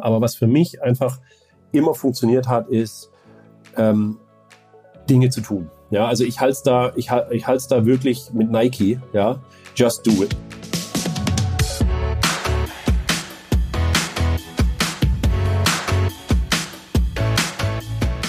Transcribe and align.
Aber 0.00 0.20
was 0.20 0.34
für 0.34 0.46
mich 0.46 0.82
einfach 0.82 1.20
immer 1.72 1.94
funktioniert 1.94 2.48
hat, 2.48 2.68
ist 2.68 3.10
ähm, 3.76 4.18
Dinge 5.08 5.30
zu 5.30 5.40
tun. 5.40 5.70
Ja, 5.90 6.06
also 6.06 6.24
ich 6.24 6.40
halte 6.40 6.58
da, 6.64 6.92
ich, 6.96 7.10
ich 7.30 7.46
halte 7.46 7.64
da 7.68 7.84
wirklich 7.84 8.32
mit 8.32 8.50
Nike. 8.50 8.98
Ja, 9.12 9.40
just 9.76 10.06
do 10.06 10.10
it. 10.22 10.34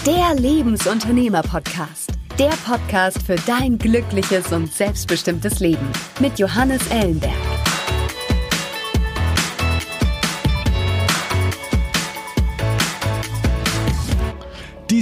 Der 0.05 0.35
Lebensunternehmer-Podcast. 0.35 2.11
Der 2.37 2.51
Podcast 2.65 3.21
für 3.21 3.35
dein 3.47 3.77
glückliches 3.77 4.51
und 4.51 4.69
selbstbestimmtes 4.73 5.61
Leben 5.61 5.87
mit 6.19 6.39
Johannes 6.39 6.85
Ellenberg. 6.89 7.52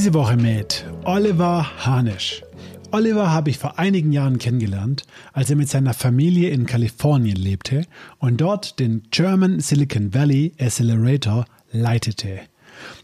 Diese 0.02 0.16
Woche 0.16 0.36
mit 0.36 0.84
Oliver 1.04 1.86
Hanisch. 1.86 2.42
Oliver 2.90 3.30
habe 3.30 3.52
ich 3.52 3.60
vor 3.60 3.78
einigen 3.78 4.12
Jahren 4.12 4.40
kennengelernt, 4.40 5.04
als 5.32 5.52
er 5.52 5.56
mit 5.56 5.70
seiner 5.70 5.94
Familie 5.94 6.50
in 6.50 6.66
Kalifornien 6.66 7.36
lebte 7.36 7.86
und 8.18 8.42
dort 8.42 8.80
den 8.80 9.04
German 9.12 9.60
Silicon 9.60 10.12
Valley 10.12 10.54
Accelerator 10.60 11.46
leitete, 11.72 12.40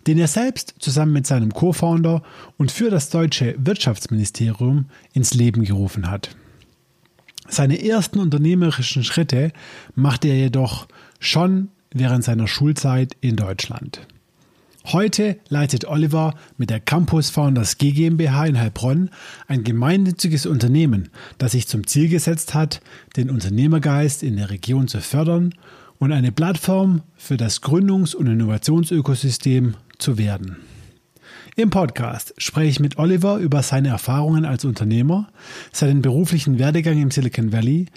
den 0.07 0.17
er 0.17 0.27
selbst 0.27 0.73
zusammen 0.79 1.13
mit 1.13 1.27
seinem 1.27 1.53
Co-Founder 1.53 2.23
und 2.57 2.71
für 2.71 2.89
das 2.89 3.11
deutsche 3.11 3.53
Wirtschaftsministerium 3.59 4.85
ins 5.13 5.35
Leben 5.35 5.65
gerufen 5.65 6.09
hat. 6.09 6.35
Seine 7.47 7.79
ersten 7.79 8.17
unternehmerischen 8.17 9.03
Schritte 9.03 9.51
machte 9.93 10.29
er 10.29 10.37
jedoch 10.37 10.87
schon 11.19 11.67
während 11.91 12.23
seiner 12.23 12.47
Schulzeit 12.47 13.15
in 13.21 13.35
Deutschland. 13.35 14.07
Heute 14.93 15.35
leitet 15.49 15.83
Oliver 15.83 16.33
mit 16.57 16.69
der 16.69 16.79
Campus 16.79 17.29
Founders 17.29 17.77
GmbH 17.77 18.45
in 18.45 18.57
Heilbronn 18.57 19.09
ein 19.45 19.65
gemeinnütziges 19.65 20.45
Unternehmen, 20.45 21.09
das 21.37 21.51
sich 21.51 21.67
zum 21.67 21.85
Ziel 21.85 22.07
gesetzt 22.07 22.53
hat, 22.53 22.79
den 23.17 23.29
Unternehmergeist 23.29 24.23
in 24.23 24.37
der 24.37 24.49
Region 24.49 24.87
zu 24.87 25.01
fördern 25.01 25.53
und 25.99 26.13
eine 26.13 26.31
Plattform 26.31 27.01
für 27.17 27.35
das 27.35 27.61
Gründungs- 27.61 28.15
und 28.15 28.27
Innovationsökosystem 28.27 29.75
zu 29.97 30.17
werden. 30.17 30.55
Im 31.57 31.69
Podcast 31.69 32.33
spreche 32.37 32.69
ich 32.69 32.79
mit 32.79 32.97
Oliver 32.97 33.39
über 33.39 33.63
seine 33.63 33.89
Erfahrungen 33.89 34.45
als 34.45 34.63
Unternehmer, 34.63 35.27
seinen 35.73 36.01
beruflichen 36.01 36.59
Werdegang 36.59 37.01
im 37.01 37.11
Silicon 37.11 37.51
Valley 37.51 37.87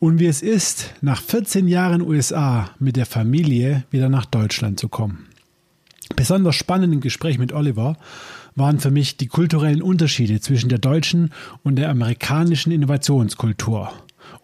und 0.00 0.18
wie 0.18 0.26
es 0.26 0.42
ist, 0.42 0.92
nach 1.02 1.22
14 1.22 1.68
Jahren 1.68 2.02
USA 2.02 2.70
mit 2.80 2.96
der 2.96 3.06
Familie 3.06 3.84
wieder 3.92 4.08
nach 4.08 4.26
Deutschland 4.26 4.80
zu 4.80 4.88
kommen. 4.88 5.28
Besonders 6.16 6.56
spannend 6.56 6.92
im 6.92 7.00
Gespräch 7.00 7.38
mit 7.38 7.52
Oliver 7.52 7.96
waren 8.54 8.80
für 8.80 8.90
mich 8.90 9.16
die 9.16 9.28
kulturellen 9.28 9.82
Unterschiede 9.82 10.40
zwischen 10.40 10.68
der 10.68 10.78
deutschen 10.78 11.32
und 11.62 11.76
der 11.76 11.88
amerikanischen 11.88 12.72
Innovationskultur 12.72 13.92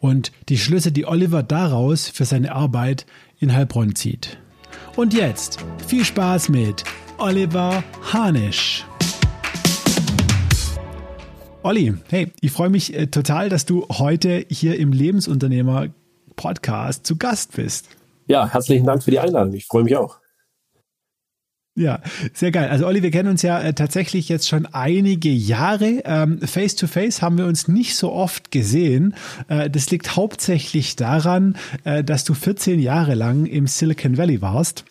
und 0.01 0.33
die 0.49 0.59
Schlüsse, 0.59 0.93
die 0.93 1.07
Oliver 1.07 1.43
daraus 1.43 2.09
für 2.09 2.25
seine 2.25 2.55
Arbeit 2.55 3.07
in 3.39 3.55
Heilbronn 3.55 3.95
zieht. 3.95 4.39
Und 4.97 5.15
jetzt 5.15 5.59
viel 5.87 6.05
Spaß 6.05 6.49
mit 6.49 6.85
Oliver 7.19 7.83
Hanisch. 8.13 8.85
Olli, 11.63 11.95
hey, 12.09 12.33
ich 12.41 12.53
freue 12.53 12.71
mich 12.71 12.95
äh, 12.95 13.09
total, 13.09 13.49
dass 13.49 13.67
du 13.67 13.87
heute 13.91 14.47
hier 14.49 14.79
im 14.79 14.93
Lebensunternehmer 14.93 15.89
Podcast 16.37 17.07
zu 17.07 17.17
Gast 17.17 17.57
bist. 17.57 17.89
Ja, 18.27 18.49
herzlichen 18.49 18.87
Dank 18.87 19.03
für 19.03 19.11
die 19.11 19.19
Einladung. 19.19 19.53
Ich 19.55 19.67
freue 19.67 19.85
mich 19.85 19.97
auch. 19.97 20.18
Ja, 21.79 22.01
sehr 22.35 22.51
geil. 22.51 22.69
Also 22.71 22.89
Olli, 22.89 23.05
wir 23.05 23.13
kennen 23.13 23.29
uns 23.29 23.43
ja 23.43 23.61
äh, 23.61 23.73
tatsächlich 23.73 24.29
jetzt 24.29 24.49
schon 24.49 24.67
einige 24.67 25.29
Jahre. 25.29 26.03
Ähm, 26.05 26.41
face 26.41 26.75
to 26.75 26.89
face 26.89 27.23
haben 27.23 27.39
wir 27.39 27.47
uns 27.47 27.69
nicht 27.69 27.95
so 27.95 28.13
oft 28.13 28.51
gesehen. 28.51 29.15
Äh, 29.47 29.71
das 29.71 29.89
liegt 29.91 30.17
hauptsächlich 30.17 30.97
daran, 30.97 31.57
äh, 31.85 32.03
dass 32.03 32.25
du 32.25 32.35
14 32.35 32.81
Jahre 32.81 33.15
lang 33.15 33.47
im 33.47 33.69
Silicon 33.69 34.19
Valley 34.19 34.43
warst 34.43 34.87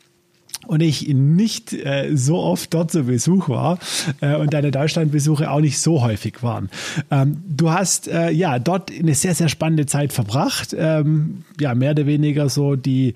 und 0.66 0.82
ich 0.82 1.10
nicht 1.10 1.74
äh, 1.74 2.12
so 2.16 2.38
oft 2.38 2.74
dort 2.74 2.92
zu 2.92 3.04
Besuch 3.04 3.50
war 3.50 3.80
äh, 4.22 4.36
und 4.36 4.54
deine 4.54 4.72
Deutschlandbesuche 4.72 5.52
auch 5.52 5.60
nicht 5.60 5.80
so 5.80 6.02
häufig 6.02 6.42
waren. 6.42 6.70
Ähm, 7.12 7.44
du 7.50 7.70
hast 7.70 8.08
äh, 8.08 8.30
ja 8.30 8.60
dort 8.60 8.92
eine 8.92 9.14
sehr, 9.14 9.36
sehr 9.36 9.50
spannende 9.50 9.88
Zeit 9.88 10.14
verbracht. 10.14 10.74
Ähm, 10.78 11.44
ja, 11.60 11.76
mehr 11.76 11.92
oder 11.92 12.06
weniger 12.06 12.48
so 12.48 12.78
die 12.78 13.14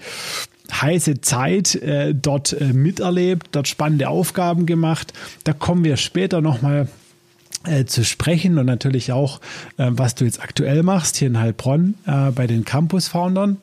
heiße 0.79 1.21
Zeit 1.21 1.75
äh, 1.75 2.13
dort 2.13 2.53
äh, 2.53 2.73
miterlebt, 2.73 3.49
dort 3.51 3.67
spannende 3.67 4.09
Aufgaben 4.09 4.65
gemacht. 4.65 5.13
Da 5.43 5.53
kommen 5.53 5.83
wir 5.83 5.97
später 5.97 6.41
nochmal 6.41 6.87
äh, 7.65 7.85
zu 7.85 8.03
sprechen 8.03 8.57
und 8.57 8.65
natürlich 8.65 9.11
auch, 9.11 9.39
äh, 9.77 9.87
was 9.89 10.15
du 10.15 10.25
jetzt 10.25 10.41
aktuell 10.41 10.83
machst 10.83 11.17
hier 11.17 11.27
in 11.27 11.39
Heilbronn 11.39 11.95
äh, 12.05 12.31
bei 12.31 12.47
den 12.47 12.65
Campus-Foundern. 12.65 13.57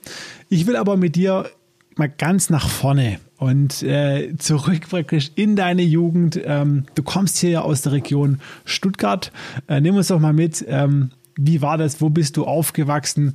Ich 0.48 0.66
will 0.66 0.76
aber 0.76 0.96
mit 0.96 1.16
dir 1.16 1.50
mal 1.96 2.08
ganz 2.08 2.48
nach 2.48 2.68
vorne 2.68 3.18
und 3.38 3.82
äh, 3.82 4.36
zurück 4.38 4.88
praktisch 4.88 5.30
in 5.34 5.56
deine 5.56 5.82
Jugend. 5.82 6.40
Ähm, 6.44 6.84
du 6.94 7.02
kommst 7.02 7.38
hier 7.38 7.50
ja 7.50 7.60
aus 7.62 7.82
der 7.82 7.92
Region 7.92 8.40
Stuttgart. 8.64 9.32
Äh, 9.68 9.80
nimm 9.80 9.96
uns 9.96 10.08
doch 10.08 10.20
mal 10.20 10.32
mit. 10.32 10.64
Ähm, 10.68 11.10
wie 11.36 11.62
war 11.62 11.78
das? 11.78 12.00
Wo 12.00 12.10
bist 12.10 12.36
du 12.36 12.44
aufgewachsen? 12.44 13.34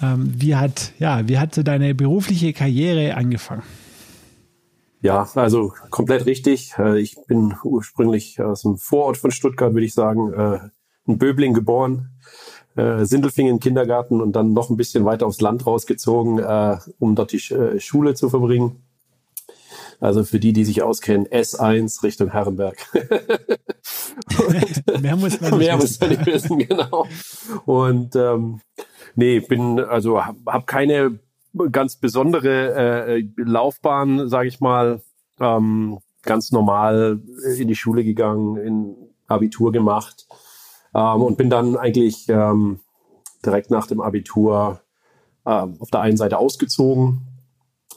Ähm, 0.00 0.32
wie 0.36 0.54
hat, 0.54 0.92
ja, 0.98 1.28
wie 1.28 1.38
hat 1.38 1.54
so 1.54 1.62
deine 1.62 1.94
berufliche 1.94 2.52
Karriere 2.52 3.14
angefangen? 3.14 3.62
Ja, 5.00 5.28
also 5.34 5.72
komplett 5.90 6.26
richtig. 6.26 6.74
Äh, 6.78 7.00
ich 7.00 7.16
bin 7.26 7.54
ursprünglich 7.62 8.40
aus 8.40 8.62
dem 8.62 8.78
Vorort 8.78 9.16
von 9.16 9.30
Stuttgart, 9.30 9.72
würde 9.72 9.86
ich 9.86 9.94
sagen, 9.94 10.32
äh, 10.32 10.58
in 11.06 11.18
Böbling 11.18 11.54
geboren, 11.54 12.10
äh, 12.76 13.04
Sindelfingen 13.04 13.60
Kindergarten 13.60 14.20
und 14.20 14.32
dann 14.32 14.52
noch 14.52 14.70
ein 14.70 14.76
bisschen 14.76 15.04
weiter 15.04 15.26
aufs 15.26 15.40
Land 15.40 15.66
rausgezogen, 15.66 16.40
um 16.98 17.14
dort 17.14 17.32
die 17.32 17.40
Schule 17.80 18.14
zu 18.14 18.28
verbringen. 18.28 18.82
Also 20.00 20.22
für 20.22 20.38
die, 20.38 20.52
die 20.52 20.64
sich 20.64 20.82
auskennen, 20.82 21.26
S1 21.26 22.04
Richtung 22.04 22.30
Herrenberg. 22.30 22.76
mehr 25.00 25.16
muss 25.16 25.40
man 25.40 25.50
nicht 25.58 25.58
mehr 25.58 25.76
wissen. 25.80 25.80
Muss 25.80 26.00
man 26.00 26.10
nicht 26.10 26.26
wissen, 26.26 26.58
genau. 26.58 27.06
Und 27.66 28.14
ähm, 28.14 28.60
Nee, 29.18 29.40
bin 29.40 29.80
also 29.80 30.24
habe 30.24 30.38
hab 30.46 30.68
keine 30.68 31.18
ganz 31.72 31.96
besondere 31.96 33.16
äh, 33.16 33.24
Laufbahn, 33.36 34.28
sage 34.28 34.46
ich 34.46 34.60
mal. 34.60 35.02
Ähm, 35.40 35.98
ganz 36.22 36.52
normal 36.52 37.20
in 37.56 37.66
die 37.66 37.74
Schule 37.74 38.04
gegangen, 38.04 38.58
in 38.58 38.96
Abitur 39.26 39.72
gemacht 39.72 40.28
ähm, 40.94 41.22
und 41.22 41.36
bin 41.36 41.50
dann 41.50 41.76
eigentlich 41.76 42.28
ähm, 42.28 42.78
direkt 43.44 43.72
nach 43.72 43.88
dem 43.88 44.00
Abitur 44.00 44.82
ähm, 45.44 45.74
auf 45.80 45.90
der 45.90 46.00
einen 46.02 46.16
Seite 46.16 46.38
ausgezogen, 46.38 47.26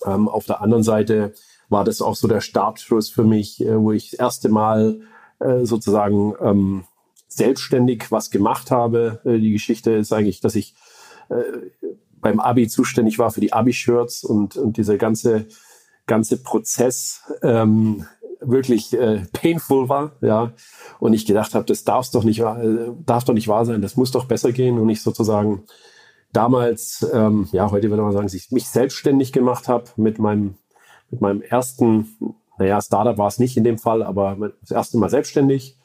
ähm, 0.04 0.28
auf 0.28 0.46
der 0.46 0.62
anderen 0.62 0.84
Seite 0.84 1.36
war 1.70 1.84
das 1.84 2.02
auch 2.02 2.16
so 2.16 2.28
der 2.28 2.42
Startschuss 2.42 3.12
für 3.12 3.24
mich, 3.24 3.64
äh, 3.64 3.80
wo 3.80 3.92
ich 3.92 4.10
das 4.10 4.20
erste 4.20 4.50
Mal 4.50 5.02
äh, 5.40 5.66
sozusagen 5.66 6.34
ähm, 6.42 6.86
selbstständig 7.28 8.12
was 8.12 8.32
gemacht 8.32 8.72
habe. 8.72 9.22
Äh, 9.24 9.38
die 9.38 9.52
Geschichte 9.52 9.92
ist 9.92 10.12
eigentlich, 10.14 10.42
dass 10.42 10.56
ich 10.56 10.74
äh, 10.74 10.91
beim 12.22 12.40
Abi 12.40 12.68
zuständig 12.68 13.20
war 13.20 13.32
für 13.32 13.42
die 13.42 13.54
Abi-Shirts 13.54 14.24
und, 14.24 14.56
und 14.56 14.78
dieser 14.78 14.98
ganze, 14.98 15.48
ganze 16.06 16.38
Prozess 16.38 17.22
ähm, 17.42 18.06
wirklich 18.40 18.94
äh, 18.94 19.24
painful 19.34 19.90
war, 19.90 20.14
ja. 20.22 20.54
Und 21.00 21.14
ich 21.14 21.26
gedacht 21.26 21.54
habe, 21.56 21.66
das 21.66 21.84
darf 21.84 22.10
doch 22.12 22.24
nicht 22.24 22.40
äh, 22.40 22.92
darf 23.06 23.24
doch 23.24 23.34
nicht 23.34 23.48
wahr 23.48 23.66
sein, 23.66 23.82
das 23.82 23.98
muss 23.98 24.12
doch 24.12 24.26
besser 24.26 24.52
gehen 24.52 24.80
und 24.80 24.90
ich 24.90 25.04
sozusagen 25.04 25.64
damals, 26.34 27.06
ähm, 27.14 27.48
ja, 27.52 27.70
heute 27.72 27.90
würde 27.90 28.04
man 28.04 28.14
sagen, 28.14 28.30
ich 28.32 28.52
mich 28.52 28.68
selbstständig 28.68 29.32
gemacht 29.32 29.68
habe 29.68 29.86
mit 29.96 30.18
meinem 30.20 30.56
mit 31.12 31.22
meinem 31.22 31.42
ersten, 31.42 32.36
naja, 32.58 32.82
Startup 32.82 33.18
war 33.18 33.28
es 33.28 33.38
nicht 33.38 33.58
in 33.58 33.66
dem 33.66 33.78
Fall, 33.78 34.02
aber 34.02 34.38
das 34.62 34.72
erste 34.72 34.98
Mal 34.98 35.10
selbstständig. 35.10 35.78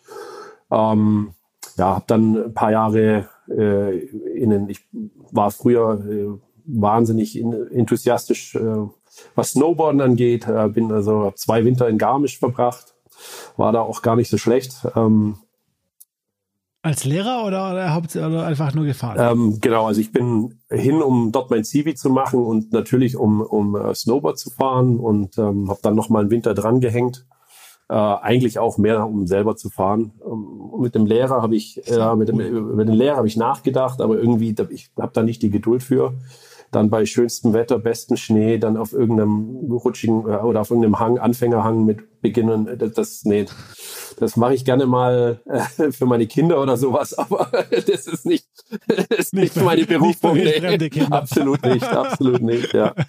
Ähm, 0.70 1.34
ja, 1.76 1.96
habe 1.96 2.04
dann 2.06 2.36
ein 2.36 2.54
paar 2.54 2.70
Jahre 2.70 3.28
äh, 3.48 3.98
in 3.98 4.68
ich 4.68 4.80
war 5.30 5.50
früher 5.50 6.04
äh, 6.08 6.38
wahnsinnig 6.64 7.38
in, 7.38 7.52
enthusiastisch, 7.70 8.54
äh, 8.54 8.86
was 9.34 9.52
Snowboarden 9.52 10.00
angeht. 10.00 10.46
Äh, 10.48 10.68
bin 10.68 10.92
also 10.92 11.32
zwei 11.36 11.64
Winter 11.64 11.88
in 11.88 11.98
Garmisch 11.98 12.38
verbracht, 12.38 12.94
war 13.56 13.72
da 13.72 13.80
auch 13.80 14.02
gar 14.02 14.16
nicht 14.16 14.30
so 14.30 14.38
schlecht. 14.38 14.86
Ähm, 14.94 15.36
als 16.82 17.04
Lehrer 17.04 17.44
oder, 17.44 17.72
oder, 17.72 18.28
oder 18.28 18.46
einfach 18.46 18.72
nur 18.72 18.84
gefahren? 18.84 19.16
Ähm, 19.18 19.58
genau, 19.60 19.88
also 19.88 20.00
ich 20.00 20.12
bin 20.12 20.60
hin, 20.70 21.02
um 21.02 21.32
dort 21.32 21.50
mein 21.50 21.64
CV 21.64 21.94
zu 21.94 22.10
machen 22.10 22.44
und 22.44 22.72
natürlich 22.72 23.16
um, 23.16 23.40
um 23.40 23.74
uh, 23.74 23.92
Snowboard 23.92 24.38
zu 24.38 24.50
fahren 24.50 25.00
und 25.00 25.36
ähm, 25.36 25.68
habe 25.68 25.80
dann 25.82 25.96
noch 25.96 26.10
mal 26.10 26.20
einen 26.20 26.30
Winter 26.30 26.54
dran 26.54 26.80
gehängt 26.80 27.26
äh, 27.88 27.94
eigentlich 27.94 28.58
auch 28.58 28.78
mehr, 28.78 29.06
um 29.06 29.26
selber 29.26 29.56
zu 29.56 29.70
fahren. 29.70 30.12
Ähm, 30.24 30.80
mit 30.80 30.94
dem 30.94 31.06
Lehrer 31.06 31.42
habe 31.42 31.56
ich, 31.56 31.80
äh, 31.88 32.16
mit 32.16 32.28
dem, 32.28 32.40
über 32.40 32.84
den 32.84 32.94
Lehrer 32.94 33.16
habe 33.16 33.28
ich 33.28 33.36
nachgedacht, 33.36 34.00
aber 34.00 34.16
irgendwie, 34.16 34.54
ich 34.70 34.90
habe 34.98 35.12
da 35.12 35.22
nicht 35.22 35.42
die 35.42 35.50
Geduld 35.50 35.82
für. 35.82 36.14
dann 36.72 36.90
bei 36.90 37.06
schönstem 37.06 37.52
Wetter, 37.52 37.78
besten 37.78 38.16
Schnee, 38.16 38.58
dann 38.58 38.76
auf 38.76 38.92
irgendeinem 38.92 39.70
rutschigen 39.70 40.28
äh, 40.28 40.38
oder 40.38 40.62
auf 40.62 40.70
irgendeinem 40.70 40.98
Hang, 40.98 41.18
Anfängerhang 41.18 41.84
mit 41.84 42.15
beginnen. 42.26 42.68
Das, 42.78 42.92
das 42.92 43.24
nee, 43.24 43.46
das 44.18 44.36
mache 44.36 44.54
ich 44.54 44.64
gerne 44.64 44.86
mal 44.86 45.40
äh, 45.46 45.92
für 45.92 46.06
meine 46.06 46.26
Kinder 46.26 46.60
oder 46.60 46.76
sowas, 46.76 47.14
aber 47.18 47.50
das 47.70 48.06
ist 48.06 48.26
nicht, 48.26 48.46
das 48.88 49.06
ist 49.18 49.34
nicht, 49.34 49.56
nicht 49.56 49.64
meine 49.64 49.84
Berufung. 49.84 50.34
Nicht 50.34 50.62
nee. 50.62 51.02
Absolut 51.10 51.62
nicht, 51.64 51.84
absolut 51.84 52.42
nicht, 52.42 52.72
ja. 52.72 52.94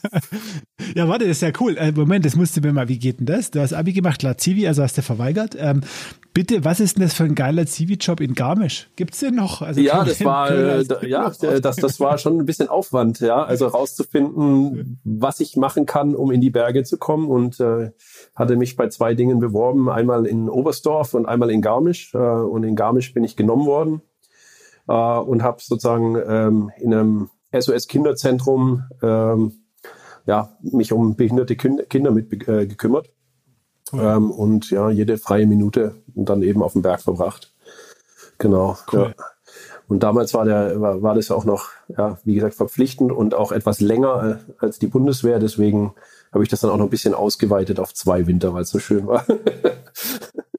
Ja, 0.95 1.07
warte, 1.07 1.27
das 1.27 1.37
ist 1.37 1.41
ja 1.41 1.51
cool. 1.59 1.75
Äh, 1.77 1.91
Moment, 1.91 2.25
das 2.25 2.35
musst 2.35 2.55
du 2.55 2.61
mir 2.61 2.71
mal, 2.71 2.87
wie 2.87 2.99
geht 2.99 3.19
denn 3.19 3.25
das? 3.25 3.51
Du 3.51 3.59
hast 3.59 3.73
Abi 3.73 3.93
gemacht, 3.93 4.19
klar, 4.19 4.37
Zivi, 4.37 4.67
also 4.67 4.83
hast 4.83 4.97
du 4.97 5.01
verweigert. 5.01 5.55
Ähm, 5.59 5.81
bitte, 6.33 6.63
was 6.63 6.79
ist 6.79 6.97
denn 6.97 7.03
das 7.03 7.13
für 7.13 7.23
ein 7.23 7.35
geiler 7.35 7.65
Zivi-Job 7.65 8.21
in 8.21 8.35
Garmisch? 8.35 8.89
Gibt's 8.95 9.19
den 9.19 9.35
noch? 9.35 9.61
Also 9.61 9.81
ja, 9.81 10.03
das 10.05 10.23
war, 10.23 10.51
äh, 10.51 10.85
ja, 11.07 11.31
das, 11.59 11.75
das 11.75 11.99
war 11.99 12.17
schon 12.17 12.39
ein 12.39 12.45
bisschen 12.45 12.69
Aufwand, 12.69 13.19
ja, 13.19 13.43
also 13.43 13.67
rauszufinden, 13.67 14.99
was 15.03 15.39
ich 15.39 15.57
machen 15.57 15.85
kann, 15.85 16.15
um 16.15 16.31
in 16.31 16.41
die 16.41 16.51
Berge 16.51 16.83
zu 16.83 16.97
kommen 16.97 17.27
und 17.27 17.59
äh, 17.59 17.91
hatte 18.35 18.55
mich 18.55 18.75
bei 18.75 18.87
zwei 18.87 19.06
Dingen 19.15 19.39
beworben, 19.39 19.89
einmal 19.89 20.25
in 20.25 20.49
Oberstdorf 20.49 21.13
und 21.13 21.25
einmal 21.25 21.51
in 21.51 21.61
Garmisch. 21.61 22.13
Äh, 22.13 22.17
und 22.17 22.63
in 22.63 22.75
Garmisch 22.75 23.13
bin 23.13 23.23
ich 23.23 23.35
genommen 23.35 23.65
worden 23.65 24.01
äh, 24.87 24.93
und 24.93 25.43
habe 25.43 25.61
sozusagen 25.61 26.17
ähm, 26.27 26.71
in 26.77 26.93
einem 26.93 27.29
SOS-Kinderzentrum 27.51 28.83
ähm, 29.01 29.53
ja, 30.25 30.57
mich 30.61 30.91
um 30.91 31.15
behinderte 31.15 31.55
Kinder 31.55 32.11
mit 32.11 32.47
äh, 32.47 32.67
gekümmert. 32.67 33.09
Cool. 33.91 34.01
Ähm, 34.01 34.31
und 34.31 34.69
ja, 34.69 34.89
jede 34.89 35.17
freie 35.17 35.47
Minute 35.47 35.95
dann 36.07 36.41
eben 36.41 36.61
auf 36.61 36.73
dem 36.73 36.81
Berg 36.81 37.01
verbracht. 37.01 37.53
Genau. 38.37 38.77
Cool. 38.91 39.15
Ja. 39.17 39.25
Und 39.87 40.03
damals 40.03 40.33
war 40.33 40.43
der, 40.43 40.81
war, 40.81 41.01
war 41.01 41.15
das 41.15 41.31
auch 41.31 41.45
noch, 41.45 41.69
ja, 41.87 42.17
wie 42.25 42.35
gesagt, 42.35 42.55
verpflichtend 42.55 43.11
und 43.11 43.33
auch 43.33 43.53
etwas 43.53 43.79
länger 43.79 44.41
äh, 44.41 44.51
als 44.59 44.79
die 44.79 44.87
Bundeswehr. 44.87 45.39
Deswegen 45.39 45.93
habe 46.31 46.43
ich 46.43 46.49
das 46.49 46.61
dann 46.61 46.71
auch 46.71 46.77
noch 46.77 46.85
ein 46.85 46.89
bisschen 46.89 47.13
ausgeweitet 47.13 47.79
auf 47.79 47.93
zwei 47.93 48.27
Winter, 48.27 48.53
weil 48.53 48.63
es 48.63 48.69
so 48.69 48.79
schön 48.79 49.07
war. 49.07 49.25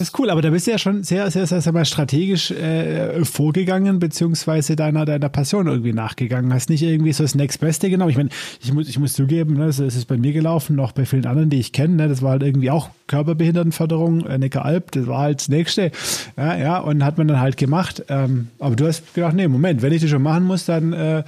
Das 0.00 0.08
ist 0.08 0.18
cool, 0.18 0.30
aber 0.30 0.40
da 0.40 0.48
bist 0.48 0.66
du 0.66 0.70
ja 0.70 0.78
schon 0.78 1.02
sehr, 1.02 1.30
sehr, 1.30 1.46
sehr, 1.46 1.60
sehr 1.60 1.74
mal 1.74 1.84
strategisch 1.84 2.50
äh, 2.52 3.22
vorgegangen, 3.22 3.98
beziehungsweise 3.98 4.74
deiner, 4.74 5.04
deiner 5.04 5.28
Passion 5.28 5.66
irgendwie 5.66 5.92
nachgegangen. 5.92 6.54
Hast 6.54 6.70
nicht 6.70 6.82
irgendwie 6.82 7.12
so 7.12 7.22
das 7.22 7.34
Next 7.34 7.60
Beste 7.60 7.90
genommen. 7.90 8.10
Ich 8.10 8.16
meine, 8.16 8.30
ich 8.62 8.72
muss, 8.72 8.88
ich 8.88 8.98
muss 8.98 9.12
zugeben, 9.12 9.58
ne, 9.58 9.66
es 9.66 9.78
ist 9.78 10.06
bei 10.06 10.16
mir 10.16 10.32
gelaufen, 10.32 10.74
noch 10.74 10.92
bei 10.92 11.04
vielen 11.04 11.26
anderen, 11.26 11.50
die 11.50 11.60
ich 11.60 11.74
kenne. 11.74 11.96
Ne, 11.96 12.08
das 12.08 12.22
war 12.22 12.30
halt 12.30 12.42
irgendwie 12.42 12.70
auch 12.70 12.88
Körperbehindertenförderung, 13.08 14.24
äh, 14.24 14.38
Neckaralb, 14.38 14.90
das 14.92 15.06
war 15.06 15.18
halt 15.18 15.40
das 15.40 15.50
Nächste. 15.50 15.90
Ja, 16.34 16.56
ja, 16.56 16.78
und 16.78 17.04
hat 17.04 17.18
man 17.18 17.28
dann 17.28 17.40
halt 17.40 17.58
gemacht. 17.58 18.02
Ähm, 18.08 18.48
aber 18.58 18.76
du 18.76 18.86
hast 18.86 19.12
gedacht, 19.12 19.34
nee, 19.34 19.48
Moment, 19.48 19.82
wenn 19.82 19.92
ich 19.92 20.00
das 20.00 20.08
schon 20.08 20.22
machen 20.22 20.44
muss, 20.44 20.64
dann 20.64 20.94
äh, 20.94 21.24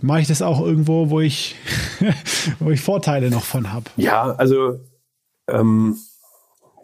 mache 0.00 0.20
ich 0.20 0.28
das 0.28 0.42
auch 0.42 0.60
irgendwo, 0.60 1.10
wo 1.10 1.18
ich, 1.18 1.56
wo 2.60 2.70
ich 2.70 2.82
Vorteile 2.82 3.30
noch 3.30 3.42
von 3.42 3.72
habe. 3.72 3.86
Ja, 3.96 4.30
also 4.36 4.78
ähm 5.50 5.96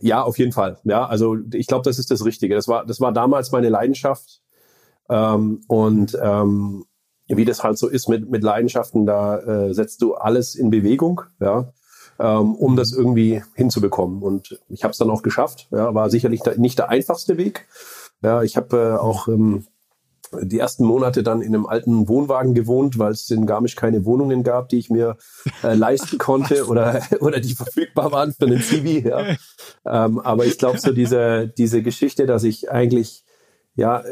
ja, 0.00 0.22
auf 0.22 0.38
jeden 0.38 0.52
Fall. 0.52 0.78
Ja, 0.84 1.06
also 1.06 1.36
ich 1.52 1.66
glaube, 1.66 1.84
das 1.84 1.98
ist 1.98 2.10
das 2.10 2.24
Richtige. 2.24 2.54
Das 2.54 2.68
war, 2.68 2.86
das 2.86 3.00
war 3.00 3.12
damals 3.12 3.52
meine 3.52 3.68
Leidenschaft. 3.68 4.42
Ähm, 5.08 5.62
und 5.68 6.16
ähm, 6.20 6.84
wie 7.28 7.44
das 7.44 7.62
halt 7.62 7.78
so 7.78 7.88
ist 7.88 8.08
mit, 8.08 8.30
mit 8.30 8.42
Leidenschaften, 8.42 9.06
da 9.06 9.38
äh, 9.38 9.74
setzt 9.74 10.02
du 10.02 10.14
alles 10.14 10.54
in 10.54 10.70
Bewegung, 10.70 11.22
ja, 11.40 11.72
ähm, 12.18 12.54
um 12.54 12.76
das 12.76 12.92
irgendwie 12.92 13.42
hinzubekommen. 13.54 14.22
Und 14.22 14.60
ich 14.68 14.82
habe 14.84 14.92
es 14.92 14.98
dann 14.98 15.10
auch 15.10 15.22
geschafft. 15.22 15.68
Ja, 15.70 15.94
war 15.94 16.10
sicherlich 16.10 16.42
nicht 16.56 16.78
der 16.78 16.88
einfachste 16.88 17.36
Weg. 17.36 17.66
Ja, 18.22 18.42
ich 18.42 18.56
habe 18.56 18.76
äh, 18.76 18.98
auch 18.98 19.28
ähm, 19.28 19.66
die 20.42 20.58
ersten 20.58 20.84
Monate 20.84 21.22
dann 21.22 21.40
in 21.40 21.54
einem 21.54 21.66
alten 21.66 22.08
Wohnwagen 22.08 22.54
gewohnt, 22.54 22.98
weil 22.98 23.12
es 23.12 23.30
in 23.30 23.46
Garmisch 23.46 23.76
keine 23.76 24.04
Wohnungen 24.04 24.42
gab, 24.42 24.68
die 24.68 24.78
ich 24.78 24.90
mir 24.90 25.16
äh, 25.62 25.74
leisten 25.74 26.18
konnte 26.18 26.66
oder, 26.66 27.02
oder 27.20 27.40
die 27.40 27.54
verfügbar 27.54 28.12
waren 28.12 28.32
für 28.32 28.46
einen 28.46 28.62
Zivi. 28.62 29.06
Ja. 29.06 29.24
Ähm, 29.86 30.18
aber 30.18 30.44
ich 30.44 30.58
glaube, 30.58 30.78
so 30.78 30.92
diese, 30.92 31.48
diese 31.48 31.82
Geschichte, 31.82 32.26
dass 32.26 32.44
ich 32.44 32.70
eigentlich 32.70 33.24
ja 33.74 34.02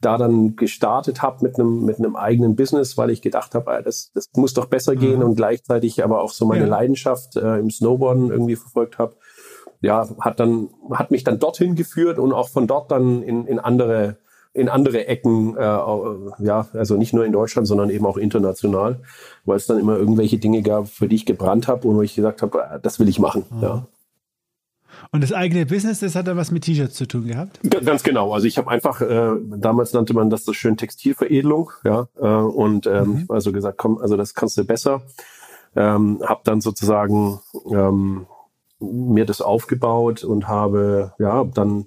da 0.00 0.18
dann 0.18 0.56
gestartet 0.56 1.22
habe 1.22 1.44
mit 1.44 1.58
einem 1.58 1.84
mit 1.84 1.98
einem 1.98 2.16
eigenen 2.16 2.56
Business, 2.56 2.98
weil 2.98 3.10
ich 3.10 3.22
gedacht 3.22 3.54
habe, 3.54 3.70
ah, 3.70 3.80
das, 3.80 4.10
das 4.12 4.28
muss 4.34 4.54
doch 4.54 4.66
besser 4.66 4.96
gehen 4.96 5.20
mhm. 5.20 5.24
und 5.24 5.36
gleichzeitig 5.36 6.02
aber 6.02 6.20
auch 6.20 6.32
so 6.32 6.46
meine 6.46 6.64
ja. 6.64 6.70
Leidenschaft 6.70 7.36
äh, 7.36 7.58
im 7.58 7.70
Snowboarden 7.70 8.30
irgendwie 8.30 8.56
verfolgt 8.56 8.98
habe. 8.98 9.16
Ja, 9.80 10.08
hat 10.20 10.40
dann 10.40 10.68
hat 10.90 11.10
mich 11.10 11.24
dann 11.24 11.38
dorthin 11.38 11.74
geführt 11.74 12.18
und 12.18 12.32
auch 12.32 12.48
von 12.48 12.66
dort 12.66 12.90
dann 12.90 13.22
in, 13.22 13.46
in 13.46 13.60
andere 13.60 14.18
in 14.54 14.68
andere 14.68 15.06
Ecken, 15.06 15.56
äh, 15.56 15.60
ja, 15.60 16.66
also 16.72 16.96
nicht 16.96 17.12
nur 17.12 17.26
in 17.26 17.32
Deutschland, 17.32 17.66
sondern 17.66 17.90
eben 17.90 18.06
auch 18.06 18.16
international, 18.16 19.00
weil 19.44 19.56
es 19.56 19.66
dann 19.66 19.80
immer 19.80 19.96
irgendwelche 19.96 20.38
Dinge 20.38 20.62
gab, 20.62 20.88
für 20.88 21.08
die 21.08 21.16
ich 21.16 21.26
gebrannt 21.26 21.66
habe 21.66 21.86
und 21.88 21.96
wo 21.96 22.02
ich 22.02 22.14
gesagt 22.14 22.40
habe, 22.40 22.62
äh, 22.62 22.80
das 22.80 23.00
will 23.00 23.08
ich 23.08 23.18
machen. 23.18 23.44
Mhm. 23.50 23.62
Ja. 23.62 23.86
Und 25.10 25.22
das 25.22 25.32
eigene 25.32 25.66
Business, 25.66 25.98
das 25.98 26.14
hat 26.14 26.28
dann 26.28 26.36
was 26.36 26.52
mit 26.52 26.64
T-Shirts 26.64 26.94
zu 26.94 27.06
tun 27.06 27.26
gehabt? 27.26 27.60
Ganz 27.84 28.04
genau. 28.04 28.32
Also 28.32 28.46
ich 28.46 28.56
habe 28.56 28.70
einfach, 28.70 29.00
äh, 29.00 29.32
damals 29.56 29.92
nannte 29.92 30.14
man 30.14 30.30
das 30.30 30.44
so 30.44 30.52
schön 30.52 30.76
Textilveredelung, 30.76 31.72
ja, 31.84 32.06
äh, 32.16 32.26
und 32.26 32.86
ähm, 32.86 33.08
mhm. 33.08 33.26
also 33.28 33.50
gesagt, 33.50 33.76
komm, 33.76 33.98
also 33.98 34.16
das 34.16 34.34
kannst 34.34 34.56
du 34.56 34.64
besser. 34.64 35.02
Ähm, 35.76 36.22
habe 36.24 36.42
dann 36.44 36.60
sozusagen 36.60 37.40
ähm, 37.72 38.26
mir 38.78 39.24
das 39.24 39.40
aufgebaut 39.40 40.22
und 40.22 40.46
habe 40.46 41.12
ja 41.18 41.42
dann 41.42 41.86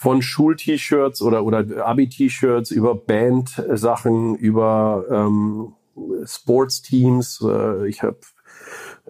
von 0.00 0.22
Schul-T-Shirts 0.22 1.20
oder, 1.20 1.44
oder 1.44 1.86
Abi-T-Shirts 1.86 2.70
über 2.70 2.94
Band-Sachen, 2.94 4.34
über 4.34 5.04
ähm, 5.10 5.74
Sports-Teams. 6.24 7.44
Äh, 7.46 7.86
ich 7.86 8.02
habe 8.02 8.16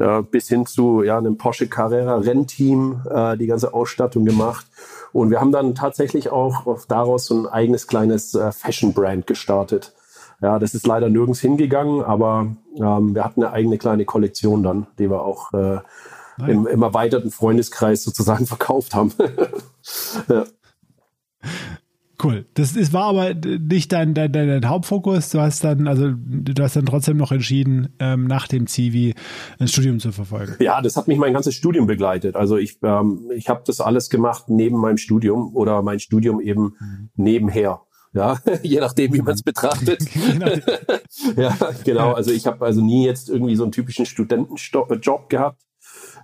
ja, 0.01 0.21
bis 0.23 0.49
hin 0.49 0.67
zu 0.67 1.05
ja, 1.05 1.17
einem 1.17 1.37
Porsche 1.37 1.69
Carrera 1.69 2.17
Rennteam 2.17 3.03
äh, 3.09 3.37
die 3.37 3.47
ganze 3.47 3.73
Ausstattung 3.73 4.25
gemacht. 4.25 4.67
Und 5.13 5.31
wir 5.31 5.41
haben 5.41 5.53
dann 5.53 5.77
tatsächlich 5.77 6.31
auch 6.31 6.85
daraus 6.89 7.27
so 7.27 7.39
ein 7.39 7.47
eigenes 7.47 7.87
kleines 7.87 8.35
äh, 8.35 8.51
Fashion-Brand 8.51 9.29
gestartet. 9.29 9.95
Ja, 10.43 10.59
das 10.59 10.75
ist 10.75 10.89
leider 10.89 11.09
nirgends 11.09 11.39
hingegangen, 11.39 12.03
aber 12.03 12.49
ähm, 12.75 13.15
wir 13.15 13.23
hatten 13.23 13.45
eine 13.45 13.53
eigene 13.53 13.79
kleine 13.79 14.05
Kollektion 14.07 14.65
dann, 14.65 14.89
die 14.99 15.09
wir 15.09 15.23
auch 15.23 15.53
äh, 15.53 15.79
im, 16.49 16.67
im 16.67 16.83
erweiterten 16.83 17.31
Freundeskreis 17.31 18.03
sozusagen 18.03 18.47
verkauft 18.49 18.93
haben. 18.93 19.13
ja. 20.29 20.47
Cool. 22.23 22.47
Das 22.55 22.77
ist, 22.77 22.93
war 22.93 23.05
aber 23.05 23.35
nicht 23.35 23.93
dein, 23.93 24.15
dein, 24.15 24.33
dein, 24.33 24.69
Hauptfokus. 24.69 25.31
Du 25.31 25.41
hast 25.41 25.65
dann, 25.65 25.89
also 25.89 26.13
du 26.15 26.63
hast 26.63 26.77
dann 26.77 26.87
trotzdem 26.87 27.17
noch 27.17 27.33
entschieden, 27.33 27.95
ähm, 27.99 28.25
nach 28.27 28.47
dem 28.47 28.67
Zivi 28.67 29.15
ein 29.59 29.69
Studium 29.69 30.01
zu 30.01 30.13
verfolgen. 30.13 30.57
Ja, 30.61 30.83
das 30.83 30.97
hat 30.97 31.09
mich 31.09 31.19
mein 31.19 31.33
ganzes 31.33 31.55
Studium 31.55 31.87
begleitet. 31.87 32.37
Also 32.37 32.57
ich, 32.57 32.79
ähm, 32.83 33.31
ich 33.35 33.49
habe 33.49 33.63
das 33.67 33.81
alles 33.81 34.11
gemacht 34.11 34.45
neben 34.49 34.79
meinem 34.79 34.99
Studium 34.99 35.55
oder 35.55 35.83
mein 35.83 36.01
Studium 36.01 36.41
eben 36.41 36.75
mhm. 36.79 37.11
nebenher. 37.17 37.83
Ja, 38.13 38.39
je 38.63 38.81
nachdem, 38.81 39.15
wie 39.15 39.23
man 39.23 39.35
es 39.35 39.43
betrachtet. 39.43 40.05
Genau. 40.31 40.47
ja, 41.37 41.57
genau. 41.85 42.13
Also 42.13 42.33
ich 42.33 42.47
habe 42.47 42.65
also 42.65 42.81
nie 42.81 43.07
jetzt 43.07 43.29
irgendwie 43.29 43.57
so 43.57 43.63
einen 43.63 43.73
typischen 43.73 44.07
Studentenjob 44.07 45.29
gehabt 45.29 45.61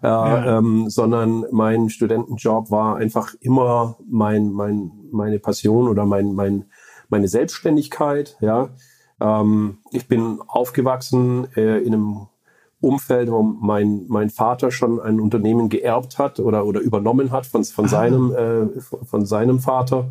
äh, 0.06 0.08
ja. 0.08 0.58
ähm, 0.58 0.88
sondern 0.88 1.46
mein 1.50 1.90
Studentenjob 1.90 2.70
war 2.70 2.96
einfach 2.96 3.34
immer 3.40 3.96
mein, 4.08 4.52
mein, 4.52 4.92
meine 5.10 5.40
Passion 5.40 5.88
oder 5.88 6.06
mein, 6.06 6.32
mein, 6.34 6.66
meine 7.08 7.26
Selbstständigkeit. 7.26 8.36
Ja, 8.40 8.68
ähm, 9.20 9.78
ich 9.90 10.06
bin 10.06 10.38
aufgewachsen 10.46 11.48
äh, 11.56 11.78
in 11.78 11.92
einem 11.92 12.26
Umfeld, 12.80 13.32
wo 13.32 13.42
mein, 13.42 14.04
mein 14.06 14.30
Vater 14.30 14.70
schon 14.70 15.00
ein 15.00 15.18
Unternehmen 15.18 15.70
geerbt 15.70 16.20
hat 16.20 16.38
oder, 16.38 16.66
oder 16.66 16.78
übernommen 16.78 17.32
hat 17.32 17.44
von, 17.44 17.64
von, 17.64 17.86
ah. 17.86 17.88
seinem, 17.88 18.32
äh, 18.32 18.80
von 18.80 19.26
seinem 19.26 19.58
Vater. 19.58 20.08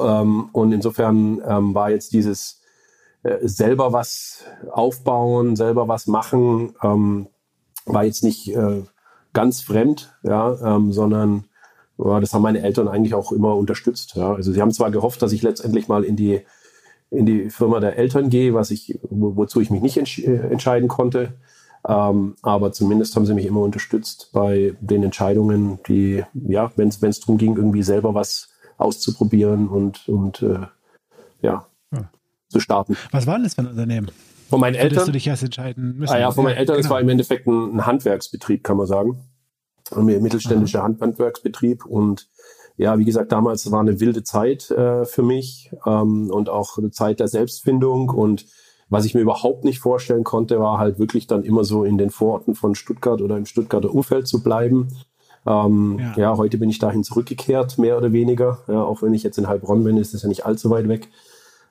Ähm, 0.00 0.48
und 0.52 0.72
insofern 0.72 1.42
ähm, 1.46 1.74
war 1.74 1.90
jetzt 1.90 2.14
dieses 2.14 2.62
äh, 3.22 3.36
selber 3.42 3.92
was 3.92 4.44
aufbauen, 4.70 5.56
selber 5.56 5.88
was 5.88 6.06
machen, 6.06 6.72
ähm, 6.82 7.26
war 7.84 8.04
jetzt 8.04 8.24
nicht 8.24 8.48
äh, 8.48 8.82
ganz 9.36 9.60
fremd, 9.60 10.14
ja, 10.22 10.76
ähm, 10.76 10.92
sondern 10.92 11.44
ja, 11.98 12.20
das 12.20 12.32
haben 12.32 12.40
meine 12.40 12.62
Eltern 12.62 12.88
eigentlich 12.88 13.12
auch 13.12 13.32
immer 13.32 13.54
unterstützt. 13.54 14.16
Ja. 14.16 14.32
Also 14.32 14.50
sie 14.50 14.62
haben 14.62 14.72
zwar 14.72 14.90
gehofft, 14.90 15.20
dass 15.20 15.32
ich 15.32 15.42
letztendlich 15.42 15.88
mal 15.88 16.04
in 16.04 16.16
die 16.16 16.40
in 17.10 17.26
die 17.26 17.50
Firma 17.50 17.78
der 17.78 17.98
Eltern 17.98 18.30
gehe, 18.30 18.54
was 18.54 18.70
ich 18.70 18.98
wo, 19.10 19.36
wozu 19.36 19.60
ich 19.60 19.70
mich 19.70 19.82
nicht 19.82 19.98
entsch 19.98 20.20
äh, 20.20 20.38
entscheiden 20.50 20.88
konnte, 20.88 21.34
ähm, 21.86 22.36
aber 22.40 22.72
zumindest 22.72 23.14
haben 23.14 23.26
sie 23.26 23.34
mich 23.34 23.44
immer 23.44 23.60
unterstützt 23.60 24.30
bei 24.32 24.74
den 24.80 25.02
Entscheidungen, 25.02 25.80
die 25.86 26.24
ja, 26.32 26.72
wenn 26.76 26.88
es 26.88 27.20
darum 27.20 27.36
ging, 27.36 27.56
irgendwie 27.56 27.82
selber 27.82 28.14
was 28.14 28.48
auszuprobieren 28.78 29.68
und 29.68 30.08
und 30.08 30.40
äh, 30.40 30.66
ja, 31.42 31.66
ja, 31.92 32.10
zu 32.48 32.60
starten. 32.60 32.96
Was 33.12 33.26
war 33.26 33.34
denn 33.34 33.44
das 33.44 33.54
für 33.54 33.60
ein 33.60 33.68
Unternehmen? 33.68 34.10
Von 34.48 34.60
meinen 34.60 34.74
Eltern. 34.74 35.06
du 35.06 35.12
dich 35.12 35.26
erst 35.26 35.42
entscheiden 35.42 35.96
müssen. 35.96 36.12
Ah 36.12 36.18
ja, 36.18 36.30
von 36.30 36.44
meinen 36.44 36.56
Eltern, 36.56 36.76
genau. 36.76 36.86
es 36.86 36.90
war 36.90 37.00
im 37.00 37.08
Endeffekt 37.08 37.46
ein, 37.46 37.76
ein 37.76 37.86
Handwerksbetrieb, 37.86 38.62
kann 38.62 38.76
man 38.76 38.86
sagen. 38.86 39.18
Ein 39.94 40.04
mittelständischer 40.04 40.80
Aha. 40.80 40.94
Handwerksbetrieb 41.00 41.84
und 41.84 42.28
ja, 42.76 42.98
wie 42.98 43.04
gesagt, 43.04 43.32
damals 43.32 43.70
war 43.70 43.80
eine 43.80 44.00
wilde 44.00 44.22
Zeit 44.22 44.70
äh, 44.70 45.04
für 45.04 45.22
mich 45.22 45.70
ähm, 45.86 46.30
und 46.30 46.48
auch 46.50 46.76
eine 46.76 46.90
Zeit 46.90 47.20
der 47.20 47.28
Selbstfindung 47.28 48.10
und 48.10 48.46
was 48.88 49.04
ich 49.04 49.14
mir 49.14 49.20
überhaupt 49.20 49.64
nicht 49.64 49.80
vorstellen 49.80 50.22
konnte, 50.22 50.60
war 50.60 50.78
halt 50.78 50.98
wirklich 50.98 51.26
dann 51.26 51.42
immer 51.42 51.64
so 51.64 51.84
in 51.84 51.98
den 51.98 52.10
Vororten 52.10 52.54
von 52.54 52.74
Stuttgart 52.74 53.20
oder 53.20 53.36
im 53.36 53.46
Stuttgarter 53.46 53.92
Umfeld 53.92 54.28
zu 54.28 54.42
bleiben. 54.42 54.88
Ähm, 55.44 55.98
ja. 55.98 56.14
ja. 56.16 56.36
heute 56.36 56.58
bin 56.58 56.70
ich 56.70 56.78
dahin 56.78 57.02
zurückgekehrt, 57.02 57.78
mehr 57.78 57.96
oder 57.96 58.12
weniger. 58.12 58.58
Ja, 58.68 58.82
auch 58.82 59.02
wenn 59.02 59.14
ich 59.14 59.22
jetzt 59.22 59.38
in 59.38 59.48
Heilbronn 59.48 59.82
bin, 59.82 59.96
ist 59.96 60.14
das 60.14 60.22
ja 60.22 60.28
nicht 60.28 60.46
allzu 60.46 60.70
weit 60.70 60.88
weg. 60.88 61.08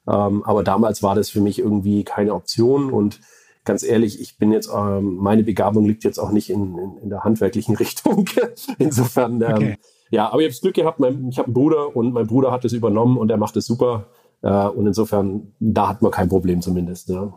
Ähm, 0.08 0.44
aber 0.44 0.64
damals 0.64 1.02
war 1.04 1.16
das 1.16 1.30
für 1.30 1.42
mich 1.42 1.60
irgendwie 1.60 2.04
keine 2.04 2.34
Option 2.34 2.92
und 2.92 3.20
ganz 3.66 3.84
ehrlich, 3.84 4.22
ich 4.22 4.38
bin 4.38 4.52
jetzt, 4.52 4.70
ähm, 4.74 5.16
meine 5.16 5.44
Begabung 5.44 5.86
liegt 5.86 6.04
jetzt 6.04 6.20
auch 6.20 6.32
nicht 6.32 6.50
in, 6.50 6.78
in, 6.78 6.98
in 6.98 7.10
der 7.10 7.24
handwerklichen 7.24 7.76
Richtung. 7.78 8.30
Insofern, 8.78 9.42
ähm, 9.42 9.54
okay. 9.54 9.78
ja, 10.12 10.28
aber 10.28 10.40
ich 10.40 10.46
habe 10.46 10.54
das 10.54 10.62
Glück 10.62 10.76
gehabt, 10.76 11.00
mein, 11.00 11.30
ich 11.30 11.40
habe 11.40 11.48
einen 11.48 11.54
Bruder 11.54 11.96
und 11.96 12.14
mein 12.14 12.28
Bruder 12.28 12.52
hat 12.52 12.64
es 12.64 12.74
übernommen 12.74 13.18
und 13.18 13.30
er 13.32 13.38
macht 13.38 13.56
es 13.58 13.66
super. 13.66 14.06
Äh, 14.42 14.68
und 14.68 14.88
insofern, 14.88 15.54
da 15.60 15.90
hat 15.90 16.02
man 16.02 16.12
kein 16.12 16.30
Problem 16.30 16.62
zumindest. 16.62 17.10
Ja. 17.10 17.34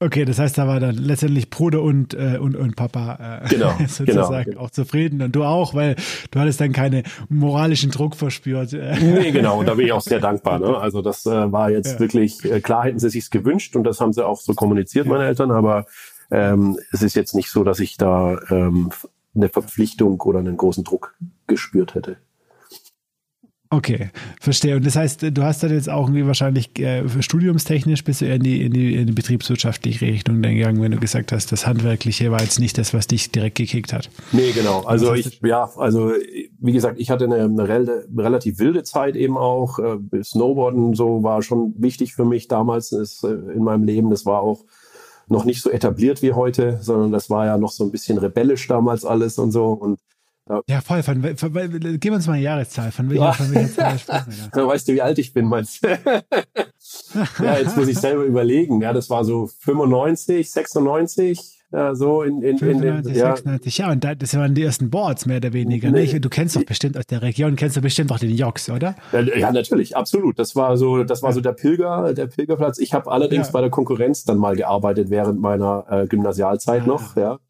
Okay, 0.00 0.24
das 0.24 0.38
heißt, 0.38 0.58
da 0.58 0.66
war 0.66 0.80
dann 0.80 0.96
letztendlich 0.96 1.50
Bruder 1.50 1.80
und, 1.80 2.14
äh, 2.14 2.36
und, 2.38 2.56
und 2.56 2.74
Papa 2.74 3.42
äh, 3.44 3.48
genau, 3.48 3.72
sozusagen 3.86 4.50
genau. 4.50 4.62
auch 4.62 4.70
zufrieden 4.70 5.22
und 5.22 5.34
du 5.36 5.44
auch, 5.44 5.72
weil 5.74 5.94
du 6.30 6.40
hattest 6.40 6.60
dann 6.60 6.72
keinen 6.72 7.04
moralischen 7.28 7.90
Druck 7.90 8.16
verspürt. 8.16 8.72
Nee, 8.72 9.30
genau, 9.30 9.60
und 9.60 9.66
da 9.66 9.74
bin 9.74 9.86
ich 9.86 9.92
auch 9.92 10.00
sehr 10.00 10.20
dankbar. 10.20 10.58
Ne? 10.58 10.76
Also 10.76 11.00
das 11.00 11.24
äh, 11.26 11.52
war 11.52 11.70
jetzt 11.70 11.94
ja. 11.94 12.00
wirklich, 12.00 12.44
äh, 12.44 12.60
klar 12.60 12.84
hätten 12.84 12.98
sie 12.98 13.08
sich's 13.08 13.30
gewünscht 13.30 13.76
und 13.76 13.84
das 13.84 14.00
haben 14.00 14.12
sie 14.12 14.26
auch 14.26 14.40
so 14.40 14.54
kommuniziert, 14.54 15.06
ja. 15.06 15.12
meine 15.12 15.26
Eltern, 15.26 15.52
aber 15.52 15.86
ähm, 16.30 16.76
es 16.92 17.02
ist 17.02 17.14
jetzt 17.14 17.34
nicht 17.34 17.50
so, 17.50 17.62
dass 17.62 17.78
ich 17.78 17.96
da 17.96 18.38
ähm, 18.50 18.90
eine 19.34 19.48
Verpflichtung 19.48 20.20
oder 20.20 20.40
einen 20.40 20.56
großen 20.56 20.82
Druck 20.82 21.14
gespürt 21.46 21.94
hätte. 21.94 22.16
Okay, 23.74 24.10
verstehe. 24.40 24.76
Und 24.76 24.86
das 24.86 24.94
heißt, 24.94 25.22
du 25.32 25.42
hast 25.42 25.64
dann 25.64 25.72
jetzt 25.72 25.90
auch 25.90 26.06
irgendwie 26.06 26.26
wahrscheinlich 26.26 26.78
äh, 26.78 27.02
studiumstechnisch 27.20 28.04
bist 28.04 28.20
du 28.20 28.26
eher 28.26 28.36
in 28.36 28.42
die, 28.42 28.62
in 28.62 28.72
die, 28.72 28.94
in 28.94 29.06
die 29.08 29.12
betriebswirtschaftliche 29.12 30.06
Richtung 30.06 30.42
gegangen, 30.42 30.80
wenn 30.80 30.92
du 30.92 30.98
gesagt 30.98 31.32
hast, 31.32 31.50
das 31.50 31.66
Handwerkliche 31.66 32.30
war 32.30 32.40
jetzt 32.40 32.60
nicht 32.60 32.78
das, 32.78 32.94
was 32.94 33.08
dich 33.08 33.32
direkt 33.32 33.56
gekickt 33.56 33.92
hat. 33.92 34.10
Nee, 34.30 34.52
genau. 34.52 34.82
Also 34.82 35.14
ich, 35.14 35.40
ja, 35.42 35.68
also 35.76 36.12
wie 36.60 36.72
gesagt, 36.72 37.00
ich 37.00 37.10
hatte 37.10 37.24
eine, 37.24 37.42
eine 37.42 37.68
relativ 38.16 38.60
wilde 38.60 38.84
Zeit 38.84 39.16
eben 39.16 39.36
auch. 39.36 39.80
Äh, 39.80 40.22
Snowboarden 40.22 40.94
so 40.94 41.24
war 41.24 41.42
schon 41.42 41.74
wichtig 41.76 42.14
für 42.14 42.24
mich 42.24 42.46
damals 42.46 42.92
ist, 42.92 43.24
äh, 43.24 43.32
in 43.32 43.64
meinem 43.64 43.82
Leben. 43.82 44.10
Das 44.10 44.24
war 44.24 44.40
auch 44.40 44.64
noch 45.26 45.44
nicht 45.44 45.62
so 45.62 45.70
etabliert 45.70 46.22
wie 46.22 46.32
heute, 46.32 46.78
sondern 46.80 47.10
das 47.10 47.28
war 47.28 47.46
ja 47.46 47.58
noch 47.58 47.72
so 47.72 47.82
ein 47.82 47.90
bisschen 47.90 48.18
rebellisch 48.18 48.68
damals 48.68 49.04
alles 49.04 49.38
und 49.38 49.50
so. 49.50 49.72
Und 49.72 49.98
ja, 50.48 50.60
ja 50.68 50.80
voll. 50.80 51.02
Von, 51.02 51.22
von, 51.22 51.36
von, 51.36 51.52
geben 51.52 52.00
wir 52.02 52.12
uns 52.14 52.26
mal 52.26 52.34
eine 52.34 52.42
Jahreszahl. 52.42 52.92
Von 52.92 53.08
welcher, 53.10 53.24
ja. 53.24 53.32
von 53.32 53.54
welcher 53.54 53.72
Zahl 53.72 53.98
sprechen 53.98 54.26
wir 54.28 54.50
da? 54.52 54.66
Weißt 54.66 54.88
du, 54.88 54.92
wie 54.92 55.02
alt 55.02 55.18
ich 55.18 55.32
bin, 55.32 55.46
meinst 55.46 55.84
du? 55.84 55.88
ja, 57.42 57.58
jetzt 57.58 57.76
muss 57.76 57.88
ich 57.88 57.98
selber 57.98 58.24
überlegen. 58.24 58.80
Ja, 58.80 58.92
das 58.92 59.10
war 59.10 59.24
so 59.24 59.48
95, 59.60 60.50
96. 60.50 61.60
Ja, 61.72 61.92
so 61.96 62.22
in, 62.22 62.40
in, 62.40 62.56
95, 62.56 63.14
in, 63.14 63.18
ja. 63.18 63.26
96, 63.34 63.78
ja, 63.78 63.90
und 63.90 64.04
das 64.04 64.36
waren 64.36 64.54
die 64.54 64.62
ersten 64.62 64.90
Boards 64.90 65.26
mehr 65.26 65.38
oder 65.38 65.52
weniger. 65.52 65.90
Ne? 65.90 66.02
Nee. 66.02 66.20
Du 66.20 66.28
kennst 66.28 66.54
doch 66.54 66.64
bestimmt 66.64 66.96
aus 66.96 67.06
der 67.06 67.20
Region, 67.22 67.56
kennst 67.56 67.76
du 67.76 67.80
bestimmt 67.80 68.12
auch 68.12 68.20
den 68.20 68.30
Joks, 68.30 68.70
oder? 68.70 68.94
Ja, 69.12 69.50
natürlich, 69.50 69.96
absolut. 69.96 70.38
Das 70.38 70.54
war 70.54 70.76
so, 70.76 71.02
das 71.02 71.24
war 71.24 71.32
so 71.32 71.40
der 71.40 71.52
Pilger, 71.52 72.14
der 72.14 72.28
Pilgerplatz. 72.28 72.78
Ich 72.78 72.94
habe 72.94 73.10
allerdings 73.10 73.48
ja. 73.48 73.52
bei 73.54 73.60
der 73.60 73.70
Konkurrenz 73.70 74.22
dann 74.22 74.38
mal 74.38 74.54
gearbeitet 74.54 75.10
während 75.10 75.40
meiner 75.40 75.84
äh, 75.90 76.06
Gymnasialzeit 76.06 76.82
ah. 76.82 76.86
noch, 76.86 77.16
ja. 77.16 77.40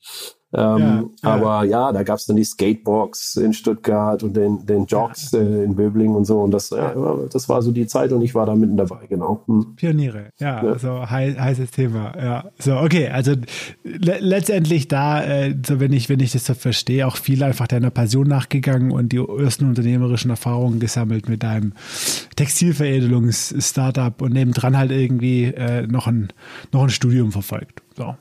Ähm, 0.56 1.10
ja. 1.22 1.28
Aber 1.28 1.64
ja, 1.64 1.92
da 1.92 2.02
gab's 2.04 2.26
dann 2.26 2.36
die 2.36 2.44
Skatebox 2.44 3.36
in 3.36 3.52
Stuttgart 3.52 4.22
und 4.22 4.36
den, 4.36 4.64
den 4.64 4.86
Jogs 4.86 5.32
äh, 5.32 5.64
in 5.64 5.74
Böbling 5.74 6.14
und 6.14 6.24
so. 6.26 6.40
Und 6.40 6.52
das, 6.52 6.70
ja, 6.70 6.94
das 7.32 7.48
war 7.48 7.60
so 7.60 7.72
die 7.72 7.86
Zeit 7.86 8.12
und 8.12 8.22
ich 8.22 8.34
war 8.34 8.46
da 8.46 8.54
mitten 8.54 8.76
dabei, 8.76 9.06
genau. 9.08 9.42
Hm. 9.46 9.74
Pioniere, 9.74 10.26
ja, 10.38 10.62
ja. 10.62 10.72
also 10.72 11.10
hei 11.10 11.32
heißes 11.32 11.72
Thema. 11.72 12.12
Ja, 12.16 12.44
so, 12.58 12.76
okay, 12.76 13.08
also 13.08 13.32
le 13.82 14.18
letztendlich 14.20 14.86
da, 14.86 15.24
äh, 15.24 15.54
so 15.66 15.80
wenn 15.80 15.92
ich, 15.92 16.08
wenn 16.08 16.20
ich 16.20 16.32
das 16.32 16.46
so 16.46 16.54
verstehe, 16.54 17.06
auch 17.06 17.16
viel 17.16 17.42
einfach 17.42 17.66
deiner 17.66 17.90
Passion 17.90 18.28
nachgegangen 18.28 18.92
und 18.92 19.10
die 19.12 19.18
ersten 19.18 19.66
unternehmerischen 19.66 20.30
Erfahrungen 20.30 20.78
gesammelt 20.78 21.28
mit 21.28 21.42
deinem 21.42 21.72
Textilveredelungs-Startup 22.36 24.22
und 24.22 24.32
nebendran 24.32 24.76
halt 24.76 24.92
irgendwie 24.92 25.44
äh, 25.44 25.86
noch, 25.86 26.06
ein, 26.06 26.28
noch 26.72 26.84
ein 26.84 26.90
Studium 26.90 27.32
verfolgt. 27.32 27.82
So, 27.96 28.14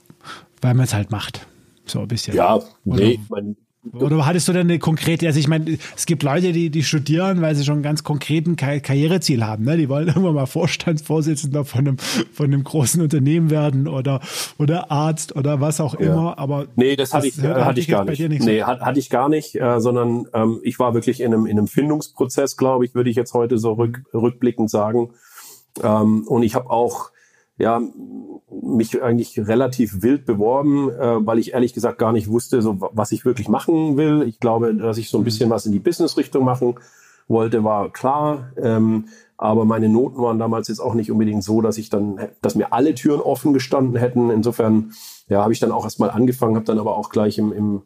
weil 0.61 0.73
man 0.73 0.85
es 0.85 0.93
halt 0.93 1.11
macht. 1.11 1.45
So 1.85 2.01
ein 2.01 2.07
bisschen. 2.07 2.35
Ja, 2.35 2.59
nee, 2.85 3.19
mein, 3.29 3.55
oder 3.91 4.25
hattest 4.25 4.47
du 4.47 4.53
denn 4.53 4.69
eine 4.69 4.79
konkrete, 4.79 5.27
also 5.27 5.37
ich 5.37 5.49
meine, 5.49 5.77
es 5.95 6.05
gibt 6.05 6.23
Leute, 6.23 6.53
die, 6.53 6.69
die 6.69 6.83
studieren, 6.83 7.41
weil 7.41 7.53
sie 7.53 7.65
schon 7.65 7.75
einen 7.75 7.83
ganz 7.83 8.05
konkreten 8.05 8.55
Kar 8.55 8.79
Karriereziel 8.79 9.43
haben. 9.45 9.65
Ne? 9.65 9.75
Die 9.75 9.89
wollen 9.89 10.07
irgendwann 10.07 10.35
mal 10.35 10.45
Vorstandsvorsitzender 10.45 11.65
von 11.65 11.79
einem, 11.79 11.97
von 11.97 12.45
einem 12.45 12.63
großen 12.63 13.01
Unternehmen 13.01 13.49
werden 13.49 13.89
oder, 13.89 14.21
oder 14.57 14.89
Arzt 14.89 15.35
oder 15.35 15.59
was 15.59 15.81
auch 15.81 15.99
ja. 15.99 16.13
immer. 16.13 16.39
Aber 16.39 16.67
nee, 16.77 16.95
das 16.95 17.13
hatte 17.13 17.27
ich, 17.27 17.35
das, 17.35 17.65
hatte 17.65 17.81
ich 17.81 17.89
gar 17.89 18.05
nicht. 18.05 18.19
nicht 18.19 18.45
nee, 18.45 18.61
so. 18.61 18.67
hatte 18.67 18.99
ich 18.99 19.09
gar 19.09 19.27
nicht, 19.27 19.55
äh, 19.55 19.81
sondern 19.81 20.27
ähm, 20.33 20.61
ich 20.63 20.79
war 20.79 20.93
wirklich 20.93 21.19
in 21.19 21.33
einem, 21.33 21.45
in 21.45 21.57
einem 21.57 21.67
Findungsprozess, 21.67 22.55
glaube 22.55 22.85
ich, 22.85 22.95
würde 22.95 23.09
ich 23.09 23.17
jetzt 23.17 23.33
heute 23.33 23.57
so 23.57 23.73
rück, 23.73 24.03
rückblickend 24.13 24.69
sagen. 24.69 25.09
Ähm, 25.83 26.25
und 26.25 26.43
ich 26.43 26.55
habe 26.55 26.69
auch 26.69 27.11
ja, 27.57 27.81
mich 28.61 29.01
eigentlich 29.01 29.39
relativ 29.39 30.01
wild 30.01 30.25
beworben, 30.25 30.89
äh, 30.89 31.25
weil 31.25 31.39
ich 31.39 31.53
ehrlich 31.53 31.73
gesagt 31.73 31.97
gar 31.97 32.11
nicht 32.11 32.29
wusste, 32.29 32.61
so 32.61 32.77
was 32.79 33.11
ich 33.11 33.25
wirklich 33.25 33.47
machen 33.47 33.97
will. 33.97 34.23
Ich 34.23 34.39
glaube, 34.39 34.73
dass 34.73 34.97
ich 34.97 35.09
so 35.09 35.17
ein 35.17 35.21
mhm. 35.21 35.25
bisschen 35.25 35.49
was 35.49 35.65
in 35.65 35.71
die 35.71 35.79
Business-Richtung 35.79 36.43
machen 36.43 36.75
wollte, 37.27 37.63
war 37.63 37.91
klar. 37.91 38.51
Ähm, 38.57 39.05
aber 39.37 39.65
meine 39.65 39.89
Noten 39.89 40.21
waren 40.21 40.39
damals 40.39 40.67
jetzt 40.67 40.79
auch 40.79 40.93
nicht 40.93 41.11
unbedingt 41.11 41.43
so, 41.43 41.61
dass 41.61 41.77
ich 41.77 41.89
dann, 41.89 42.29
dass 42.41 42.55
mir 42.55 42.71
alle 42.73 42.95
Türen 42.95 43.21
offen 43.21 43.53
gestanden 43.53 43.97
hätten. 43.97 44.29
Insofern, 44.29 44.93
ja, 45.27 45.41
habe 45.41 45.53
ich 45.53 45.59
dann 45.59 45.71
auch 45.71 45.83
erstmal 45.83 46.11
angefangen, 46.11 46.55
habe 46.55 46.65
dann 46.65 46.79
aber 46.79 46.97
auch 46.97 47.09
gleich 47.09 47.37
im, 47.37 47.51
im 47.51 47.81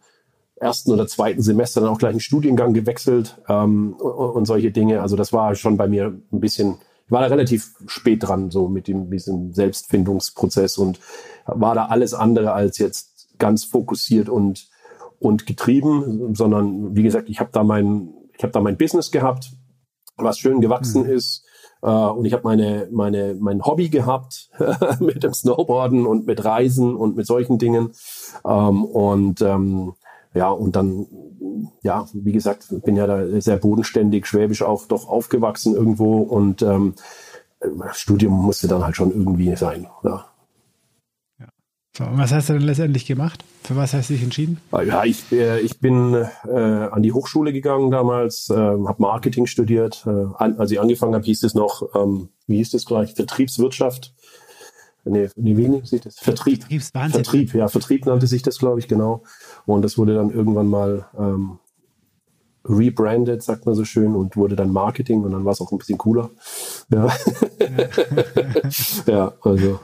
ersten 0.56 0.92
oder 0.92 1.08
zweiten 1.08 1.42
Semester 1.42 1.82
dann 1.82 1.90
auch 1.90 2.00
gleich 2.00 2.12
einen 2.12 2.20
Studiengang 2.20 2.74
gewechselt 2.74 3.42
ähm, 3.48 3.94
und, 3.94 4.12
und 4.12 4.46
solche 4.46 4.72
Dinge. 4.72 5.02
Also 5.02 5.16
das 5.16 5.34
war 5.34 5.56
schon 5.56 5.78
bei 5.78 5.88
mir 5.88 6.08
ein 6.32 6.40
bisschen 6.40 6.76
ich 7.08 7.12
war 7.12 7.22
da 7.22 7.28
relativ 7.28 7.74
spät 7.88 8.24
dran, 8.24 8.52
so 8.52 8.68
mit 8.68 8.90
dem, 8.90 9.10
diesem 9.10 9.54
Selbstfindungsprozess 9.54 10.78
und 10.78 11.00
war 11.46 11.74
da 11.74 11.86
alles 11.86 12.14
andere 12.14 12.52
als 12.52 12.80
jetzt 12.80 13.30
ganz 13.40 13.64
fokussiert 13.64 14.28
und, 14.28 14.68
und 15.18 15.46
getrieben, 15.46 16.36
sondern 16.36 16.98
wie 16.98 17.04
gesagt, 17.04 17.30
ich 17.30 17.40
habe 17.40 17.52
da 17.54 17.64
mein, 17.64 18.14
ich 18.38 18.44
habe 18.44 18.52
da 18.52 18.60
mein 18.60 18.78
Business 18.78 19.10
gehabt, 19.10 19.54
was 20.18 20.38
schön 20.38 20.60
gewachsen 20.60 21.04
mhm. 21.04 21.12
ist. 21.12 21.44
Uh, 21.80 22.10
und 22.10 22.26
ich 22.26 22.34
habe 22.34 22.44
meine, 22.44 22.88
meine, 22.92 23.38
mein 23.40 23.64
Hobby 23.64 23.90
gehabt 23.90 24.50
mit 25.00 25.22
dem 25.24 25.34
Snowboarden 25.34 26.08
und 26.08 26.26
mit 26.26 26.44
Reisen 26.44 26.96
und 26.96 27.16
mit 27.16 27.28
solchen 27.28 27.60
Dingen. 27.60 27.92
Ähm, 28.44 28.84
und 28.84 29.44
ähm, 29.44 29.94
ja, 30.34 30.50
und 30.50 30.76
dann 30.76 31.06
ja, 31.84 32.08
wie 32.14 32.32
gesagt, 32.32 32.68
bin 32.84 32.96
ja 32.96 33.08
da 33.08 33.42
sehr 33.42 33.58
bodenständig, 33.58 34.26
schwäbisch 34.26 34.62
auch 34.62 34.86
doch 34.88 35.08
aufgewachsen 35.08 35.76
irgendwo 35.76 36.20
und 36.20 36.62
ähm, 36.62 36.96
Studium 37.94 38.34
musste 38.34 38.68
dann 38.68 38.84
halt 38.84 38.96
schon 38.96 39.12
irgendwie 39.12 39.56
sein. 39.56 39.88
Ja. 40.04 40.26
ja. 41.40 41.48
So, 41.98 42.04
und 42.06 42.18
was 42.18 42.32
hast 42.32 42.50
du 42.50 42.54
denn 42.54 42.64
letztendlich 42.64 43.06
gemacht? 43.06 43.44
Für 43.64 43.76
was 43.76 43.94
hast 43.94 44.10
du 44.10 44.14
dich 44.14 44.24
entschieden? 44.24 44.60
Ah, 44.72 44.82
ja, 44.82 45.04
ich, 45.04 45.32
äh, 45.32 45.60
ich 45.60 45.80
bin 45.80 46.14
äh, 46.14 46.50
an 46.50 47.02
die 47.02 47.12
Hochschule 47.12 47.52
gegangen 47.54 47.92
damals, 47.92 48.50
äh, 48.50 48.56
habe 48.56 48.96
Marketing 49.02 49.46
studiert. 49.46 50.06
Äh, 50.06 50.26
an, 50.36 50.58
als 50.60 50.72
ich 50.72 50.80
angefangen 50.80 51.16
habe, 51.16 51.26
hieß 51.26 51.44
es 51.44 51.54
noch, 51.54 51.96
ähm, 51.96 52.30
wie 52.46 52.58
hieß 52.58 52.72
das 52.72 52.86
gleich, 52.86 53.14
Vertriebswirtschaft. 53.14 54.14
Nee, 55.10 55.30
nee, 55.36 55.58
wie 55.58 55.68
nennt 55.68 55.88
sich 55.88 56.02
das? 56.02 56.20
Vertrieb. 56.20 56.64
Vertrieb, 56.64 57.54
ja, 57.54 57.68
Vertrieb 57.68 58.06
nannte 58.06 58.28
sich 58.28 58.42
das, 58.42 58.60
glaube 58.60 58.80
ich, 58.80 58.88
genau. 58.88 59.24
Und 59.66 59.82
das 59.84 59.98
wurde 59.98 60.16
dann 60.16 60.30
irgendwann 60.32 60.68
mal 60.68 61.06
ähm, 61.18 61.60
rebranded, 62.66 63.42
sagt 63.42 63.66
man 63.66 63.76
so 63.76 63.86
schön, 63.86 64.16
und 64.16 64.36
wurde 64.36 64.56
dann 64.56 64.72
Marketing 64.72 65.24
und 65.24 65.32
dann 65.32 65.46
war 65.46 65.54
es 65.54 65.62
auch 65.62 65.72
ein 65.72 65.78
bisschen 65.78 65.98
cooler. 65.98 66.30
Ja. 66.90 67.10
ja, 69.08 69.34
also. 69.42 69.80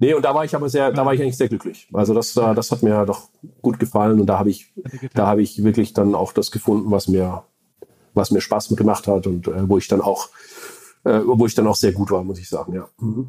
Nee, 0.00 0.14
und 0.14 0.24
da 0.24 0.34
war 0.34 0.46
ich 0.46 0.54
aber 0.54 0.70
sehr, 0.70 0.90
da 0.90 1.04
war 1.04 1.12
ich 1.12 1.20
eigentlich 1.20 1.36
sehr 1.36 1.48
glücklich. 1.48 1.86
Also 1.92 2.14
das, 2.14 2.34
äh, 2.34 2.54
das 2.54 2.70
hat 2.70 2.82
mir 2.82 3.04
doch 3.04 3.28
gut 3.60 3.78
gefallen 3.78 4.20
und 4.20 4.26
da 4.26 4.38
habe 4.38 4.48
ich, 4.48 4.72
da 5.12 5.26
habe 5.26 5.42
ich 5.42 5.62
wirklich 5.62 5.92
dann 5.92 6.14
auch 6.14 6.32
das 6.32 6.50
gefunden, 6.50 6.90
was 6.90 7.08
mir, 7.08 7.42
was 8.14 8.30
mir 8.30 8.40
Spaß 8.40 8.74
gemacht 8.74 9.06
hat 9.06 9.26
und 9.26 9.48
äh, 9.48 9.68
wo 9.68 9.76
ich 9.76 9.86
dann 9.86 10.00
auch, 10.00 10.30
äh, 11.04 11.20
wo 11.26 11.44
ich 11.44 11.54
dann 11.54 11.66
auch 11.66 11.76
sehr 11.76 11.92
gut 11.92 12.10
war, 12.10 12.24
muss 12.24 12.38
ich 12.38 12.48
sagen, 12.48 12.72
ja. 12.72 12.88
Mhm. 12.98 13.28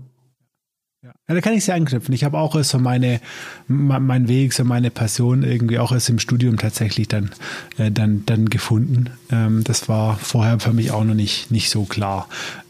Ja, 1.29 1.35
da 1.35 1.41
kann 1.41 1.53
ich 1.53 1.63
sehr 1.63 1.75
anknüpfen. 1.75 2.13
Ich 2.13 2.25
habe 2.25 2.37
auch 2.37 2.61
so 2.63 2.79
meine, 2.79 3.21
mein 3.67 4.27
Weg, 4.27 4.51
so 4.53 4.65
meine 4.65 4.91
Passion 4.91 5.43
irgendwie 5.43 5.79
auch 5.79 5.93
erst 5.93 6.09
im 6.09 6.19
Studium 6.19 6.57
tatsächlich 6.57 7.07
dann, 7.07 7.31
äh, 7.77 7.91
dann, 7.91 8.23
dann 8.25 8.49
gefunden. 8.49 9.11
Ähm, 9.31 9.63
das 9.63 9.87
war 9.87 10.17
vorher 10.17 10.59
für 10.59 10.73
mich 10.73 10.91
auch 10.91 11.05
noch 11.05 11.13
nicht, 11.13 11.49
nicht 11.49 11.69
so 11.69 11.85
klar. 11.85 12.27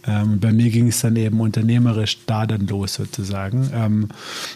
Ähm, 0.08 0.40
bei 0.40 0.54
mir 0.54 0.70
ging 0.70 0.88
es 0.88 1.02
dann 1.02 1.16
eben 1.16 1.40
unternehmerisch 1.40 2.20
da 2.26 2.46
dann 2.46 2.68
los 2.68 2.94
sozusagen. 2.94 3.70
Ähm, 3.74 4.08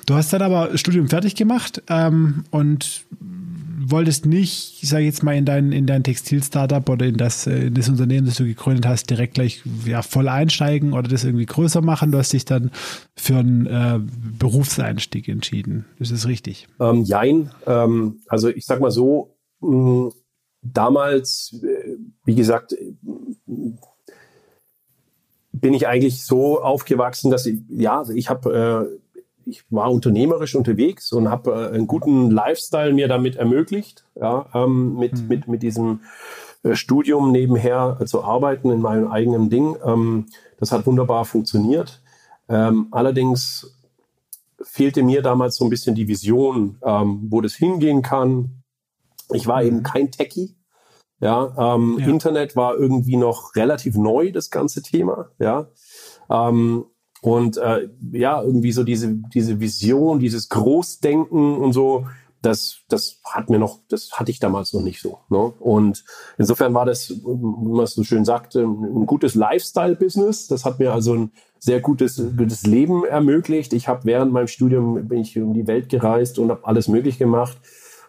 du 0.05 0.15
hast 0.15 0.31
dann 0.33 0.41
aber 0.41 0.77
Studium 0.77 1.09
fertig 1.09 1.35
gemacht 1.35 1.83
ähm, 1.89 2.45
und 2.51 3.05
wolltest 3.83 4.25
nicht, 4.25 4.81
ich 4.81 4.89
sage 4.89 5.05
jetzt 5.05 5.23
mal, 5.23 5.35
in 5.35 5.45
dein, 5.45 5.71
in 5.71 5.85
dein 5.85 6.03
Textil-Startup 6.03 6.87
oder 6.87 7.05
in 7.05 7.17
das, 7.17 7.47
äh, 7.47 7.67
in 7.67 7.73
das 7.73 7.89
Unternehmen, 7.89 8.25
das 8.27 8.35
du 8.35 8.45
gegründet 8.45 8.85
hast, 8.85 9.09
direkt 9.09 9.35
gleich 9.35 9.63
ja, 9.85 10.01
voll 10.01 10.27
einsteigen 10.27 10.93
oder 10.93 11.09
das 11.09 11.23
irgendwie 11.23 11.45
größer 11.45 11.81
machen. 11.81 12.11
Du 12.11 12.17
hast 12.17 12.33
dich 12.33 12.45
dann 12.45 12.71
für 13.15 13.37
einen 13.37 13.65
äh, 13.65 13.99
Berufseinstieg 14.39 15.27
entschieden. 15.27 15.85
Das 15.99 16.11
ist 16.11 16.27
richtig. 16.27 16.67
Ähm, 16.79 17.03
jein. 17.03 17.51
Ähm, 17.65 18.21
also 18.27 18.49
ich 18.49 18.65
sag 18.65 18.79
mal 18.79 18.91
so, 18.91 19.35
mh, 19.61 20.11
damals, 20.61 21.59
äh, 21.63 21.97
wie 22.25 22.35
gesagt, 22.35 22.75
bin 25.61 25.73
ich 25.73 25.87
eigentlich 25.87 26.25
so 26.25 26.61
aufgewachsen, 26.61 27.31
dass 27.31 27.45
ich, 27.45 27.59
ja, 27.69 27.99
also 27.99 28.13
ich 28.13 28.29
habe 28.29 28.89
äh, 28.91 29.01
ich 29.45 29.63
war 29.69 29.91
unternehmerisch 29.91 30.55
unterwegs 30.55 31.11
und 31.11 31.29
habe 31.29 31.51
äh, 31.51 31.75
einen 31.75 31.87
guten 31.87 32.29
Lifestyle 32.31 32.93
mir 32.93 33.07
damit 33.07 33.35
ermöglicht, 33.35 34.05
ja, 34.19 34.47
ähm, 34.53 34.97
mit, 34.97 35.13
mhm. 35.13 35.27
mit, 35.27 35.47
mit 35.47 35.63
diesem 35.63 36.01
äh, 36.63 36.75
Studium 36.75 37.31
nebenher 37.31 37.97
äh, 37.99 38.05
zu 38.05 38.23
arbeiten 38.23 38.69
in 38.69 38.81
meinem 38.81 39.07
eigenen 39.07 39.49
Ding. 39.49 39.75
Ähm, 39.83 40.27
das 40.57 40.71
hat 40.71 40.85
wunderbar 40.85 41.25
funktioniert. 41.25 42.01
Ähm, 42.49 42.87
allerdings 42.91 43.77
fehlte 44.61 45.03
mir 45.03 45.21
damals 45.21 45.55
so 45.55 45.65
ein 45.65 45.69
bisschen 45.69 45.95
die 45.95 46.07
Vision, 46.07 46.77
ähm, 46.83 47.27
wo 47.29 47.41
das 47.41 47.55
hingehen 47.55 48.01
kann. 48.01 48.63
Ich 49.33 49.47
war 49.47 49.61
mhm. 49.61 49.67
eben 49.67 49.83
kein 49.83 50.11
Techie. 50.11 50.55
Ja, 51.21 51.75
ähm, 51.75 51.97
ja, 51.99 52.07
Internet 52.07 52.55
war 52.55 52.75
irgendwie 52.75 53.15
noch 53.15 53.55
relativ 53.55 53.95
neu, 53.95 54.31
das 54.31 54.49
ganze 54.49 54.81
Thema. 54.81 55.29
Ja, 55.39 55.67
ähm, 56.29 56.85
und 57.21 57.57
äh, 57.57 57.87
ja, 58.11 58.41
irgendwie 58.41 58.71
so 58.71 58.83
diese, 58.83 59.13
diese 59.33 59.59
Vision, 59.59 60.19
dieses 60.19 60.49
Großdenken 60.49 61.57
und 61.57 61.73
so, 61.73 62.07
das, 62.41 62.79
das 62.89 63.19
hat 63.23 63.51
mir 63.51 63.59
noch, 63.59 63.79
das 63.87 64.13
hatte 64.13 64.31
ich 64.31 64.39
damals 64.39 64.73
noch 64.73 64.81
nicht 64.81 64.99
so. 64.99 65.19
Ne? 65.29 65.37
Und 65.37 66.03
insofern 66.39 66.73
war 66.73 66.85
das, 66.85 67.11
wie 67.11 67.71
man 67.71 67.83
es 67.83 67.93
so 67.93 68.03
schön 68.03 68.25
sagt, 68.25 68.55
ein 68.55 69.05
gutes 69.05 69.35
Lifestyle-Business. 69.35 70.47
Das 70.47 70.65
hat 70.65 70.79
mir 70.79 70.91
also 70.91 71.13
ein 71.13 71.31
sehr 71.59 71.79
gutes, 71.79 72.21
gutes 72.35 72.65
Leben 72.65 73.05
ermöglicht. 73.05 73.73
Ich 73.73 73.87
habe 73.87 74.05
während 74.05 74.33
meinem 74.33 74.47
Studium 74.47 75.07
bin 75.07 75.19
ich 75.19 75.37
um 75.37 75.53
die 75.53 75.67
Welt 75.67 75.89
gereist 75.89 76.39
und 76.39 76.49
habe 76.49 76.65
alles 76.65 76.87
möglich 76.87 77.19
gemacht. 77.19 77.57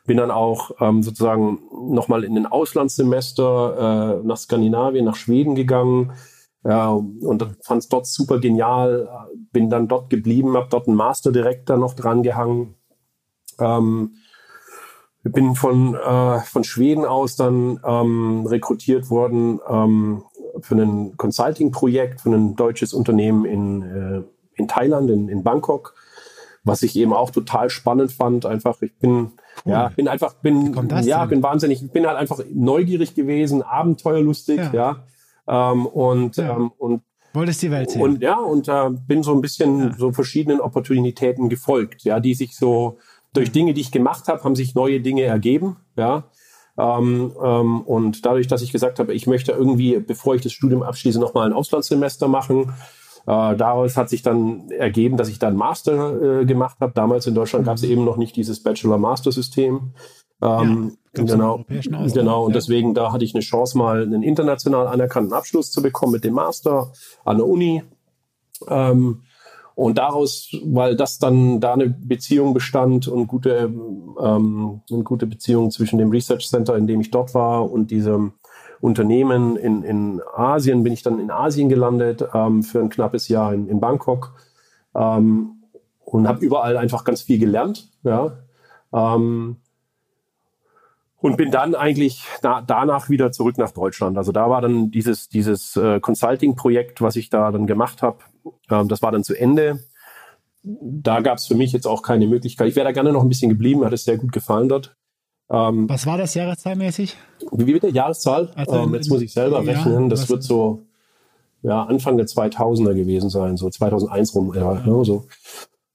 Bin 0.04 0.16
dann 0.16 0.30
auch 0.30 0.72
ähm, 0.80 1.02
sozusagen 1.02 1.60
nochmal 1.70 2.24
in 2.24 2.36
ein 2.36 2.46
Auslandssemester 2.46 4.20
äh, 4.22 4.26
nach 4.26 4.36
Skandinavien, 4.36 5.04
nach 5.04 5.16
Schweden 5.16 5.54
gegangen 5.54 6.12
ja, 6.64 6.90
und 6.90 7.44
fand 7.62 7.82
es 7.82 7.88
dort 7.88 8.06
super 8.06 8.38
genial, 8.38 9.08
bin 9.52 9.68
dann 9.68 9.88
dort 9.88 10.10
geblieben, 10.10 10.56
habe 10.56 10.68
dort 10.70 10.86
einen 10.86 10.96
Master 10.96 11.32
Director 11.32 11.76
noch 11.76 11.94
dran 11.94 12.22
gehangen. 12.22 12.76
Ähm, 13.58 14.14
bin 15.24 15.54
von, 15.54 15.94
äh, 15.94 16.40
von 16.40 16.64
Schweden 16.64 17.04
aus 17.04 17.36
dann 17.36 17.80
ähm, 17.84 18.44
rekrutiert 18.46 19.08
worden 19.10 19.60
ähm, 19.68 20.24
für 20.60 20.74
ein 20.74 21.16
Consulting-Projekt 21.16 22.22
für 22.22 22.30
ein 22.30 22.56
deutsches 22.56 22.92
Unternehmen 22.92 23.44
in, 23.44 23.82
äh, 23.82 24.22
in 24.54 24.68
Thailand, 24.68 25.10
in, 25.10 25.28
in 25.28 25.44
Bangkok, 25.44 25.94
was 26.64 26.82
ich 26.82 26.96
eben 26.96 27.12
auch 27.12 27.30
total 27.30 27.70
spannend 27.70 28.12
fand. 28.12 28.46
Einfach, 28.46 28.80
ich 28.82 28.96
bin, 28.98 29.32
cool. 29.64 29.72
ja, 29.72 29.88
bin 29.88 30.08
einfach, 30.08 30.34
bin, 30.34 30.74
ja, 31.02 31.20
denn? 31.20 31.28
bin 31.28 31.42
wahnsinnig, 31.42 31.82
ich 31.82 31.90
bin 31.90 32.06
halt 32.06 32.16
einfach 32.16 32.40
neugierig 32.52 33.14
gewesen, 33.14 33.62
abenteuerlustig, 33.62 34.58
ja. 34.72 34.72
ja. 35.46 35.72
Ähm, 35.72 35.86
und, 35.86 36.36
ja. 36.36 36.56
ähm, 36.56 36.72
und 36.78 37.02
Wolltest 37.34 37.62
die 37.62 37.70
Welt 37.70 37.90
sehen. 37.90 38.02
Und 38.02 38.22
ja, 38.22 38.38
und 38.38 38.68
äh, 38.68 38.90
bin 38.90 39.22
so 39.22 39.34
ein 39.34 39.40
bisschen 39.40 39.80
ja. 39.80 39.94
so 39.96 40.12
verschiedenen 40.12 40.60
Opportunitäten 40.60 41.48
gefolgt, 41.48 42.04
ja, 42.04 42.20
die 42.20 42.34
sich 42.34 42.56
so 42.56 42.98
durch 43.32 43.50
Dinge, 43.50 43.72
die 43.72 43.80
ich 43.80 43.90
gemacht 43.90 44.28
habe, 44.28 44.44
haben 44.44 44.54
sich 44.54 44.74
neue 44.74 45.00
Dinge 45.00 45.22
ergeben, 45.22 45.76
ja. 45.96 46.24
Ähm, 46.78 47.32
ähm, 47.42 47.82
und 47.82 48.24
dadurch, 48.24 48.48
dass 48.48 48.62
ich 48.62 48.72
gesagt 48.72 48.98
habe, 48.98 49.12
ich 49.12 49.26
möchte 49.26 49.52
irgendwie, 49.52 49.98
bevor 49.98 50.34
ich 50.34 50.42
das 50.42 50.52
Studium 50.52 50.82
abschließe, 50.82 51.20
nochmal 51.20 51.46
ein 51.46 51.52
Auslandssemester 51.52 52.28
machen, 52.28 52.72
äh, 53.26 53.56
daraus 53.56 53.96
hat 53.96 54.08
sich 54.08 54.22
dann 54.22 54.70
ergeben, 54.70 55.16
dass 55.16 55.28
ich 55.28 55.38
dann 55.38 55.56
Master 55.56 56.40
äh, 56.40 56.44
gemacht 56.44 56.78
habe. 56.80 56.92
Damals 56.94 57.26
in 57.26 57.34
Deutschland 57.34 57.64
mhm. 57.64 57.66
gab 57.66 57.76
es 57.76 57.84
eben 57.84 58.04
noch 58.04 58.16
nicht 58.16 58.36
dieses 58.36 58.62
Bachelor-Master-System. 58.62 59.92
Ähm, 60.42 60.96
ja, 61.16 61.24
genau, 61.24 61.64
genau. 61.68 62.44
Und 62.44 62.50
ja. 62.50 62.54
deswegen, 62.54 62.94
da 62.94 63.12
hatte 63.12 63.24
ich 63.24 63.34
eine 63.34 63.42
Chance, 63.42 63.78
mal 63.78 64.02
einen 64.02 64.22
international 64.22 64.88
anerkannten 64.88 65.32
Abschluss 65.32 65.70
zu 65.70 65.82
bekommen 65.82 66.12
mit 66.12 66.24
dem 66.24 66.34
Master 66.34 66.92
an 67.24 67.36
der 67.36 67.46
Uni. 67.46 67.84
Ähm, 68.68 69.22
und 69.74 69.98
daraus, 69.98 70.54
weil 70.64 70.96
das 70.96 71.18
dann 71.18 71.60
da 71.60 71.72
eine 71.72 71.88
Beziehung 71.88 72.52
bestand 72.54 73.08
und 73.08 73.26
gute, 73.26 73.72
ähm, 74.20 74.82
eine 74.90 75.02
gute 75.02 75.26
Beziehung 75.26 75.70
zwischen 75.70 75.98
dem 75.98 76.10
Research 76.10 76.48
Center, 76.48 76.76
in 76.76 76.86
dem 76.86 77.00
ich 77.00 77.10
dort 77.10 77.34
war, 77.34 77.70
und 77.70 77.90
diesem 77.90 78.34
Unternehmen 78.82 79.56
in, 79.56 79.84
in 79.84 80.20
Asien, 80.34 80.82
bin 80.82 80.92
ich 80.92 81.02
dann 81.02 81.20
in 81.20 81.30
Asien 81.30 81.68
gelandet 81.68 82.24
ähm, 82.34 82.64
für 82.64 82.80
ein 82.80 82.88
knappes 82.88 83.28
Jahr 83.28 83.54
in, 83.54 83.68
in 83.68 83.78
Bangkok 83.78 84.34
ähm, 84.96 85.62
und 86.04 86.26
habe 86.26 86.44
überall 86.44 86.76
einfach 86.76 87.04
ganz 87.04 87.22
viel 87.22 87.38
gelernt. 87.38 87.88
Ja. 88.02 88.38
Ähm, 88.92 89.58
und 91.18 91.36
bin 91.36 91.52
dann 91.52 91.76
eigentlich 91.76 92.24
na, 92.42 92.60
danach 92.60 93.08
wieder 93.08 93.30
zurück 93.30 93.56
nach 93.56 93.70
Deutschland. 93.70 94.18
Also 94.18 94.32
da 94.32 94.50
war 94.50 94.60
dann 94.60 94.90
dieses, 94.90 95.28
dieses 95.28 95.76
äh, 95.76 96.00
Consulting-Projekt, 96.00 97.00
was 97.00 97.14
ich 97.14 97.30
da 97.30 97.52
dann 97.52 97.68
gemacht 97.68 98.02
habe, 98.02 98.18
ähm, 98.68 98.88
das 98.88 99.00
war 99.00 99.12
dann 99.12 99.22
zu 99.22 99.38
Ende. 99.38 99.78
Da 100.64 101.20
gab 101.20 101.38
es 101.38 101.46
für 101.46 101.54
mich 101.54 101.72
jetzt 101.72 101.86
auch 101.86 102.02
keine 102.02 102.26
Möglichkeit. 102.26 102.66
Ich 102.66 102.74
wäre 102.74 102.86
da 102.86 102.92
gerne 102.92 103.12
noch 103.12 103.22
ein 103.22 103.28
bisschen 103.28 103.48
geblieben, 103.48 103.84
hat 103.84 103.92
es 103.92 104.04
sehr 104.04 104.18
gut 104.18 104.32
gefallen 104.32 104.68
dort. 104.68 104.96
Ähm, 105.52 105.88
was 105.88 106.06
war 106.06 106.16
das 106.16 106.34
jahreszahlmäßig? 106.34 107.16
Wie 107.52 107.72
bitte? 107.72 107.88
Jahreszahl? 107.88 108.50
Also 108.54 108.76
ähm, 108.76 108.94
jetzt 108.94 109.10
muss 109.10 109.20
ich 109.20 109.32
selber 109.32 109.62
ja, 109.62 109.72
rechnen. 109.72 110.08
Das 110.08 110.28
wird 110.30 110.42
so 110.42 110.82
ja, 111.62 111.84
Anfang 111.84 112.16
der 112.16 112.26
2000er 112.26 112.94
gewesen 112.94 113.30
sein, 113.30 113.56
so 113.56 113.68
2001 113.68 114.34
rum. 114.34 114.52
Ja, 114.54 114.74
ja. 114.74 114.86
Ne, 114.86 115.04
so. 115.04 115.26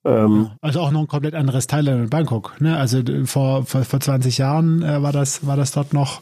Ähm, 0.06 0.52
also 0.62 0.80
auch 0.80 0.92
noch 0.92 1.02
ein 1.02 1.08
komplett 1.08 1.34
anderes 1.34 1.68
Thailand 1.68 2.04
in 2.04 2.10
Bangkok. 2.10 2.56
Ne? 2.62 2.78
Also 2.78 3.02
vor, 3.26 3.66
vor, 3.66 3.84
vor 3.84 4.00
20 4.00 4.38
Jahren 4.38 4.82
äh, 4.82 5.02
war, 5.02 5.12
das, 5.12 5.46
war 5.46 5.58
das 5.58 5.72
dort 5.72 5.92
noch, 5.92 6.22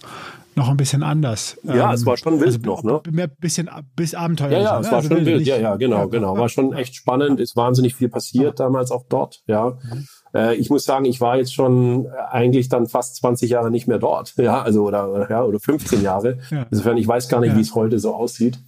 noch 0.55 0.69
ein 0.69 0.77
bisschen 0.77 1.03
anders. 1.03 1.59
Ja, 1.63 1.89
ähm, 1.89 1.95
es 1.95 2.05
war 2.05 2.17
schon 2.17 2.39
wild 2.39 2.55
also, 2.55 2.59
noch, 2.65 2.83
ne? 2.83 3.01
Mehr 3.11 3.27
bisschen 3.27 3.69
bis 3.95 4.15
Abenteuer. 4.15 4.51
Ja, 4.51 4.61
ja, 4.61 4.79
es 4.79 4.85
ne? 4.85 4.91
war 4.91 4.97
also 4.99 5.09
schon 5.09 5.25
wild. 5.25 5.45
Ja, 5.45 5.57
ja, 5.57 5.75
genau, 5.75 5.97
ja, 5.97 6.05
genau. 6.11 6.37
War 6.37 6.49
schon 6.49 6.73
echt 6.73 6.95
spannend. 6.95 7.39
Ist 7.39 7.55
wahnsinnig 7.55 7.95
viel 7.95 8.09
passiert 8.09 8.59
damals 8.59 8.91
auch 8.91 9.03
dort, 9.07 9.43
ja. 9.45 9.77
Mhm. 9.83 10.07
Äh, 10.35 10.55
ich 10.55 10.69
muss 10.69 10.83
sagen, 10.83 11.05
ich 11.05 11.21
war 11.21 11.37
jetzt 11.37 11.53
schon 11.53 12.07
eigentlich 12.29 12.69
dann 12.69 12.87
fast 12.87 13.15
20 13.17 13.49
Jahre 13.49 13.71
nicht 13.71 13.87
mehr 13.87 13.99
dort, 13.99 14.35
ja, 14.37 14.61
also 14.61 14.83
oder, 14.83 15.27
ja, 15.29 15.43
oder 15.43 15.59
15 15.59 16.01
Jahre. 16.01 16.39
Ja. 16.51 16.67
Insofern, 16.69 16.97
ich 16.97 17.07
weiß 17.07 17.29
gar 17.29 17.39
nicht, 17.39 17.55
wie 17.55 17.61
es 17.61 17.73
heute 17.73 17.99
so 17.99 18.13
aussieht. 18.13 18.59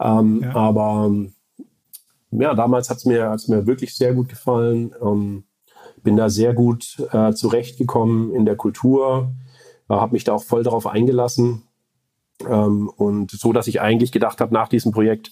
Ähm, 0.00 0.44
aber 0.52 1.12
ja, 2.32 2.54
damals 2.54 2.88
hat 2.90 2.96
es 2.96 3.04
mir, 3.04 3.28
hat's 3.28 3.48
mir 3.48 3.66
wirklich 3.66 3.94
sehr 3.94 4.14
gut 4.14 4.28
gefallen. 4.28 4.94
Ähm, 5.00 5.44
bin 6.02 6.16
da 6.16 6.30
sehr 6.30 6.54
gut 6.54 6.96
äh, 7.12 7.32
zurechtgekommen 7.32 8.34
in 8.34 8.44
der 8.44 8.56
Kultur, 8.56 9.32
äh, 9.88 9.94
habe 9.94 10.12
mich 10.12 10.24
da 10.24 10.32
auch 10.32 10.42
voll 10.42 10.64
darauf 10.64 10.86
eingelassen. 10.86 11.62
Ähm, 12.48 12.88
und 12.88 13.30
so, 13.30 13.52
dass 13.52 13.68
ich 13.68 13.80
eigentlich 13.80 14.10
gedacht 14.10 14.40
habe, 14.40 14.52
nach 14.52 14.68
diesem 14.68 14.90
Projekt 14.92 15.30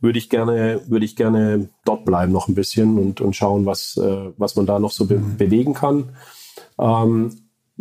würde 0.00 0.18
ich 0.18 0.30
gerne, 0.30 0.80
würde 0.86 1.04
ich 1.04 1.16
gerne 1.16 1.68
dort 1.84 2.04
bleiben 2.04 2.32
noch 2.32 2.48
ein 2.48 2.54
bisschen 2.54 2.98
und, 2.98 3.20
und 3.20 3.34
schauen, 3.34 3.66
was, 3.66 3.96
äh, 3.96 4.30
was 4.36 4.56
man 4.56 4.66
da 4.66 4.78
noch 4.78 4.92
so 4.92 5.06
be 5.06 5.18
mhm. 5.18 5.36
bewegen 5.36 5.74
kann. 5.74 6.10
Ähm, 6.78 7.32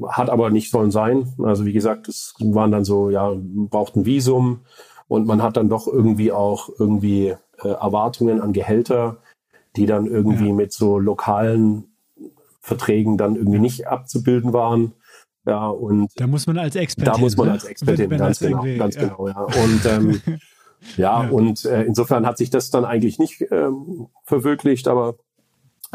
hat 0.07 0.29
aber 0.29 0.49
nicht 0.49 0.71
sollen 0.71 0.91
sein. 0.91 1.33
Also 1.43 1.65
wie 1.65 1.73
gesagt, 1.73 2.07
es 2.07 2.35
waren 2.39 2.71
dann 2.71 2.85
so, 2.85 3.09
ja, 3.09 3.31
braucht 3.35 3.95
ein 3.95 4.05
Visum 4.05 4.61
und 5.07 5.25
man 5.25 5.41
hat 5.41 5.57
dann 5.57 5.69
doch 5.69 5.87
irgendwie 5.87 6.31
auch 6.31 6.69
irgendwie 6.77 7.35
äh, 7.63 7.67
Erwartungen 7.67 8.41
an 8.41 8.53
Gehälter, 8.53 9.17
die 9.75 9.85
dann 9.85 10.05
irgendwie 10.05 10.49
ja. 10.49 10.53
mit 10.53 10.71
so 10.71 10.99
lokalen 10.99 11.85
Verträgen 12.59 13.17
dann 13.17 13.35
irgendwie 13.35 13.59
nicht 13.59 13.87
abzubilden 13.87 14.53
waren. 14.53 14.93
Ja, 15.45 15.67
und 15.69 16.11
da 16.17 16.27
muss 16.27 16.45
man 16.45 16.57
als 16.57 16.75
Expertin. 16.75 17.13
Da 17.13 17.19
muss 17.19 17.37
man 17.37 17.47
ne? 17.47 17.53
als 17.53 17.63
Expertin, 17.63 18.09
ganz 18.09 18.39
genau, 18.39 18.65
ganz 18.77 18.95
ja. 18.95 19.01
genau, 19.03 19.27
ja. 19.27 19.39
Und 19.39 19.85
ähm, 19.85 20.21
ja, 20.95 21.23
ja, 21.23 21.29
und 21.29 21.65
äh, 21.65 21.83
insofern 21.83 22.25
hat 22.25 22.37
sich 22.37 22.49
das 22.49 22.69
dann 22.69 22.85
eigentlich 22.85 23.19
nicht 23.19 23.45
ähm, 23.51 24.07
verwirklicht, 24.23 24.87
aber 24.87 25.15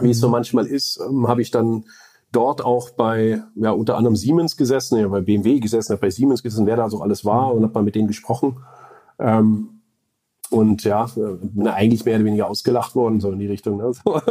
wie 0.00 0.11
es 0.11 0.20
so 0.20 0.28
mhm. 0.28 0.33
manchmal 0.33 0.66
ist, 0.66 1.00
ähm, 1.00 1.28
habe 1.28 1.42
ich 1.42 1.50
dann 1.50 1.85
dort 2.33 2.64
auch 2.64 2.90
bei, 2.90 3.42
ja, 3.55 3.70
unter 3.70 3.96
anderem 3.96 4.16
Siemens 4.16 4.57
gesessen, 4.57 4.98
ja, 4.98 5.09
bei 5.09 5.20
BMW 5.20 5.61
gesessen, 5.61 5.92
habe 5.92 6.00
bei 6.00 6.11
Siemens 6.11 6.42
gesessen, 6.42 6.66
wer 6.66 6.76
da 6.76 6.88
so 6.88 7.00
alles 7.00 7.24
war 7.24 7.50
mhm. 7.50 7.59
und 7.59 7.62
habe 7.64 7.74
mal 7.74 7.85
mit 7.85 7.94
denen 7.94 8.09
gesprochen. 8.09 8.59
Ähm, 9.18 9.68
und 10.50 10.85
ja, 10.85 11.07
bin 11.14 11.66
eigentlich 11.66 12.05
mehr 12.05 12.16
oder 12.16 12.26
weniger 12.26 12.48
ausgelacht 12.48 12.94
worden, 12.94 13.20
so 13.20 13.31
in 13.31 13.38
die 13.38 13.46
Richtung. 13.46 13.78
Ne? 13.78 13.92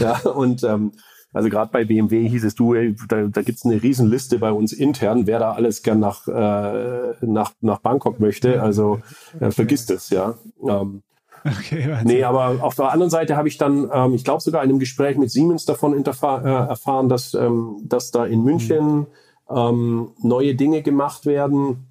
ja, 0.00 0.18
und 0.30 0.64
ähm, 0.64 0.92
also 1.34 1.50
gerade 1.50 1.70
bei 1.70 1.84
BMW 1.84 2.28
hieß 2.28 2.44
es, 2.44 2.54
du, 2.54 2.74
ey, 2.74 2.94
da, 3.08 3.24
da 3.24 3.42
gibt 3.42 3.58
es 3.58 3.64
eine 3.64 3.82
Riesenliste 3.82 4.38
bei 4.38 4.52
uns 4.52 4.72
intern, 4.72 5.26
wer 5.26 5.40
da 5.40 5.52
alles 5.52 5.82
gern 5.82 6.00
nach, 6.00 6.26
äh, 6.28 7.14
nach, 7.20 7.52
nach 7.60 7.80
Bangkok 7.80 8.20
möchte. 8.20 8.62
Also 8.62 9.00
äh, 9.40 9.50
vergiss 9.50 9.84
das, 9.84 10.10
ja. 10.10 10.34
Ähm, 10.66 11.02
Okay, 11.46 11.94
nee, 12.04 12.24
aber 12.24 12.64
auf 12.64 12.74
der 12.74 12.90
anderen 12.90 13.10
Seite 13.10 13.36
habe 13.36 13.48
ich 13.48 13.58
dann, 13.58 13.90
ähm, 13.92 14.14
ich 14.14 14.24
glaube 14.24 14.40
sogar 14.40 14.64
in 14.64 14.70
einem 14.70 14.78
Gespräch 14.78 15.18
mit 15.18 15.30
Siemens 15.30 15.66
davon 15.66 15.92
äh, 15.92 16.48
erfahren, 16.48 17.10
dass, 17.10 17.34
ähm, 17.34 17.82
dass 17.84 18.10
da 18.10 18.24
in 18.24 18.42
München 18.42 19.06
ähm, 19.50 20.12
neue 20.22 20.54
Dinge 20.54 20.80
gemacht 20.80 21.26
werden. 21.26 21.88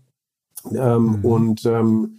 Ähm, 0.71 1.19
mhm. 1.19 1.25
Und 1.25 1.65
ähm, 1.65 2.17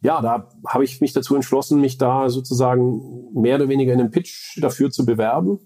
ja, 0.00 0.22
da 0.22 0.48
habe 0.66 0.84
ich 0.84 1.02
mich 1.02 1.12
dazu 1.12 1.34
entschlossen, 1.34 1.82
mich 1.82 1.98
da 1.98 2.30
sozusagen 2.30 3.30
mehr 3.34 3.56
oder 3.56 3.68
weniger 3.68 3.92
in 3.92 4.00
einem 4.00 4.10
Pitch 4.10 4.58
dafür 4.62 4.90
zu 4.90 5.04
bewerben. 5.04 5.58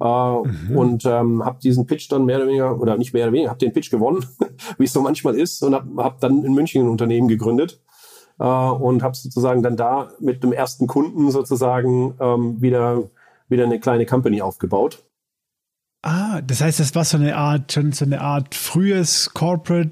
Äh, 0.00 0.04
mhm. 0.04 0.76
Und 0.76 1.04
ähm, 1.06 1.44
habe 1.44 1.60
diesen 1.60 1.86
Pitch 1.86 2.10
dann 2.10 2.24
mehr 2.24 2.38
oder 2.38 2.46
weniger, 2.46 2.80
oder 2.80 2.96
nicht 2.96 3.12
mehr 3.12 3.24
oder 3.24 3.32
weniger, 3.32 3.50
habe 3.50 3.60
den 3.60 3.72
Pitch 3.72 3.90
gewonnen, 3.90 4.24
wie 4.78 4.84
es 4.84 4.92
so 4.92 5.00
manchmal 5.00 5.36
ist, 5.36 5.62
und 5.62 5.74
habe 5.74 6.02
hab 6.02 6.20
dann 6.20 6.44
in 6.44 6.54
München 6.54 6.82
ein 6.82 6.88
Unternehmen 6.88 7.28
gegründet 7.28 7.80
äh, 8.38 8.44
und 8.44 9.02
habe 9.02 9.14
sozusagen 9.14 9.62
dann 9.62 9.76
da 9.76 10.08
mit 10.20 10.42
dem 10.42 10.52
ersten 10.52 10.86
Kunden 10.86 11.30
sozusagen 11.30 12.14
ähm, 12.20 12.60
wieder, 12.60 13.10
wieder 13.48 13.64
eine 13.64 13.78
kleine 13.78 14.06
Company 14.06 14.42
aufgebaut. 14.42 15.04
Ah, 16.02 16.42
das 16.42 16.60
heißt, 16.60 16.80
das 16.80 16.94
war 16.94 17.04
so 17.04 17.16
eine 17.16 17.36
Art, 17.36 17.72
schon 17.72 17.92
so 17.92 18.04
eine 18.04 18.20
Art 18.20 18.54
frühes 18.54 19.30
Corporate 19.32 19.90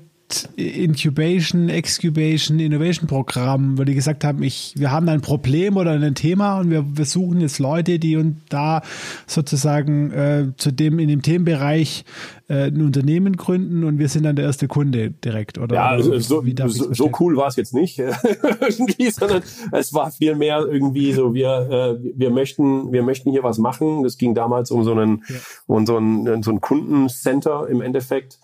Incubation, 0.56 1.68
Excubation, 1.68 2.60
Innovation 2.60 3.06
Programm, 3.06 3.78
wo 3.78 3.84
die 3.84 3.94
gesagt 3.94 4.24
haben, 4.24 4.42
ich, 4.42 4.74
wir 4.76 4.90
haben 4.90 5.08
ein 5.08 5.20
Problem 5.20 5.76
oder 5.76 5.92
ein 5.92 6.14
Thema 6.14 6.58
und 6.58 6.70
wir, 6.70 6.84
wir 6.96 7.04
suchen 7.04 7.40
jetzt 7.40 7.58
Leute, 7.58 7.98
die 7.98 8.16
uns 8.16 8.36
da 8.48 8.82
sozusagen 9.26 10.10
äh, 10.12 10.46
zu 10.56 10.72
dem 10.72 10.98
in 10.98 11.08
dem 11.08 11.22
Themenbereich 11.22 12.04
äh, 12.48 12.66
ein 12.66 12.82
Unternehmen 12.82 13.36
gründen 13.36 13.84
und 13.84 13.98
wir 13.98 14.08
sind 14.08 14.24
dann 14.24 14.36
der 14.36 14.44
erste 14.44 14.68
Kunde 14.68 15.10
direkt, 15.10 15.58
oder? 15.58 15.74
Ja, 15.74 15.94
oder 15.94 16.20
so, 16.20 16.42
so, 16.42 16.92
so, 16.92 17.10
cool 17.20 17.36
war 17.36 17.48
es 17.48 17.56
jetzt 17.56 17.72
nicht, 17.74 17.98
irgendwie, 18.60 19.10
sondern 19.10 19.42
es 19.72 19.94
war 19.94 20.10
viel 20.10 20.34
mehr 20.34 20.66
irgendwie 20.68 21.12
so, 21.12 21.34
wir, 21.34 21.98
äh, 22.02 22.12
wir 22.14 22.30
möchten, 22.30 22.92
wir 22.92 23.02
möchten 23.02 23.30
hier 23.30 23.42
was 23.42 23.58
machen. 23.58 24.02
Das 24.02 24.18
ging 24.18 24.34
damals 24.34 24.70
um 24.70 24.84
so 24.84 24.92
einen, 24.92 25.24
ja. 25.28 25.36
um 25.66 25.86
so 25.86 25.98
ein, 25.98 26.42
so 26.42 26.50
ein 26.50 26.60
Kundencenter 26.60 27.68
im 27.68 27.80
Endeffekt 27.80 28.38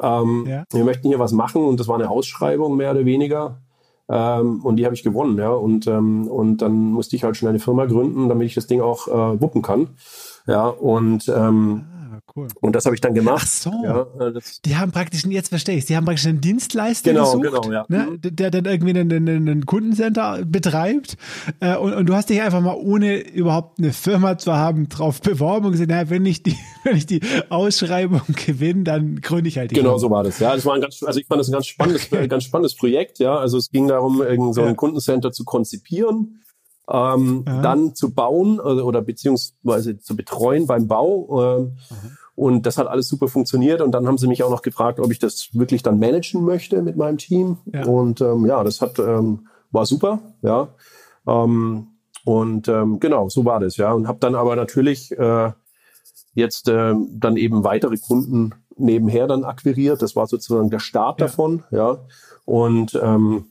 ähm, 0.00 0.46
ja. 0.48 0.64
Wir 0.70 0.84
möchten 0.84 1.08
hier 1.08 1.18
was 1.18 1.32
machen 1.32 1.64
und 1.64 1.80
das 1.80 1.88
war 1.88 1.96
eine 1.96 2.10
Ausschreibung 2.10 2.76
mehr 2.76 2.92
oder 2.92 3.04
weniger. 3.04 3.58
Ähm, 4.10 4.64
und 4.64 4.76
die 4.76 4.84
habe 4.84 4.94
ich 4.94 5.02
gewonnen, 5.02 5.38
ja. 5.38 5.50
Und, 5.50 5.86
ähm, 5.86 6.28
und 6.28 6.62
dann 6.62 6.92
musste 6.92 7.16
ich 7.16 7.24
halt 7.24 7.36
schnell 7.36 7.50
eine 7.50 7.58
Firma 7.58 7.84
gründen, 7.84 8.28
damit 8.28 8.46
ich 8.46 8.54
das 8.54 8.66
Ding 8.66 8.80
auch 8.80 9.08
äh, 9.08 9.40
wuppen 9.40 9.62
kann. 9.62 9.88
Ja, 10.46 10.66
und 10.68 11.28
ähm, 11.28 11.84
cool. 12.38 12.48
Und 12.60 12.74
das 12.74 12.84
habe 12.84 12.94
ich 12.94 13.00
dann 13.00 13.14
gemacht. 13.14 13.42
Ach 13.42 13.46
so. 13.46 13.72
Ja, 13.84 14.06
äh, 14.20 14.40
die 14.64 14.76
haben 14.76 14.92
praktisch, 14.92 15.24
jetzt 15.26 15.48
verstehe 15.48 15.76
ich, 15.76 15.86
die 15.86 15.96
haben 15.96 16.04
praktisch 16.04 16.26
einen 16.26 16.40
Dienstleister 16.40 17.12
genau, 17.12 17.38
gesucht, 17.38 17.62
genau, 17.62 17.72
ja. 17.72 17.84
ne, 17.88 18.06
mhm. 18.10 18.36
der 18.36 18.50
dann 18.50 18.64
irgendwie 18.64 18.98
einen, 18.98 19.28
einen 19.28 19.66
Kundencenter 19.66 20.44
betreibt. 20.44 21.16
Äh, 21.60 21.76
und, 21.76 21.94
und, 21.94 22.06
du 22.06 22.14
hast 22.14 22.30
dich 22.30 22.40
einfach 22.40 22.60
mal, 22.60 22.76
ohne 22.76 23.18
überhaupt 23.18 23.78
eine 23.78 23.92
Firma 23.92 24.38
zu 24.38 24.54
haben, 24.54 24.88
drauf 24.88 25.20
beworben 25.20 25.66
und 25.66 25.72
gesagt, 25.72 25.90
naja, 25.90 26.10
wenn 26.10 26.26
ich 26.26 26.42
die, 26.42 26.56
wenn 26.84 26.96
ich 26.96 27.06
die 27.06 27.20
Ausschreibung 27.48 28.22
gewinne, 28.46 28.84
dann 28.84 29.20
gründe 29.20 29.48
ich 29.48 29.58
halt 29.58 29.70
die 29.70 29.74
Genau 29.74 29.98
Firma. 29.98 29.98
so 29.98 30.10
war 30.10 30.24
das. 30.24 30.38
Ja, 30.38 30.54
das 30.54 30.64
war 30.64 30.74
ein 30.74 30.80
ganz, 30.80 31.02
also 31.02 31.18
ich 31.18 31.26
fand 31.26 31.40
das 31.40 31.48
ein 31.48 31.52
ganz 31.52 31.66
spannendes, 31.66 32.08
ganz 32.10 32.44
spannendes 32.44 32.76
Projekt. 32.76 33.18
Ja, 33.18 33.36
also 33.36 33.58
es 33.58 33.70
ging 33.70 33.88
darum, 33.88 34.22
irgend 34.22 34.54
so 34.54 34.62
ein 34.62 34.68
ja. 34.68 34.74
Kundencenter 34.74 35.32
zu 35.32 35.44
konzipieren 35.44 36.40
ähm, 36.90 37.44
dann 37.44 37.94
zu 37.94 38.10
bauen 38.10 38.60
oder, 38.60 38.84
oder 38.84 39.02
beziehungsweise 39.02 39.98
zu 39.98 40.16
betreuen 40.16 40.66
beim 40.66 40.88
Bau. 40.88 41.58
Ähm, 41.58 41.78
und 42.38 42.66
das 42.66 42.78
hat 42.78 42.86
alles 42.86 43.08
super 43.08 43.26
funktioniert. 43.26 43.80
Und 43.80 43.90
dann 43.90 44.06
haben 44.06 44.16
sie 44.16 44.28
mich 44.28 44.44
auch 44.44 44.50
noch 44.50 44.62
gefragt, 44.62 45.00
ob 45.00 45.10
ich 45.10 45.18
das 45.18 45.48
wirklich 45.54 45.82
dann 45.82 45.98
managen 45.98 46.44
möchte 46.44 46.82
mit 46.82 46.96
meinem 46.96 47.18
Team. 47.18 47.58
Ja. 47.66 47.84
Und 47.84 48.20
ähm, 48.20 48.46
ja, 48.46 48.62
das 48.62 48.80
hat 48.80 49.00
ähm, 49.00 49.48
war 49.72 49.84
super, 49.86 50.20
ja. 50.42 50.68
Ähm, 51.26 51.88
und 52.24 52.68
ähm, 52.68 53.00
genau, 53.00 53.28
so 53.28 53.44
war 53.44 53.58
das, 53.58 53.76
ja. 53.76 53.92
Und 53.92 54.06
habe 54.06 54.20
dann 54.20 54.36
aber 54.36 54.54
natürlich 54.54 55.10
äh, 55.18 55.50
jetzt 56.34 56.68
äh, 56.68 56.94
dann 57.10 57.36
eben 57.36 57.64
weitere 57.64 57.96
Kunden 57.96 58.54
nebenher 58.76 59.26
dann 59.26 59.42
akquiriert. 59.42 60.00
Das 60.00 60.14
war 60.14 60.28
sozusagen 60.28 60.70
der 60.70 60.78
Start 60.78 61.20
ja. 61.20 61.26
davon, 61.26 61.64
ja. 61.72 61.98
Und 62.44 62.96
ähm, 63.02 63.46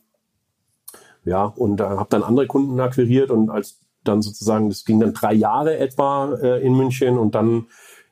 ja, 1.26 1.44
und 1.44 1.82
äh, 1.82 1.84
habe 1.84 2.08
dann 2.10 2.24
andere 2.24 2.48
Kunden 2.48 2.80
akquiriert 2.80 3.32
und 3.32 3.50
als 3.50 3.82
dann 4.06 4.22
sozusagen, 4.22 4.70
das 4.70 4.86
ging 4.86 5.02
dann 5.02 5.14
drei 5.14 5.34
Jahre 5.34 5.78
etwa 5.78 6.36
äh, 6.36 6.66
in 6.66 6.74
München 6.74 7.18
und 7.18 7.36
dann 7.36 7.66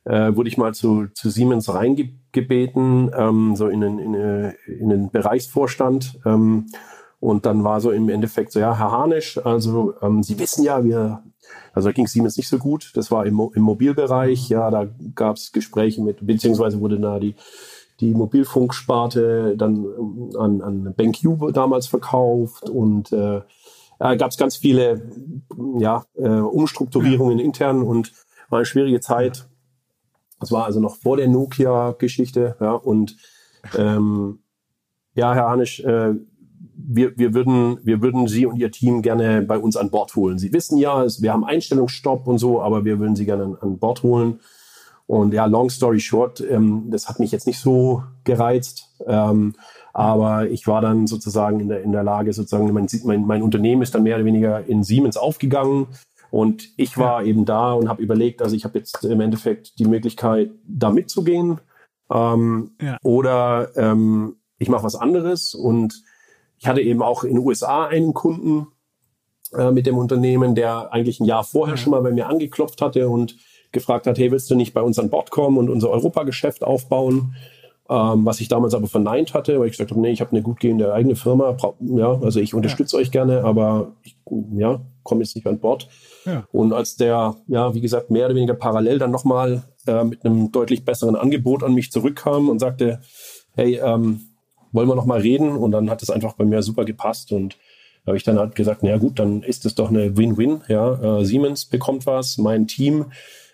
äh, 0.05 0.35
wurde 0.35 0.49
ich 0.49 0.57
mal 0.57 0.73
zu, 0.73 1.07
zu 1.13 1.29
Siemens 1.29 1.73
reingebeten, 1.73 3.11
ähm, 3.15 3.55
so 3.55 3.67
in 3.67 3.81
den, 3.81 3.99
in, 3.99 4.13
äh, 4.13 4.53
in 4.67 4.89
den 4.89 5.09
Bereichsvorstand. 5.11 6.19
Ähm, 6.25 6.67
und 7.19 7.45
dann 7.45 7.63
war 7.63 7.81
so 7.81 7.91
im 7.91 8.09
Endeffekt 8.09 8.51
so, 8.51 8.59
ja, 8.59 8.77
Herr 8.77 8.91
Harnisch, 8.91 9.39
also 9.43 9.93
ähm, 10.01 10.21
Sie 10.21 10.37
wissen 10.37 10.63
ja, 10.63 10.83
wir, 10.83 11.23
also 11.73 11.89
da 11.89 11.93
ging 11.93 12.07
Siemens 12.07 12.37
nicht 12.37 12.49
so 12.49 12.59
gut, 12.59 12.91
das 12.93 13.09
war 13.09 13.25
im, 13.25 13.39
im 13.55 13.63
Mobilbereich, 13.63 14.49
ja, 14.49 14.69
da 14.69 14.87
gab 15.15 15.37
es 15.37 15.51
Gespräche 15.51 16.03
mit, 16.03 16.25
beziehungsweise 16.25 16.79
wurde 16.79 16.99
da 16.99 17.19
die, 17.19 17.35
die 17.99 18.13
Mobilfunksparte 18.13 19.55
dann 19.57 19.85
ähm, 19.85 20.29
an, 20.37 20.61
an 20.61 20.93
BenQ 20.95 21.51
damals 21.53 21.87
verkauft 21.87 22.69
und 22.69 23.11
äh, 23.11 23.41
äh, 23.99 24.17
gab 24.17 24.31
es 24.31 24.37
ganz 24.37 24.57
viele 24.57 25.09
ja, 25.79 26.03
äh, 26.15 26.27
Umstrukturierungen 26.27 27.39
intern 27.39 27.81
und 27.81 28.11
war 28.49 28.59
eine 28.59 28.65
schwierige 28.65 28.99
Zeit. 28.99 29.47
Das 30.45 30.51
war 30.51 30.65
also 30.65 30.79
noch 30.79 30.95
vor 30.95 31.17
der 31.17 31.27
Nokia-Geschichte, 31.27 32.55
ja, 32.59 32.73
und 32.73 33.17
ähm, 33.75 34.37
ja, 35.15 35.33
Herr 35.33 35.49
Hanisch, 35.49 35.79
äh, 35.79 36.13
wir, 36.75 37.17
wir, 37.17 37.33
würden, 37.33 37.79
wir 37.83 37.99
würden 38.03 38.27
Sie 38.27 38.45
und 38.45 38.57
Ihr 38.57 38.69
Team 38.69 39.01
gerne 39.01 39.41
bei 39.41 39.57
uns 39.57 39.75
an 39.75 39.89
Bord 39.89 40.15
holen. 40.15 40.37
Sie 40.37 40.53
wissen 40.53 40.77
ja, 40.77 41.03
es, 41.03 41.23
wir 41.23 41.33
haben 41.33 41.43
Einstellungsstopp 41.43 42.27
und 42.27 42.37
so, 42.37 42.61
aber 42.61 42.85
wir 42.85 42.99
würden 42.99 43.15
Sie 43.15 43.25
gerne 43.25 43.43
an, 43.43 43.57
an 43.59 43.79
Bord 43.79 44.03
holen. 44.03 44.39
Und 45.07 45.33
ja, 45.33 45.47
long 45.47 45.71
story 45.71 45.99
short, 45.99 46.41
ähm, 46.41 46.91
das 46.91 47.09
hat 47.09 47.19
mich 47.19 47.31
jetzt 47.31 47.47
nicht 47.47 47.59
so 47.59 48.03
gereizt. 48.23 48.91
Ähm, 49.07 49.55
aber 49.93 50.47
ich 50.47 50.67
war 50.67 50.81
dann 50.81 51.07
sozusagen 51.07 51.59
in 51.59 51.69
der, 51.69 51.81
in 51.81 51.91
der 51.91 52.03
Lage, 52.03 52.33
sozusagen, 52.33 52.71
mein, 52.71 52.87
mein, 53.03 53.25
mein 53.25 53.41
Unternehmen 53.41 53.81
ist 53.81 53.95
dann 53.95 54.03
mehr 54.03 54.17
oder 54.17 54.25
weniger 54.25 54.63
in 54.67 54.83
Siemens 54.83 55.17
aufgegangen. 55.17 55.87
Und 56.31 56.69
ich 56.77 56.97
war 56.97 57.23
eben 57.23 57.45
da 57.45 57.73
und 57.73 57.89
habe 57.89 58.01
überlegt, 58.01 58.41
also 58.41 58.55
ich 58.55 58.65
habe 58.65 58.77
jetzt 58.77 59.03
im 59.03 59.21
Endeffekt 59.21 59.79
die 59.79 59.85
Möglichkeit, 59.85 60.51
da 60.67 60.89
mitzugehen. 60.89 61.59
Ähm, 62.11 62.71
ja. 62.81 62.97
Oder 63.03 63.69
ähm, 63.75 64.37
ich 64.57 64.69
mache 64.69 64.83
was 64.83 64.95
anderes. 64.95 65.53
Und 65.53 66.03
ich 66.57 66.67
hatte 66.67 66.81
eben 66.81 67.01
auch 67.01 67.23
in 67.23 67.35
den 67.35 67.45
USA 67.45 67.85
einen 67.85 68.13
Kunden 68.13 68.67
äh, 69.53 69.71
mit 69.71 69.85
dem 69.85 69.97
Unternehmen, 69.97 70.55
der 70.55 70.91
eigentlich 70.93 71.19
ein 71.19 71.25
Jahr 71.25 71.43
vorher 71.43 71.77
schon 71.77 71.91
mal 71.91 72.01
bei 72.01 72.11
mir 72.11 72.27
angeklopft 72.27 72.81
hatte 72.81 73.09
und 73.09 73.37
gefragt 73.71 74.07
hat, 74.07 74.17
hey, 74.17 74.31
willst 74.31 74.49
du 74.49 74.55
nicht 74.55 74.73
bei 74.73 74.81
uns 74.81 74.97
an 74.99 75.09
Bord 75.09 75.31
kommen 75.31 75.57
und 75.57 75.69
unser 75.69 75.89
Europageschäft 75.89 76.63
aufbauen? 76.63 77.35
Ähm, 77.87 78.25
was 78.25 78.39
ich 78.39 78.47
damals 78.47 78.73
aber 78.73 78.87
verneint 78.87 79.35
hatte, 79.35 79.59
weil 79.59 79.67
ich 79.67 79.73
gesagt 79.73 79.91
habe, 79.91 80.01
nee, 80.01 80.09
ich 80.09 80.21
habe 80.21 80.31
eine 80.31 80.41
gut 80.41 80.59
gehende 80.59 80.91
eigene 80.91 81.15
Firma, 81.15 81.55
ja, 81.81 82.19
also 82.19 82.39
ich 82.39 82.55
unterstütze 82.55 82.95
ja. 82.95 83.01
euch 83.01 83.11
gerne, 83.11 83.43
aber 83.43 83.91
ich, 84.01 84.17
ja, 84.55 84.81
komme 85.03 85.21
jetzt 85.21 85.35
nicht 85.35 85.45
an 85.45 85.59
Bord. 85.59 85.87
Und 86.51 86.73
als 86.73 86.95
der, 86.95 87.35
ja, 87.47 87.73
wie 87.73 87.81
gesagt, 87.81 88.11
mehr 88.11 88.25
oder 88.25 88.35
weniger 88.35 88.53
parallel 88.53 88.99
dann 88.99 89.11
nochmal 89.11 89.63
äh, 89.87 90.03
mit 90.03 90.25
einem 90.25 90.51
deutlich 90.51 90.85
besseren 90.85 91.15
Angebot 91.15 91.63
an 91.63 91.73
mich 91.73 91.91
zurückkam 91.91 92.49
und 92.49 92.59
sagte, 92.59 93.01
hey, 93.55 93.79
ähm, 93.83 94.21
wollen 94.71 94.87
wir 94.87 94.95
nochmal 94.95 95.21
reden? 95.21 95.55
Und 95.55 95.71
dann 95.71 95.89
hat 95.89 96.01
es 96.01 96.09
einfach 96.09 96.33
bei 96.33 96.45
mir 96.45 96.61
super 96.63 96.85
gepasst 96.85 97.31
und 97.31 97.57
da 98.03 98.11
habe 98.11 98.17
ich 98.17 98.23
dann 98.23 98.37
halt 98.37 98.53
gesagt, 98.53 98.83
na 98.83 98.97
gut, 98.97 99.17
dann 99.17 99.41
ist 99.41 99.65
es 99.65 99.73
doch 99.73 99.89
eine 99.89 100.15
Win-Win. 100.15 100.61
Ja, 100.67 101.19
äh, 101.19 101.25
Siemens 101.25 101.65
bekommt 101.65 102.05
was, 102.05 102.37
mein 102.37 102.67
Team 102.67 103.05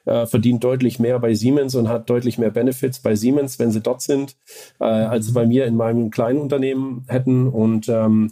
äh, 0.05 0.25
verdient 0.25 0.63
deutlich 0.63 0.99
mehr 0.99 1.19
bei 1.19 1.33
Siemens 1.33 1.75
und 1.75 1.87
hat 1.87 2.09
deutlich 2.09 2.37
mehr 2.37 2.49
Benefits 2.49 2.99
bei 2.99 3.15
Siemens, 3.15 3.59
wenn 3.59 3.71
sie 3.71 3.79
dort 3.79 4.01
sind, 4.01 4.35
äh, 4.79 4.83
als 4.83 5.27
sie 5.27 5.31
bei 5.31 5.45
mir 5.45 5.65
in 5.65 5.77
meinem 5.77 6.09
kleinen 6.09 6.39
Unternehmen 6.39 7.05
hätten. 7.07 7.47
Und 7.47 7.87
und, 7.87 8.31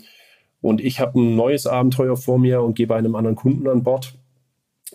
und 0.61 0.81
ich 0.81 0.99
habe 0.99 1.19
ein 1.19 1.35
neues 1.35 1.67
Abenteuer 1.67 2.17
vor 2.17 2.37
mir 2.37 2.61
und 2.61 2.75
gehe 2.75 2.87
bei 2.87 2.97
einem 2.97 3.15
anderen 3.15 3.35
Kunden 3.35 3.67
an 3.67 3.83
Bord 3.83 4.13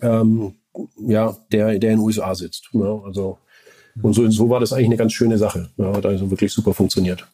ähm, 0.01 0.55
ja, 0.97 1.35
der, 1.51 1.79
der 1.79 1.91
in 1.91 1.97
den 1.97 1.99
USA 1.99 2.35
sitzt. 2.35 2.69
Ja, 2.73 3.01
also, 3.05 3.37
und 4.01 4.13
so, 4.13 4.29
so 4.29 4.49
war 4.49 4.59
das 4.59 4.73
eigentlich 4.73 4.87
eine 4.87 4.97
ganz 4.97 5.13
schöne 5.13 5.37
Sache. 5.37 5.69
Ja, 5.77 5.95
hat 5.95 6.05
also 6.05 6.29
wirklich 6.29 6.51
super 6.51 6.73
funktioniert. 6.73 7.25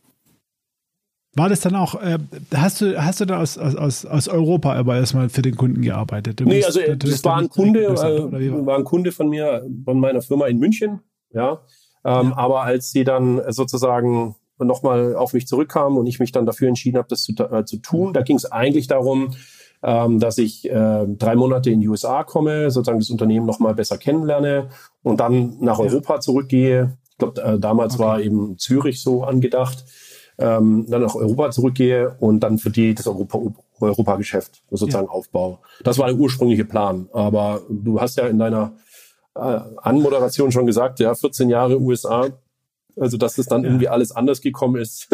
War 1.34 1.47
das 1.47 1.62
dann 1.62 1.76
auch, 1.76 1.95
äh, 1.95 2.19
hast 2.54 2.82
du, 2.82 3.02
hast 3.02 3.21
du 3.21 3.26
da 3.26 3.39
aus, 3.39 3.58
aus, 3.58 4.06
aus 4.06 4.28
Europa 4.28 4.74
aber 4.74 4.97
erstmal 4.97 5.30
für 5.30 5.41
den 5.41 5.56
Kunden 5.56 5.82
gearbeitet? 5.82 6.41
Du 6.41 6.43
nee, 6.43 6.63
also 6.63 6.82
das 6.97 7.24
war 7.24 7.38
ein 7.38 7.47
Kunde, 7.47 7.86
äh, 7.86 8.65
war 8.65 8.78
ein 8.78 8.84
Kunde 8.84 9.13
von 9.13 9.30
mir, 9.30 9.65
von 9.86 10.00
meiner 10.00 10.21
Firma 10.21 10.47
in 10.47 10.60
München, 10.60 11.00
ja. 11.34 11.62
Ähm, 12.04 12.30
ja. 12.30 12.38
Aber 12.38 12.63
als 12.63 12.91
sie 12.91 13.06
dann 13.06 13.41
sozusagen 13.47 14.36
nochmal 14.58 15.15
auf 15.15 15.34
mich 15.34 15.47
zurückkamen 15.47 15.97
und 15.97 16.06
ich 16.06 16.19
mich 16.19 16.34
dann 16.34 16.45
dafür 16.45 16.67
entschieden 16.67 16.97
habe, 16.97 17.08
das 17.08 17.24
zu, 17.24 17.34
äh, 17.34 17.63
zu 17.63 17.78
tun, 17.78 18.12
da 18.12 18.24
ging 18.24 18.36
es 18.36 18.52
eigentlich 18.52 18.88
darum, 18.88 19.34
ähm, 19.84 20.20
dass 20.20 20.38
ich 20.38 20.70
äh, 20.70 21.08
drei 21.08 21.36
Monate 21.36 21.72
in 21.72 21.82
die 21.82 21.88
USA 21.88 22.24
komme, 22.24 22.70
sozusagen 22.72 23.00
das 23.00 23.10
Unternehmen 23.10 23.46
noch 23.46 23.60
mal 23.60 23.74
besser 23.74 23.98
kennenlerne 23.98 24.70
und 25.04 25.20
dann 25.20 25.58
nach. 25.60 25.80
Europa 25.80 26.20
zurückgehe. 26.20 26.98
Ich 27.10 27.17
glaube, 27.17 27.41
äh, 27.41 27.60
damals 27.60 27.96
okay. 27.96 28.04
war 28.04 28.22
eben 28.22 28.58
Zürich 28.58 29.02
so 29.02 29.24
angedacht. 29.24 29.86
Ähm, 30.38 30.86
dann 30.89 31.02
nach 31.02 31.15
Europa 31.15 31.52
zurückgehe 31.52 32.15
und 32.20 32.39
dann 32.39 32.58
für 32.58 32.72
die 32.72 32.96
das 32.96 33.06
Europa, 33.06 33.39
Europa-Geschäft 33.80 34.63
sozusagen 34.72 35.08
ja. 35.08 35.12
aufbaue. 35.12 35.60
Das 35.84 35.98
war 36.00 36.08
der 36.08 36.15
ursprüngliche 36.15 36.65
Plan. 36.65 37.10
Aber 37.13 37.62
du 37.70 38.00
hast 38.00 38.17
ja 38.17 38.28
in 38.28 38.39
deiner 38.39 38.74
äh, 39.36 39.60
Anmoderation 39.82 40.52
schon 40.52 40.65
gesagt, 40.65 41.00
ja, 41.00 41.13
14 41.13 41.50
Jahre 41.50 41.80
USA 41.80 42.28
Also, 42.99 43.17
dass 43.17 43.38
es 43.38 43.47
dann 43.47 43.63
ja. 43.63 43.69
irgendwie 43.69 43.88
alles 43.88 44.12
anders 44.12 44.41
gekommen 44.41 44.82
ist. 44.82 45.08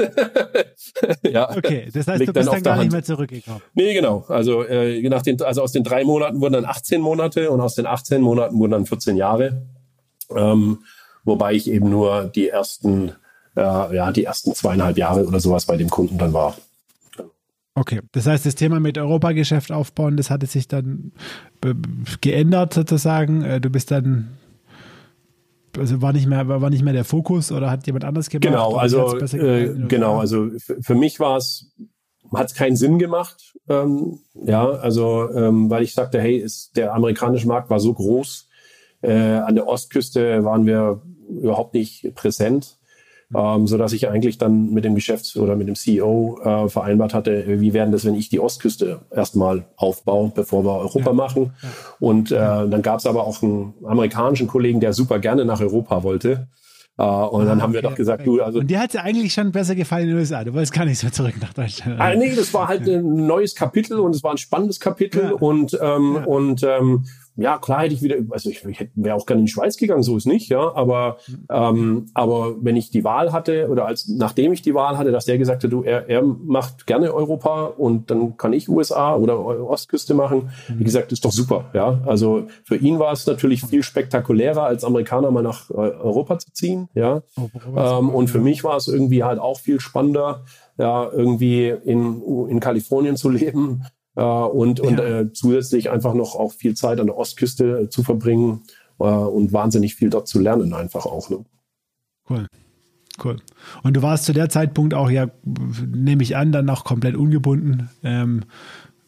ja. 1.23 1.49
Okay, 1.55 1.89
das 1.93 2.07
heißt, 2.07 2.27
du 2.27 2.33
bist 2.33 2.47
dann, 2.47 2.55
dann 2.55 2.63
gar 2.63 2.77
nicht 2.77 2.91
mehr 2.91 3.03
zurückgekommen. 3.03 3.61
Nee, 3.73 3.93
genau. 3.93 4.25
Also, 4.27 4.63
äh, 4.63 5.01
nach 5.09 5.21
den, 5.21 5.41
also 5.41 5.61
aus 5.61 5.71
den 5.71 5.83
drei 5.83 6.03
Monaten 6.03 6.41
wurden 6.41 6.53
dann 6.53 6.65
18 6.65 7.01
Monate 7.01 7.51
und 7.51 7.61
aus 7.61 7.75
den 7.75 7.85
18 7.85 8.21
Monaten 8.21 8.57
wurden 8.57 8.71
dann 8.71 8.85
14 8.85 9.17
Jahre. 9.17 9.61
Ähm, 10.35 10.79
wobei 11.23 11.53
ich 11.53 11.69
eben 11.69 11.89
nur 11.89 12.25
die 12.25 12.49
ersten, 12.49 13.13
äh, 13.55 13.61
ja, 13.61 14.11
die 14.11 14.23
ersten 14.23 14.53
zweieinhalb 14.53 14.97
Jahre 14.97 15.25
oder 15.25 15.39
sowas 15.39 15.65
bei 15.65 15.77
dem 15.77 15.89
Kunden 15.89 16.17
dann 16.17 16.33
war. 16.33 16.55
Okay, 17.75 18.01
das 18.11 18.25
heißt, 18.25 18.43
das 18.43 18.55
Thema 18.55 18.79
mit 18.79 18.97
Europageschäft 18.97 19.71
aufbauen, 19.71 20.17
das 20.17 20.31
hatte 20.31 20.47
sich 20.47 20.67
dann 20.67 21.11
äh, 21.63 21.75
geändert 22.21 22.73
sozusagen. 22.73 23.43
Äh, 23.43 23.61
du 23.61 23.69
bist 23.69 23.91
dann 23.91 24.36
also 25.77 26.01
war 26.01 26.13
nicht 26.13 26.27
mehr 26.27 26.47
war 26.47 26.69
nicht 26.69 26.83
mehr 26.83 26.93
der 26.93 27.05
Fokus 27.05 27.51
oder 27.51 27.69
hat 27.69 27.85
jemand 27.85 28.05
anders 28.05 28.29
gemacht? 28.29 28.43
Genau, 28.47 28.75
also 28.75 29.17
äh, 29.17 29.73
genau, 29.87 30.19
also 30.19 30.49
für 30.81 30.95
mich 30.95 31.19
war 31.19 31.37
es 31.37 31.71
hat 32.33 32.47
es 32.47 32.55
keinen 32.55 32.75
Sinn 32.75 32.99
gemacht, 32.99 33.55
ähm, 33.69 34.19
ja, 34.33 34.69
also 34.69 35.29
ähm, 35.33 35.69
weil 35.69 35.83
ich 35.83 35.93
sagte, 35.93 36.19
hey, 36.19 36.37
ist 36.37 36.75
der 36.75 36.93
amerikanische 36.93 37.47
Markt 37.47 37.69
war 37.69 37.79
so 37.79 37.93
groß, 37.93 38.49
äh, 39.01 39.13
an 39.13 39.55
der 39.55 39.67
Ostküste 39.67 40.43
waren 40.43 40.65
wir 40.65 41.01
überhaupt 41.29 41.73
nicht 41.73 42.13
präsent 42.15 42.76
ähm, 43.35 43.67
so 43.67 43.77
dass 43.77 43.93
ich 43.93 44.07
eigentlich 44.07 44.37
dann 44.37 44.73
mit 44.73 44.85
dem 44.85 44.95
Geschäfts- 44.95 45.35
oder 45.35 45.55
mit 45.55 45.67
dem 45.67 45.75
CEO 45.75 46.39
äh, 46.43 46.69
vereinbart 46.69 47.13
hatte, 47.13 47.59
wie 47.59 47.73
werden 47.73 47.91
das, 47.91 48.05
wenn 48.05 48.15
ich 48.15 48.29
die 48.29 48.39
Ostküste 48.39 49.01
erstmal 49.11 49.65
aufbaue, 49.75 50.31
bevor 50.33 50.63
wir 50.63 50.77
Europa 50.79 51.09
ja. 51.09 51.13
machen. 51.13 51.53
Ja. 51.61 51.69
Und 51.99 52.31
äh, 52.31 52.35
dann 52.35 52.81
gab 52.81 52.99
es 52.99 53.05
aber 53.05 53.25
auch 53.25 53.43
einen 53.43 53.73
amerikanischen 53.83 54.47
Kollegen, 54.47 54.79
der 54.79 54.93
super 54.93 55.19
gerne 55.19 55.43
nach 55.43 55.59
Europa 55.59 56.03
wollte. 56.03 56.47
Uh, 56.99 57.03
und 57.03 57.43
ah, 57.43 57.45
dann 57.45 57.61
haben 57.61 57.73
wir 57.73 57.83
doch 57.83 57.93
gesagt, 57.93 58.25
du, 58.25 58.41
also. 58.41 58.57
Und 58.57 58.71
dir 58.71 58.79
hat 58.79 58.87
es 58.87 58.95
ja 58.95 59.01
eigentlich 59.03 59.31
schon 59.31 59.51
besser 59.51 59.75
gefallen 59.75 60.05
in 60.05 60.09
den 60.09 60.17
USA. 60.17 60.43
Du 60.43 60.51
wolltest 60.55 60.73
gar 60.73 60.83
nicht 60.83 60.97
so 60.97 61.07
zurück 61.11 61.35
nach 61.39 61.53
Deutschland. 61.53 62.01
Ah, 62.01 62.15
nee, 62.15 62.33
das 62.33 62.51
war 62.55 62.67
halt 62.67 62.89
ein 62.89 63.27
neues 63.27 63.53
Kapitel 63.53 63.99
und 63.99 64.15
es 64.15 64.23
war 64.23 64.31
ein 64.31 64.39
spannendes 64.39 64.79
Kapitel 64.79 65.25
ja. 65.25 65.31
und, 65.33 65.77
ähm, 65.79 66.15
ja. 66.15 66.23
und 66.25 66.63
ähm, 66.63 67.05
ja, 67.37 67.59
klar 67.59 67.81
hätte 67.81 67.93
ich 67.93 68.01
wieder, 68.01 68.17
also 68.31 68.49
ich, 68.49 68.65
ich 68.65 68.89
wäre 68.95 69.15
auch 69.15 69.27
gerne 69.27 69.41
in 69.41 69.45
die 69.45 69.51
Schweiz 69.51 69.77
gegangen, 69.77 70.01
so 70.01 70.17
ist 70.17 70.25
nicht, 70.25 70.49
ja, 70.49 70.75
aber, 70.75 71.17
ähm, 71.49 72.07
aber 72.15 72.55
wenn 72.61 72.75
ich 72.75 72.89
die 72.89 73.03
Wahl 73.03 73.31
hatte 73.31 73.69
oder 73.69 73.85
als 73.85 74.07
nachdem 74.07 74.53
ich 74.53 74.63
die 74.63 74.73
Wahl 74.73 74.97
hatte, 74.97 75.11
dass 75.11 75.25
der 75.25 75.37
gesagt 75.37 75.63
hat, 75.63 75.71
du, 75.71 75.83
er, 75.83 76.09
er 76.09 76.23
macht 76.23 76.87
gerne 76.87 77.13
Europa 77.13 77.65
und 77.65 78.09
dann 78.09 78.37
kann 78.37 78.53
ich 78.53 78.67
USA 78.67 79.15
oder 79.15 79.39
Ostküste 79.39 80.15
machen, 80.15 80.49
wie 80.67 80.83
gesagt, 80.83 81.11
ist 81.11 81.25
doch 81.25 81.31
super, 81.31 81.65
ja. 81.73 81.99
Also 82.05 82.47
für 82.63 82.75
ihn 82.75 82.97
war 82.97 83.11
es 83.13 83.27
natürlich 83.27 83.61
viel 83.61 83.83
spektakulärer, 83.83 84.63
als 84.63 84.83
Amerikaner 84.83 85.29
mal 85.29 85.43
nach 85.43 85.69
Europa 85.69 86.39
zu 86.39 86.51
ziehen, 86.53 86.89
ja. 86.95 87.21
Ähm, 87.37 88.09
und 88.09 88.29
für 88.29 88.39
mich 88.39 88.63
war 88.63 88.77
es 88.77 88.87
irgendwie 88.87 89.23
halt 89.23 89.39
auch 89.39 89.59
viel 89.59 89.79
spannender, 89.79 90.43
ja, 90.79 91.07
irgendwie 91.11 91.69
in, 91.69 92.21
in 92.49 92.59
Kalifornien 92.59 93.15
zu 93.15 93.29
leben 93.29 93.83
äh, 94.17 94.21
und, 94.21 94.79
und 94.79 94.99
äh, 94.99 95.31
zusätzlich 95.31 95.89
einfach 95.89 96.13
noch 96.13 96.35
auch 96.35 96.51
viel 96.51 96.75
Zeit 96.75 96.99
an 96.99 97.05
der 97.05 97.17
Ostküste 97.17 97.81
äh, 97.81 97.89
zu 97.89 98.03
verbringen 98.03 98.63
äh, 98.99 99.03
und 99.03 99.53
wahnsinnig 99.53 99.95
viel 99.95 100.09
dort 100.09 100.27
zu 100.27 100.39
lernen 100.39 100.73
einfach 100.73 101.05
auch. 101.05 101.29
Ne? 101.29 101.45
Cool. 102.29 102.47
Cool. 103.23 103.37
Und 103.81 103.95
du 103.95 104.03
warst 104.03 104.25
zu 104.25 104.33
der 104.33 104.49
Zeitpunkt 104.49 104.93
auch 104.93 105.09
ja, 105.09 105.27
nehme 105.43 106.21
ich 106.21 106.35
an, 106.35 106.51
dann 106.51 106.65
noch 106.65 106.83
komplett 106.83 107.15
ungebunden. 107.15 107.89
Ähm, 108.03 108.43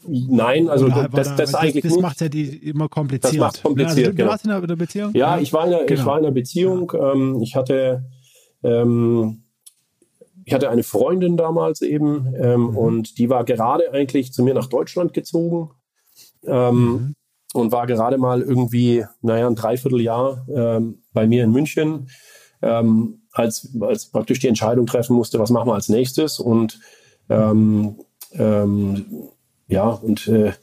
Nein, 0.07 0.69
also 0.69 0.87
das, 0.87 1.09
das, 1.11 1.35
das, 1.35 1.55
eigentlich 1.55 1.83
das, 1.83 1.93
das 1.93 2.01
macht 2.01 2.21
ja 2.21 2.29
die 2.29 2.69
immer 2.69 2.87
kompliziert. 2.89 3.33
Das 3.33 3.39
macht 3.39 3.61
kompliziert. 3.61 3.97
Ja, 3.97 4.03
also 4.03 4.11
du, 4.11 4.15
genau. 4.15 4.29
warst 4.29 4.45
in 4.45 4.51
einer 4.51 4.75
Beziehung? 4.75 5.11
Ja, 5.13 5.35
ja, 5.35 5.41
ich 5.41 5.53
war 5.53 5.67
in 5.67 5.73
einer, 5.73 5.85
genau. 5.85 5.99
ich 5.99 6.05
war 6.07 6.17
in 6.17 6.25
einer 6.25 6.33
Beziehung. 6.33 6.91
Ja. 6.93 7.11
Ähm, 7.11 7.41
ich 7.41 7.55
hatte 7.55 8.05
ähm, 8.63 9.43
ich 10.49 10.53
hatte 10.55 10.71
eine 10.71 10.81
Freundin 10.81 11.37
damals 11.37 11.83
eben 11.83 12.33
ähm, 12.35 12.61
mhm. 12.61 12.77
und 12.77 13.19
die 13.19 13.29
war 13.29 13.43
gerade 13.45 13.93
eigentlich 13.93 14.33
zu 14.33 14.41
mir 14.43 14.55
nach 14.55 14.65
Deutschland 14.65 15.13
gezogen 15.13 15.69
ähm, 16.43 16.75
mhm. 16.75 17.15
und 17.53 17.71
war 17.71 17.85
gerade 17.85 18.17
mal 18.17 18.41
irgendwie, 18.41 19.05
naja, 19.21 19.45
ein 19.45 19.53
Dreivierteljahr 19.53 20.47
ähm, 20.51 21.03
bei 21.13 21.27
mir 21.27 21.43
in 21.43 21.51
München, 21.51 22.09
ähm, 22.63 23.21
als, 23.31 23.77
als 23.79 24.07
praktisch 24.07 24.39
die 24.39 24.47
Entscheidung 24.47 24.87
treffen 24.87 25.15
musste, 25.15 25.37
was 25.37 25.51
machen 25.51 25.67
wir 25.67 25.75
als 25.75 25.87
nächstes 25.87 26.39
und 26.39 26.79
ähm, 27.29 27.99
ähm, 28.31 29.05
ja, 29.67 29.87
und 29.87 30.27
äh, 30.29 30.53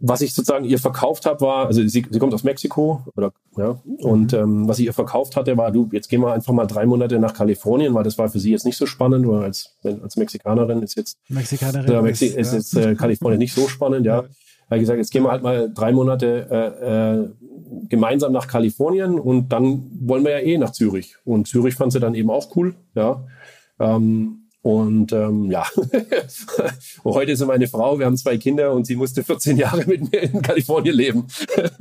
was 0.00 0.20
ich 0.20 0.34
sozusagen 0.34 0.64
ihr 0.64 0.78
verkauft 0.78 1.26
habe, 1.26 1.40
war, 1.40 1.66
also 1.66 1.80
sie, 1.86 2.06
sie 2.08 2.18
kommt 2.18 2.32
aus 2.34 2.44
Mexiko, 2.44 3.02
oder 3.16 3.32
ja, 3.56 3.78
und 3.98 4.32
mhm. 4.32 4.38
ähm, 4.38 4.68
was 4.68 4.78
ich 4.78 4.86
ihr 4.86 4.92
verkauft 4.92 5.36
hatte, 5.36 5.56
war, 5.56 5.72
du, 5.72 5.88
jetzt 5.92 6.08
gehen 6.08 6.20
wir 6.20 6.32
einfach 6.32 6.52
mal 6.52 6.66
drei 6.66 6.86
Monate 6.86 7.18
nach 7.18 7.34
Kalifornien, 7.34 7.94
weil 7.94 8.04
das 8.04 8.18
war 8.18 8.28
für 8.28 8.38
sie 8.38 8.52
jetzt 8.52 8.64
nicht 8.64 8.76
so 8.76 8.86
spannend, 8.86 9.26
weil 9.26 9.42
als, 9.42 9.76
als 9.82 10.16
Mexikanerin 10.16 10.82
ist 10.82 10.96
jetzt 10.96 11.18
Mexikanerin 11.28 11.90
äh, 11.90 12.02
Mexi 12.02 12.26
ist, 12.26 12.52
ist 12.52 12.74
jetzt 12.74 12.76
äh, 12.76 12.94
Kalifornien 12.94 13.38
nicht 13.38 13.54
so 13.54 13.68
spannend, 13.68 14.06
ja. 14.06 14.22
ja. 14.22 14.28
Habe 14.70 14.80
gesagt, 14.80 14.98
jetzt 14.98 15.10
gehen 15.10 15.22
wir 15.22 15.30
halt 15.30 15.42
mal 15.42 15.72
drei 15.72 15.92
Monate 15.92 16.46
äh, 16.50 17.20
äh, 17.20 17.28
gemeinsam 17.88 18.32
nach 18.32 18.48
Kalifornien 18.48 19.18
und 19.18 19.48
dann 19.48 19.90
wollen 20.00 20.24
wir 20.24 20.32
ja 20.32 20.38
eh 20.40 20.58
nach 20.58 20.72
Zürich. 20.72 21.16
Und 21.24 21.48
Zürich 21.48 21.74
fand 21.74 21.92
sie 21.92 22.00
dann 22.00 22.14
eben 22.14 22.30
auch 22.30 22.54
cool, 22.54 22.74
ja. 22.94 23.24
Ähm, 23.80 24.37
und 24.62 25.12
ähm, 25.12 25.50
ja, 25.50 25.64
heute 27.04 27.32
ist 27.32 27.46
meine 27.46 27.68
Frau, 27.68 27.98
wir 27.98 28.06
haben 28.06 28.16
zwei 28.16 28.36
Kinder 28.38 28.72
und 28.72 28.86
sie 28.86 28.96
musste 28.96 29.22
14 29.22 29.56
Jahre 29.56 29.84
mit 29.86 30.10
mir 30.10 30.22
in 30.22 30.42
Kalifornien 30.42 30.96
leben. 30.96 31.26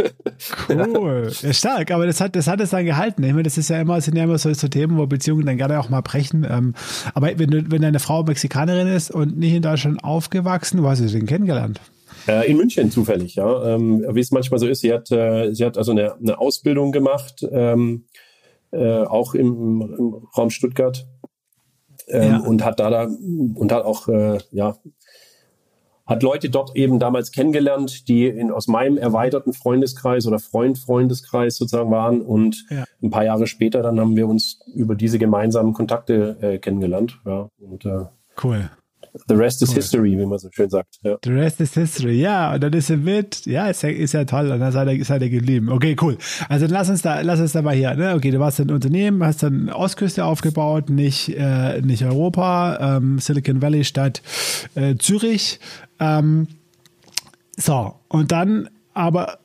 cool, 0.69 1.31
ja, 1.41 1.53
stark, 1.53 1.89
aber 1.89 2.05
das 2.05 2.21
hat, 2.21 2.35
das 2.35 2.47
hat 2.47 2.61
es 2.61 2.69
dann 2.69 2.85
gehalten. 2.85 3.23
Ich 3.23 3.31
meine, 3.31 3.43
das 3.43 3.57
ist 3.57 3.69
ja 3.69 3.81
immer, 3.81 3.99
sind 3.99 4.15
ja 4.15 4.25
immer 4.25 4.37
so, 4.37 4.53
so 4.53 4.67
Themen, 4.67 4.97
wo 4.97 5.07
Beziehungen 5.07 5.45
dann 5.45 5.57
gerne 5.57 5.79
auch 5.79 5.89
mal 5.89 6.01
brechen. 6.01 6.45
Ähm, 6.49 6.75
aber 7.15 7.37
wenn, 7.39 7.49
du, 7.49 7.71
wenn 7.71 7.81
deine 7.81 7.99
Frau 7.99 8.23
Mexikanerin 8.23 8.87
ist 8.87 9.09
und 9.09 9.37
nicht 9.37 9.53
in 9.53 9.63
Deutschland 9.63 10.03
aufgewachsen, 10.03 10.83
wo 10.83 10.87
hast 10.87 11.01
du 11.01 11.07
sie 11.07 11.17
denn 11.17 11.27
kennengelernt? 11.27 11.81
Äh, 12.27 12.51
in 12.51 12.57
München 12.57 12.91
zufällig, 12.91 13.35
ja. 13.35 13.75
Ähm, 13.75 14.05
wie 14.11 14.19
es 14.19 14.31
manchmal 14.31 14.59
so 14.59 14.67
ist, 14.67 14.81
sie 14.81 14.93
hat, 14.93 15.11
äh, 15.11 15.51
sie 15.53 15.65
hat 15.65 15.79
also 15.79 15.91
eine, 15.91 16.15
eine 16.15 16.37
Ausbildung 16.39 16.91
gemacht, 16.91 17.45
ähm, 17.51 18.05
äh, 18.71 19.01
auch 19.03 19.33
im, 19.33 19.81
im 19.97 20.13
Raum 20.37 20.51
Stuttgart 20.51 21.07
ähm, 22.07 22.31
ja. 22.31 22.37
und 22.39 22.63
hat 22.63 22.79
da, 22.79 22.89
da 22.89 23.03
und 23.03 23.71
hat 23.71 23.83
auch 23.83 24.07
äh, 24.07 24.37
ja 24.51 24.75
hat 26.07 26.23
Leute 26.23 26.49
dort 26.49 26.75
eben 26.75 26.99
damals 26.99 27.31
kennengelernt, 27.31 28.07
die 28.07 28.27
in, 28.27 28.49
aus 28.49 28.67
meinem 28.67 28.97
erweiterten 28.97 29.53
Freundeskreis 29.53 30.25
oder 30.25 30.39
Freund-Freundeskreis 30.39 31.57
sozusagen 31.57 31.91
waren. 31.91 32.21
Und 32.21 32.65
ja. 32.69 32.85
ein 33.03 33.09
paar 33.09 33.25
Jahre 33.25 33.45
später 33.45 33.81
dann 33.83 33.99
haben 33.99 34.15
wir 34.15 34.27
uns 34.27 34.59
über 34.73 34.95
diese 34.95 35.19
gemeinsamen 35.19 35.73
Kontakte 35.73 36.37
äh, 36.41 36.57
kennengelernt. 36.59 37.19
Ja, 37.25 37.49
und, 37.59 37.85
äh, 37.85 38.05
cool. 38.41 38.71
The 39.27 39.35
rest 39.35 39.61
is 39.61 39.69
cool. 39.69 39.75
history, 39.75 40.17
wie 40.17 40.25
man 40.25 40.39
so 40.39 40.49
schön 40.51 40.69
sagt. 40.69 40.97
Ja. 41.03 41.17
The 41.23 41.31
rest 41.31 41.61
is 41.61 41.73
history, 41.73 42.19
ja. 42.19 42.53
Und 42.53 42.63
dann 42.63 42.73
ist 42.73 42.89
er 42.89 42.97
mit. 42.97 43.45
Ja, 43.45 43.67
ist 43.67 43.83
ja, 43.83 43.89
ist 43.89 44.13
ja 44.13 44.25
toll. 44.25 44.51
Und 44.51 44.59
dann 44.59 44.71
seid 44.71 44.87
ihr, 44.87 45.03
seid 45.05 45.21
ihr 45.21 45.29
geblieben. 45.29 45.69
Okay, 45.69 45.95
cool. 46.01 46.17
Also 46.49 46.65
lass 46.67 46.89
uns 46.89 47.01
da, 47.01 47.21
lass 47.21 47.39
uns 47.39 47.51
da 47.51 47.61
mal 47.61 47.75
hier. 47.75 47.93
Ne? 47.95 48.13
Okay, 48.15 48.31
du 48.31 48.39
warst 48.39 48.59
ein 48.59 48.71
Unternehmen, 48.71 49.23
hast 49.23 49.43
dann 49.43 49.69
Ostküste 49.69 50.25
aufgebaut, 50.25 50.89
nicht, 50.89 51.29
äh, 51.37 51.81
nicht 51.81 52.03
Europa, 52.03 52.97
ähm, 52.97 53.19
Silicon 53.19 53.61
Valley 53.61 53.83
statt 53.83 54.21
äh, 54.75 54.95
Zürich. 54.95 55.59
Ähm, 55.99 56.47
so, 57.57 57.95
und 58.07 58.31
dann 58.31 58.69
aber 58.93 59.39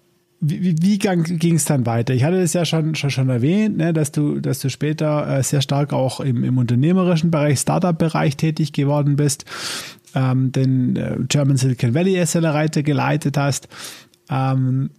wie, 0.44 0.74
wie 0.82 0.98
ging 0.98 1.54
es 1.54 1.64
dann 1.66 1.86
weiter? 1.86 2.12
Ich 2.14 2.24
hatte 2.24 2.40
es 2.40 2.52
ja 2.52 2.64
schon, 2.64 2.96
schon, 2.96 3.10
schon 3.10 3.28
erwähnt, 3.28 3.76
ne, 3.76 3.92
dass 3.92 4.10
du, 4.10 4.40
dass 4.40 4.58
du 4.58 4.70
später 4.70 5.38
äh, 5.38 5.42
sehr 5.44 5.62
stark 5.62 5.92
auch 5.92 6.18
im, 6.18 6.42
im 6.42 6.58
unternehmerischen 6.58 7.30
Bereich, 7.30 7.60
Startup-Bereich 7.60 8.36
tätig 8.36 8.72
geworden 8.72 9.14
bist, 9.14 9.44
ähm, 10.16 10.50
den 10.50 10.96
äh, 10.96 11.16
German 11.28 11.56
Silicon 11.56 11.94
Valley 11.94 12.20
Accelerator 12.20 12.82
geleitet 12.82 13.36
hast. 13.36 13.68
Ähm, 14.28 14.90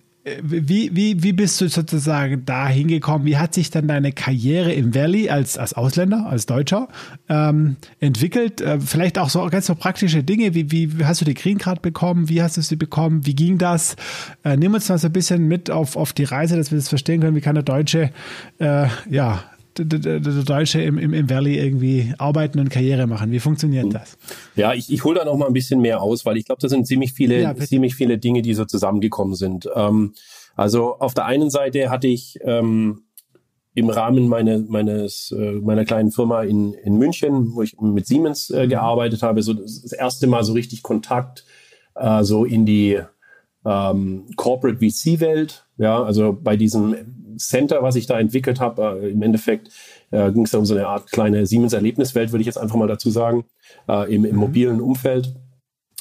wie, 0.42 0.96
wie, 0.96 1.22
wie 1.22 1.34
bist 1.34 1.60
du 1.60 1.68
sozusagen 1.68 2.46
da 2.46 2.70
hingekommen? 2.70 3.28
Wie 3.28 3.38
hat 3.38 3.54
sich 3.54 3.72
dann 3.72 3.90
deine 3.90 4.14
Karriere 4.14 4.72
im 4.72 4.96
Valley 4.96 5.30
als, 5.30 5.58
als 5.58 5.74
Ausländer, 5.74 6.28
als 6.28 6.46
Deutscher 6.46 6.88
ähm, 7.28 7.76
entwickelt? 8.00 8.62
Äh, 8.62 8.80
vielleicht 8.80 9.18
auch 9.18 9.30
so 9.30 9.46
ganz 9.48 9.66
so 9.66 9.76
praktische 9.76 10.24
Dinge. 10.24 10.54
Wie, 10.54 10.72
wie 10.72 11.04
hast 11.04 11.20
du 11.20 11.26
die 11.26 11.34
Green 11.34 11.58
Card 11.58 11.82
bekommen? 11.82 12.30
Wie 12.30 12.42
hast 12.42 12.56
du 12.56 12.62
sie 12.62 12.78
bekommen? 12.78 13.26
Wie 13.26 13.36
ging 13.36 13.58
das? 13.58 13.98
Äh, 14.46 14.56
nimm 14.56 14.74
uns 14.74 14.88
mal 14.88 14.98
so 14.98 15.08
ein 15.08 15.14
bisschen 15.14 15.48
mit 15.50 15.70
auf, 15.70 15.98
auf 15.98 16.14
die 16.14 16.24
Reise, 16.24 16.56
dass 16.56 16.72
wir 16.72 16.78
das 16.78 16.88
verstehen 16.88 17.20
können. 17.20 17.36
Wie 17.36 17.42
kann 17.42 17.56
der 17.56 17.64
Deutsche 17.64 18.12
äh, 18.60 18.88
ja, 19.10 19.44
Deutsche 19.76 20.82
im, 20.82 20.98
im, 20.98 21.14
im 21.14 21.30
Valley 21.30 21.58
irgendwie 21.58 22.14
arbeiten 22.18 22.60
und 22.60 22.70
Karriere 22.70 23.08
machen. 23.08 23.32
Wie 23.32 23.40
funktioniert 23.40 23.86
hm. 23.86 23.92
das? 23.92 24.18
Ja, 24.56 24.74
ich, 24.74 24.92
ich 24.92 25.04
hole 25.04 25.20
da 25.20 25.26
noch 25.26 25.38
mal 25.38 25.48
ein 25.48 25.54
bisschen 25.54 25.82
mehr 25.82 26.02
aus, 26.02 26.26
weil 26.26 26.38
ich 26.38 26.46
glaube, 26.46 26.62
das 26.62 26.72
sind 26.72 26.88
ziemlich 26.88 27.14
viele, 27.14 27.42
ja, 27.42 27.56
ziemlich 27.56 27.96
viele 27.96 28.18
Dinge, 28.18 28.42
die 28.42 28.54
so 28.54 28.66
zusammengekommen 28.66 29.36
sind. 29.36 29.70
Ähm, 29.76 30.14
also 30.56 31.00
auf 31.00 31.14
der 31.14 31.26
einen 31.26 31.50
Seite 31.50 31.90
hatte 31.90 32.08
ich 32.08 32.38
ähm, 32.42 33.04
im 33.76 33.90
Rahmen 33.90 34.28
meine, 34.28 34.60
meines, 34.60 35.34
äh, 35.38 35.54
meiner 35.54 35.86
kleinen 35.86 36.12
Firma 36.12 36.44
in, 36.44 36.74
in 36.74 36.98
München, 36.98 37.54
wo 37.54 37.64
ich 37.64 37.80
mit 37.80 38.06
Siemens 38.06 38.50
äh, 38.50 38.66
mhm. 38.66 38.70
gearbeitet 38.70 39.24
habe, 39.24 39.42
so 39.42 39.54
das 39.54 39.92
erste 39.92 40.28
Mal 40.28 40.44
so 40.44 40.54
richtig 40.54 40.84
Kontakt 40.84 41.46
äh, 41.96 42.24
so 42.24 42.46
in 42.46 42.66
die 42.66 43.00
ähm, 43.66 44.28
Corporate 44.36 44.78
VC-Welt. 44.78 45.66
Ja, 45.78 46.04
also 46.04 46.38
bei 46.40 46.56
diesem 46.56 46.96
Center, 47.38 47.84
was 47.84 47.96
ich 47.96 48.06
da 48.06 48.20
entwickelt 48.20 48.60
habe. 48.60 49.00
Äh, 49.02 49.12
Im 49.12 49.22
Endeffekt 49.22 49.70
äh, 50.12 50.32
ging 50.32 50.44
es 50.44 50.52
da 50.52 50.58
um 50.58 50.66
so 50.66 50.76
eine 50.76 50.88
Art 50.88 51.12
kleine 51.12 51.46
Siemens-Erlebniswelt, 51.46 52.32
würde 52.32 52.42
ich 52.42 52.48
jetzt 52.48 52.58
einfach 52.58 52.76
mal 52.76 52.88
dazu 52.88 53.10
sagen, 53.10 53.46
äh, 53.88 54.14
im, 54.14 54.26
im 54.26 54.34
mhm. 54.34 54.40
mobilen 54.40 54.82
Umfeld. 54.82 55.36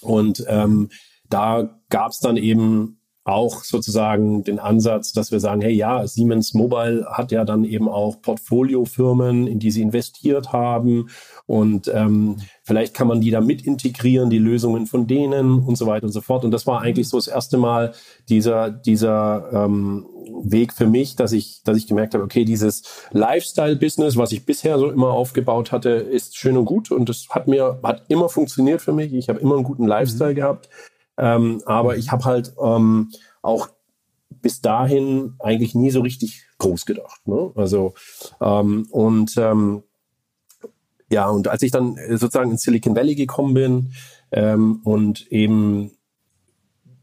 Und 0.03 0.45
ähm, 0.49 0.91
da 1.29 1.81
gab 1.89 2.11
es 2.11 2.21
dann 2.21 2.37
eben 2.37 2.99
auch 3.25 3.63
sozusagen 3.63 4.43
den 4.43 4.59
Ansatz, 4.59 5.13
dass 5.13 5.31
wir 5.31 5.39
sagen, 5.39 5.61
hey 5.61 5.73
ja, 5.73 6.07
Siemens 6.07 6.55
Mobile 6.55 7.07
hat 7.09 7.31
ja 7.31 7.45
dann 7.45 7.65
eben 7.65 7.89
auch 7.89 8.21
Portfoliofirmen, 8.21 9.47
in 9.47 9.61
die 9.61 9.71
sie 9.71 9.83
investiert 9.83 10.53
haben 10.53 11.09
und 11.47 11.89
ähm, 11.95 12.37
vielleicht 12.65 12.95
kann 12.95 13.07
man 13.07 13.21
die 13.21 13.31
da 13.31 13.41
mit 13.41 13.65
integrieren, 13.65 14.29
die 14.29 14.39
Lösungen 14.39 14.87
von 14.87 15.07
denen 15.07 15.61
und 15.61 15.77
so 15.77 15.87
weiter 15.87 16.07
und 16.07 16.13
so 16.13 16.21
fort. 16.21 16.45
Und 16.45 16.51
das 16.51 16.67
war 16.67 16.81
eigentlich 16.81 17.09
so 17.09 17.17
das 17.17 17.29
erste 17.29 17.59
Mal 17.59 17.93
dieser 18.29 18.71
dieser 18.71 19.51
ähm, 19.53 20.07
Weg 20.45 20.73
für 20.73 20.87
mich, 20.87 21.15
dass 21.15 21.31
ich 21.31 21.63
dass 21.65 21.77
ich 21.77 21.87
gemerkt 21.87 22.15
habe, 22.15 22.25
okay, 22.25 22.45
dieses 22.45 22.83
Lifestyle-Business, 23.13 24.17
was 24.17 24.33
ich 24.33 24.45
bisher 24.45 24.79
so 24.79 24.91
immer 24.91 25.11
aufgebaut 25.11 25.71
hatte, 25.71 25.91
ist 25.91 26.37
schön 26.37 26.57
und 26.57 26.65
gut 26.65 26.91
und 26.91 27.09
das 27.09 27.29
hat 27.31 27.47
mir 27.47 27.79
hat 27.85 28.05
immer 28.09 28.29
funktioniert 28.29 28.81
für 28.83 28.93
mich. 28.93 29.13
Ich 29.13 29.29
habe 29.29 29.39
immer 29.39 29.55
einen 29.55 29.65
guten 29.65 29.87
Lifestyle 29.87 30.33
mhm. 30.33 30.37
gehabt 30.37 30.69
ähm, 31.17 31.63
aber 31.67 31.97
ich 31.97 32.11
habe 32.11 32.25
halt 32.25 32.55
ähm, 32.63 33.11
auch 33.43 33.69
bis 34.29 34.61
dahin 34.61 35.35
eigentlich 35.39 35.75
nie 35.75 35.91
so 35.91 36.01
richtig 36.01 36.47
groß 36.59 36.87
gedacht. 36.87 37.27
Ne? 37.27 37.53
Also 37.55 37.95
ähm, 38.41 38.87
und 38.91 39.37
ähm, 39.37 39.83
ja, 41.11 41.29
und 41.29 41.49
als 41.49 41.63
ich 41.63 41.71
dann 41.71 41.97
sozusagen 42.11 42.51
in 42.51 42.57
Silicon 42.57 42.97
Valley 42.97 43.15
gekommen 43.15 43.55
bin 43.55 43.93
ähm, 44.31 44.81
und 44.85 45.31
eben 45.31 45.93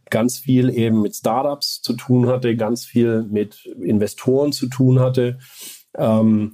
ganz 0.10 0.40
viel 0.40 0.70
eben 0.70 1.02
mit 1.02 1.16
Startups 1.16 1.82
zu 1.82 1.94
tun 1.94 2.28
hatte, 2.28 2.56
ganz 2.56 2.86
viel 2.86 3.24
mit 3.30 3.66
Investoren 3.66 4.52
zu 4.52 4.68
tun 4.68 5.00
hatte, 5.00 5.38
ähm, 5.96 6.54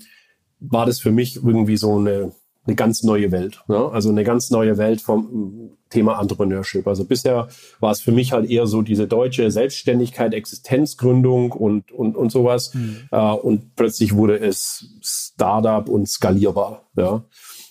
war 0.59 0.85
das 0.85 0.99
für 0.99 1.11
mich 1.11 1.37
irgendwie 1.37 1.77
so 1.77 1.97
eine 1.97 2.33
eine 2.65 2.75
ganz 2.75 3.03
neue 3.03 3.31
Welt. 3.31 3.63
Ne? 3.67 3.77
Also 3.91 4.09
eine 4.09 4.23
ganz 4.23 4.49
neue 4.49 4.77
Welt 4.77 5.01
vom 5.01 5.77
Thema 5.95 6.19
Entrepreneurship. 6.19 6.88
Also 6.88 7.05
bisher 7.05 7.47
war 7.79 7.91
es 7.91 8.01
für 8.01 8.12
mich 8.12 8.34
halt 8.34 8.49
eher 8.49 8.67
so 8.67 8.81
diese 8.81 9.08
deutsche 9.08 9.49
Selbstständigkeit, 9.49 10.34
Existenzgründung 10.34 11.51
und, 11.51 11.91
und, 11.91 12.15
und 12.15 12.31
sowas. 12.31 12.73
Mhm. 12.73 13.08
Äh, 13.12 13.31
und 13.31 13.75
plötzlich 13.75 14.15
wurde 14.15 14.38
es 14.38 14.88
Startup 15.01 15.88
und 15.88 16.08
skalierbar. 16.08 16.84
Ja? 16.95 17.23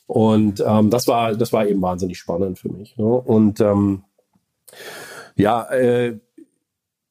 Und 0.07 0.63
ähm, 0.67 0.91
das 0.91 1.07
war 1.07 1.35
das 1.35 1.53
war 1.53 1.67
eben 1.67 1.81
wahnsinnig 1.81 2.19
spannend 2.19 2.59
für 2.59 2.71
mich. 2.71 2.97
Ne? 2.97 3.05
Und 3.05 3.61
ähm, 3.61 4.05
ja, 5.37 5.71
äh, 5.71 6.19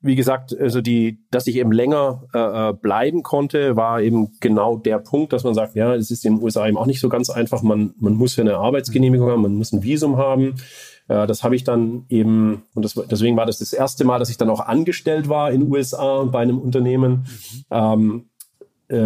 wie 0.04 0.16
gesagt, 0.16 0.56
also 0.60 0.82
die, 0.82 1.20
dass 1.32 1.48
ich 1.48 1.56
eben 1.56 1.72
länger 1.72 2.24
äh, 2.34 2.70
äh, 2.70 2.74
bleiben 2.74 3.24
konnte, 3.24 3.78
war 3.78 4.02
eben 4.02 4.38
genau 4.42 4.76
der 4.76 5.00
Punkt, 5.00 5.32
dass 5.32 5.46
man 5.46 5.54
sagt, 5.54 5.76
ja, 5.76 5.96
es 5.96 6.12
ist 6.12 6.26
in 6.26 6.36
den 6.36 6.44
USA 6.44 6.68
eben 6.68 6.78
auch 6.78 6.86
nicht 6.86 7.00
so 7.00 7.08
ganz 7.08 7.30
einfach. 7.30 7.64
Man, 7.64 7.94
man 7.98 8.14
muss 8.14 8.36
ja 8.36 8.42
eine 8.42 8.58
Arbeitsgenehmigung 8.58 9.30
haben, 9.30 9.42
man 9.42 9.56
muss 9.56 9.72
ein 9.72 9.82
Visum 9.82 10.18
haben. 10.18 10.56
Äh, 11.08 11.28
das 11.28 11.44
habe 11.44 11.56
ich 11.56 11.64
dann 11.64 12.06
eben, 12.10 12.64
und 12.74 12.84
das, 12.84 12.94
deswegen 13.10 13.38
war 13.38 13.46
das 13.46 13.60
das 13.60 13.74
erste 13.74 14.06
Mal, 14.06 14.20
dass 14.20 14.30
ich 14.30 14.38
dann 14.38 14.50
auch 14.50 14.62
angestellt 14.62 15.30
war 15.30 15.52
in 15.52 15.62
den 15.62 15.72
USA 15.72 16.24
bei 16.24 16.42
einem 16.42 16.60
Unternehmen, 16.60 17.12
mhm. 17.12 17.64
ähm, 17.72 18.26
äh, 18.90 18.98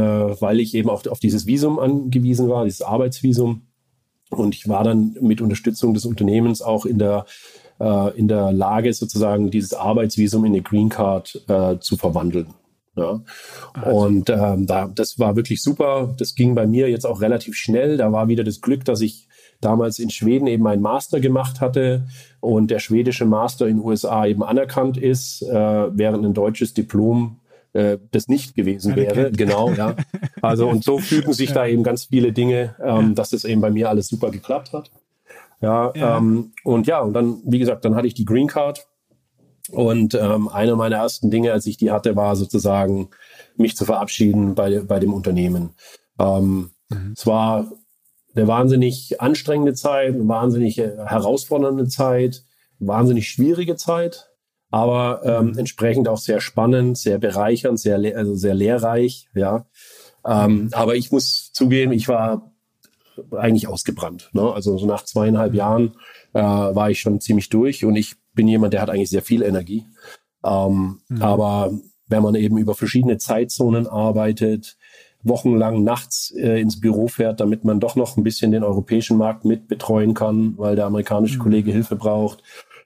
weil 0.41 0.59
ich 0.59 0.73
eben 0.75 0.89
auch 0.89 1.05
auf 1.07 1.19
dieses 1.19 1.45
Visum 1.45 1.79
angewiesen 1.79 2.49
war, 2.49 2.63
dieses 2.63 2.81
Arbeitsvisum. 2.81 3.61
Und 4.29 4.55
ich 4.55 4.67
war 4.67 4.83
dann 4.83 5.15
mit 5.21 5.39
Unterstützung 5.39 5.93
des 5.93 6.05
Unternehmens 6.05 6.61
auch 6.61 6.85
in 6.85 6.99
der 6.99 7.25
äh, 7.79 8.17
in 8.17 8.27
der 8.27 8.51
Lage, 8.51 8.93
sozusagen 8.93 9.51
dieses 9.51 9.73
Arbeitsvisum 9.73 10.45
in 10.45 10.53
eine 10.53 10.61
Green 10.61 10.89
Card 10.89 11.43
äh, 11.47 11.77
zu 11.79 11.95
verwandeln. 11.95 12.47
Ja. 12.95 13.21
Also. 13.73 13.97
Und 13.97 14.29
ähm, 14.29 14.65
da, 14.65 14.87
das 14.87 15.19
war 15.19 15.35
wirklich 15.35 15.61
super. 15.61 16.13
Das 16.17 16.35
ging 16.35 16.55
bei 16.55 16.65
mir 16.65 16.89
jetzt 16.89 17.05
auch 17.05 17.21
relativ 17.21 17.55
schnell. 17.55 17.97
Da 17.97 18.11
war 18.11 18.27
wieder 18.27 18.43
das 18.43 18.61
Glück, 18.61 18.85
dass 18.85 19.01
ich 19.01 19.26
damals 19.61 19.99
in 19.99 20.09
Schweden 20.09 20.47
eben 20.47 20.65
einen 20.67 20.81
Master 20.81 21.19
gemacht 21.19 21.61
hatte 21.61 22.07
und 22.39 22.71
der 22.71 22.79
schwedische 22.79 23.25
Master 23.25 23.67
in 23.67 23.77
den 23.77 23.85
USA 23.85 24.25
eben 24.25 24.43
anerkannt 24.43 24.97
ist, 24.97 25.41
äh, 25.41 25.53
während 25.97 26.25
ein 26.25 26.33
deutsches 26.33 26.73
Diplom 26.73 27.39
äh, 27.73 27.97
das 28.11 28.27
nicht 28.27 28.55
gewesen 28.55 28.95
wäre. 28.95 29.31
Genau, 29.31 29.71
ja. 29.71 29.95
Also 30.41 30.69
und 30.69 30.83
so 30.83 30.99
fügen 30.99 31.33
sich 31.33 31.51
da 31.51 31.65
eben 31.65 31.83
ganz 31.83 32.05
viele 32.05 32.31
Dinge, 32.31 32.75
ähm, 32.83 33.15
dass 33.15 33.31
das 33.31 33.43
eben 33.43 33.61
bei 33.61 33.71
mir 33.71 33.89
alles 33.89 34.07
super 34.07 34.29
geklappt 34.29 34.73
hat. 34.73 34.91
Ja, 35.61 35.91
ja. 35.95 36.17
Ähm, 36.17 36.53
und 36.63 36.87
ja, 36.87 36.99
und 37.01 37.13
dann, 37.13 37.41
wie 37.43 37.59
gesagt, 37.59 37.83
dann 37.85 37.95
hatte 37.95 38.07
ich 38.07 38.13
die 38.13 38.25
Green 38.25 38.47
Card. 38.47 38.87
Und 39.69 40.15
ähm, 40.15 40.47
eine 40.47 40.75
meiner 40.75 40.97
ersten 40.97 41.29
Dinge, 41.29 41.51
als 41.51 41.65
ich 41.65 41.75
die 41.75 41.91
hatte, 41.91 42.15
war 42.15 42.35
sozusagen, 42.37 43.09
mich 43.57 43.75
zu 43.75 43.85
verabschieden 43.85 44.55
bei, 44.55 44.79
bei 44.81 44.99
dem 44.99 45.13
Unternehmen. 45.13 45.71
Ähm, 46.19 46.71
mhm. 46.89 47.13
Es 47.15 47.25
war 47.27 47.71
eine 48.37 48.47
wahnsinnig 48.47 49.19
anstrengende 49.19 49.73
Zeit, 49.73 50.13
eine 50.13 50.27
wahnsinnig 50.27 50.77
herausfordernde 50.77 51.87
Zeit, 51.87 52.43
wahnsinnig 52.79 53.29
schwierige 53.29 53.75
Zeit, 53.75 54.29
aber 54.69 55.21
ähm, 55.23 55.57
entsprechend 55.57 56.07
auch 56.07 56.17
sehr 56.17 56.39
spannend, 56.39 56.97
sehr 56.97 57.17
bereichernd, 57.17 57.79
sehr, 57.79 57.97
also 58.15 58.35
sehr 58.35 58.53
lehrreich, 58.53 59.27
ja. 59.33 59.65
Ähm, 60.25 60.69
aber 60.73 60.95
ich 60.95 61.11
muss 61.11 61.51
zugeben, 61.53 61.93
ich 61.93 62.07
war 62.07 62.51
eigentlich 63.31 63.67
ausgebrannt. 63.67 64.29
Ne? 64.33 64.51
Also 64.51 64.77
so 64.77 64.85
nach 64.85 65.03
zweieinhalb 65.03 65.53
Jahren 65.53 65.95
äh, 66.33 66.41
war 66.41 66.91
ich 66.91 66.99
schon 66.99 67.21
ziemlich 67.21 67.49
durch 67.49 67.85
und 67.85 67.95
ich 67.95 68.15
bin 68.33 68.47
jemand, 68.47 68.73
der 68.73 68.81
hat 68.81 68.89
eigentlich 68.89 69.09
sehr 69.09 69.21
viel 69.21 69.41
Energie. 69.41 69.85
Ähm, 70.43 70.99
mhm. 71.07 71.21
Aber 71.21 71.71
wenn 72.07 72.23
man 72.23 72.35
eben 72.35 72.57
über 72.57 72.75
verschiedene 72.75 73.17
Zeitzonen 73.17 73.87
arbeitet, 73.87 74.77
wochenlang 75.23 75.83
nachts 75.83 76.31
äh, 76.35 76.61
ins 76.61 76.79
Büro 76.79 77.07
fährt, 77.07 77.39
damit 77.39 77.63
man 77.63 77.79
doch 77.79 77.95
noch 77.95 78.17
ein 78.17 78.23
bisschen 78.23 78.51
den 78.51 78.63
europäischen 78.63 79.17
Markt 79.17 79.45
mit 79.45 79.67
betreuen 79.67 80.13
kann, 80.13 80.57
weil 80.57 80.75
der 80.75 80.85
amerikanische 80.85 81.37
mhm. 81.37 81.43
Kollege 81.43 81.71
Hilfe 81.71 81.95
braucht. 81.95 82.43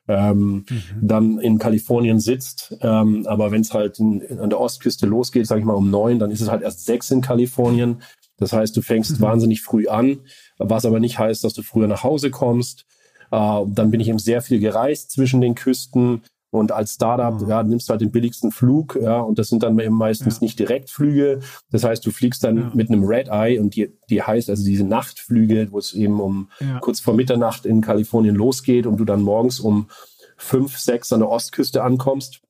Ähm, 0.08 0.66
mhm. 0.68 0.84
dann 1.00 1.40
in 1.40 1.60
Kalifornien 1.60 2.20
sitzt. 2.20 2.76
Ähm, 2.82 3.26
aber 3.28 3.52
wenn 3.52 3.62
es 3.62 3.74
halt 3.74 4.00
in, 4.00 4.40
an 4.40 4.50
der 4.50 4.60
Ostküste 4.60 5.06
losgeht, 5.06 5.46
sage 5.46 5.62
ich 5.62 5.66
mal 5.66 5.76
um 5.76 5.92
neun, 5.92 6.20
dann 6.20 6.32
ist 6.32 6.42
es 6.42 6.50
halt 6.50 6.64
erst 6.64 6.86
sechs 6.86 7.12
in 7.12 7.22
Kalifornien. 7.22 8.02
Das 8.38 8.52
heißt, 8.52 8.76
du 8.76 8.82
fängst 8.82 9.20
mhm. 9.20 9.22
wahnsinnig 9.22 9.62
früh 9.62 9.88
an, 9.88 10.22
was 10.58 10.86
aber 10.86 11.00
nicht 11.00 11.20
heißt, 11.20 11.44
dass 11.44 11.54
du 11.54 11.62
früher 11.62 11.88
nach 11.88 12.04
Hause 12.04 12.32
kommst. 12.32 12.86
Äh, 13.32 13.62
dann 13.68 13.92
bin 13.92 14.00
ich 14.00 14.10
eben 14.10 14.20
sehr 14.20 14.42
viel 14.42 14.60
gereist 14.60 15.12
zwischen 15.12 15.40
den 15.40 15.56
Küsten. 15.56 16.24
Und 16.52 16.74
als 16.74 16.94
Startup 16.94 17.42
mhm. 17.42 17.50
ja, 17.50 17.64
nimmst 17.64 17.88
du 17.88 17.92
halt 17.92 18.02
den 18.02 18.12
billigsten 18.12 18.52
Flug, 18.52 19.00
ja, 19.02 19.22
und 19.22 19.40
das 19.40 19.48
sind 19.48 19.64
dann 19.64 19.80
eben 19.80 19.96
meistens 19.96 20.36
ja. 20.36 20.40
nicht 20.42 20.60
Direktflüge. 20.60 21.40
Das 21.72 21.86
heißt, 21.86 22.06
du 22.06 22.12
fliegst 22.12 22.44
dann 22.44 22.58
ja. 22.58 22.72
mit 22.74 22.90
einem 22.90 23.06
Red 23.06 23.30
Eye 23.30 23.58
und 23.58 23.76
die, 23.76 23.98
die 24.10 24.22
heißt 24.22 24.50
also 24.50 24.64
diese 24.64 24.84
Nachtflüge, 24.84 25.70
wo 25.72 25.80
es 25.80 25.94
eben 25.94 26.20
um 26.20 26.50
ja. 26.60 26.80
kurz 26.80 27.00
vor 27.00 27.14
Mitternacht 27.14 27.66
in 27.66 27.82
Kalifornien 27.82 28.36
losgeht 28.36 28.86
und 28.86 28.98
du 28.98 29.06
dann 29.06 29.22
morgens 29.22 29.62
um 29.62 29.90
fünf, 30.36 30.78
sechs 30.78 31.14
an 31.14 31.22
der 31.22 31.30
Ostküste 31.30 31.84
ankommst. 31.84 32.42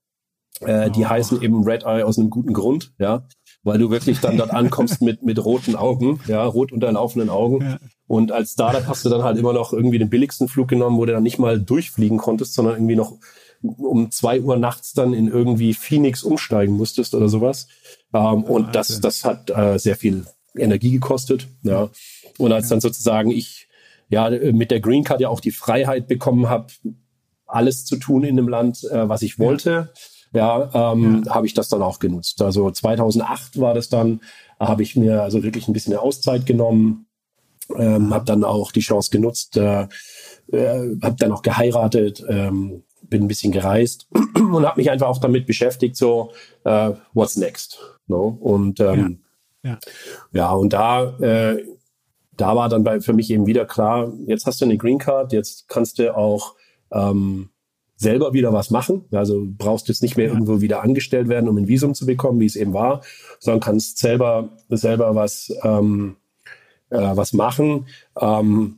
Äh, 0.62 0.88
oh. 0.88 0.92
Die 0.92 1.06
heißen 1.06 1.42
eben 1.42 1.64
Red 1.64 1.84
Eye 1.84 2.04
aus 2.04 2.18
einem 2.18 2.32
guten 2.32 2.54
Grund, 2.54 2.94
ja 2.98 3.24
weil 3.64 3.78
du 3.78 3.90
wirklich 3.90 4.20
dann 4.20 4.38
dort 4.38 4.52
ankommst 4.52 5.02
mit, 5.02 5.24
mit 5.24 5.44
roten 5.44 5.76
Augen, 5.76 6.20
ja, 6.28 6.44
rot 6.44 6.72
unterlaufenden 6.72 7.30
Augen. 7.30 7.62
Ja. 7.62 7.78
Und 8.08 8.32
als 8.32 8.54
Startup 8.54 8.88
hast 8.88 9.06
du 9.06 9.10
dann 9.10 9.24
halt 9.24 9.38
immer 9.38 9.54
noch 9.54 9.72
irgendwie 9.72 10.00
den 10.00 10.10
billigsten 10.10 10.48
Flug 10.48 10.68
genommen, 10.68 10.98
wo 10.98 11.06
du 11.06 11.14
dann 11.14 11.24
nicht 11.24 11.40
mal 11.40 11.60
durchfliegen 11.60 12.18
konntest, 12.18 12.54
sondern 12.54 12.76
irgendwie 12.76 12.96
noch 12.96 13.18
um 13.62 14.12
zwei 14.12 14.42
Uhr 14.42 14.58
nachts 14.58 14.94
dann 14.94 15.14
in 15.14 15.28
irgendwie 15.28 15.74
Phoenix 15.74 16.24
umsteigen 16.24 16.76
musstest 16.76 17.14
oder 17.14 17.30
sowas. 17.30 17.68
Ähm, 18.14 18.44
und 18.44 18.76
das, 18.76 19.00
das 19.02 19.24
hat 19.24 19.50
äh, 19.50 19.78
sehr 19.78 19.96
viel 19.96 20.26
Energie 20.56 20.92
gekostet. 20.92 21.48
Ja. 21.64 21.90
Und 22.38 22.52
als 22.52 22.70
dann 22.70 22.82
sozusagen 22.82 23.32
ich 23.32 23.68
ja 24.10 24.30
mit 24.30 24.72
der 24.72 24.82
Green 24.82 25.04
Card 25.04 25.22
ja 25.22 25.30
auch 25.30 25.40
die 25.40 25.52
Freiheit 25.52 26.08
bekommen 26.08 26.50
habe, 26.50 26.68
alles 27.46 27.86
zu 27.86 27.98
tun 27.98 28.24
in 28.24 28.36
dem 28.36 28.48
Land, 28.48 28.84
äh, 28.86 29.08
was 29.08 29.22
ich 29.22 29.40
wollte, 29.40 29.94
ja, 30.34 30.70
ähm, 30.74 31.24
ja. 31.26 31.36
habe 31.36 31.46
ich 31.46 31.54
das 31.54 31.70
dann 31.70 31.82
auch 31.82 32.00
genutzt. 32.00 32.42
Also 32.42 32.72
2008 32.72 33.60
war 33.60 33.74
das 33.74 33.90
dann, 33.90 34.22
habe 34.60 34.84
ich 34.84 34.96
mir 34.96 35.22
also 35.22 35.44
wirklich 35.44 35.68
ein 35.68 35.74
bisschen 35.74 35.94
eine 35.94 36.02
Auszeit 36.02 36.46
genommen, 36.46 37.08
ähm, 37.78 38.14
habe 38.14 38.26
dann 38.26 38.44
auch 38.44 38.72
die 38.72 38.82
Chance 38.82 39.12
genutzt, 39.12 39.58
äh, 39.58 39.88
äh, 40.52 40.98
habe 41.02 41.16
dann 41.18 41.32
auch 41.32 41.42
geheiratet, 41.42 42.24
ähm, 42.28 42.84
bin 43.12 43.24
ein 43.24 43.28
bisschen 43.28 43.52
gereist 43.52 44.08
und 44.36 44.66
habe 44.66 44.80
mich 44.80 44.90
einfach 44.90 45.08
auch 45.08 45.20
damit 45.20 45.46
beschäftigt, 45.46 45.96
so 45.96 46.32
äh, 46.64 46.94
what's 47.14 47.36
next. 47.36 47.80
No? 48.08 48.40
Und 48.40 48.80
ähm, 48.80 49.20
ja. 49.64 49.70
Ja. 49.72 49.80
ja, 50.32 50.52
und 50.54 50.74
da 50.74 51.20
äh, 51.20 51.64
da 52.36 52.56
war 52.56 52.70
dann 52.70 52.84
bei, 52.84 53.00
für 53.02 53.14
mich 53.14 53.30
eben 53.30 53.46
wieder 53.46 53.66
klar, 53.66 54.12
jetzt 54.26 54.48
hast 54.48 54.62
du 54.62 54.66
eine 54.66 54.78
Green 54.78 54.98
Card, 54.98 55.32
jetzt 55.32 55.68
kannst 55.68 56.00
du 56.00 56.16
auch 56.16 56.56
ähm, 56.92 57.50
selber 57.96 58.34
wieder 58.34 58.52
was 58.52 58.72
machen. 58.72 59.06
Also 59.12 59.46
brauchst 59.46 59.88
jetzt 59.90 60.02
nicht 60.02 60.18
mehr 60.18 60.28
ja. 60.28 60.34
irgendwo 60.34 60.60
wieder 60.60 60.82
angestellt 60.82 61.30
werden, 61.30 61.48
um 61.48 61.58
ein 61.58 61.68
Visum 61.68 61.94
zu 61.94 62.08
bekommen, 62.08 62.40
wie 62.40 62.48
es 62.48 62.56
eben 62.56 62.74
war, 62.74 63.02
sondern 63.40 63.60
kannst 63.60 64.00
selber 64.00 64.50
selber 64.70 65.14
was 65.14 65.54
ähm, 65.64 66.16
äh, 66.90 66.98
was 66.98 67.34
machen. 67.34 67.86
Ähm, 68.20 68.78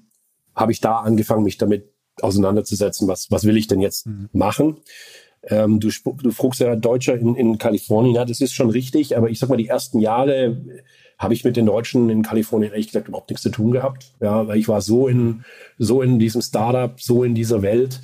Habe 0.56 0.74
ich 0.74 0.82
da 0.82 0.98
angefangen, 0.98 1.44
mich 1.44 1.58
damit 1.58 1.93
auseinanderzusetzen, 2.22 3.08
was 3.08 3.32
was 3.32 3.44
will 3.44 3.58
ich 3.58 3.68
denn 3.68 3.82
jetzt 3.82 4.08
mhm. 4.08 4.30
machen? 4.34 4.78
ähm, 5.50 5.80
du, 5.80 5.90
du 6.22 6.32
fragst 6.32 6.62
ja 6.62 6.76
Deutscher 6.76 7.16
in, 7.16 7.36
in 7.36 7.58
Kalifornien, 7.58 8.16
ja, 8.16 8.26
das 8.26 8.42
ist 8.42 8.54
schon 8.54 8.70
richtig, 8.70 9.18
aber 9.18 9.30
ich 9.30 9.40
sag 9.40 9.50
mal, 9.50 9.58
die 9.58 9.68
ersten 9.68 10.00
Jahre 10.00 10.66
habe 11.18 11.34
ich 11.34 11.44
mit 11.44 11.58
den 11.58 11.66
Deutschen 11.66 12.10
in 12.10 12.24
Kalifornien 12.24 12.72
ehrlich 12.72 12.88
gesagt 12.88 13.08
überhaupt 13.08 13.30
nichts 13.30 13.44
zu 13.44 13.50
tun 13.50 13.72
gehabt. 13.72 14.14
Ja, 14.20 14.48
weil 14.48 14.58
ich 14.58 14.68
war 14.68 14.82
so 14.82 15.08
in, 15.08 15.44
so 15.78 16.02
in 16.02 16.20
diesem 16.20 16.42
Startup, 16.42 17.00
so 17.00 17.24
in 17.24 17.36
dieser 17.36 17.62
Welt. 17.62 18.02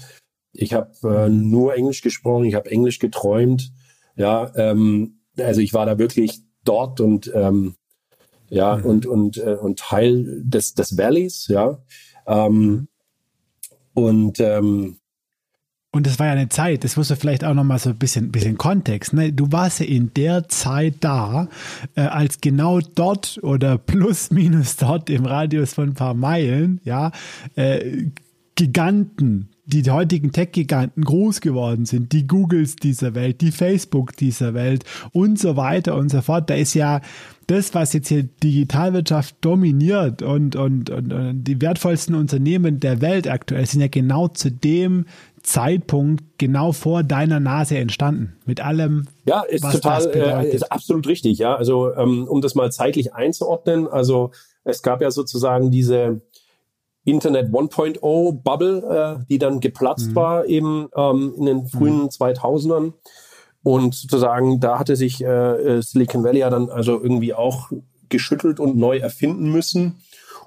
Ich 0.52 0.74
habe 0.74 0.92
äh, 1.04 1.30
nur 1.30 1.76
Englisch 1.76 2.02
gesprochen, 2.02 2.46
ich 2.46 2.56
habe 2.56 2.70
Englisch 2.72 3.00
geträumt. 3.00 3.72
Ja, 4.16 4.52
ähm, 4.56 5.22
also 5.38 5.62
ich 5.62 5.74
war 5.74 5.86
da 5.86 5.98
wirklich 5.98 6.42
dort 6.66 7.00
und 7.00 7.32
ähm, 7.34 7.76
ja 8.50 8.78
mhm. 8.78 8.86
und 8.86 9.06
und 9.06 9.38
äh, 9.38 9.56
und 9.56 9.80
Teil 9.80 10.42
des 10.44 10.74
des 10.74 10.98
Valleys, 10.98 11.48
ja. 11.48 11.82
Ähm, 12.28 12.89
und 14.06 14.40
ähm, 14.40 15.00
und 15.92 16.06
das 16.06 16.20
war 16.20 16.28
ja 16.28 16.34
eine 16.34 16.50
Zeit, 16.50 16.84
das 16.84 16.98
musst 16.98 17.10
du 17.10 17.16
vielleicht 17.16 17.44
auch 17.44 17.56
nochmal 17.56 17.80
so 17.80 17.90
ein 17.90 17.98
bisschen, 17.98 18.32
bisschen 18.32 18.60
Kontext. 18.60 19.14
Ne? 19.14 19.34
Du 19.34 19.52
warst 19.52 19.80
ja 19.80 19.88
in 19.88 20.14
der 20.14 20.48
Zeit 20.48 20.96
da, 21.00 21.48
äh, 21.96 22.02
als 22.02 22.42
genau 22.42 22.80
dort 22.80 23.40
oder 23.42 23.78
plus 23.78 24.30
minus 24.30 24.76
dort 24.76 25.10
im 25.10 25.26
Radius 25.26 25.74
von 25.74 25.90
ein 25.90 25.94
paar 25.96 26.14
Meilen, 26.14 26.80
ja, 26.84 27.12
äh, 27.56 28.06
Giganten, 28.54 29.50
die 29.70 29.90
heutigen 29.90 30.32
Tech-Giganten 30.32 31.04
groß 31.04 31.42
geworden 31.42 31.86
sind, 31.86 32.12
die 32.12 32.28
Googles 32.28 32.76
dieser 32.76 33.16
Welt, 33.16 33.42
die 33.42 33.52
Facebook 33.52 34.16
dieser 34.18 34.54
Welt 34.54 34.84
und 35.12 35.40
so 35.40 35.56
weiter 35.56 35.96
und 35.96 36.10
so 36.10 36.22
fort. 36.22 36.50
Da 36.50 36.56
ist 36.56 36.74
ja 36.74 37.02
das, 37.48 37.74
was 37.74 37.94
jetzt 37.94 38.10
hier 38.10 38.24
Digitalwirtschaft 38.24 39.36
dominiert 39.42 40.22
und, 40.22 40.56
und, 40.56 40.90
und, 40.90 41.14
und 41.14 41.44
die 41.44 41.62
wertvollsten 41.62 42.16
Unternehmen 42.16 42.80
der 42.80 43.02
Welt 43.02 43.28
aktuell 43.28 43.66
sind 43.66 43.82
ja 43.82 43.88
genau 43.88 44.28
zu 44.28 44.52
dem 44.52 45.06
Zeitpunkt 45.42 46.24
genau 46.38 46.74
vor 46.74 47.04
deiner 47.04 47.40
Nase 47.40 47.78
entstanden 47.78 48.34
mit 48.46 48.62
allem. 48.62 49.08
Ja, 49.26 49.42
ist 49.42 49.64
was 49.64 49.74
total, 49.76 50.06
das 50.06 50.46
äh, 50.46 50.50
ist 50.50 50.72
absolut 50.72 51.08
richtig. 51.08 51.38
Ja, 51.38 51.56
also 51.56 51.94
ähm, 51.96 52.28
um 52.28 52.42
das 52.42 52.56
mal 52.56 52.72
zeitlich 52.72 53.14
einzuordnen, 53.14 53.88
also 53.88 54.32
es 54.64 54.84
gab 54.84 55.02
ja 55.02 55.10
sozusagen 55.10 55.72
diese 55.72 56.22
Internet 57.06 57.52
1.0 57.52 58.44
Bubble, 58.44 59.20
äh, 59.20 59.26
die 59.30 59.40
dann 59.40 59.60
geplatzt 59.60 60.12
mhm. 60.12 60.16
war 60.16 60.46
eben 60.46 60.90
ähm, 60.96 61.34
in 61.38 61.46
den 61.46 61.68
frühen 61.68 62.04
mhm. 62.04 62.08
2000ern. 62.08 62.94
Und 63.64 63.94
sozusagen, 63.94 64.60
da 64.60 64.80
hatte 64.80 64.96
sich 64.96 65.22
äh, 65.24 65.28
äh, 65.28 65.82
Silicon 65.82 66.24
Valley 66.24 66.40
ja 66.40 66.50
dann 66.50 66.70
also 66.70 67.02
irgendwie 67.02 67.34
auch 67.34 67.72
geschüttelt 68.08 68.60
und 68.60 68.78
neu 68.78 68.98
erfinden 68.98 69.52
müssen. 69.52 70.02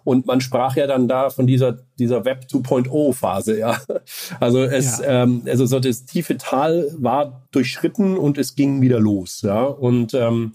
Und 0.05 0.27
man 0.27 0.41
sprach 0.41 0.77
ja 0.77 0.87
dann 0.87 1.07
da 1.07 1.31
von 1.31 1.47
dieser, 1.47 1.79
dieser 1.99 2.25
Web 2.25 2.47
2.0 2.51 3.13
Phase, 3.13 3.59
ja. 3.59 3.81
Also 4.41 4.63
es, 4.63 4.99
ja. 4.99 5.23
ähm, 5.23 5.43
also 5.47 5.67
so 5.67 5.79
das 5.79 6.05
tiefe 6.07 6.37
Tal 6.39 6.91
war 6.97 7.47
durchschritten 7.53 8.17
und 8.17 8.39
es 8.39 8.57
ging 8.57 8.81
wieder 8.81 8.99
los, 8.99 9.43
ja. 9.43 9.63
Und, 9.63 10.15
ähm, 10.15 10.55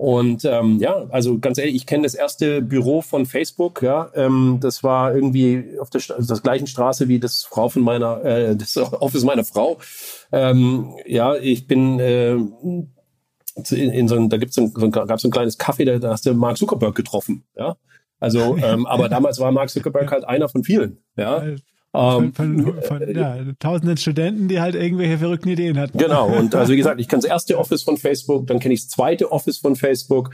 und 0.00 0.46
ähm, 0.46 0.78
ja, 0.78 1.04
also 1.10 1.38
ganz 1.40 1.58
ehrlich, 1.58 1.74
ich 1.74 1.84
kenne 1.84 2.04
das 2.04 2.14
erste 2.14 2.62
Büro 2.62 3.02
von 3.02 3.26
Facebook, 3.26 3.82
ja, 3.82 4.10
ähm, 4.14 4.56
das 4.58 4.82
war 4.82 5.14
irgendwie 5.14 5.78
auf 5.78 5.90
der, 5.90 6.00
also 6.16 6.34
der 6.34 6.42
gleichen 6.42 6.66
Straße 6.66 7.06
wie 7.08 7.20
das 7.20 7.44
Frau 7.44 7.68
von 7.68 7.82
meiner, 7.82 8.24
äh, 8.24 8.56
das 8.56 8.78
Office 8.78 9.24
meiner 9.24 9.44
Frau. 9.44 9.78
Ähm, 10.32 10.94
ja, 11.04 11.36
ich 11.36 11.66
bin 11.66 12.00
äh, 12.00 12.32
in, 12.32 12.90
in 13.68 14.08
so 14.08 14.14
ein, 14.14 14.30
da 14.30 14.38
gibt's 14.38 14.56
ein, 14.56 14.72
so 14.74 14.86
ein, 14.86 14.90
gab's 14.90 15.20
so 15.20 15.28
ein 15.28 15.32
kleines 15.32 15.60
Café, 15.60 15.84
da, 15.84 15.98
da 15.98 16.12
hast 16.12 16.24
du 16.24 16.32
Mark 16.32 16.56
Zuckerberg 16.56 16.94
getroffen, 16.94 17.44
ja. 17.54 17.76
Also, 18.20 18.56
ähm, 18.56 18.86
aber 18.86 19.10
damals 19.10 19.38
war 19.38 19.52
Mark 19.52 19.68
Zuckerberg 19.68 20.10
halt 20.10 20.24
einer 20.24 20.48
von 20.48 20.64
vielen. 20.64 20.96
Ja. 21.16 21.44
Von, 21.92 22.32
von, 22.32 22.58
ähm, 22.58 22.82
von 22.82 23.14
ja, 23.14 23.36
tausenden 23.58 23.96
Studenten, 23.96 24.46
die 24.46 24.60
halt 24.60 24.76
irgendwelche 24.76 25.18
verrückten 25.18 25.48
Ideen 25.48 25.78
hatten. 25.78 25.98
Genau, 25.98 26.28
und 26.38 26.54
also 26.54 26.72
wie 26.72 26.76
gesagt, 26.76 27.00
ich 27.00 27.08
kenne 27.08 27.22
das 27.22 27.30
erste 27.30 27.58
Office 27.58 27.82
von 27.82 27.96
Facebook, 27.96 28.46
dann 28.46 28.60
kenne 28.60 28.74
ich 28.74 28.82
das 28.82 28.90
zweite 28.90 29.32
Office 29.32 29.58
von 29.58 29.76
Facebook. 29.76 30.30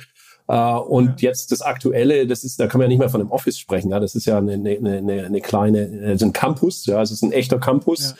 Uh, 0.49 0.79
und 0.79 1.23
ja. 1.23 1.31
jetzt 1.31 1.51
das 1.51 1.61
aktuelle, 1.61 2.25
das 2.25 2.45
ist, 2.45 2.61
da 2.61 2.69
kann 2.69 2.79
man 2.79 2.85
ja 2.85 2.89
nicht 2.91 3.01
mehr 3.01 3.09
von 3.09 3.21
einem 3.21 3.33
Office 3.33 3.59
sprechen, 3.59 3.91
ja, 3.91 3.99
das 3.99 4.15
ist 4.15 4.27
ja 4.27 4.39
eine, 4.39 4.53
eine, 4.53 4.79
eine, 4.79 5.25
eine 5.25 5.41
kleine, 5.41 6.05
also 6.05 6.25
ein 6.25 6.33
Campus, 6.33 6.87
ja, 6.87 7.03
es 7.03 7.11
ist 7.11 7.23
ein 7.23 7.33
echter 7.33 7.59
Campus. 7.59 8.15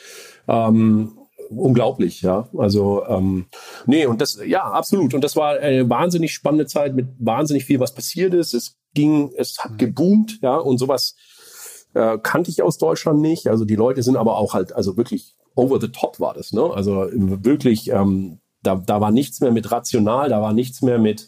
Ja. 0.45 0.67
Ähm, 0.67 1.17
unglaublich, 1.49 2.21
ja. 2.21 2.49
Also 2.57 3.05
ähm, 3.07 3.45
nee, 3.85 4.05
und 4.05 4.21
das, 4.21 4.39
ja, 4.45 4.63
absolut. 4.63 5.13
Und 5.13 5.23
das 5.23 5.35
war 5.35 5.59
eine 5.59 5.89
wahnsinnig 5.89 6.33
spannende 6.33 6.65
Zeit 6.65 6.95
mit 6.95 7.07
wahnsinnig 7.19 7.65
viel, 7.65 7.79
was 7.79 7.93
passiert 7.93 8.33
ist. 8.33 8.53
Es 8.53 8.77
ging, 8.93 9.31
es 9.37 9.59
hat 9.59 9.73
mhm. 9.73 9.77
geboomt, 9.77 10.39
ja, 10.41 10.57
und 10.57 10.77
sowas 10.77 11.15
äh, 11.97 12.19
kannte 12.21 12.51
ich 12.51 12.61
aus 12.61 12.77
Deutschland 12.77 13.19
nicht. 13.19 13.47
Also 13.47 13.65
die 13.65 13.75
Leute 13.75 14.03
sind 14.03 14.17
aber 14.17 14.37
auch 14.37 14.53
halt, 14.53 14.73
also 14.73 14.97
wirklich 14.97 15.35
over 15.55 15.81
the 15.81 15.89
top 15.89 16.19
war 16.19 16.33
das, 16.33 16.53
ne? 16.53 16.61
Also 16.73 17.07
wirklich, 17.11 17.91
ähm, 17.91 18.39
da, 18.61 18.75
da 18.75 19.01
war 19.01 19.11
nichts 19.11 19.41
mehr 19.41 19.51
mit 19.51 19.71
rational, 19.71 20.29
da 20.29 20.41
war 20.41 20.53
nichts 20.53 20.81
mehr 20.81 20.99
mit 20.99 21.27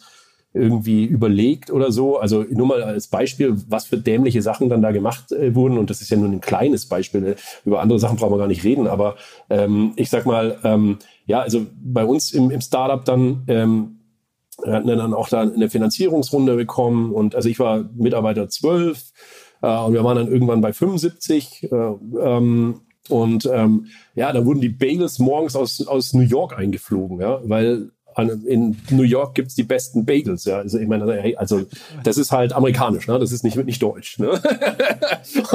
irgendwie 0.53 1.05
überlegt 1.05 1.71
oder 1.71 1.91
so. 1.91 2.17
Also 2.17 2.43
nur 2.49 2.67
mal 2.67 2.83
als 2.83 3.07
Beispiel, 3.07 3.55
was 3.67 3.85
für 3.85 3.97
dämliche 3.97 4.41
Sachen 4.41 4.69
dann 4.69 4.81
da 4.81 4.91
gemacht 4.91 5.31
äh, 5.31 5.53
wurden. 5.53 5.77
Und 5.77 5.89
das 5.89 6.01
ist 6.01 6.09
ja 6.09 6.17
nur 6.17 6.29
ein 6.29 6.41
kleines 6.41 6.87
Beispiel. 6.87 7.35
Über 7.65 7.81
andere 7.81 7.99
Sachen 7.99 8.17
brauchen 8.17 8.33
wir 8.33 8.39
gar 8.39 8.47
nicht 8.47 8.63
reden. 8.63 8.87
Aber 8.87 9.15
ähm, 9.49 9.93
ich 9.95 10.09
sag 10.09 10.25
mal, 10.25 10.57
ähm, 10.63 10.97
ja, 11.25 11.41
also 11.41 11.65
bei 11.83 12.03
uns 12.03 12.31
im, 12.31 12.49
im 12.49 12.61
Startup 12.61 13.03
dann 13.05 13.43
ähm, 13.47 13.95
wir 14.63 14.73
hatten 14.73 14.87
dann 14.87 15.13
auch 15.13 15.29
da 15.29 15.41
eine 15.41 15.69
Finanzierungsrunde 15.69 16.55
bekommen 16.55 17.13
und 17.13 17.35
also 17.35 17.47
ich 17.47 17.59
war 17.59 17.85
Mitarbeiter 17.95 18.49
12 18.49 18.97
äh, 18.97 19.01
und 19.67 19.93
wir 19.93 20.03
waren 20.03 20.17
dann 20.17 20.31
irgendwann 20.31 20.61
bei 20.61 20.73
75 20.73 21.71
äh, 21.71 21.75
ähm, 22.21 22.81
und 23.09 23.49
ähm, 23.51 23.87
ja, 24.15 24.31
da 24.31 24.45
wurden 24.45 24.61
die 24.61 24.69
Bagels 24.69 25.19
morgens 25.19 25.55
aus, 25.55 25.85
aus 25.87 26.13
New 26.13 26.21
York 26.21 26.57
eingeflogen, 26.57 27.19
ja, 27.19 27.39
weil 27.43 27.91
an, 28.15 28.43
in 28.45 28.77
New 28.89 29.03
York 29.03 29.35
gibt's 29.35 29.55
die 29.55 29.63
besten 29.63 30.05
Bagels, 30.05 30.45
ja. 30.45 30.57
Also 30.57 30.77
ich 30.77 30.87
meine, 30.87 31.37
also 31.37 31.65
das 32.03 32.17
ist 32.17 32.31
halt 32.31 32.53
amerikanisch, 32.53 33.07
ne? 33.07 33.19
Das 33.19 33.31
ist 33.31 33.43
nicht 33.43 33.55
nicht 33.57 33.81
deutsch, 33.81 34.19
ne? 34.19 34.31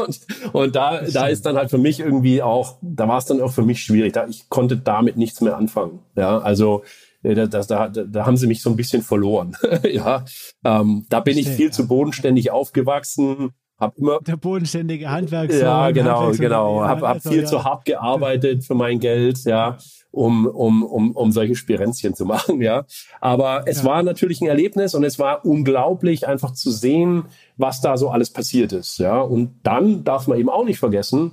und, 0.05 0.20
und 0.52 0.76
da 0.76 1.02
da 1.02 1.26
ist 1.26 1.46
dann 1.46 1.57
halt 1.57 1.70
für 1.70 1.78
mich 1.78 2.00
irgendwie 2.00 2.42
auch, 2.42 2.78
da 2.80 3.09
war 3.09 3.18
es 3.18 3.26
dann 3.26 3.40
auch 3.40 3.52
für 3.52 3.62
mich 3.62 3.82
schwierig. 3.82 4.12
Da 4.12 4.26
ich 4.26 4.48
konnte 4.48 4.76
damit 4.76 5.16
nichts 5.16 5.40
mehr 5.40 5.57
anfangen, 5.57 6.00
ja. 6.16 6.38
Also 6.38 6.82
da, 7.22 7.46
da, 7.46 7.88
da 7.88 8.26
haben 8.26 8.36
sie 8.36 8.46
mich 8.46 8.61
so 8.61 8.68
ein 8.68 8.76
bisschen 8.76 9.00
verloren. 9.00 9.57
ja, 9.90 10.24
ähm, 10.62 11.07
da 11.09 11.20
bin 11.20 11.38
ich 11.38 11.48
viel 11.48 11.72
zu 11.72 11.88
bodenständig 11.88 12.50
aufgewachsen. 12.50 13.52
Hab 13.79 13.99
immer 13.99 14.20
der 14.20 14.37
bodenständige 14.37 15.11
Handwerker. 15.11 15.59
Ja, 15.59 15.91
genau, 15.91 16.31
genau. 16.31 16.83
Hab, 16.83 17.03
hab 17.03 17.22
viel 17.22 17.41
ja. 17.41 17.45
zu 17.45 17.64
hart 17.64 17.85
gearbeitet 17.85 18.64
für 18.64 18.75
mein 18.75 19.01
Geld, 19.01 19.45
ja, 19.45 19.79
um 20.12 20.47
um 20.47 20.85
um 20.85 21.11
um 21.11 21.33
solche 21.33 21.57
Spirenzchen 21.57 22.14
zu 22.14 22.25
machen, 22.35 22.61
ja. 22.61 22.85
Aber 23.20 23.64
es 23.66 23.79
ja. 23.79 23.85
war 23.85 24.03
natürlich 24.05 24.41
ein 24.41 24.47
Erlebnis 24.47 24.95
und 24.95 25.03
es 25.03 25.18
war 25.18 25.45
unglaublich 25.45 26.29
einfach 26.29 26.53
zu 26.53 26.70
sehen, 26.70 27.25
was 27.57 27.81
da 27.81 27.97
so 27.97 28.11
alles 28.11 28.31
passiert 28.31 28.72
ist, 28.72 28.99
ja. 28.99 29.20
Und 29.20 29.59
dann 29.64 30.05
darf 30.05 30.29
man 30.29 30.39
eben 30.39 30.51
auch 30.51 30.64
nicht 30.64 30.79
vergessen, 30.79 31.33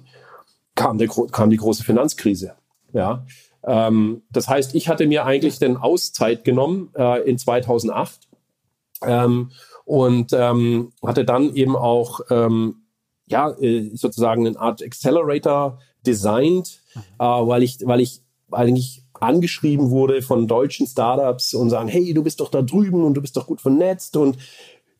kam 0.73 0.97
der 0.97 1.09
kam 1.09 1.51
die 1.51 1.57
große 1.57 1.83
Finanzkrise, 1.83 2.55
ja. 2.91 3.23
Ähm, 3.63 4.23
das 4.31 4.47
heißt, 4.47 4.73
ich 4.73 4.89
hatte 4.89 5.05
mir 5.05 5.25
eigentlich 5.25 5.59
den 5.59 5.77
Auszeit 5.77 6.43
genommen 6.43 6.89
äh, 6.97 7.21
in 7.29 7.37
2008 7.37 8.27
ähm, 9.03 9.51
und 9.91 10.31
ähm, 10.31 10.93
hatte 11.05 11.25
dann 11.25 11.53
eben 11.53 11.75
auch 11.75 12.21
ähm, 12.29 12.83
ja 13.25 13.49
äh, 13.59 13.91
sozusagen 13.93 14.47
eine 14.47 14.57
Art 14.57 14.81
Accelerator 14.81 15.79
designt, 16.07 16.79
äh, 16.95 17.23
weil 17.25 17.61
ich 17.61 17.79
weil 17.83 17.99
ich 17.99 18.21
eigentlich 18.51 19.03
angeschrieben 19.19 19.89
wurde 19.89 20.21
von 20.21 20.47
deutschen 20.47 20.87
Startups 20.87 21.53
und 21.53 21.69
sagen, 21.69 21.89
hey, 21.89 22.13
du 22.13 22.23
bist 22.23 22.39
doch 22.39 22.49
da 22.49 22.61
drüben 22.61 23.03
und 23.03 23.15
du 23.15 23.21
bist 23.21 23.35
doch 23.35 23.47
gut 23.47 23.59
vernetzt 23.59 24.15
und 24.15 24.37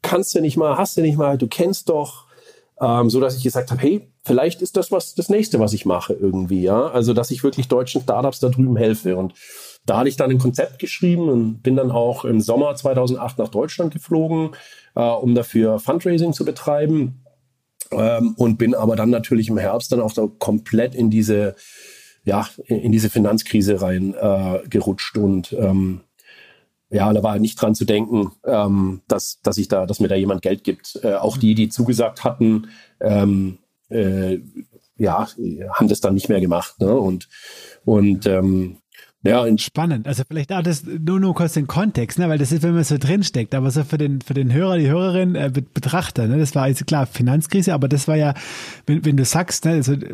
kannst 0.01 0.35
du 0.35 0.41
nicht 0.41 0.57
mal, 0.57 0.77
hast 0.77 0.97
du 0.97 1.01
nicht 1.01 1.17
mal, 1.17 1.37
du 1.37 1.47
kennst 1.47 1.87
doch, 1.87 2.25
ähm, 2.81 3.09
so 3.09 3.21
dass 3.21 3.37
ich 3.37 3.43
gesagt 3.43 3.71
habe, 3.71 3.81
hey, 3.81 4.09
vielleicht 4.25 4.61
ist 4.61 4.75
das 4.75 4.91
was 4.91 5.15
das 5.15 5.29
nächste, 5.29 5.57
was 5.61 5.71
ich 5.71 5.85
mache 5.85 6.11
irgendwie, 6.11 6.63
ja. 6.63 6.87
Also, 6.87 7.13
dass 7.13 7.31
ich 7.31 7.45
wirklich 7.45 7.69
deutschen 7.69 8.01
Startups 8.01 8.41
da 8.41 8.49
drüben 8.49 8.75
helfe. 8.75 9.15
Und 9.15 9.35
da 9.85 9.97
hatte 9.97 10.09
ich 10.09 10.17
dann 10.17 10.31
ein 10.31 10.37
Konzept 10.37 10.79
geschrieben 10.79 11.29
und 11.29 11.61
bin 11.63 11.75
dann 11.75 11.91
auch 11.91 12.25
im 12.25 12.39
Sommer 12.39 12.75
2008 12.75 13.39
nach 13.39 13.49
Deutschland 13.49 13.93
geflogen, 13.93 14.51
äh, 14.95 15.01
um 15.01 15.35
dafür 15.35 15.79
Fundraising 15.79 16.33
zu 16.33 16.45
betreiben. 16.45 17.23
Ähm, 17.91 18.35
und 18.37 18.57
bin 18.57 18.73
aber 18.73 18.95
dann 18.95 19.09
natürlich 19.09 19.49
im 19.49 19.57
Herbst 19.57 19.91
dann 19.91 19.99
auch 19.99 20.13
da 20.13 20.27
komplett 20.39 20.95
in 20.95 21.09
diese, 21.09 21.55
ja, 22.23 22.47
in 22.65 22.91
diese 22.91 23.09
Finanzkrise 23.09 23.81
rein 23.81 24.13
äh, 24.13 24.61
gerutscht 24.69 25.17
und 25.17 25.51
ähm, 25.53 26.01
ja, 26.91 27.11
da 27.13 27.23
war 27.23 27.39
nicht 27.39 27.61
dran 27.61 27.73
zu 27.73 27.85
denken, 27.85 28.31
ähm, 28.45 29.01
dass, 29.07 29.39
dass 29.41 29.57
ich 29.57 29.69
da, 29.69 29.85
dass 29.85 30.01
mir 30.01 30.09
da 30.09 30.15
jemand 30.15 30.41
Geld 30.41 30.63
gibt. 30.65 30.99
Äh, 31.03 31.15
auch 31.15 31.37
die, 31.37 31.55
die 31.55 31.69
zugesagt 31.69 32.25
hatten, 32.25 32.67
ähm, 32.99 33.59
äh, 33.89 34.39
ja, 34.97 35.27
haben 35.73 35.87
das 35.87 36.01
dann 36.01 36.13
nicht 36.13 36.27
mehr 36.27 36.41
gemacht. 36.41 36.79
Ne? 36.79 36.93
Und, 36.93 37.29
und 37.85 38.25
ähm, 38.27 38.80
Ja, 39.23 39.45
spannend. 39.59 40.07
Also 40.07 40.23
vielleicht 40.27 40.51
auch 40.51 40.63
das 40.63 40.83
nur 40.83 41.19
nur 41.19 41.35
kurz 41.35 41.53
den 41.53 41.67
Kontext, 41.67 42.17
ne, 42.17 42.27
weil 42.27 42.39
das 42.39 42.51
ist, 42.51 42.63
wenn 42.63 42.73
man 42.73 42.83
so 42.83 42.97
drinsteckt, 42.97 43.53
aber 43.53 43.69
so 43.69 43.83
für 43.83 43.99
den 43.99 44.19
für 44.21 44.33
den 44.33 44.51
Hörer, 44.51 44.79
die 44.79 44.87
Hörerin, 44.87 45.35
äh, 45.35 45.51
Betrachter, 45.51 46.27
ne, 46.27 46.39
das 46.39 46.55
war 46.55 46.67
jetzt 46.67 46.87
klar 46.87 47.05
Finanzkrise, 47.05 47.75
aber 47.75 47.87
das 47.87 48.07
war 48.07 48.15
ja, 48.15 48.33
wenn, 48.87 49.05
wenn 49.05 49.17
du 49.17 49.25
sagst, 49.25 49.65
ne, 49.65 49.73
also 49.73 49.93
äh, 49.93 50.07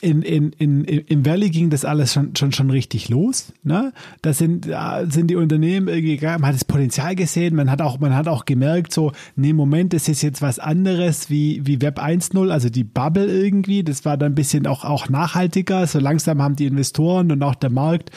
in, 0.00 0.22
in, 0.22 0.52
in, 0.52 0.84
im 0.84 1.26
Valley 1.26 1.50
ging 1.50 1.70
das 1.70 1.84
alles 1.84 2.12
schon 2.12 2.36
schon 2.36 2.52
schon 2.52 2.70
richtig 2.70 3.08
los, 3.08 3.52
ne? 3.64 3.92
Da 4.22 4.32
sind 4.32 4.68
sind 5.08 5.26
die 5.28 5.36
Unternehmen 5.36 5.88
irgendwie, 5.88 6.24
man 6.24 6.46
hat 6.46 6.54
das 6.54 6.64
Potenzial 6.64 7.16
gesehen, 7.16 7.56
man 7.56 7.68
hat 7.68 7.82
auch 7.82 7.98
man 7.98 8.14
hat 8.14 8.28
auch 8.28 8.44
gemerkt, 8.44 8.92
so, 8.92 9.10
nee, 9.34 9.52
Moment, 9.52 9.92
das 9.92 10.08
ist 10.08 10.22
jetzt 10.22 10.40
was 10.40 10.60
anderes 10.60 11.30
wie 11.30 11.62
wie 11.66 11.82
Web 11.82 11.98
1.0, 11.98 12.48
also 12.48 12.68
die 12.68 12.84
Bubble 12.84 13.26
irgendwie, 13.26 13.82
das 13.82 14.04
war 14.04 14.16
dann 14.16 14.32
ein 14.32 14.36
bisschen 14.36 14.68
auch 14.68 14.84
auch 14.84 15.08
nachhaltiger, 15.08 15.84
so 15.88 15.98
langsam 15.98 16.40
haben 16.40 16.54
die 16.54 16.66
Investoren 16.66 17.32
und 17.32 17.42
auch 17.42 17.56
der 17.56 17.70
Markt 17.70 17.87
Markt 17.88 18.10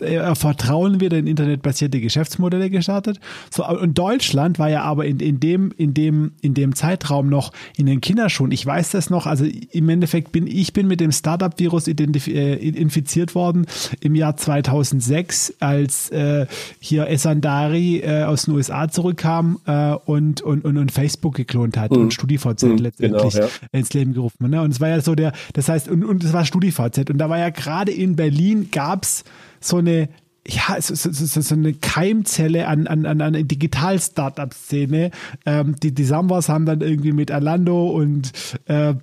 äh, 0.00 0.34
Vertrauen 0.34 1.00
wieder 1.00 1.18
in 1.18 1.26
internetbasierte 1.26 2.00
Geschäftsmodelle 2.00 2.70
gestartet. 2.70 3.20
So, 3.50 3.66
und 3.66 3.98
Deutschland 3.98 4.58
war 4.58 4.68
ja 4.70 4.82
aber 4.82 5.06
in, 5.06 5.20
in, 5.20 5.40
dem, 5.40 5.72
in, 5.76 5.94
dem, 5.94 6.32
in 6.40 6.54
dem 6.54 6.74
Zeitraum 6.74 7.28
noch 7.28 7.52
in 7.76 7.86
den 7.86 8.00
Kinderschuhen. 8.00 8.52
Ich 8.52 8.64
weiß 8.64 8.90
das 8.90 9.10
noch, 9.10 9.26
also 9.26 9.44
im 9.44 9.88
Endeffekt 9.88 10.32
bin 10.32 10.46
ich 10.46 10.72
bin 10.72 10.86
mit 10.86 11.00
dem 11.00 11.12
Startup-Virus 11.12 11.88
äh, 11.88 11.92
infiziert 11.92 13.34
worden 13.34 13.66
im 14.00 14.14
Jahr 14.14 14.36
2006, 14.36 15.54
als 15.60 16.10
äh, 16.10 16.46
hier 16.78 17.08
Esandari 17.08 17.98
äh, 17.98 18.24
aus 18.24 18.44
den 18.44 18.54
USA 18.54 18.88
zurückkam 18.88 19.58
äh, 19.66 19.94
und, 20.04 20.40
und, 20.42 20.64
und, 20.64 20.76
und 20.76 20.92
Facebook 20.92 21.34
geklont 21.34 21.76
hat 21.76 21.90
mhm. 21.90 22.02
und 22.02 22.14
StudiVZ 22.14 22.62
mhm, 22.62 22.76
letztendlich 22.78 23.34
genau, 23.34 23.46
ja. 23.46 23.50
ins 23.72 23.92
Leben 23.92 24.14
gerufen. 24.14 24.50
Ne? 24.50 24.60
Und 24.60 24.70
es 24.70 24.80
war 24.80 24.88
ja 24.88 25.00
so 25.00 25.14
der, 25.14 25.32
das 25.52 25.68
heißt, 25.68 25.88
und, 25.88 26.04
und 26.04 26.24
es 26.24 26.32
war 26.32 26.44
StudiVZ 26.44 27.10
und 27.10 27.18
da 27.18 27.28
war 27.28 27.38
ja 27.38 27.50
gerade 27.50 27.92
in 27.92 28.16
Berlin 28.16 28.68
gab's 28.70 29.15
so 29.60 29.78
eine 29.78 30.08
ja, 30.48 30.80
so, 30.80 30.94
so, 30.94 31.10
so, 31.40 31.54
eine 31.54 31.74
Keimzelle 31.74 32.68
an, 32.68 32.86
an, 32.86 33.04
an 33.04 33.20
einer 33.20 33.42
Digital-Startup-Szene. 33.42 35.10
Ähm, 35.44 35.74
die, 35.82 35.92
die 35.92 36.04
Sambas 36.04 36.48
haben 36.48 36.66
dann 36.66 36.82
irgendwie 36.82 37.10
mit 37.10 37.32
Alando 37.32 37.88
und 37.88 38.30
äh, 38.66 38.94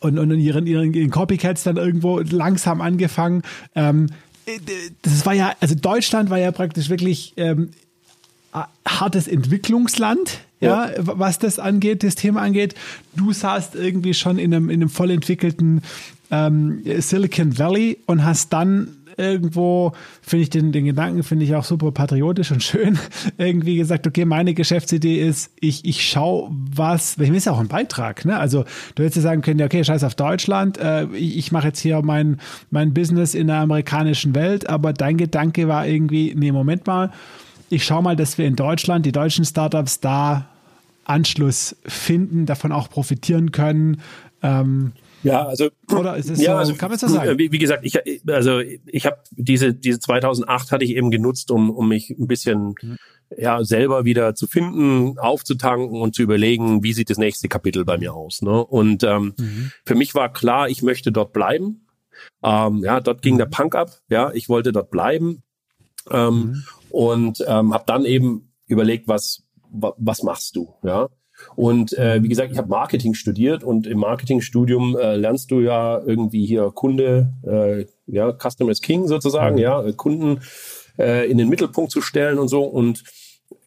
und, 0.00 0.18
und 0.18 0.30
ihren, 0.38 0.66
ihren, 0.66 0.92
ihren 0.92 1.10
Copycats 1.10 1.62
dann 1.62 1.78
irgendwo 1.78 2.20
langsam 2.20 2.80
angefangen. 2.80 3.42
Ähm, 3.74 4.08
das 5.02 5.26
war 5.26 5.32
ja, 5.32 5.54
also 5.60 5.74
Deutschland 5.74 6.30
war 6.30 6.38
ja 6.38 6.52
praktisch 6.52 6.88
wirklich 6.88 7.34
ähm, 7.36 7.70
hartes 8.86 9.28
Entwicklungsland, 9.28 10.40
ja, 10.60 10.90
ja, 10.90 10.94
was 10.98 11.38
das 11.38 11.58
angeht, 11.58 12.02
das 12.02 12.16
Thema 12.16 12.42
angeht. 12.42 12.74
Du 13.14 13.32
saßt 13.32 13.74
irgendwie 13.74 14.14
schon 14.14 14.38
in 14.38 14.54
einem, 14.54 14.70
in 14.70 14.80
einem 14.80 14.90
voll 14.90 15.10
entwickelten 15.10 15.82
ähm, 16.30 16.82
Silicon 16.98 17.58
Valley 17.58 17.98
und 18.06 18.24
hast 18.24 18.52
dann 18.52 18.97
irgendwo, 19.18 19.92
finde 20.22 20.44
ich 20.44 20.50
den, 20.50 20.72
den 20.72 20.84
Gedanken, 20.84 21.22
finde 21.22 21.44
ich 21.44 21.54
auch 21.54 21.64
super 21.64 21.92
patriotisch 21.92 22.50
und 22.52 22.62
schön, 22.62 22.98
irgendwie 23.38 23.76
gesagt, 23.76 24.06
okay, 24.06 24.24
meine 24.24 24.54
Geschäftsidee 24.54 25.20
ist, 25.20 25.50
ich, 25.60 25.84
ich 25.84 26.08
schaue 26.08 26.50
was, 26.50 27.18
ich 27.18 27.30
ist 27.30 27.46
ja 27.46 27.52
auch 27.52 27.60
ein 27.60 27.68
Beitrag, 27.68 28.24
ne? 28.24 28.38
Also 28.38 28.64
du 28.94 29.02
hättest 29.02 29.16
ja 29.16 29.22
sagen 29.22 29.42
können, 29.42 29.60
okay, 29.62 29.84
scheiß 29.84 30.04
auf 30.04 30.14
Deutschland, 30.14 30.78
äh, 30.78 31.04
ich, 31.14 31.36
ich 31.36 31.52
mache 31.52 31.68
jetzt 31.68 31.80
hier 31.80 32.00
mein, 32.02 32.38
mein 32.70 32.94
Business 32.94 33.34
in 33.34 33.48
der 33.48 33.56
amerikanischen 33.56 34.34
Welt, 34.34 34.68
aber 34.68 34.92
dein 34.92 35.16
Gedanke 35.16 35.68
war 35.68 35.86
irgendwie, 35.86 36.34
nee, 36.36 36.52
Moment 36.52 36.86
mal, 36.86 37.10
ich 37.70 37.84
schaue 37.84 38.02
mal, 38.02 38.16
dass 38.16 38.38
wir 38.38 38.46
in 38.46 38.56
Deutschland, 38.56 39.04
die 39.04 39.12
deutschen 39.12 39.44
Startups 39.44 40.00
da 40.00 40.46
Anschluss 41.04 41.76
finden, 41.86 42.46
davon 42.46 42.72
auch 42.72 42.88
profitieren 42.90 43.52
können. 43.52 44.00
Ähm, 44.42 44.92
ja, 45.22 45.46
also 45.46 45.68
oder 45.92 46.16
ist 46.16 46.30
es 46.30 46.40
ja, 46.40 46.52
so, 46.52 46.58
also, 46.58 46.74
kann 46.74 46.90
man 46.90 46.96
es 46.96 47.00
so 47.00 47.08
sagen? 47.08 47.38
Wie, 47.38 47.50
wie, 47.50 47.58
gesagt, 47.58 47.84
ich 47.84 47.98
also 48.28 48.60
ich 48.60 49.06
habe 49.06 49.18
diese 49.30 49.74
diese 49.74 49.98
2008 49.98 50.70
hatte 50.70 50.84
ich 50.84 50.96
eben 50.96 51.10
genutzt, 51.10 51.50
um 51.50 51.70
um 51.70 51.88
mich 51.88 52.10
ein 52.10 52.26
bisschen 52.26 52.74
mhm. 52.80 52.96
ja 53.36 53.64
selber 53.64 54.04
wieder 54.04 54.34
zu 54.34 54.46
finden, 54.46 55.18
aufzutanken 55.18 56.00
und 56.00 56.14
zu 56.14 56.22
überlegen, 56.22 56.82
wie 56.82 56.92
sieht 56.92 57.10
das 57.10 57.18
nächste 57.18 57.48
Kapitel 57.48 57.84
bei 57.84 57.98
mir 57.98 58.14
aus. 58.14 58.42
Ne? 58.42 58.64
Und 58.64 59.02
ähm, 59.02 59.34
mhm. 59.38 59.72
für 59.84 59.94
mich 59.94 60.14
war 60.14 60.32
klar, 60.32 60.68
ich 60.68 60.82
möchte 60.82 61.10
dort 61.12 61.32
bleiben. 61.32 61.86
Ähm, 62.42 62.82
ja, 62.84 63.00
dort 63.00 63.22
ging 63.22 63.34
mhm. 63.34 63.38
der 63.38 63.46
Punk 63.46 63.74
ab. 63.74 63.90
Ja, 64.08 64.32
ich 64.32 64.48
wollte 64.48 64.72
dort 64.72 64.90
bleiben 64.90 65.42
ähm, 66.10 66.34
mhm. 66.34 66.64
und 66.90 67.44
ähm, 67.46 67.74
habe 67.74 67.84
dann 67.86 68.04
eben 68.04 68.52
überlegt, 68.66 69.08
was 69.08 69.44
was 69.70 70.22
machst 70.22 70.56
du? 70.56 70.74
Ja, 70.82 71.08
und 71.56 71.96
äh, 71.98 72.22
wie 72.22 72.28
gesagt, 72.28 72.52
ich 72.52 72.58
habe 72.58 72.68
Marketing 72.68 73.14
studiert 73.14 73.64
und 73.64 73.86
im 73.86 73.98
Marketingstudium 73.98 74.96
äh, 74.96 75.16
lernst 75.16 75.50
du 75.50 75.60
ja 75.60 76.00
irgendwie 76.04 76.46
hier 76.46 76.70
Kunde, 76.70 77.32
äh, 77.44 77.86
ja, 78.06 78.32
Customer 78.32 78.70
is 78.70 78.80
King 78.80 79.08
sozusagen, 79.08 79.56
mhm. 79.56 79.62
ja, 79.62 79.92
Kunden 79.92 80.40
äh, 80.98 81.30
in 81.30 81.38
den 81.38 81.48
Mittelpunkt 81.48 81.90
zu 81.90 82.00
stellen 82.00 82.38
und 82.38 82.48
so. 82.48 82.62
Und 82.62 83.02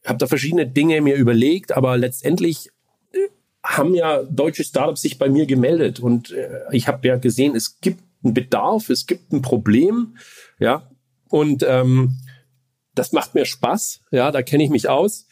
habe 0.05 0.17
da 0.17 0.27
verschiedene 0.27 0.67
Dinge 0.67 1.01
mir 1.01 1.15
überlegt, 1.15 1.75
aber 1.75 1.97
letztendlich 1.97 2.69
äh, 3.13 3.17
haben 3.63 3.93
ja 3.93 4.23
deutsche 4.23 4.63
Startups 4.63 5.01
sich 5.01 5.17
bei 5.17 5.29
mir 5.29 5.45
gemeldet 5.45 5.99
und 5.99 6.31
äh, 6.31 6.61
ich 6.71 6.87
habe 6.87 7.07
ja 7.07 7.17
gesehen, 7.17 7.55
es 7.55 7.79
gibt 7.81 8.03
einen 8.23 8.33
Bedarf, 8.33 8.89
es 8.89 9.07
gibt 9.07 9.31
ein 9.31 9.41
Problem, 9.41 10.17
ja, 10.59 10.89
und 11.29 11.65
ähm, 11.67 12.17
das 12.95 13.13
macht 13.13 13.35
mir 13.35 13.45
Spaß, 13.45 14.01
ja, 14.11 14.31
da 14.31 14.41
kenne 14.41 14.63
ich 14.63 14.69
mich 14.69 14.89
aus. 14.89 15.27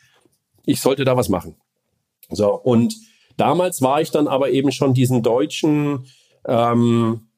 Ich 0.66 0.82
sollte 0.82 1.04
da 1.04 1.18
was 1.18 1.30
machen. 1.30 1.56
So, 2.30 2.53
und 2.53 2.95
damals 3.38 3.82
war 3.82 4.01
ich 4.01 4.11
dann 4.11 4.27
aber 4.27 4.49
eben 4.51 4.71
schon 4.71 4.93
diesen 4.93 5.23
deutschen 5.23 6.05
ähm, 6.47 7.30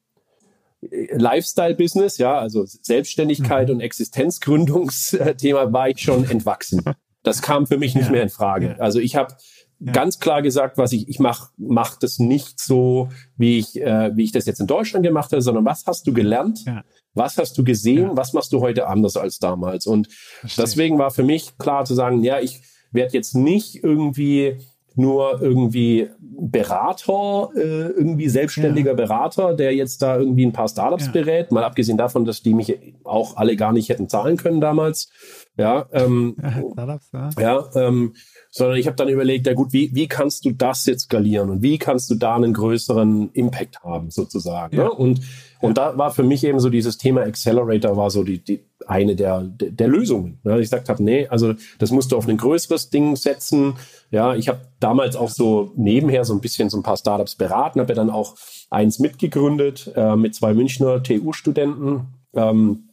Lifestyle-Business, 0.80 2.18
ja, 2.18 2.38
also 2.38 2.64
Selbstständigkeit 2.66 3.68
mhm. 3.68 3.76
und 3.76 3.80
Existenzgründungsthema 3.80 5.72
war 5.72 5.88
ich 5.88 6.00
schon 6.00 6.28
entwachsen. 6.28 6.82
Das 7.22 7.40
kam 7.40 7.68
für 7.68 7.78
mich 7.78 7.94
nicht 7.94 8.06
ja. 8.06 8.10
mehr 8.10 8.22
in 8.24 8.28
Frage. 8.28 8.76
Also 8.80 8.98
ich 8.98 9.14
habe 9.14 9.36
ja. 9.78 9.92
ganz 9.92 10.18
klar 10.18 10.42
gesagt, 10.42 10.76
was 10.78 10.92
ich 10.92 11.08
ich 11.08 11.20
mache, 11.20 11.50
mach 11.56 11.96
das 11.96 12.18
nicht 12.18 12.58
so, 12.58 13.10
wie 13.36 13.58
ich 13.58 13.80
äh, 13.80 14.10
wie 14.16 14.24
ich 14.24 14.32
das 14.32 14.44
jetzt 14.46 14.58
in 14.58 14.66
Deutschland 14.66 15.06
gemacht 15.06 15.30
habe, 15.30 15.40
sondern 15.40 15.64
was 15.64 15.84
hast 15.86 16.04
du 16.08 16.12
gelernt? 16.12 16.64
Ja. 16.66 16.82
Was 17.14 17.38
hast 17.38 17.56
du 17.58 17.62
gesehen? 17.62 18.10
Was 18.14 18.32
machst 18.32 18.52
du 18.52 18.60
heute 18.60 18.88
anders 18.88 19.16
als 19.16 19.38
damals? 19.38 19.86
Und 19.86 20.08
Verstehe. 20.08 20.64
deswegen 20.64 20.98
war 20.98 21.12
für 21.12 21.22
mich 21.22 21.56
klar 21.58 21.84
zu 21.84 21.94
sagen, 21.94 22.24
ja, 22.24 22.40
ich 22.40 22.62
werde 22.90 23.12
jetzt 23.12 23.36
nicht 23.36 23.84
irgendwie 23.84 24.58
nur 24.96 25.40
irgendwie 25.40 26.08
Berater, 26.20 27.50
äh, 27.54 27.88
irgendwie 27.88 28.28
selbstständiger 28.28 28.90
ja. 28.90 28.96
Berater, 28.96 29.54
der 29.54 29.74
jetzt 29.74 30.02
da 30.02 30.16
irgendwie 30.16 30.46
ein 30.46 30.52
paar 30.52 30.68
Startups 30.68 31.06
ja. 31.06 31.12
berät, 31.12 31.52
mal 31.52 31.64
abgesehen 31.64 31.98
davon, 31.98 32.24
dass 32.24 32.42
die 32.42 32.54
mich 32.54 32.78
auch 33.04 33.36
alle 33.36 33.56
gar 33.56 33.72
nicht 33.72 33.88
hätten 33.88 34.08
zahlen 34.08 34.36
können 34.36 34.60
damals. 34.60 35.10
Ja, 35.56 35.86
ähm, 35.92 36.36
Startups, 36.72 37.10
ja. 37.12 37.30
ja 37.38 37.70
ähm, 37.74 38.14
sondern 38.50 38.76
ich 38.76 38.86
habe 38.86 38.96
dann 38.96 39.08
überlegt, 39.08 39.46
ja 39.46 39.54
gut, 39.54 39.72
wie, 39.72 39.94
wie 39.94 40.08
kannst 40.08 40.44
du 40.44 40.50
das 40.50 40.86
jetzt 40.86 41.04
skalieren 41.04 41.50
und 41.50 41.62
wie 41.62 41.78
kannst 41.78 42.10
du 42.10 42.14
da 42.14 42.36
einen 42.36 42.52
größeren 42.52 43.30
Impact 43.32 43.82
haben 43.82 44.10
sozusagen. 44.10 44.76
Ja. 44.76 44.84
Ne? 44.84 44.90
Und, 44.90 45.20
und 45.60 45.78
da 45.78 45.96
war 45.96 46.10
für 46.10 46.22
mich 46.22 46.44
eben 46.44 46.60
so 46.60 46.70
dieses 46.70 46.98
Thema 46.98 47.22
Accelerator 47.22 47.96
war 47.96 48.10
so 48.10 48.24
die, 48.24 48.42
die 48.42 48.64
eine 48.88 49.16
der, 49.16 49.42
der, 49.42 49.70
der 49.70 49.88
Lösungen. 49.88 50.38
Ne? 50.44 50.54
Ich 50.56 50.62
gesagt 50.62 50.88
habe, 50.88 51.02
nee, 51.02 51.26
also 51.28 51.54
das 51.78 51.90
musst 51.90 52.12
du 52.12 52.16
auf 52.16 52.28
ein 52.28 52.36
größeres 52.36 52.90
Ding 52.90 53.16
setzen. 53.16 53.74
Ja, 54.10 54.34
ich 54.34 54.48
habe 54.48 54.60
damals 54.80 55.16
auch 55.16 55.30
so 55.30 55.72
nebenher 55.76 56.24
so 56.24 56.34
ein 56.34 56.40
bisschen 56.40 56.70
so 56.70 56.78
ein 56.78 56.82
paar 56.82 56.96
Startups 56.96 57.34
beraten, 57.34 57.80
habe 57.80 57.92
ja 57.92 57.96
dann 57.96 58.10
auch 58.10 58.36
eins 58.70 58.98
mitgegründet 58.98 59.92
äh, 59.94 60.16
mit 60.16 60.34
zwei 60.34 60.54
Münchner 60.54 61.02
TU-Studenten. 61.02 62.06
Ähm, 62.34 62.88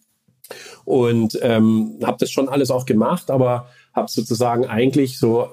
und 0.84 1.38
ähm, 1.42 2.00
habe 2.04 2.18
das 2.20 2.32
schon 2.32 2.50
alles 2.50 2.72
auch 2.72 2.86
gemacht, 2.86 3.30
aber 3.30 3.68
habe 3.94 4.10
sozusagen 4.10 4.66
eigentlich 4.66 5.20
so 5.20 5.48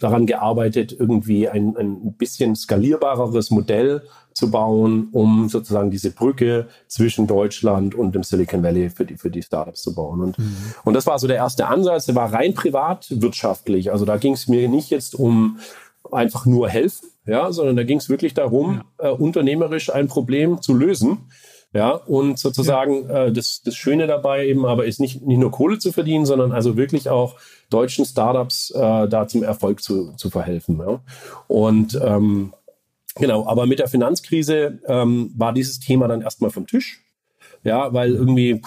daran 0.00 0.26
gearbeitet, 0.26 0.96
irgendwie 0.98 1.48
ein, 1.48 1.76
ein 1.76 2.14
bisschen 2.14 2.56
skalierbareres 2.56 3.50
Modell 3.50 4.02
zu 4.32 4.50
bauen, 4.50 5.08
um 5.12 5.48
sozusagen 5.48 5.90
diese 5.90 6.10
Brücke 6.10 6.68
zwischen 6.88 7.26
Deutschland 7.26 7.94
und 7.94 8.14
dem 8.14 8.22
Silicon 8.22 8.62
Valley 8.62 8.90
für 8.90 9.04
die, 9.04 9.16
für 9.16 9.30
die 9.30 9.42
Startups 9.42 9.82
zu 9.82 9.94
bauen. 9.94 10.20
Und, 10.20 10.38
mhm. 10.38 10.56
und 10.84 10.94
das 10.94 11.06
war 11.06 11.18
so 11.18 11.26
der 11.26 11.36
erste 11.36 11.66
Ansatz, 11.66 12.06
der 12.06 12.14
war 12.14 12.32
rein 12.32 12.54
privatwirtschaftlich. 12.54 13.92
Also 13.92 14.04
da 14.04 14.16
ging 14.16 14.32
es 14.32 14.48
mir 14.48 14.68
nicht 14.68 14.90
jetzt 14.90 15.14
um 15.14 15.58
einfach 16.10 16.46
nur 16.46 16.68
helfen, 16.68 17.10
ja, 17.26 17.52
sondern 17.52 17.76
da 17.76 17.84
ging 17.84 17.98
es 17.98 18.08
wirklich 18.08 18.34
darum, 18.34 18.82
ja. 19.00 19.10
äh, 19.10 19.12
unternehmerisch 19.12 19.92
ein 19.92 20.08
Problem 20.08 20.62
zu 20.62 20.74
lösen. 20.74 21.30
Ja, 21.72 21.92
und 21.92 22.36
sozusagen 22.36 23.08
ja. 23.08 23.26
äh, 23.26 23.32
das, 23.32 23.62
das 23.64 23.76
Schöne 23.76 24.08
dabei 24.08 24.46
eben 24.46 24.66
aber 24.66 24.86
ist 24.86 24.98
nicht, 24.98 25.22
nicht 25.22 25.38
nur 25.38 25.52
Kohle 25.52 25.78
zu 25.78 25.92
verdienen, 25.92 26.26
sondern 26.26 26.50
also 26.50 26.76
wirklich 26.76 27.08
auch 27.08 27.36
deutschen 27.70 28.04
Startups 28.04 28.70
äh, 28.72 29.08
da 29.08 29.28
zum 29.28 29.44
Erfolg 29.44 29.80
zu, 29.80 30.12
zu 30.16 30.30
verhelfen. 30.30 30.80
Ja. 30.80 31.00
Und 31.46 32.00
ähm, 32.02 32.54
genau, 33.14 33.46
aber 33.46 33.66
mit 33.66 33.78
der 33.78 33.86
Finanzkrise 33.86 34.80
ähm, 34.86 35.32
war 35.36 35.52
dieses 35.52 35.78
Thema 35.78 36.08
dann 36.08 36.22
erstmal 36.22 36.50
vom 36.50 36.66
Tisch. 36.66 37.04
Ja, 37.62 37.92
weil 37.92 38.14
irgendwie, 38.14 38.62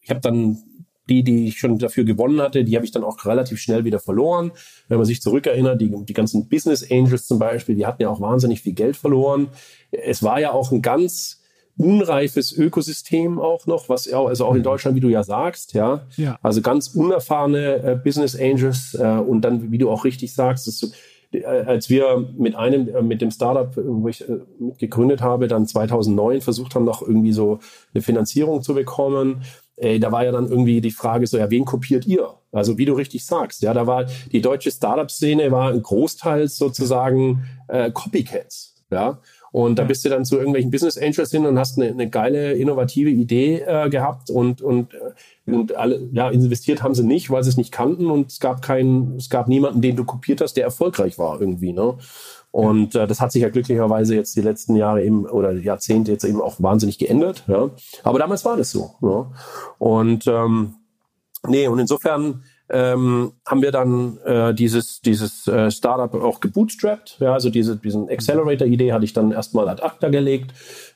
ich 0.00 0.10
habe 0.10 0.20
dann 0.20 0.62
die, 1.08 1.22
die 1.22 1.48
ich 1.48 1.58
schon 1.58 1.78
dafür 1.78 2.04
gewonnen 2.04 2.40
hatte, 2.40 2.64
die 2.64 2.76
habe 2.76 2.86
ich 2.86 2.92
dann 2.92 3.04
auch 3.04 3.24
relativ 3.26 3.60
schnell 3.60 3.84
wieder 3.84 3.98
verloren. 3.98 4.52
Wenn 4.88 4.98
man 4.98 5.06
sich 5.06 5.20
zurückerinnert, 5.20 5.80
die, 5.80 5.92
die 6.04 6.14
ganzen 6.14 6.48
Business 6.48 6.88
Angels 6.90 7.26
zum 7.26 7.38
Beispiel, 7.38 7.74
die 7.74 7.84
hatten 7.84 8.02
ja 8.02 8.08
auch 8.08 8.20
wahnsinnig 8.20 8.62
viel 8.62 8.72
Geld 8.72 8.96
verloren. 8.96 9.48
Es 9.90 10.22
war 10.22 10.40
ja 10.40 10.52
auch 10.52 10.72
ein 10.72 10.80
ganz 10.80 11.42
unreifes 11.76 12.52
Ökosystem 12.52 13.40
auch 13.40 13.66
noch, 13.66 13.88
was 13.88 14.12
auch, 14.12 14.28
also 14.28 14.46
auch 14.46 14.54
in 14.54 14.62
Deutschland, 14.62 14.96
wie 14.96 15.00
du 15.00 15.08
ja 15.08 15.24
sagst, 15.24 15.74
ja. 15.74 16.06
Ja. 16.16 16.38
Also 16.42 16.60
ganz 16.62 16.88
unerfahrene 16.88 17.82
äh, 17.82 17.96
Business 18.02 18.38
Angels 18.38 18.94
äh, 18.94 19.04
und 19.04 19.42
dann, 19.42 19.72
wie 19.72 19.78
du 19.78 19.90
auch 19.90 20.04
richtig 20.04 20.34
sagst, 20.34 20.66
das, 20.68 20.92
äh, 21.32 21.44
als 21.44 21.90
wir 21.90 22.28
mit 22.36 22.54
einem, 22.54 22.88
äh, 22.94 23.02
mit 23.02 23.20
dem 23.20 23.30
Startup, 23.30 23.76
äh, 23.76 23.82
wo 23.84 24.08
ich 24.08 24.28
äh, 24.28 24.38
gegründet 24.78 25.20
habe, 25.20 25.48
dann 25.48 25.66
2009 25.66 26.40
versucht 26.40 26.74
haben, 26.74 26.84
noch 26.84 27.02
irgendwie 27.02 27.32
so 27.32 27.58
eine 27.92 28.02
Finanzierung 28.02 28.62
zu 28.62 28.74
bekommen, 28.74 29.42
ey, 29.76 29.98
da 29.98 30.12
war 30.12 30.24
ja 30.24 30.32
dann 30.32 30.48
irgendwie 30.48 30.80
die 30.80 30.92
Frage 30.92 31.26
so, 31.26 31.38
ja, 31.38 31.50
wen 31.50 31.64
kopiert 31.64 32.06
ihr? 32.06 32.28
Also 32.52 32.78
wie 32.78 32.84
du 32.84 32.94
richtig 32.94 33.26
sagst, 33.26 33.62
ja, 33.62 33.74
da 33.74 33.86
war 33.86 34.06
die 34.30 34.40
deutsche 34.40 34.70
Startup-Szene 34.70 35.50
war 35.50 35.72
ein 35.72 35.82
Großteil 35.82 36.46
sozusagen 36.46 37.44
äh, 37.66 37.90
Copycats, 37.90 38.76
ja. 38.90 39.18
Und 39.54 39.78
da 39.78 39.84
bist 39.84 40.04
du 40.04 40.08
dann 40.08 40.24
zu 40.24 40.36
irgendwelchen 40.36 40.72
Business 40.72 40.98
Angels 40.98 41.30
hin 41.30 41.46
und 41.46 41.60
hast 41.60 41.78
eine, 41.78 41.88
eine 41.88 42.10
geile, 42.10 42.54
innovative 42.54 43.10
Idee 43.10 43.60
äh, 43.60 43.88
gehabt 43.88 44.28
und, 44.28 44.60
und, 44.60 44.92
äh, 44.94 45.52
und 45.52 45.76
alle, 45.76 46.08
ja, 46.10 46.28
investiert 46.28 46.82
haben 46.82 46.96
sie 46.96 47.04
nicht, 47.04 47.30
weil 47.30 47.44
sie 47.44 47.50
es 47.50 47.56
nicht 47.56 47.70
kannten 47.70 48.10
und 48.10 48.32
es 48.32 48.40
gab 48.40 48.62
keinen, 48.62 49.14
es 49.16 49.30
gab 49.30 49.46
niemanden, 49.46 49.80
den 49.80 49.94
du 49.94 50.04
kopiert 50.04 50.40
hast, 50.40 50.54
der 50.54 50.64
erfolgreich 50.64 51.20
war 51.20 51.40
irgendwie, 51.40 51.72
ne? 51.72 51.96
Und 52.50 52.96
äh, 52.96 53.06
das 53.06 53.20
hat 53.20 53.30
sich 53.30 53.42
ja 53.42 53.48
glücklicherweise 53.48 54.16
jetzt 54.16 54.34
die 54.34 54.40
letzten 54.40 54.74
Jahre 54.74 55.04
eben 55.04 55.24
oder 55.24 55.52
Jahrzehnte 55.52 56.10
jetzt 56.10 56.24
eben 56.24 56.40
auch 56.40 56.56
wahnsinnig 56.58 56.98
geändert. 56.98 57.44
Ja? 57.46 57.70
Aber 58.02 58.18
damals 58.18 58.44
war 58.44 58.56
das 58.56 58.72
so. 58.72 58.94
Ne? 59.00 59.26
Und 59.78 60.26
ähm, 60.26 60.74
nee, 61.46 61.68
und 61.68 61.78
insofern 61.78 62.42
ähm, 62.70 63.32
haben 63.46 63.62
wir 63.62 63.72
dann 63.72 64.18
äh, 64.24 64.54
dieses, 64.54 65.00
dieses 65.00 65.46
äh, 65.46 65.70
Startup 65.70 66.12
auch 66.14 66.40
gebootstrapped. 66.40 67.18
Ja, 67.20 67.34
also 67.34 67.50
diese, 67.50 67.76
diesen 67.76 68.08
Accelerator-Idee 68.08 68.92
hatte 68.92 69.04
ich 69.04 69.12
dann 69.12 69.32
erstmal 69.32 69.68
ad 69.68 69.82
acta 69.82 70.08
gelegt, 70.08 70.52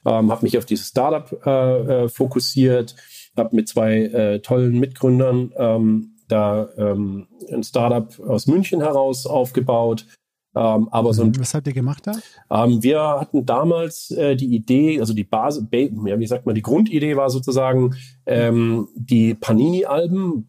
ähm, 0.07 0.31
habe 0.31 0.45
mich 0.45 0.57
auf 0.57 0.65
dieses 0.65 0.89
Startup 0.89 1.47
äh, 1.47 2.05
äh, 2.05 2.09
fokussiert, 2.09 2.97
habe 3.37 3.55
mit 3.55 3.69
zwei 3.69 4.05
äh, 4.05 4.41
tollen 4.41 4.79
Mitgründern 4.79 5.53
ähm, 5.57 6.15
da 6.29 6.69
ähm, 6.77 7.27
ein 7.53 7.63
Startup 7.63 8.19
aus 8.21 8.47
München 8.47 8.81
heraus 8.81 9.27
aufgebaut. 9.27 10.07
Ähm, 10.55 10.89
aber 10.91 11.13
so 11.13 11.23
ein, 11.23 11.39
Was 11.39 11.55
habt 11.55 11.67
ihr 11.67 11.75
gemacht 11.75 12.07
da? 12.07 12.13
ähm, 12.51 12.83
wir 12.83 13.01
hatten 13.01 13.45
damals 13.45 14.11
äh, 14.11 14.35
die 14.35 14.55
Idee, 14.55 15.01
also 15.01 15.13
die 15.13 15.25
Basis, 15.25 15.65
ba 15.71 15.77
ja, 15.77 16.19
wie 16.19 16.27
sagt 16.27 16.47
man, 16.47 16.55
die 16.55 16.63
Grundidee 16.63 17.17
war 17.17 17.29
sozusagen, 17.29 17.95
ähm, 18.27 18.89
die 18.95 19.35
Panini-Alben 19.35 20.49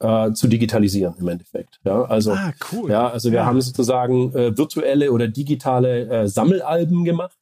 äh, 0.00 0.32
zu 0.32 0.48
digitalisieren 0.48 1.14
im 1.18 1.28
Endeffekt. 1.28 1.78
Ja, 1.84 2.02
also, 2.04 2.32
Ah, 2.32 2.52
cool. 2.72 2.90
ja, 2.90 3.08
also 3.08 3.30
wir 3.30 3.38
Ja. 3.40 3.46
haben 3.46 3.60
sozusagen 3.60 4.34
äh, 4.34 4.56
virtuelle 4.56 5.12
oder 5.12 5.28
digitale 5.28 6.08
äh, 6.08 6.28
Sammelalben 6.28 7.04
gemacht. 7.04 7.36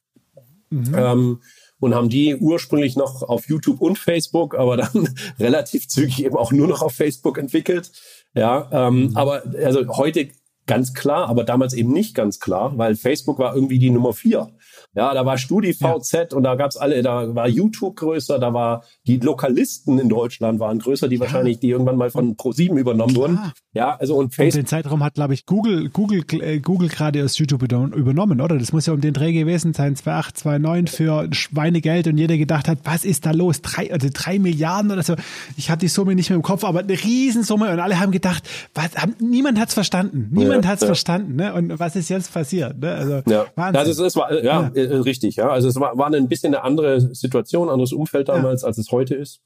Ähm, 0.71 1.41
und 1.79 1.95
haben 1.95 2.09
die 2.09 2.35
ursprünglich 2.35 2.95
noch 2.97 3.23
auf 3.23 3.47
YouTube 3.47 3.81
und 3.81 3.97
Facebook, 3.97 4.53
aber 4.55 4.77
dann 4.77 5.09
relativ 5.39 5.87
zügig 5.87 6.23
eben 6.25 6.35
auch 6.35 6.51
nur 6.51 6.67
noch 6.67 6.81
auf 6.81 6.93
Facebook 6.93 7.37
entwickelt. 7.37 7.91
Ja, 8.35 8.67
ähm, 8.71 9.11
aber 9.15 9.43
also 9.63 9.87
heute 9.97 10.27
ganz 10.67 10.93
klar, 10.93 11.27
aber 11.29 11.43
damals 11.45 11.73
eben 11.73 11.91
nicht 11.93 12.13
ganz 12.13 12.39
klar, 12.39 12.77
weil 12.77 12.95
Facebook 12.95 13.39
war 13.39 13.55
irgendwie 13.55 13.79
die 13.79 13.89
Nummer 13.89 14.13
vier. 14.13 14.49
Ja, 14.95 15.13
da 15.13 15.23
war 15.25 15.37
StudiVZ 15.37 16.33
und 16.33 16.43
da 16.43 16.55
gab's 16.55 16.75
alle, 16.75 17.01
da 17.03 17.35
war 17.35 17.47
YouTube 17.47 17.95
größer, 17.95 18.39
da 18.39 18.53
war 18.53 18.83
die 19.05 19.17
Lokalisten 19.17 19.99
in 19.99 20.09
Deutschland 20.09 20.59
waren 20.59 20.79
größer, 20.79 21.07
die 21.07 21.19
wahrscheinlich, 21.19 21.59
die 21.59 21.69
irgendwann 21.69 21.95
mal 21.97 22.09
von 22.09 22.35
Pro7 22.35 22.75
übernommen 22.77 23.15
wurden. 23.15 23.39
Ja, 23.73 23.95
also 23.97 24.15
und 24.15 24.25
Und 24.25 24.35
Facebook. 24.35 24.61
den 24.63 24.65
Zeitraum 24.67 25.03
hat, 25.03 25.13
glaube 25.13 25.33
ich, 25.35 25.45
Google, 25.45 25.89
Google, 25.89 26.23
äh, 26.41 26.59
Google 26.59 26.89
gerade 26.89 27.23
aus 27.23 27.37
YouTube 27.37 27.61
überno- 27.63 27.93
übernommen, 27.93 28.41
oder? 28.41 28.57
Das 28.57 28.73
muss 28.73 28.87
ja 28.87 28.93
um 28.93 28.99
den 29.01 29.13
Dreh 29.13 29.31
gewesen 29.31 29.73
sein, 29.73 29.95
2008, 29.95 30.37
2009 30.37 30.87
für 30.87 31.27
Schweinegeld 31.31 32.07
und 32.07 32.17
jeder 32.17 32.37
gedacht 32.37 32.67
hat, 32.67 32.79
was 32.83 33.05
ist 33.05 33.25
da 33.27 33.31
los? 33.31 33.61
Drei, 33.61 33.93
also 33.93 34.07
drei 34.11 34.39
Milliarden 34.39 34.91
oder 34.91 35.03
so. 35.03 35.13
Ich 35.55 35.69
habe 35.69 35.79
die 35.79 35.87
Summe 35.87 36.15
nicht 36.15 36.29
mehr 36.29 36.37
im 36.37 36.41
Kopf, 36.43 36.63
aber 36.63 36.79
eine 36.79 36.93
Riesensumme 36.93 37.71
und 37.71 37.79
alle 37.79 37.99
haben 37.99 38.11
gedacht, 38.11 38.49
was, 38.73 38.95
haben, 38.95 39.13
niemand 39.19 39.59
hat's 39.59 39.75
verstanden. 39.75 40.29
Niemand 40.31 40.65
Ja, 40.65 40.71
hat's 40.71 40.81
ja. 40.81 40.87
verstanden, 40.87 41.35
ne? 41.35 41.53
Und 41.53 41.79
was 41.79 41.95
ist 41.95 42.09
jetzt 42.09 42.33
passiert, 42.33 42.79
ne? 42.79 42.91
Also, 42.95 43.21
Ja, 43.27 43.45
Wahnsinn. 43.55 43.75
also 43.79 43.91
es, 43.91 43.99
es 43.99 44.15
war, 44.15 44.33
ja, 44.43 44.71
Äh, 44.85 44.95
richtig, 44.97 45.35
ja. 45.37 45.49
Also 45.49 45.67
es 45.67 45.79
war, 45.79 45.97
war 45.97 46.11
ein 46.11 46.27
bisschen 46.27 46.53
eine 46.53 46.63
andere 46.63 47.01
Situation, 47.13 47.69
anderes 47.69 47.93
Umfeld 47.93 48.29
damals, 48.29 48.63
als 48.63 48.77
es 48.77 48.91
heute 48.91 49.15
ist. 49.15 49.41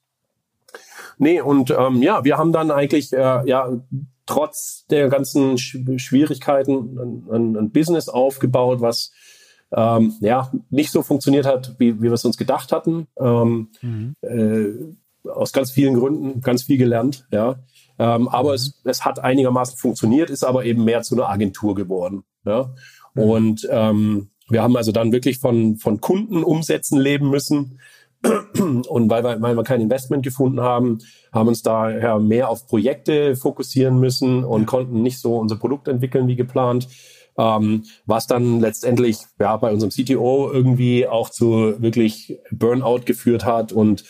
Nee, 1.18 1.42
und 1.42 1.72
ähm, 1.72 2.02
ja, 2.02 2.24
wir 2.24 2.38
haben 2.38 2.52
dann 2.52 2.72
eigentlich, 2.72 3.14
äh, 3.14 3.48
ja, 3.48 3.70
trotz 4.26 4.86
der 4.90 5.10
ganzen 5.10 5.58
Sch 5.58 5.78
Schwierigkeiten 5.98 6.98
ein, 6.98 7.28
ein, 7.32 7.58
ein 7.58 7.72
Business 7.72 8.10
aufgebaut, 8.10 8.82
was 8.82 9.12
ähm, 9.72 10.14
ja 10.22 10.52
nicht 10.70 10.92
so 10.92 11.02
funktioniert 11.02 11.46
hat, 11.46 11.76
wie, 11.78 11.98
wie 11.98 12.04
wir 12.04 12.14
es 12.14 12.26
uns 12.26 12.38
gedacht 12.38 12.72
hatten. 12.72 13.08
Ähm, 13.20 13.70
äh, 14.22 15.30
aus 15.30 15.54
ganz 15.54 15.72
vielen 15.72 15.96
Gründen, 15.96 16.42
ganz 16.42 16.64
viel 16.64 16.78
gelernt, 16.78 17.28
ja. 17.32 17.60
Ähm, 18.00 18.28
aber 18.28 18.54
es, 18.54 18.82
es 18.84 19.06
hat 19.06 19.20
einigermaßen 19.20 19.78
funktioniert, 19.78 20.30
ist 20.30 20.44
aber 20.44 20.66
eben 20.66 20.84
mehr 20.84 21.04
zu 21.04 21.16
einer 21.16 21.30
Agentur 21.30 21.76
geworden. 21.76 22.24
Ja. 22.46 22.74
Und 23.16 23.68
ähm, 23.70 24.30
wir 24.50 24.62
haben 24.62 24.76
also 24.76 24.92
dann 24.92 25.12
wirklich 25.12 25.40
von, 25.40 25.78
von 25.78 26.02
Kundenumsätzen 26.02 27.00
leben 27.00 27.30
müssen. 27.30 27.80
Und 28.88 29.10
weil 29.10 29.24
wir, 29.24 29.42
weil 29.42 29.56
wir 29.56 29.64
kein 29.64 29.82
Investment 29.82 30.24
gefunden 30.24 30.62
haben, 30.62 31.00
haben 31.32 31.48
uns 31.48 31.62
daher 31.62 32.20
mehr 32.20 32.50
auf 32.50 32.68
Projekte 32.68 33.36
fokussieren 33.36 34.00
müssen 34.00 34.46
und 34.46 34.66
konnten 34.66 35.02
nicht 35.02 35.20
so 35.20 35.38
unser 35.38 35.58
Produkt 35.58 35.88
entwickeln 35.90 36.28
wie 36.28 36.36
geplant. 36.36 36.88
Ähm, 37.36 37.84
was 38.06 38.28
dann 38.28 38.60
letztendlich 38.60 39.18
ja 39.40 39.58
bei 39.58 39.72
unserem 39.72 39.90
CTO 39.90 40.52
irgendwie 40.54 41.08
auch 41.08 41.30
zu 41.32 41.82
wirklich 41.82 42.40
Burnout 42.52 43.02
geführt 43.06 43.44
hat 43.44 43.72
und 43.72 44.06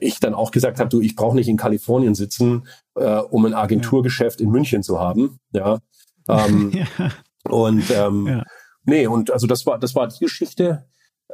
ich 0.00 0.20
dann 0.20 0.32
auch 0.32 0.50
gesagt 0.50 0.80
habe, 0.80 0.88
du, 0.88 1.02
ich 1.02 1.14
brauche 1.14 1.36
nicht 1.36 1.48
in 1.48 1.58
Kalifornien 1.58 2.14
sitzen, 2.14 2.66
äh, 2.94 3.18
um 3.18 3.44
ein 3.44 3.52
Agenturgeschäft 3.52 4.40
in 4.40 4.50
München 4.50 4.82
zu 4.82 4.98
haben. 4.98 5.38
Ja. 5.52 5.80
Ähm, 6.28 6.72
ja. 6.98 7.10
und 7.48 7.84
ähm, 7.90 8.26
Ja. 8.26 8.44
Nee, 8.84 9.06
und 9.06 9.30
also 9.30 9.46
das 9.46 9.66
war, 9.66 9.78
das 9.78 9.94
war 9.94 10.08
die 10.08 10.18
Geschichte. 10.18 10.84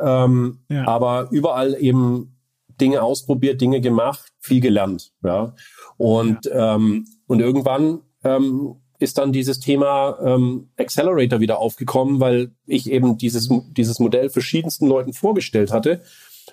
Ähm, 0.00 0.60
Ja. 0.68 0.86
Aber 0.86 1.28
überall 1.30 1.76
eben 1.80 2.36
Dinge 2.80 3.02
ausprobiert, 3.02 3.60
Dinge 3.60 3.80
gemacht, 3.80 4.32
viel 4.38 4.60
gelernt. 4.60 5.12
Ja. 5.22 5.54
Und, 5.96 6.48
ähm, 6.52 7.06
und 7.26 7.40
irgendwann 7.40 8.00
ähm, 8.24 8.76
ist 8.98 9.18
dann 9.18 9.32
dieses 9.32 9.60
Thema 9.60 10.18
ähm, 10.22 10.70
Accelerator 10.76 11.40
wieder 11.40 11.58
aufgekommen, 11.58 12.20
weil 12.20 12.52
ich 12.66 12.90
eben 12.90 13.18
dieses, 13.18 13.48
dieses 13.70 13.98
Modell 13.98 14.30
verschiedensten 14.30 14.86
Leuten 14.86 15.12
vorgestellt 15.12 15.72
hatte. 15.72 16.02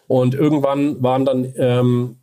Und 0.08 0.36
irgendwann 0.36 1.02
waren 1.02 1.26
dann 1.26 1.54
ähm, 1.58 2.18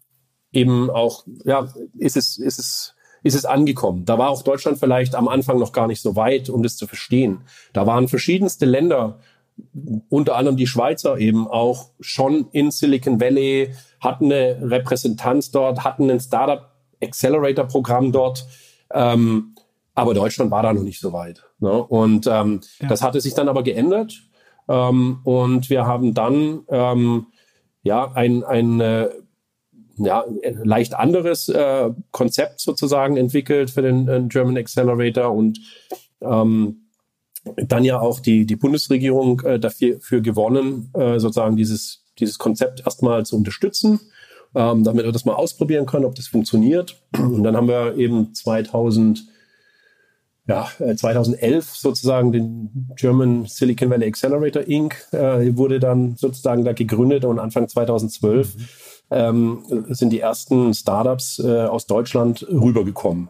eben 0.53 0.91
auch, 0.91 1.25
ja, 1.45 1.73
ist 1.99 2.17
es, 2.17 2.39
ist 2.39 2.59
es, 2.59 2.92
ist 3.23 3.35
es 3.35 3.45
angekommen. 3.45 4.05
Da 4.05 4.19
war 4.19 4.31
auch 4.31 4.43
Deutschland 4.43 4.79
vielleicht 4.79 5.15
am 5.15 5.29
Anfang 5.29 5.59
noch 5.59 5.73
gar 5.73 5.87
nicht 5.87 6.01
so 6.03 6.17
weit, 6.17 6.51
um 6.51 6.63
das 6.63 6.77
zu 6.77 6.87
verstehen. 6.87 7.43
Da 7.73 7.87
waren 7.87 8.09
verschiedenste 8.09 8.67
Länder, 8.67 9.19
unter 10.09 10.37
anderem 10.37 10.57
die 10.57 10.67
Schweizer 10.67 11.19
eben 11.19 11.47
auch 11.47 11.91
schon 12.01 12.49
in 12.53 12.71
Silicon 12.71 13.21
Valley, 13.21 13.75
hatten 14.01 14.27
eine 14.33 14.59
Repräsentanz 14.63 15.51
dort, 15.51 15.85
hatten 15.85 16.11
ein 16.11 16.21
Startup 16.21 16.71
Accelerator 17.03 17.67
Programm 17.67 18.13
dort. 18.13 18.47
Ähm, 18.93 19.55
aber 19.95 20.15
Deutschland 20.15 20.51
war 20.51 20.63
da 20.63 20.73
noch 20.73 20.83
nicht 20.83 21.01
so 21.01 21.13
weit. 21.13 21.45
Ne? 21.61 21.71
Und 21.71 22.27
ähm, 22.27 22.61
Ja. 22.81 22.89
das 22.89 23.03
hatte 23.03 23.21
sich 23.21 23.35
dann 23.35 23.49
aber 23.49 23.63
geändert. 23.63 24.23
Ähm, 24.69 25.21
und 25.25 25.69
wir 25.71 25.87
haben 25.87 26.15
dann 26.15 26.63
ähm, 26.69 27.27
ja 27.83 28.11
ein, 28.13 28.43
ein 28.45 28.81
äh, 28.81 29.11
ja, 30.05 30.25
leicht 30.63 30.95
anderes 30.95 31.49
äh, 31.49 31.91
Konzept 32.11 32.61
sozusagen 32.61 33.17
entwickelt 33.17 33.71
für 33.71 33.83
den 33.83 34.09
äh, 34.09 34.23
German 34.29 34.57
Accelerator 34.57 35.33
und 35.33 35.61
ähm, 36.21 36.83
dann 37.57 37.85
ja 37.85 38.01
auch 38.01 38.21
die, 38.21 38.47
die 38.47 38.57
Bundesregierung 38.57 39.41
äh, 39.41 39.59
dafür 39.59 40.01
für 40.01 40.23
gewonnen, 40.23 40.91
äh, 40.95 41.19
sozusagen 41.19 41.57
dieses, 41.57 42.05
dieses 42.19 42.39
Konzept 42.39 42.83
erstmal 42.85 43.27
zu 43.27 43.37
unterstützen, 43.37 44.01
ähm, 44.55 44.85
damit 44.85 45.05
wir 45.05 45.13
das 45.13 45.25
mal 45.25 45.35
ausprobieren 45.35 45.87
können, 45.87 46.05
ob 46.05 46.15
das 46.15 46.29
funktioniert. 46.29 47.03
Und 47.19 47.43
dann 47.43 47.57
haben 47.57 47.69
wir 47.69 47.97
eben 47.97 48.35
2000, 48.35 49.25
ja, 50.47 50.69
äh, 50.79 50.95
2011 50.95 51.75
sozusagen 51.77 52.33
den 52.33 52.91
German 52.97 53.47
Silicon 53.47 53.91
Valley 53.91 54.07
Accelerator 54.07 54.63
Inc. 54.63 54.95
Äh, 55.13 55.57
wurde 55.57 55.81
dann 55.81 56.17
sozusagen 56.17 56.65
da 56.65 56.73
gegründet 56.73 57.25
und 57.25 57.39
Anfang 57.39 57.69
2012 57.69 58.92
ähm, 59.13 59.65
sind 59.89 60.11
die 60.11 60.21
ersten 60.21 60.75
Startups 60.75 61.39
äh, 61.39 61.63
aus 61.63 61.87
Deutschland 61.87 62.47
rübergekommen. 62.49 63.29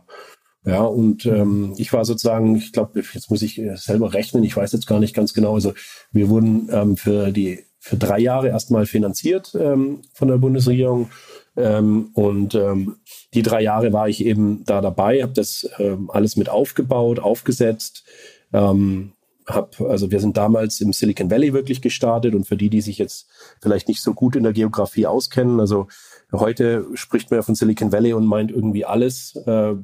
Ja, 0.65 0.83
und 0.83 1.27
ähm, 1.27 1.75
ich 1.77 1.93
war 1.93 2.05
sozusagen, 2.05 2.55
ich 2.55 2.73
glaube, 2.73 3.03
jetzt 3.13 3.31
muss 3.31 3.43
ich 3.43 3.59
äh, 3.59 3.77
selber 3.77 4.15
rechnen, 4.15 4.45
ich 4.45 4.57
weiß 4.57 4.73
jetzt 4.73 4.87
gar 4.87 5.01
nicht 5.01 5.15
ganz 5.15 5.35
genau. 5.35 5.55
Also 5.55 5.75
wir 6.13 6.29
wurden 6.29 6.69
ähm, 6.71 6.97
für 6.97 7.33
die 7.33 7.65
für 7.81 7.97
drei 7.97 8.21
Jahre 8.21 8.47
erstmal 8.47 8.87
finanziert 8.87 9.57
ähm, 9.59 10.03
von 10.15 10.29
der 10.29 10.39
Bundesregierung. 10.39 11.11
Ähm, 11.57 12.11
und 12.15 12.55
ähm, 12.55 12.97
die 13.35 13.43
drei 13.43 13.61
Jahre 13.61 13.93
war 13.93 14.09
ich 14.09 14.25
eben 14.25 14.65
da 14.65 14.81
dabei, 14.81 15.21
habe 15.21 15.33
das 15.33 15.69
ähm, 15.79 16.09
alles 16.09 16.37
mit 16.37 16.49
aufgebaut, 16.49 17.19
aufgesetzt. 17.19 18.05
Ähm, 18.53 19.15
hab, 19.47 19.81
also 19.81 20.11
wir 20.11 20.21
sind 20.21 20.37
damals 20.37 20.81
im 20.81 20.93
Silicon 20.93 21.31
Valley 21.31 21.53
wirklich 21.53 21.83
gestartet 21.83 22.35
und 22.35 22.47
für 22.47 22.57
die, 22.57 22.71
die 22.71 22.81
sich 22.81 22.99
jetzt 22.99 23.29
vielleicht 23.61 23.89
nicht 23.89 24.03
so 24.03 24.15
gut 24.15 24.37
in 24.37 24.43
der 24.43 24.53
Geografie 24.53 25.07
auskennen, 25.07 25.61
also 25.61 25.89
heute 26.33 26.87
spricht 26.95 27.31
man 27.31 27.39
ja 27.39 27.43
von 27.43 27.55
Silicon 27.55 27.93
Valley 27.93 28.13
und 28.13 28.27
meint 28.27 28.51
irgendwie 28.51 28.85
alles, 28.85 29.37
äh, 29.47 29.75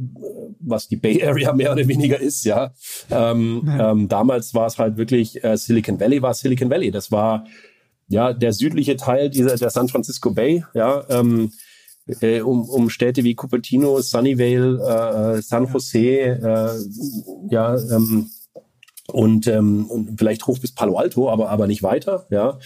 was 0.60 0.88
die 0.88 0.96
Bay 0.96 1.22
Area 1.22 1.52
mehr 1.54 1.72
oder 1.72 1.86
weniger 1.86 2.18
ist, 2.18 2.44
ja. 2.44 2.72
Ähm. 3.10 3.68
Ähm, 3.78 4.08
damals 4.08 4.54
war 4.54 4.66
es 4.66 4.78
halt 4.78 4.96
wirklich 4.96 5.42
äh, 5.44 5.56
Silicon 5.56 6.00
Valley 6.00 6.22
war 6.22 6.34
Silicon 6.34 6.70
Valley. 6.70 6.90
Das 6.90 7.12
war 7.12 7.44
ja 8.08 8.32
der 8.32 8.52
südliche 8.52 8.96
Teil 8.96 9.30
dieser 9.30 9.56
der 9.56 9.70
San 9.70 9.88
Francisco 9.88 10.30
Bay, 10.30 10.64
ja. 10.74 11.04
Ähm, 11.10 11.52
äh, 12.20 12.40
um, 12.40 12.68
um 12.68 12.88
Städte 12.88 13.24
wie 13.24 13.34
Cupertino, 13.34 14.00
Sunnyvale, 14.00 15.36
äh, 15.36 15.42
San 15.42 15.70
Jose, 15.70 15.98
äh, 15.98 16.70
ja, 17.50 17.76
ähm, 17.76 18.30
und, 19.10 19.46
ähm, 19.46 19.86
und 19.86 20.18
vielleicht 20.18 20.46
hoch 20.46 20.58
bis 20.58 20.72
Palo 20.72 20.96
Alto, 20.96 21.30
aber, 21.30 21.48
aber 21.50 21.66
nicht 21.66 21.82
weiter, 21.82 22.26
ja. 22.30 22.58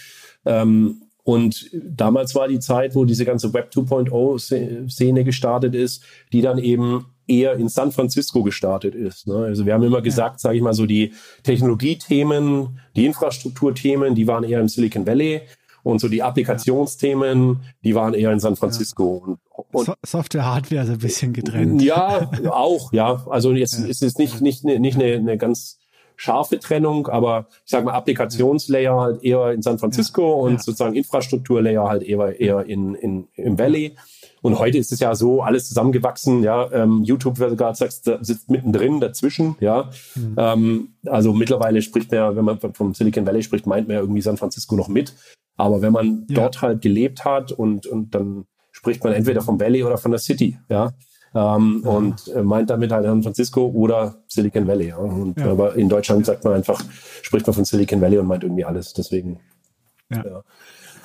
Ähm, 0.45 1.03
und 1.24 1.70
damals 1.72 2.34
war 2.34 2.49
die 2.49 2.59
Zeit, 2.59 2.97
wo 2.97 3.05
diese 3.05 3.24
ganze 3.24 3.55
Web 3.55 3.70
2.0 3.72 4.90
Szene 4.90 5.22
gestartet 5.22 5.74
ist, 5.74 6.03
die 6.32 6.43
dann 6.43 6.59
eben 6.59 7.07
eher 7.28 7.55
in 7.55 7.68
San 7.68 7.93
Francisco 7.93 8.43
gestartet 8.43 8.97
ist. 8.97 9.28
Ne? 9.28 9.36
Also 9.36 9.64
wir 9.64 9.74
haben 9.74 9.84
immer 9.84 10.03
gesagt, 10.03 10.40
sage 10.40 10.57
ich 10.57 10.62
mal 10.62 10.74
so, 10.74 10.84
die 10.86 11.12
Technologiethemen, 11.45 12.80
die 12.97 13.07
Infrastrukturthemen, 13.07 14.16
die 14.16 14.26
waren 14.26 14.43
eher 14.43 14.61
im 14.61 14.68
Silicon 14.68 15.07
Valley 15.07 15.43
und 15.84 16.01
so 16.01 16.09
die 16.09 16.22
Applikationsthemen, 16.22 17.61
die 17.84 17.95
waren 17.95 18.14
eher 18.14 18.32
in 18.32 18.40
San 18.40 18.57
Francisco. 18.57 19.22
Ja. 19.26 19.64
Und, 19.72 19.88
und 19.88 19.97
Software, 20.05 20.45
Hardware 20.45 20.86
so 20.86 20.93
ein 20.93 20.99
bisschen 20.99 21.32
getrennt. 21.32 21.82
Ja, 21.82 22.30
auch, 22.51 22.93
ja. 22.93 23.24
Also 23.28 23.53
jetzt 23.53 23.78
ja. 23.78 23.86
ist 23.86 24.03
es 24.03 24.18
nicht, 24.18 24.40
nicht, 24.40 24.64
nicht 24.64 24.97
eine, 24.97 25.14
eine 25.14 25.38
ganz 25.38 25.78
scharfe 26.22 26.60
Trennung, 26.60 27.08
aber 27.08 27.48
ich 27.64 27.70
sage 27.72 27.84
mal 27.84 27.94
Applikationslayer 27.94 29.00
halt 29.00 29.24
eher 29.24 29.50
in 29.50 29.60
San 29.60 29.80
Francisco 29.80 30.22
ja, 30.22 30.46
und 30.46 30.52
ja. 30.52 30.58
sozusagen 30.60 30.94
Infrastrukturlayer 30.94 31.88
halt 31.88 32.04
eher, 32.04 32.38
eher 32.38 32.64
in, 32.64 32.94
in, 32.94 33.26
im 33.34 33.58
Valley. 33.58 33.96
Und 34.40 34.60
heute 34.60 34.78
ist 34.78 34.92
es 34.92 35.00
ja 35.00 35.16
so 35.16 35.42
alles 35.42 35.66
zusammengewachsen, 35.68 36.44
ja. 36.44 36.70
Ähm, 36.72 37.02
YouTube, 37.02 37.40
wie 37.40 37.48
du 37.48 37.56
gerade 37.56 37.76
sagst, 37.76 38.08
sitzt 38.20 38.50
mittendrin 38.50 39.00
dazwischen, 39.00 39.56
ja. 39.58 39.90
Mhm. 40.14 40.34
Ähm, 40.38 40.88
also 41.06 41.32
mittlerweile 41.32 41.82
spricht 41.82 42.12
man 42.12 42.18
ja, 42.18 42.36
wenn 42.36 42.44
man 42.44 42.60
vom 42.60 42.94
Silicon 42.94 43.26
Valley 43.26 43.42
spricht, 43.42 43.66
meint 43.66 43.88
man 43.88 43.96
ja 43.96 44.00
irgendwie 44.00 44.22
San 44.22 44.36
Francisco 44.36 44.76
noch 44.76 44.88
mit. 44.88 45.14
Aber 45.56 45.82
wenn 45.82 45.92
man 45.92 46.26
ja. 46.28 46.36
dort 46.36 46.62
halt 46.62 46.82
gelebt 46.82 47.24
hat 47.24 47.50
und, 47.50 47.86
und 47.86 48.14
dann 48.14 48.44
spricht 48.70 49.02
man 49.02 49.12
entweder 49.12 49.42
vom 49.42 49.58
Valley 49.58 49.82
oder 49.82 49.98
von 49.98 50.12
der 50.12 50.20
City, 50.20 50.56
ja 50.68 50.92
ähm, 51.35 51.83
ja. 51.85 51.91
und 51.91 52.28
äh, 52.28 52.43
meint 52.43 52.70
damit 52.70 52.93
halt 52.93 53.05
San 53.05 53.22
Francisco 53.22 53.66
oder 53.66 54.16
Silicon 54.28 54.66
Valley. 54.66 54.89
Ja. 54.89 54.97
Und, 54.97 55.39
ja. 55.39 55.51
Aber 55.51 55.74
in 55.76 55.89
Deutschland 55.89 56.26
sagt 56.26 56.45
man 56.45 56.55
einfach, 56.55 56.83
spricht 57.22 57.47
man 57.47 57.55
von 57.55 57.64
Silicon 57.64 58.01
Valley 58.01 58.18
und 58.18 58.26
meint 58.26 58.45
irgendwie 58.45 58.64
alles. 58.64 58.93
Deswegen. 58.93 59.41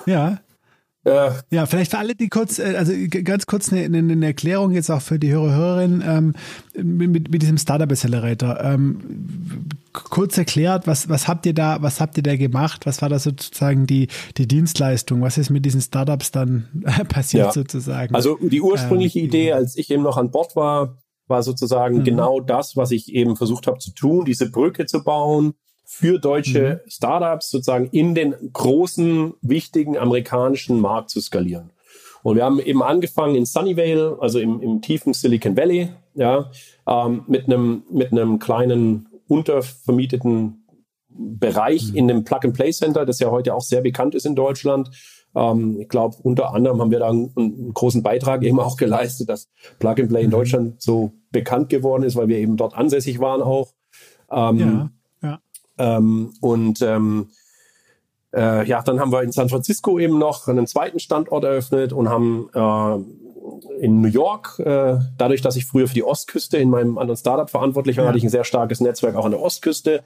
Ja. 0.06 0.38
Ja. 1.08 1.28
Äh, 1.28 1.32
ja, 1.50 1.66
vielleicht 1.66 1.90
für 1.90 1.98
alle, 1.98 2.14
die 2.14 2.28
kurz, 2.28 2.58
äh, 2.58 2.74
also 2.76 2.92
ganz 3.24 3.46
kurz 3.46 3.72
eine, 3.72 3.98
eine 3.98 4.26
Erklärung 4.26 4.72
jetzt 4.72 4.90
auch 4.90 5.02
für 5.02 5.18
die 5.18 5.30
Hörer, 5.30 5.54
Hörerinnen 5.54 6.04
ähm, 6.06 6.34
mit, 6.98 7.30
mit 7.30 7.42
diesem 7.42 7.58
Startup 7.58 7.90
Accelerator. 7.90 8.60
Ähm, 8.60 9.00
kurz 9.92 10.38
erklärt, 10.38 10.86
was, 10.86 11.08
was 11.08 11.28
habt 11.28 11.46
ihr 11.46 11.54
da, 11.54 11.82
was 11.82 12.00
habt 12.00 12.16
ihr 12.16 12.22
da 12.22 12.36
gemacht? 12.36 12.86
Was 12.86 13.02
war 13.02 13.08
da 13.08 13.18
sozusagen 13.18 13.86
die, 13.86 14.08
die 14.36 14.46
Dienstleistung? 14.46 15.22
Was 15.22 15.38
ist 15.38 15.50
mit 15.50 15.64
diesen 15.64 15.80
Startups 15.80 16.30
dann 16.30 16.68
passiert 17.08 17.46
ja. 17.46 17.52
sozusagen? 17.52 18.14
Also 18.14 18.38
die 18.40 18.60
ursprüngliche 18.60 19.18
ähm, 19.18 19.24
Idee, 19.26 19.52
als 19.52 19.76
ich 19.76 19.90
eben 19.90 20.02
noch 20.02 20.16
an 20.16 20.30
Bord 20.30 20.56
war, 20.56 20.98
war 21.26 21.42
sozusagen 21.42 21.98
mhm. 21.98 22.04
genau 22.04 22.40
das, 22.40 22.76
was 22.76 22.90
ich 22.90 23.12
eben 23.14 23.36
versucht 23.36 23.66
habe 23.66 23.78
zu 23.78 23.92
tun, 23.92 24.24
diese 24.24 24.50
Brücke 24.50 24.86
zu 24.86 25.04
bauen 25.04 25.54
für 25.90 26.18
deutsche 26.18 26.82
mhm. 26.84 26.90
Startups 26.90 27.50
sozusagen 27.50 27.88
in 27.92 28.14
den 28.14 28.34
großen, 28.52 29.32
wichtigen 29.40 29.96
amerikanischen 29.96 30.80
Markt 30.80 31.08
zu 31.08 31.18
skalieren. 31.18 31.70
Und 32.22 32.36
wir 32.36 32.44
haben 32.44 32.60
eben 32.60 32.82
angefangen 32.82 33.34
in 33.34 33.46
Sunnyvale, 33.46 34.18
also 34.20 34.38
im, 34.38 34.60
im 34.60 34.82
tiefen 34.82 35.14
Silicon 35.14 35.56
Valley, 35.56 35.88
ja, 36.14 36.50
ähm, 36.86 37.24
mit 37.26 37.46
einem 37.46 37.84
mit 37.90 38.12
einem 38.12 38.38
kleinen 38.38 39.08
untervermieteten 39.28 40.66
Bereich 41.08 41.90
mhm. 41.90 41.96
in 41.96 42.08
dem 42.08 42.24
Plug-and-Play-Center, 42.24 43.06
das 43.06 43.18
ja 43.18 43.30
heute 43.30 43.54
auch 43.54 43.62
sehr 43.62 43.80
bekannt 43.80 44.14
ist 44.14 44.26
in 44.26 44.34
Deutschland. 44.34 44.90
Ähm, 45.34 45.80
ich 45.80 45.88
glaube, 45.88 46.16
unter 46.22 46.52
anderem 46.52 46.82
haben 46.82 46.90
wir 46.90 46.98
da 46.98 47.08
einen, 47.08 47.32
einen, 47.34 47.72
großen 47.72 48.02
Beitrag 48.02 48.42
eben 48.42 48.60
auch 48.60 48.76
geleistet, 48.76 49.30
dass 49.30 49.48
Plug-and-Play 49.78 50.20
in 50.20 50.26
mhm. 50.26 50.32
Deutschland 50.32 50.82
so 50.82 51.12
bekannt 51.30 51.70
geworden 51.70 52.02
ist, 52.02 52.14
weil 52.14 52.28
wir 52.28 52.36
eben 52.36 52.58
dort 52.58 52.76
ansässig 52.76 53.20
waren 53.20 53.40
auch. 53.40 53.72
Ähm, 54.30 54.58
ja. 54.58 54.90
Ähm, 55.78 56.34
und 56.40 56.82
ähm, 56.82 57.30
äh, 58.34 58.66
ja, 58.66 58.82
dann 58.82 59.00
haben 59.00 59.12
wir 59.12 59.22
in 59.22 59.32
San 59.32 59.48
Francisco 59.48 59.98
eben 59.98 60.18
noch 60.18 60.48
einen 60.48 60.66
zweiten 60.66 60.98
Standort 60.98 61.44
eröffnet 61.44 61.92
und 61.92 62.08
haben 62.08 62.50
äh, 62.52 63.80
in 63.80 64.00
New 64.00 64.08
York, 64.08 64.58
äh, 64.58 64.98
dadurch, 65.16 65.40
dass 65.40 65.56
ich 65.56 65.66
früher 65.66 65.88
für 65.88 65.94
die 65.94 66.04
Ostküste 66.04 66.58
in 66.58 66.70
meinem 66.70 66.98
anderen 66.98 67.16
Startup 67.16 67.48
verantwortlich 67.48 67.96
war, 67.96 68.04
ja. 68.04 68.08
hatte 68.08 68.18
ich 68.18 68.24
ein 68.24 68.30
sehr 68.30 68.44
starkes 68.44 68.80
Netzwerk 68.80 69.16
auch 69.16 69.24
an 69.24 69.30
der 69.30 69.40
Ostküste. 69.40 70.02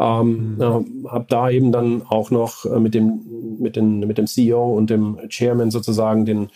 Ähm, 0.00 0.56
mhm. 0.56 0.60
äh, 0.60 1.08
habe 1.10 1.26
da 1.28 1.50
eben 1.50 1.70
dann 1.70 2.02
auch 2.08 2.30
noch 2.30 2.64
äh, 2.64 2.80
mit 2.80 2.94
dem 2.94 3.58
mit 3.60 3.76
den 3.76 4.00
mit 4.00 4.16
dem 4.16 4.26
CEO 4.26 4.74
und 4.74 4.88
dem 4.88 5.18
Chairman 5.28 5.70
sozusagen 5.70 6.24
den 6.24 6.50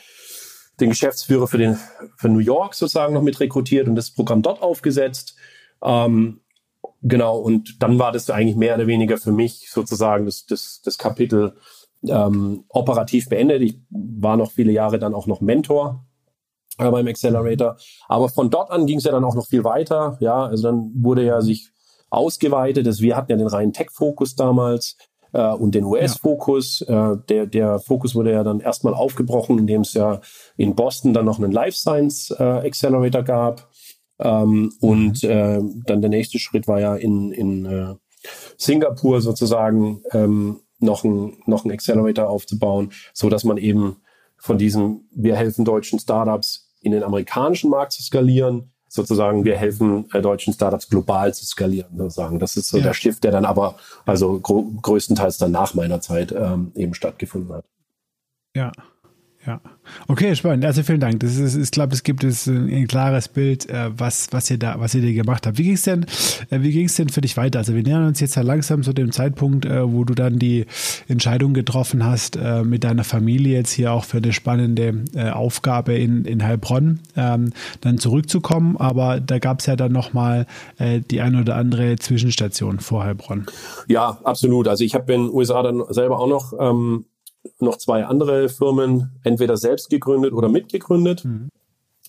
den 0.80 0.90
Geschäftsführer 0.90 1.46
für 1.46 1.58
den 1.58 1.78
für 2.16 2.28
New 2.28 2.38
York 2.38 2.74
sozusagen 2.74 3.14
noch 3.14 3.22
mit 3.22 3.38
rekrutiert 3.38 3.88
und 3.88 3.94
das 3.94 4.10
Programm 4.10 4.42
dort 4.42 4.62
aufgesetzt. 4.62 5.36
Ähm, 5.82 6.40
Genau, 7.08 7.38
und 7.38 7.80
dann 7.82 8.00
war 8.00 8.10
das 8.10 8.28
eigentlich 8.30 8.56
mehr 8.56 8.74
oder 8.74 8.88
weniger 8.88 9.16
für 9.16 9.30
mich 9.30 9.70
sozusagen 9.70 10.26
das, 10.26 10.44
das, 10.46 10.80
das 10.84 10.98
Kapitel 10.98 11.56
ähm, 12.08 12.64
operativ 12.68 13.28
beendet. 13.28 13.62
Ich 13.62 13.78
war 13.90 14.36
noch 14.36 14.50
viele 14.50 14.72
Jahre 14.72 14.98
dann 14.98 15.14
auch 15.14 15.28
noch 15.28 15.40
Mentor 15.40 16.04
äh, 16.78 16.90
beim 16.90 17.06
Accelerator. 17.06 17.76
Aber 18.08 18.28
von 18.28 18.50
dort 18.50 18.72
an 18.72 18.86
ging 18.86 18.98
es 18.98 19.04
ja 19.04 19.12
dann 19.12 19.24
auch 19.24 19.36
noch 19.36 19.46
viel 19.46 19.62
weiter. 19.62 20.16
Ja, 20.18 20.46
also 20.46 20.64
dann 20.64 20.90
wurde 20.96 21.24
ja 21.24 21.40
sich 21.42 21.70
ausgeweitet. 22.10 22.88
Also 22.88 23.02
wir 23.02 23.16
hatten 23.16 23.30
ja 23.30 23.38
den 23.38 23.46
reinen 23.46 23.72
Tech-Fokus 23.72 24.34
damals 24.34 24.96
äh, 25.32 25.52
und 25.52 25.76
den 25.76 25.84
US-Fokus. 25.84 26.84
Ja. 26.88 27.12
Äh, 27.12 27.18
der, 27.28 27.46
der 27.46 27.78
Fokus 27.78 28.16
wurde 28.16 28.32
ja 28.32 28.42
dann 28.42 28.58
erstmal 28.58 28.94
aufgebrochen, 28.94 29.58
indem 29.58 29.82
es 29.82 29.94
ja 29.94 30.20
in 30.56 30.74
Boston 30.74 31.14
dann 31.14 31.24
noch 31.24 31.38
einen 31.38 31.52
Life 31.52 31.78
Science 31.78 32.34
äh, 32.36 32.42
Accelerator 32.42 33.22
gab. 33.22 33.68
Ähm, 34.18 34.72
und 34.80 35.22
mhm. 35.22 35.30
äh, 35.30 35.60
dann 35.86 36.00
der 36.00 36.10
nächste 36.10 36.38
Schritt 36.38 36.68
war 36.68 36.80
ja 36.80 36.96
in, 36.96 37.32
in 37.32 37.66
äh, 37.66 37.94
Singapur 38.56 39.20
sozusagen 39.20 40.02
ähm, 40.12 40.60
noch 40.78 41.04
ein, 41.04 41.38
noch 41.46 41.64
ein 41.64 41.70
Accelerator 41.70 42.28
aufzubauen, 42.28 42.92
so 43.12 43.28
dass 43.28 43.44
man 43.44 43.56
eben 43.56 43.96
von 44.38 44.58
diesem, 44.58 45.08
wir 45.10 45.36
helfen 45.36 45.64
deutschen 45.64 45.98
Startups 45.98 46.68
in 46.80 46.92
den 46.92 47.02
amerikanischen 47.02 47.70
Markt 47.70 47.92
zu 47.92 48.02
skalieren, 48.02 48.70
sozusagen 48.88 49.44
wir 49.44 49.56
helfen 49.56 50.08
äh, 50.12 50.20
deutschen 50.20 50.52
Startups 50.52 50.88
global 50.88 51.34
zu 51.34 51.44
skalieren, 51.44 51.96
sozusagen. 51.96 52.38
Das 52.38 52.56
ist 52.56 52.68
so 52.68 52.78
ja. 52.78 52.84
der 52.84 52.94
Shift, 52.94 53.24
der 53.24 53.32
dann 53.32 53.44
aber 53.44 53.76
also 54.04 54.38
größtenteils 54.40 55.38
dann 55.38 55.52
nach 55.52 55.74
meiner 55.74 56.00
Zeit 56.00 56.32
ähm, 56.32 56.72
eben 56.74 56.94
stattgefunden 56.94 57.54
hat. 57.54 57.64
Ja. 58.54 58.72
Ja, 59.46 59.60
okay, 60.08 60.34
spannend. 60.34 60.64
Also 60.64 60.82
vielen 60.82 60.98
Dank. 60.98 61.20
Das 61.20 61.36
ist, 61.36 61.54
ich 61.54 61.70
glaube, 61.70 61.94
es 61.94 62.02
gibt 62.02 62.24
es 62.24 62.48
ein, 62.48 62.88
klares 62.88 63.28
Bild, 63.28 63.68
äh, 63.70 63.90
was 63.96 64.26
was 64.32 64.50
ihr 64.50 64.58
da, 64.58 64.80
was 64.80 64.94
ihr 64.96 65.02
da 65.02 65.12
gemacht 65.12 65.46
habt. 65.46 65.56
Wie 65.56 65.62
ging 65.62 65.74
es 65.74 65.82
denn, 65.82 66.04
äh, 66.50 66.62
wie 66.62 66.72
ging 66.72 66.86
es 66.86 66.96
denn 66.96 67.10
für 67.10 67.20
dich 67.20 67.36
weiter? 67.36 67.60
Also 67.60 67.74
wir 67.74 67.82
nähern 67.84 68.06
uns 68.06 68.18
jetzt 68.18 68.34
ja 68.34 68.42
langsam 68.42 68.82
zu 68.82 68.92
dem 68.92 69.12
Zeitpunkt, 69.12 69.64
äh, 69.64 69.92
wo 69.92 70.02
du 70.02 70.14
dann 70.14 70.40
die 70.40 70.66
Entscheidung 71.06 71.54
getroffen 71.54 72.04
hast, 72.04 72.36
äh, 72.36 72.64
mit 72.64 72.82
deiner 72.82 73.04
Familie 73.04 73.56
jetzt 73.56 73.70
hier 73.70 73.92
auch 73.92 74.04
für 74.04 74.16
eine 74.16 74.32
spannende 74.32 75.04
Aufgabe 75.32 75.94
in 75.94 76.24
in 76.24 76.42
Heilbronn 76.42 77.00
ähm, 77.16 77.52
dann 77.82 77.98
zurückzukommen. 77.98 78.76
Aber 78.76 79.20
da 79.20 79.38
gab 79.38 79.60
es 79.60 79.66
ja 79.66 79.76
dann 79.76 79.92
noch 79.92 80.12
mal 80.12 80.46
äh, 80.78 81.00
die 81.00 81.20
ein 81.20 81.36
oder 81.36 81.54
andere 81.54 81.96
Zwischenstation 81.96 82.80
vor 82.80 83.04
Heilbronn. 83.04 83.46
Ja, 83.86 84.18
absolut. 84.24 84.66
Also 84.66 84.82
ich 84.82 84.94
habe 84.94 85.12
in 85.12 85.26
den 85.26 85.32
USA 85.32 85.62
dann 85.62 85.84
selber 85.90 86.18
auch 86.18 86.26
noch 86.26 86.52
ähm, 86.58 87.04
noch 87.58 87.76
zwei 87.78 88.04
andere 88.04 88.48
Firmen 88.48 89.18
entweder 89.22 89.56
selbst 89.56 89.90
gegründet 89.90 90.32
oder 90.32 90.48
mitgegründet. 90.48 91.24
Mhm. 91.24 91.48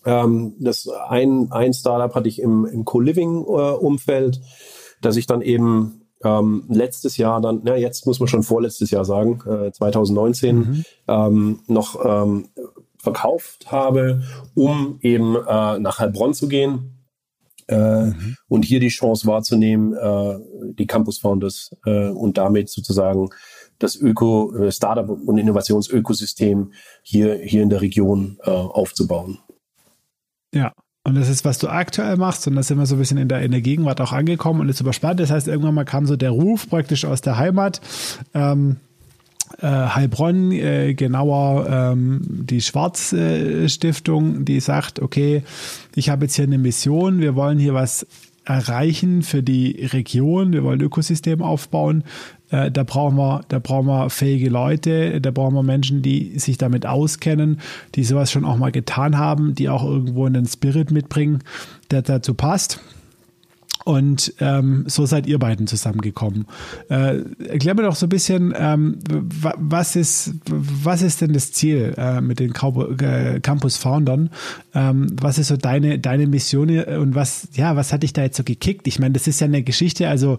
Ähm, 0.04 0.54
das 0.58 0.88
ein, 0.88 1.48
ein 1.50 1.72
Startup 1.72 2.14
hatte 2.14 2.28
ich 2.28 2.40
im, 2.40 2.64
im 2.64 2.84
Co-Living-Umfeld, 2.84 4.36
äh, 4.36 4.40
das 5.00 5.16
ich 5.16 5.26
dann 5.26 5.42
eben 5.42 6.02
ähm, 6.24 6.64
letztes 6.68 7.16
Jahr 7.16 7.40
dann, 7.40 7.60
na 7.64 7.76
jetzt 7.76 8.06
muss 8.06 8.20
man 8.20 8.28
schon 8.28 8.42
vorletztes 8.42 8.90
Jahr 8.90 9.04
sagen, 9.04 9.40
äh, 9.46 9.70
2019 9.72 10.56
mhm. 10.56 10.84
ähm, 11.06 11.60
noch 11.66 12.04
ähm, 12.04 12.48
verkauft 12.98 13.70
habe, 13.70 14.22
um 14.54 14.98
eben 15.02 15.36
äh, 15.36 15.78
nach 15.78 15.98
Heilbronn 15.98 16.34
zu 16.34 16.48
gehen. 16.48 16.94
Äh, 17.70 18.06
mhm. 18.06 18.36
und 18.48 18.64
hier 18.64 18.80
die 18.80 18.88
Chance 18.88 19.26
wahrzunehmen, 19.26 19.92
äh, 19.92 20.38
die 20.72 20.86
Campus 20.86 21.18
Founders 21.18 21.76
äh, 21.84 22.08
und 22.08 22.38
damit 22.38 22.70
sozusagen 22.70 23.28
das 23.78 23.96
Öko, 23.96 24.54
äh, 24.56 24.70
und 25.26 25.38
Innovationsökosystem 25.38 26.72
hier, 27.02 27.36
hier 27.36 27.62
in 27.62 27.70
der 27.70 27.80
Region 27.80 28.38
äh, 28.42 28.50
aufzubauen. 28.50 29.38
Ja, 30.54 30.72
Und 31.04 31.14
das 31.14 31.28
ist, 31.28 31.44
was 31.44 31.58
du 31.58 31.68
aktuell 31.68 32.16
machst. 32.16 32.46
Und 32.46 32.56
da 32.56 32.62
sind 32.62 32.78
wir 32.78 32.86
so 32.86 32.96
ein 32.96 32.98
bisschen 32.98 33.18
in 33.18 33.28
der, 33.28 33.40
in 33.42 33.50
der 33.50 33.60
Gegenwart 33.60 34.00
auch 34.00 34.12
angekommen 34.12 34.60
und 34.60 34.68
ist 34.68 34.78
super 34.78 34.92
spannend. 34.92 35.20
Das 35.20 35.30
heißt, 35.30 35.48
irgendwann 35.48 35.74
mal 35.74 35.84
kam 35.84 36.06
so 36.06 36.16
der 36.16 36.30
Ruf 36.30 36.68
praktisch 36.68 37.04
aus 37.04 37.20
der 37.20 37.38
Heimat. 37.38 37.80
Ähm, 38.34 38.76
äh, 39.60 39.66
Heilbronn, 39.66 40.52
äh, 40.52 40.94
genauer 40.94 41.66
ähm, 41.68 42.20
die 42.22 42.60
Schwarz-Stiftung, 42.60 44.40
äh, 44.42 44.44
die 44.44 44.60
sagt, 44.60 45.00
okay, 45.00 45.42
ich 45.94 46.10
habe 46.10 46.26
jetzt 46.26 46.34
hier 46.34 46.44
eine 46.44 46.58
Mission, 46.58 47.20
wir 47.20 47.34
wollen 47.34 47.58
hier 47.58 47.74
was 47.74 48.06
erreichen 48.48 49.22
für 49.22 49.42
die 49.42 49.88
Region, 49.92 50.52
wir 50.52 50.64
wollen 50.64 50.80
Ökosystem 50.80 51.42
aufbauen. 51.42 52.02
Äh, 52.50 52.70
da 52.70 52.82
brauchen 52.82 53.16
wir, 53.16 53.42
da 53.48 53.58
brauchen 53.58 53.86
wir 53.86 54.08
fähige 54.08 54.48
Leute, 54.48 55.20
da 55.20 55.30
brauchen 55.30 55.54
wir 55.54 55.62
Menschen, 55.62 56.00
die 56.00 56.38
sich 56.38 56.56
damit 56.56 56.86
auskennen, 56.86 57.60
die 57.94 58.04
sowas 58.04 58.32
schon 58.32 58.46
auch 58.46 58.56
mal 58.56 58.72
getan 58.72 59.18
haben, 59.18 59.54
die 59.54 59.68
auch 59.68 59.84
irgendwo 59.84 60.24
einen 60.24 60.46
Spirit 60.46 60.90
mitbringen, 60.90 61.40
der 61.90 62.00
dazu 62.00 62.32
passt. 62.32 62.80
Und 63.84 64.34
ähm, 64.40 64.84
so 64.86 65.06
seid 65.06 65.26
ihr 65.26 65.38
beiden 65.38 65.66
zusammengekommen. 65.66 66.46
Äh, 66.90 67.20
erklär 67.48 67.74
mir 67.74 67.82
doch 67.82 67.94
so 67.94 68.06
ein 68.06 68.10
bisschen, 68.10 68.52
ähm, 68.56 68.98
was, 69.08 69.96
ist, 69.96 70.34
was 70.50 71.02
ist 71.02 71.20
denn 71.20 71.32
das 71.32 71.52
Ziel 71.52 71.94
äh, 71.96 72.20
mit 72.20 72.40
den 72.40 72.52
äh, 72.52 73.40
Campus-Foundern? 73.40 74.30
Ähm, 74.74 75.06
was 75.20 75.38
ist 75.38 75.48
so 75.48 75.56
deine, 75.56 75.98
deine 75.98 76.26
Mission 76.26 76.68
und 76.68 77.14
was, 77.14 77.48
ja, 77.54 77.76
was 77.76 77.92
hat 77.92 78.02
dich 78.02 78.12
da 78.12 78.22
jetzt 78.22 78.36
so 78.36 78.44
gekickt? 78.44 78.86
Ich 78.88 78.98
meine, 78.98 79.12
das 79.12 79.26
ist 79.26 79.40
ja 79.40 79.46
eine 79.46 79.62
Geschichte, 79.62 80.08
also 80.08 80.38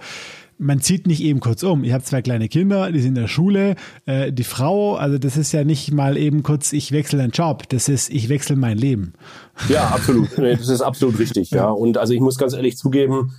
man 0.60 0.82
zieht 0.82 1.08
nicht 1.08 1.24
eben 1.24 1.40
kurz 1.40 1.64
um. 1.64 1.84
Ich 1.86 1.94
habe 1.94 2.04
zwei 2.04 2.22
kleine 2.22 2.50
Kinder, 2.50 2.92
die 2.92 3.00
sind 3.00 3.16
in 3.16 3.22
der 3.22 3.28
Schule. 3.30 3.76
Äh, 4.06 4.34
die 4.34 4.44
Frau, 4.44 4.96
also 4.96 5.18
das 5.18 5.38
ist 5.38 5.54
ja 5.54 5.64
nicht 5.64 5.92
mal 5.94 6.18
eben 6.18 6.44
kurz, 6.44 6.74
ich 6.74 6.92
wechsle 6.92 7.20
den 7.20 7.32
Job. 7.32 7.68
Das 7.70 7.88
ist, 7.88 8.10
ich 8.10 8.28
wechsle 8.28 8.58
mein 8.58 8.78
Leben. 8.78 9.14
Ja, 9.70 9.88
absolut. 9.94 10.38
das 10.38 10.68
ist 10.68 10.82
absolut 10.82 11.18
richtig. 11.18 11.52
Ja. 11.52 11.70
Und 11.70 11.98
also 11.98 12.14
ich 12.14 12.20
muss 12.20 12.38
ganz 12.38 12.54
ehrlich 12.54 12.78
zugeben, 12.78 13.32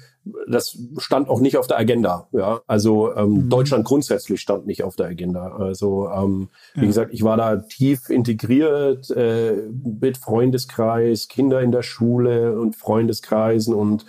das 0.48 0.78
stand 0.98 1.28
auch 1.28 1.40
nicht 1.40 1.58
auf 1.58 1.66
der 1.66 1.78
Agenda. 1.78 2.28
Ja, 2.32 2.62
also 2.66 3.14
ähm, 3.14 3.32
mhm. 3.32 3.48
Deutschland 3.50 3.84
grundsätzlich 3.84 4.40
stand 4.40 4.66
nicht 4.66 4.82
auf 4.82 4.96
der 4.96 5.06
Agenda. 5.06 5.56
Also 5.56 6.08
ähm, 6.08 6.48
wie 6.74 6.80
ja. 6.80 6.86
gesagt, 6.86 7.12
ich 7.12 7.22
war 7.22 7.36
da 7.36 7.56
tief 7.56 8.08
integriert 8.08 9.10
äh, 9.10 9.56
mit 10.00 10.16
Freundeskreis, 10.16 11.28
Kinder 11.28 11.60
in 11.60 11.70
der 11.70 11.82
Schule 11.82 12.58
und 12.58 12.76
Freundeskreisen 12.76 13.74
und 13.74 14.06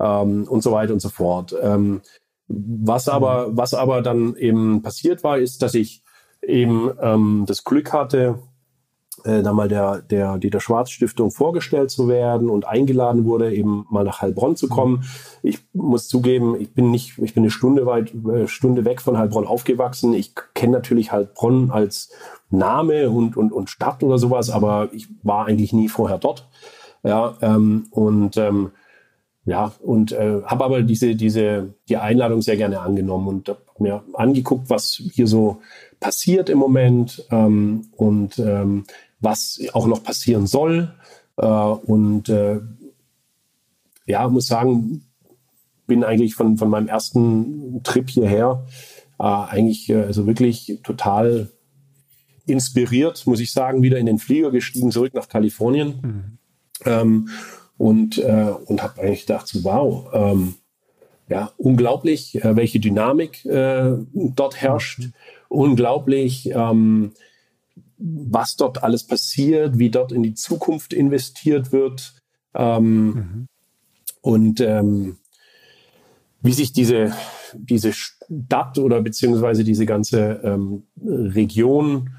ähm, 0.00 0.46
und 0.48 0.62
so 0.62 0.72
weiter 0.72 0.92
und 0.92 1.00
so 1.00 1.10
fort. 1.10 1.54
Ähm, 1.60 2.00
was 2.50 3.08
aber, 3.08 3.56
was 3.56 3.74
aber 3.74 4.02
dann 4.02 4.34
eben 4.36 4.82
passiert 4.82 5.22
war, 5.22 5.38
ist, 5.38 5.62
dass 5.62 5.74
ich 5.74 6.02
eben 6.42 6.90
ähm, 7.00 7.44
das 7.46 7.64
Glück 7.64 7.92
hatte, 7.92 8.40
äh, 9.24 9.42
da 9.42 9.52
mal 9.52 9.68
der, 9.68 10.02
der 10.02 10.38
Dieter 10.38 10.60
Schwarz 10.60 10.90
Stiftung 10.90 11.30
vorgestellt 11.30 11.90
zu 11.90 12.08
werden 12.08 12.50
und 12.50 12.66
eingeladen 12.66 13.24
wurde, 13.24 13.54
eben 13.54 13.86
mal 13.90 14.04
nach 14.04 14.20
Heilbronn 14.20 14.56
zu 14.56 14.68
kommen. 14.68 15.04
Ich 15.42 15.60
muss 15.72 16.08
zugeben, 16.08 16.56
ich 16.58 16.72
bin 16.74 16.90
nicht, 16.90 17.18
ich 17.18 17.34
bin 17.34 17.44
eine 17.44 17.50
Stunde 17.50 17.86
weit, 17.86 18.12
äh, 18.14 18.48
Stunde 18.48 18.84
weg 18.84 19.00
von 19.00 19.16
Heilbronn 19.16 19.46
aufgewachsen. 19.46 20.12
Ich 20.14 20.34
kenne 20.54 20.72
natürlich 20.72 21.12
Heilbronn 21.12 21.70
als 21.70 22.10
Name 22.50 23.10
und, 23.10 23.36
und, 23.36 23.52
und 23.52 23.70
Stadt 23.70 24.02
oder 24.02 24.18
sowas, 24.18 24.50
aber 24.50 24.88
ich 24.92 25.08
war 25.22 25.46
eigentlich 25.46 25.72
nie 25.72 25.88
vorher 25.88 26.18
dort. 26.18 26.48
Ja, 27.02 27.36
ähm, 27.42 27.86
und 27.90 28.36
ähm, 28.36 28.72
ja, 29.46 29.72
und 29.82 30.12
äh, 30.12 30.42
habe 30.44 30.64
aber 30.64 30.82
diese, 30.82 31.16
diese, 31.16 31.74
die 31.88 31.96
Einladung 31.96 32.42
sehr 32.42 32.56
gerne 32.56 32.80
angenommen 32.80 33.28
und 33.28 33.48
habe 33.48 33.60
mir 33.78 34.04
angeguckt, 34.12 34.68
was 34.68 35.02
hier 35.12 35.26
so 35.26 35.62
passiert 35.98 36.48
im 36.50 36.58
Moment 36.58 37.24
ähm, 37.30 37.88
und 37.96 38.38
ähm, 38.38 38.84
was 39.20 39.60
auch 39.72 39.86
noch 39.86 40.02
passieren 40.02 40.46
soll. 40.46 40.92
Äh, 41.36 41.46
und 41.46 42.28
äh, 42.28 42.60
ja, 44.06 44.28
muss 44.28 44.46
sagen, 44.46 45.04
bin 45.86 46.04
eigentlich 46.04 46.34
von, 46.34 46.58
von 46.58 46.68
meinem 46.68 46.88
ersten 46.88 47.82
Trip 47.82 48.08
hierher 48.08 48.66
äh, 49.18 49.24
eigentlich 49.24 49.88
äh, 49.90 50.02
also 50.02 50.26
wirklich 50.26 50.80
total 50.82 51.48
inspiriert, 52.46 53.26
muss 53.26 53.40
ich 53.40 53.52
sagen, 53.52 53.82
wieder 53.82 53.98
in 53.98 54.06
den 54.06 54.18
Flieger 54.18 54.50
gestiegen, 54.50 54.90
zurück 54.90 55.14
nach 55.14 55.28
Kalifornien. 55.28 56.00
Mhm. 56.02 56.38
Ähm, 56.86 57.28
und, 57.80 58.18
äh, 58.18 58.52
und 58.66 58.82
habe 58.82 59.00
eigentlich 59.00 59.22
gedacht, 59.22 59.48
so, 59.48 59.64
wow, 59.64 60.10
ähm, 60.12 60.56
ja, 61.30 61.50
unglaublich, 61.56 62.34
äh, 62.44 62.54
welche 62.54 62.78
Dynamik 62.78 63.46
äh, 63.46 63.92
dort 64.12 64.60
herrscht, 64.60 65.08
unglaublich, 65.48 66.50
ähm, 66.50 67.12
was 67.96 68.56
dort 68.56 68.82
alles 68.82 69.04
passiert, 69.04 69.78
wie 69.78 69.88
dort 69.88 70.12
in 70.12 70.22
die 70.22 70.34
Zukunft 70.34 70.92
investiert 70.92 71.72
wird 71.72 72.20
ähm, 72.52 73.06
mhm. 73.06 73.46
und 74.20 74.60
ähm, 74.60 75.16
wie 76.42 76.52
sich 76.52 76.74
diese, 76.74 77.14
diese 77.54 77.94
Stadt 77.94 78.76
oder 78.76 79.00
beziehungsweise 79.00 79.64
diese 79.64 79.86
ganze 79.86 80.42
ähm, 80.44 80.82
Region 81.02 82.10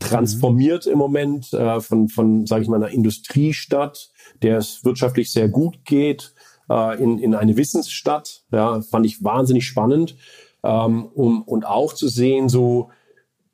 transformiert 0.00 0.86
im 0.86 0.98
Moment 0.98 1.52
äh, 1.52 1.80
von, 1.80 2.08
von 2.08 2.46
sage 2.46 2.62
ich 2.62 2.68
mal, 2.68 2.76
einer 2.76 2.92
Industriestadt 2.92 4.10
der 4.42 4.58
es 4.58 4.84
wirtschaftlich 4.84 5.32
sehr 5.32 5.48
gut 5.48 5.84
geht, 5.84 6.34
äh, 6.68 7.02
in, 7.02 7.18
in 7.18 7.34
eine 7.34 7.56
Wissensstadt. 7.56 8.42
Ja, 8.52 8.80
fand 8.82 9.06
ich 9.06 9.22
wahnsinnig 9.22 9.66
spannend. 9.66 10.16
Ähm, 10.62 11.06
um, 11.06 11.42
und 11.42 11.66
auch 11.66 11.92
zu 11.92 12.08
sehen, 12.08 12.48
so, 12.48 12.90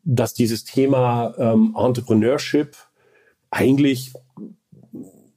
dass 0.04 0.34
dieses 0.34 0.64
Thema 0.64 1.34
ähm, 1.38 1.74
Entrepreneurship 1.76 2.76
eigentlich 3.50 4.12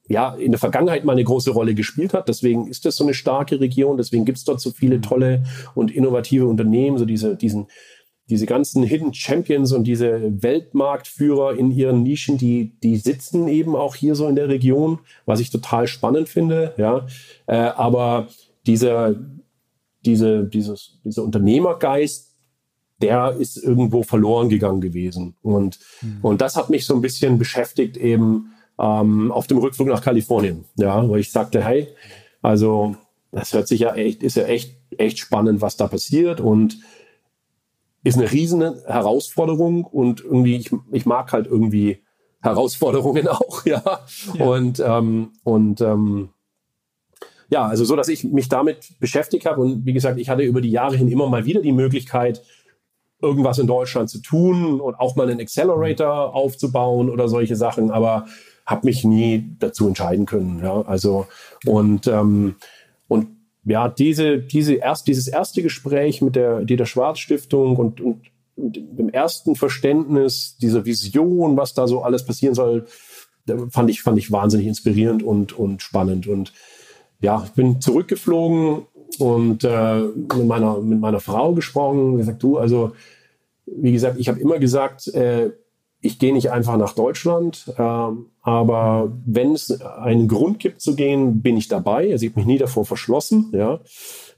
ja, 0.07 0.33
in 0.33 0.51
der 0.51 0.59
Vergangenheit 0.59 1.05
mal 1.05 1.11
eine 1.11 1.23
große 1.23 1.51
Rolle 1.51 1.75
gespielt 1.75 2.15
hat. 2.15 2.27
Deswegen 2.27 2.67
ist 2.67 2.85
das 2.85 2.95
so 2.95 3.03
eine 3.03 3.13
starke 3.13 3.59
Region. 3.59 3.97
Deswegen 3.97 4.25
gibt 4.25 4.39
es 4.39 4.43
dort 4.43 4.59
so 4.59 4.71
viele 4.71 5.01
tolle 5.01 5.43
und 5.75 5.91
innovative 5.91 6.47
Unternehmen, 6.47 6.97
so 6.97 7.05
diese, 7.05 7.35
diesen, 7.35 7.67
diese 8.29 8.45
ganzen 8.45 8.83
Hidden 8.83 9.13
Champions 9.13 9.71
und 9.71 9.85
diese 9.85 10.43
Weltmarktführer 10.43 11.57
in 11.57 11.71
ihren 11.71 12.03
Nischen, 12.03 12.37
die, 12.37 12.73
die 12.83 12.97
sitzen 12.97 13.47
eben 13.47 13.75
auch 13.75 13.95
hier 13.95 14.15
so 14.15 14.27
in 14.27 14.35
der 14.35 14.49
Region, 14.49 14.99
was 15.25 15.39
ich 15.39 15.49
total 15.49 15.87
spannend 15.87 16.29
finde, 16.29 16.73
ja. 16.77 17.07
Äh, 17.47 17.55
aber 17.55 18.27
dieser, 18.67 19.15
diese, 20.05 20.43
dieses, 20.43 20.99
dieser 21.03 21.23
Unternehmergeist, 21.23 22.35
der 23.01 23.35
ist 23.39 23.57
irgendwo 23.57 24.03
verloren 24.03 24.49
gegangen 24.49 24.81
gewesen. 24.81 25.35
Und, 25.41 25.79
mhm. 26.01 26.19
und 26.21 26.41
das 26.41 26.55
hat 26.55 26.69
mich 26.69 26.85
so 26.85 26.93
ein 26.93 27.01
bisschen 27.01 27.39
beschäftigt 27.39 27.97
eben 27.97 28.51
ähm, 28.77 29.31
auf 29.31 29.47
dem 29.47 29.57
Rückflug 29.57 29.87
nach 29.87 30.03
Kalifornien, 30.03 30.65
ja, 30.75 31.07
wo 31.07 31.15
ich 31.15 31.31
sagte, 31.31 31.63
hey, 31.63 31.87
also 32.41 32.95
das 33.31 33.53
hört 33.53 33.67
sich 33.67 33.81
ja 33.81 33.95
echt, 33.95 34.21
ist 34.21 34.35
ja 34.35 34.43
echt, 34.43 34.75
echt 34.97 35.19
spannend, 35.19 35.61
was 35.61 35.77
da 35.77 35.87
passiert 35.87 36.41
und 36.41 36.79
ist 38.03 38.17
eine 38.17 38.31
riesen 38.31 38.61
Herausforderung 38.85 39.83
und 39.83 40.21
irgendwie, 40.21 40.55
ich, 40.55 40.71
ich 40.91 41.05
mag 41.05 41.31
halt 41.31 41.47
irgendwie 41.47 42.03
Herausforderungen 42.41 43.27
auch, 43.27 43.65
ja. 43.65 43.83
ja. 44.33 44.45
Und, 44.45 44.79
ähm, 44.79 45.33
und 45.43 45.81
ähm, 45.81 46.29
ja, 47.49 47.65
also 47.65 47.83
so, 47.83 47.95
dass 47.95 48.07
ich 48.07 48.23
mich 48.23 48.47
damit 48.47 48.99
beschäftigt 48.99 49.45
habe 49.45 49.61
und 49.61 49.85
wie 49.85 49.93
gesagt, 49.93 50.19
ich 50.19 50.29
hatte 50.29 50.43
über 50.43 50.61
die 50.61 50.71
Jahre 50.71 50.95
hin 50.95 51.09
immer 51.09 51.27
mal 51.27 51.45
wieder 51.45 51.61
die 51.61 51.71
Möglichkeit, 51.71 52.43
irgendwas 53.21 53.59
in 53.59 53.67
Deutschland 53.67 54.09
zu 54.09 54.19
tun 54.19 54.79
und 54.79 54.95
auch 54.95 55.15
mal 55.15 55.29
einen 55.29 55.41
Accelerator 55.41 56.33
aufzubauen 56.33 57.09
oder 57.09 57.27
solche 57.27 57.55
Sachen, 57.55 57.91
aber 57.91 58.27
habe 58.65 58.85
mich 58.85 59.03
nie 59.03 59.55
dazu 59.59 59.87
entscheiden 59.87 60.25
können. 60.25 60.61
Ja, 60.63 60.83
also 60.83 61.27
und 61.65 62.07
ähm, 62.07 62.55
und 63.07 63.38
ja, 63.65 63.89
diese, 63.89 64.39
diese 64.39 64.75
erst, 64.75 65.07
dieses 65.07 65.27
erste 65.27 65.61
Gespräch 65.61 66.21
mit 66.21 66.35
der 66.35 66.65
Dieter 66.65 66.85
Schwarz 66.85 67.19
Stiftung 67.19 67.75
und, 67.75 68.01
und, 68.01 68.21
und 68.55 68.77
dem 68.97 69.09
ersten 69.09 69.55
Verständnis 69.55 70.57
dieser 70.57 70.85
Vision, 70.85 71.57
was 71.57 71.73
da 71.73 71.87
so 71.87 72.01
alles 72.01 72.25
passieren 72.25 72.55
soll, 72.55 72.85
fand 73.69 73.89
ich, 73.89 74.01
fand 74.01 74.17
ich 74.17 74.31
wahnsinnig 74.31 74.67
inspirierend 74.67 75.23
und, 75.23 75.57
und 75.57 75.81
spannend. 75.81 76.27
Und 76.27 76.53
ja, 77.21 77.43
ich 77.45 77.51
bin 77.51 77.81
zurückgeflogen 77.81 78.85
und 79.17 79.63
äh, 79.63 79.99
mit, 80.01 80.45
meiner, 80.45 80.79
mit 80.79 80.99
meiner 80.99 81.19
Frau 81.19 81.53
gesprochen, 81.53 82.17
gesagt, 82.17 82.41
du, 82.43 82.57
also 82.57 82.91
wie 83.65 83.91
gesagt, 83.91 84.19
ich 84.19 84.29
habe 84.29 84.39
immer 84.39 84.59
gesagt, 84.59 85.07
äh, 85.13 85.51
ich 86.01 86.17
gehe 86.17 86.33
nicht 86.33 86.51
einfach 86.51 86.77
nach 86.77 86.93
Deutschland, 86.93 87.73
ähm, 87.77 88.27
aber 88.41 89.11
wenn 89.25 89.53
es 89.53 89.81
einen 89.81 90.27
Grund 90.27 90.59
gibt 90.59 90.81
zu 90.81 90.95
gehen, 90.95 91.41
bin 91.41 91.57
ich 91.57 91.67
dabei. 91.67 92.11
Also 92.11 92.25
ich 92.25 92.31
habe 92.31 92.39
mich 92.39 92.47
nie 92.47 92.57
davor 92.57 92.85
verschlossen. 92.85 93.51
Ja. 93.53 93.79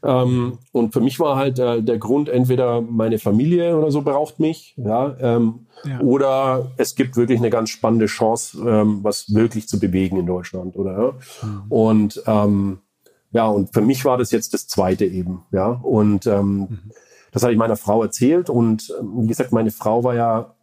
Ähm, 0.04 0.58
und 0.72 0.94
für 0.94 1.02
mich 1.02 1.20
war 1.20 1.36
halt 1.36 1.60
äh, 1.60 1.84
der 1.84 2.00
Grund, 2.00 2.30
entweder 2.30 2.82
meine 2.82 3.20
Familie 3.20 3.78
oder 3.78 3.92
so 3.92 4.02
braucht 4.02 4.40
mich, 4.40 4.74
ja, 4.78 5.16
ähm, 5.20 5.68
ja. 5.84 6.00
oder 6.00 6.72
es 6.78 6.96
gibt 6.96 7.16
wirklich 7.16 7.38
eine 7.38 7.52
ganz 7.52 7.70
spannende 7.70 8.08
Chance, 8.08 8.58
ähm, 8.68 9.04
was 9.04 9.32
wirklich 9.32 9.68
zu 9.68 9.80
bewegen 9.80 10.18
in 10.18 10.26
Deutschland, 10.26 10.76
oder? 10.76 10.92
Ja? 10.92 11.48
Mhm. 11.48 11.64
Und 11.70 12.24
ähm, 12.26 12.80
ja, 13.32 13.48
und 13.48 13.72
für 13.72 13.82
mich 13.82 14.04
war 14.04 14.18
das 14.18 14.32
jetzt 14.32 14.56
das 14.56 14.68
Zweite 14.68 15.06
eben, 15.06 15.44
ja. 15.52 15.68
Und 15.68 16.26
ähm, 16.26 16.58
mhm. 16.58 16.80
das 17.32 17.44
habe 17.44 17.54
ich 17.54 17.60
meiner 17.60 17.78
Frau 17.78 18.02
erzählt 18.02 18.50
und 18.50 18.92
wie 19.14 19.28
gesagt, 19.28 19.52
meine 19.52 19.72
Frau 19.72 20.04
war 20.04 20.16
ja 20.16 20.56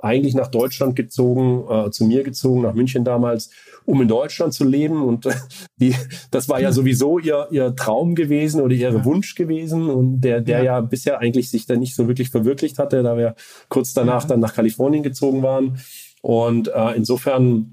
eigentlich 0.00 0.34
nach 0.34 0.48
Deutschland 0.48 0.96
gezogen, 0.96 1.64
äh, 1.68 1.90
zu 1.90 2.04
mir 2.04 2.22
gezogen, 2.22 2.62
nach 2.62 2.74
München 2.74 3.04
damals, 3.04 3.50
um 3.84 4.02
in 4.02 4.08
Deutschland 4.08 4.52
zu 4.52 4.64
leben. 4.64 5.02
Und 5.02 5.26
äh, 5.26 5.34
die, 5.76 5.94
das 6.30 6.48
war 6.48 6.60
ja 6.60 6.72
sowieso 6.72 7.18
ihr, 7.18 7.48
ihr 7.50 7.74
Traum 7.74 8.14
gewesen 8.14 8.60
oder 8.60 8.74
ihr 8.74 8.92
ja. 8.92 9.04
Wunsch 9.04 9.34
gewesen 9.34 9.88
und 9.88 10.20
der, 10.20 10.40
der 10.40 10.58
ja. 10.58 10.64
ja. 10.64 10.80
bisher 10.80 11.18
eigentlich 11.20 11.50
sich 11.50 11.66
dann 11.66 11.80
nicht 11.80 11.94
so 11.94 12.08
wirklich 12.08 12.30
verwirklicht 12.30 12.78
hatte, 12.78 13.02
da 13.02 13.16
wir 13.16 13.34
kurz 13.68 13.94
danach 13.94 14.22
ja. 14.22 14.28
dann 14.28 14.40
nach 14.40 14.54
Kalifornien 14.54 15.02
gezogen 15.02 15.42
waren. 15.42 15.78
Und 16.22 16.68
äh, 16.68 16.92
insofern 16.92 17.72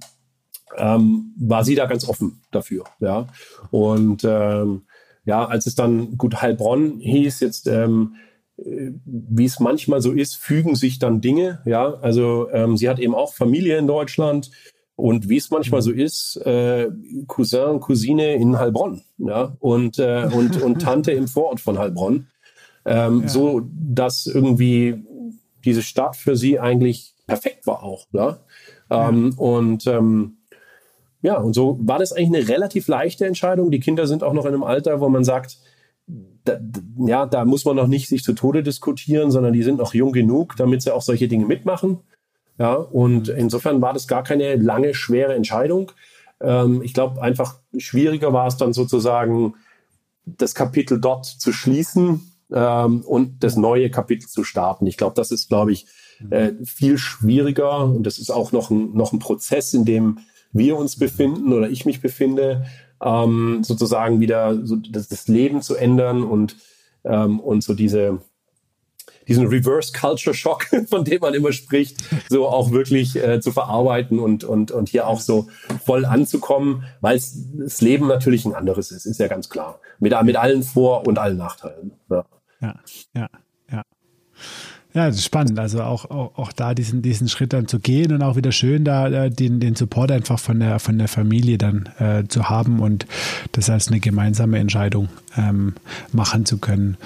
ähm, 0.78 1.34
war 1.38 1.64
sie 1.64 1.76
da 1.76 1.86
ganz 1.86 2.08
offen 2.08 2.42
dafür. 2.52 2.86
Ja. 3.00 3.28
Und 3.72 4.24
ähm, 4.24 4.84
ja, 5.26 5.46
als 5.46 5.66
es 5.66 5.76
dann 5.76 6.18
gut 6.18 6.42
Heilbronn 6.42 7.00
hieß, 7.00 7.40
jetzt 7.40 7.68
ähm, 7.68 8.16
wie 8.58 9.46
es 9.46 9.60
manchmal 9.60 10.02
so 10.02 10.12
ist, 10.12 10.36
fügen 10.36 10.76
sich 10.76 11.00
dann 11.00 11.22
Dinge. 11.22 11.62
Ja, 11.66 11.96
also 12.02 12.50
ähm, 12.52 12.78
sie 12.78 12.90
hat 12.90 13.00
eben 13.00 13.16
auch 13.16 13.34
Familie 13.34 13.78
in 13.78 13.88
Deutschland 13.88 14.52
und 14.96 15.28
wie 15.28 15.38
es 15.38 15.50
manchmal 15.50 15.82
so 15.82 15.92
ist, 15.92 16.38
äh, 16.46 16.90
Cousin, 17.28 17.80
Cousine 17.80 18.36
in 18.36 18.60
Heilbronn, 18.60 19.02
ja 19.18 19.56
und 19.60 19.98
äh, 19.98 20.30
und 20.32 20.62
und 20.62 20.82
Tante 20.82 21.12
im 21.12 21.28
Vorort 21.28 21.60
von 21.60 21.80
Heilbronn, 21.80 22.28
ähm, 22.86 23.22
ja. 23.22 23.28
so 23.28 23.62
dass 23.74 24.28
irgendwie 24.28 25.04
diese 25.66 25.82
Stadt 25.82 26.16
für 26.16 26.36
sie 26.36 26.60
eigentlich 26.60 27.16
perfekt 27.26 27.66
war 27.66 27.82
auch, 27.84 28.06
ja, 28.12 28.40
ähm, 28.92 29.32
ja. 29.32 29.44
und 29.44 29.88
ähm, 29.88 30.38
ja, 31.24 31.38
und 31.38 31.54
so 31.54 31.80
war 31.82 32.00
das 32.00 32.12
eigentlich 32.12 32.42
eine 32.42 32.50
relativ 32.50 32.90
leichte 32.90 33.26
Entscheidung. 33.26 33.72
Die 33.72 33.80
Kinder 33.80 34.08
sind 34.08 34.24
auch 34.24 34.34
noch 34.34 34.46
in 34.46 34.54
einem 34.54 34.64
Alter, 34.64 35.00
wo 35.00 35.08
man 35.08 35.24
sagt, 35.24 35.58
da, 36.46 36.60
ja, 36.98 37.26
da 37.26 37.46
muss 37.46 37.66
man 37.66 37.76
noch 37.76 37.88
nicht 37.88 38.08
sich 38.10 38.24
zu 38.24 38.34
Tode 38.34 38.64
diskutieren, 38.64 39.32
sondern 39.32 39.54
die 39.54 39.64
sind 39.64 39.78
noch 39.78 39.94
jung 39.94 40.12
genug, 40.12 40.56
damit 40.58 40.82
sie 40.82 40.94
auch 40.94 41.02
solche 41.02 41.28
Dinge 41.28 41.46
mitmachen. 41.46 42.00
Ja, 42.60 42.74
und 42.76 43.30
insofern 43.30 43.82
war 43.82 43.94
das 43.94 44.08
gar 44.08 44.24
keine 44.24 44.56
lange, 44.56 44.94
schwere 44.94 45.34
Entscheidung. 45.34 45.92
Ähm, 46.40 46.82
ich 46.84 46.94
glaube, 46.94 47.22
einfach 47.22 47.56
schwieriger 47.78 48.34
war 48.34 48.48
es 48.48 48.58
dann 48.58 48.74
sozusagen, 48.74 49.56
das 50.26 50.56
Kapitel 50.56 51.02
dort 51.02 51.26
zu 51.26 51.52
schließen 51.52 52.32
ähm, 52.52 53.02
und 53.02 53.44
das 53.44 53.56
neue 53.58 53.90
Kapitel 53.90 54.28
zu 54.28 54.44
starten. 54.44 54.86
Ich 54.88 54.98
glaube, 54.98 55.16
das 55.16 55.32
ist, 55.32 55.50
glaube 55.50 55.72
ich, 55.72 55.88
äh, 56.30 56.54
viel 56.64 56.98
schwieriger 56.98 57.84
und 57.84 58.04
das 58.04 58.20
ist 58.20 58.30
auch 58.30 58.52
noch 58.52 58.70
ein, 58.70 58.94
noch 58.94 59.12
ein 59.12 59.20
Prozess, 59.20 59.74
in 59.74 59.86
dem 59.86 60.20
wir 60.52 60.78
uns 60.78 60.98
befinden 60.98 61.52
oder 61.52 61.70
ich 61.70 61.86
mich 61.86 62.02
befinde, 62.02 62.66
ähm, 63.02 63.64
sozusagen 63.64 64.20
wieder 64.20 64.66
so 64.66 64.76
das, 64.76 65.08
das, 65.08 65.28
Leben 65.28 65.62
zu 65.62 65.76
ändern 65.76 66.24
und, 66.24 66.58
ähm, 67.04 67.40
und 67.40 67.64
so 67.64 67.74
diese, 67.74 68.20
diesen 69.28 69.48
Reverse 69.48 69.92
Culture 69.94 70.34
Shock, 70.34 70.66
von 70.90 71.04
dem 71.06 71.20
man 71.22 71.34
immer 71.34 71.52
spricht, 71.52 72.04
so 72.30 72.48
auch 72.48 72.72
wirklich 72.72 73.16
äh, 73.16 73.40
zu 73.40 73.52
verarbeiten 73.52 74.20
und, 74.20 74.44
und, 74.44 74.72
und 74.72 74.90
hier 74.90 75.08
auch 75.08 75.20
so 75.20 75.48
voll 75.86 76.06
anzukommen, 76.06 76.84
weil 77.02 77.16
das 77.16 77.82
Leben 77.82 78.08
natürlich 78.08 78.46
ein 78.46 78.56
anderes 78.56 78.92
ist, 78.92 79.06
ist 79.06 79.20
ja 79.20 79.28
ganz 79.28 79.50
klar. 79.50 79.80
Mit, 80.00 80.14
mit 80.24 80.36
allen 80.36 80.64
Vor- 80.64 81.08
und 81.08 81.18
allen 81.20 81.38
Nachteilen. 81.38 81.94
Ja, 82.10 82.26
ja, 82.62 82.76
ja. 83.14 83.30
ja. 83.72 83.84
Ja, 84.94 85.08
das 85.08 85.16
ist 85.18 85.26
spannend. 85.26 85.58
Also 85.58 85.82
auch, 85.82 86.06
auch, 86.12 86.38
auch 86.38 86.52
da 86.52 86.76
diesen, 86.76 87.02
diesen 87.02 87.28
Schritt 87.28 87.52
dann 87.54 87.68
zu 87.68 87.80
gehen 87.80 88.14
und 88.14 88.22
auch 88.22 88.36
wieder 88.36 88.52
schön 88.52 88.84
da 88.84 89.08
äh, 89.08 89.30
den, 89.32 89.60
den 89.60 89.76
Support 89.76 90.12
einfach 90.12 90.38
von 90.38 90.60
der, 90.60 90.80
von 90.80 91.00
der 91.00 91.08
Familie 91.08 91.58
dann 91.58 91.90
äh, 92.00 92.28
zu 92.28 92.50
haben 92.50 92.80
und 92.80 93.08
das 93.54 93.70
als 93.70 93.88
eine 93.88 94.00
gemeinsame 94.00 94.60
Entscheidung 94.60 95.10
ähm, 95.36 95.74
machen 96.12 96.46
zu 96.46 96.60
können. 96.60 96.98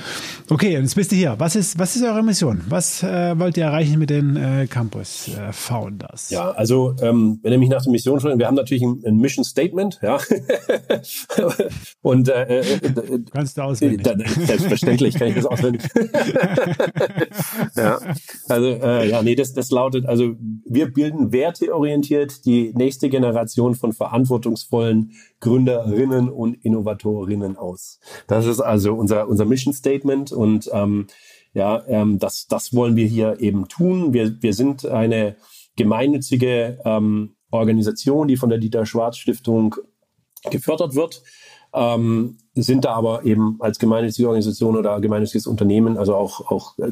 Okay, 0.49 0.75
und 0.75 0.83
jetzt 0.83 0.95
bist 0.95 1.11
du 1.11 1.15
hier. 1.15 1.35
Was 1.37 1.55
ist, 1.55 1.79
was 1.79 1.95
ist 1.95 2.03
eure 2.03 2.23
Mission? 2.23 2.61
Was 2.67 3.03
äh, 3.03 3.39
wollt 3.39 3.55
ihr 3.55 3.63
erreichen 3.65 3.99
mit 3.99 4.09
den 4.09 4.35
äh, 4.35 4.67
Campus 4.67 5.29
äh, 5.29 5.53
Founders? 5.53 6.29
Ja, 6.29 6.51
also 6.51 6.93
ähm, 7.01 7.39
wenn 7.41 7.53
ihr 7.53 7.59
mich 7.59 7.69
nach 7.69 7.83
der 7.83 7.91
Mission 7.91 8.19
fragt, 8.19 8.37
wir 8.37 8.47
haben 8.47 8.55
natürlich 8.55 8.83
ein, 8.83 9.01
ein 9.05 9.15
Mission 9.17 9.45
Statement, 9.45 9.99
ja. 10.01 10.17
und 12.01 12.27
äh, 12.27 12.59
äh, 12.59 12.59
äh, 12.59 13.23
kannst 13.31 13.57
du 13.57 13.61
auswendig. 13.61 14.05
selbstverständlich 14.45 15.15
kann 15.15 15.29
ich 15.29 15.35
das 15.35 15.45
auswendig. 15.45 15.83
ja, 17.77 17.99
also 18.49 18.67
äh, 18.67 19.09
ja, 19.09 19.21
nee, 19.21 19.35
das, 19.35 19.53
das 19.53 19.71
lautet, 19.71 20.05
also 20.05 20.35
wir 20.65 20.91
bilden 20.91 21.31
werteorientiert 21.31 22.45
die 22.45 22.73
nächste 22.75 23.09
Generation 23.09 23.75
von 23.75 23.93
verantwortungsvollen 23.93 25.13
Gründerinnen 25.39 26.29
und 26.29 26.53
Innovatorinnen 26.65 27.57
aus. 27.57 27.99
Das 28.27 28.45
ist 28.45 28.59
also 28.59 28.93
unser, 28.93 29.27
unser 29.27 29.45
Mission 29.45 29.73
Statement 29.73 30.31
und 30.31 30.69
ähm, 30.73 31.07
ja, 31.53 31.83
ähm, 31.87 32.19
das, 32.19 32.47
das 32.47 32.73
wollen 32.73 32.95
wir 32.95 33.07
hier 33.07 33.39
eben 33.39 33.67
tun. 33.67 34.13
Wir, 34.13 34.41
wir 34.41 34.53
sind 34.53 34.85
eine 34.85 35.37
gemeinnützige 35.75 36.79
ähm, 36.85 37.35
Organisation, 37.51 38.27
die 38.27 38.37
von 38.37 38.49
der 38.49 38.59
Dieter 38.59 38.85
Schwarz 38.85 39.17
Stiftung 39.17 39.75
gefördert 40.51 40.95
wird, 40.95 41.23
ähm, 41.73 42.37
sind 42.53 42.85
da 42.85 42.93
aber 42.93 43.25
eben 43.25 43.57
als 43.59 43.79
gemeinnützige 43.79 44.27
Organisation 44.27 44.75
oder 44.75 44.99
gemeinnütziges 44.99 45.47
Unternehmen, 45.47 45.97
also 45.97 46.15
auch, 46.15 46.51
auch 46.51 46.77
äh, 46.79 46.91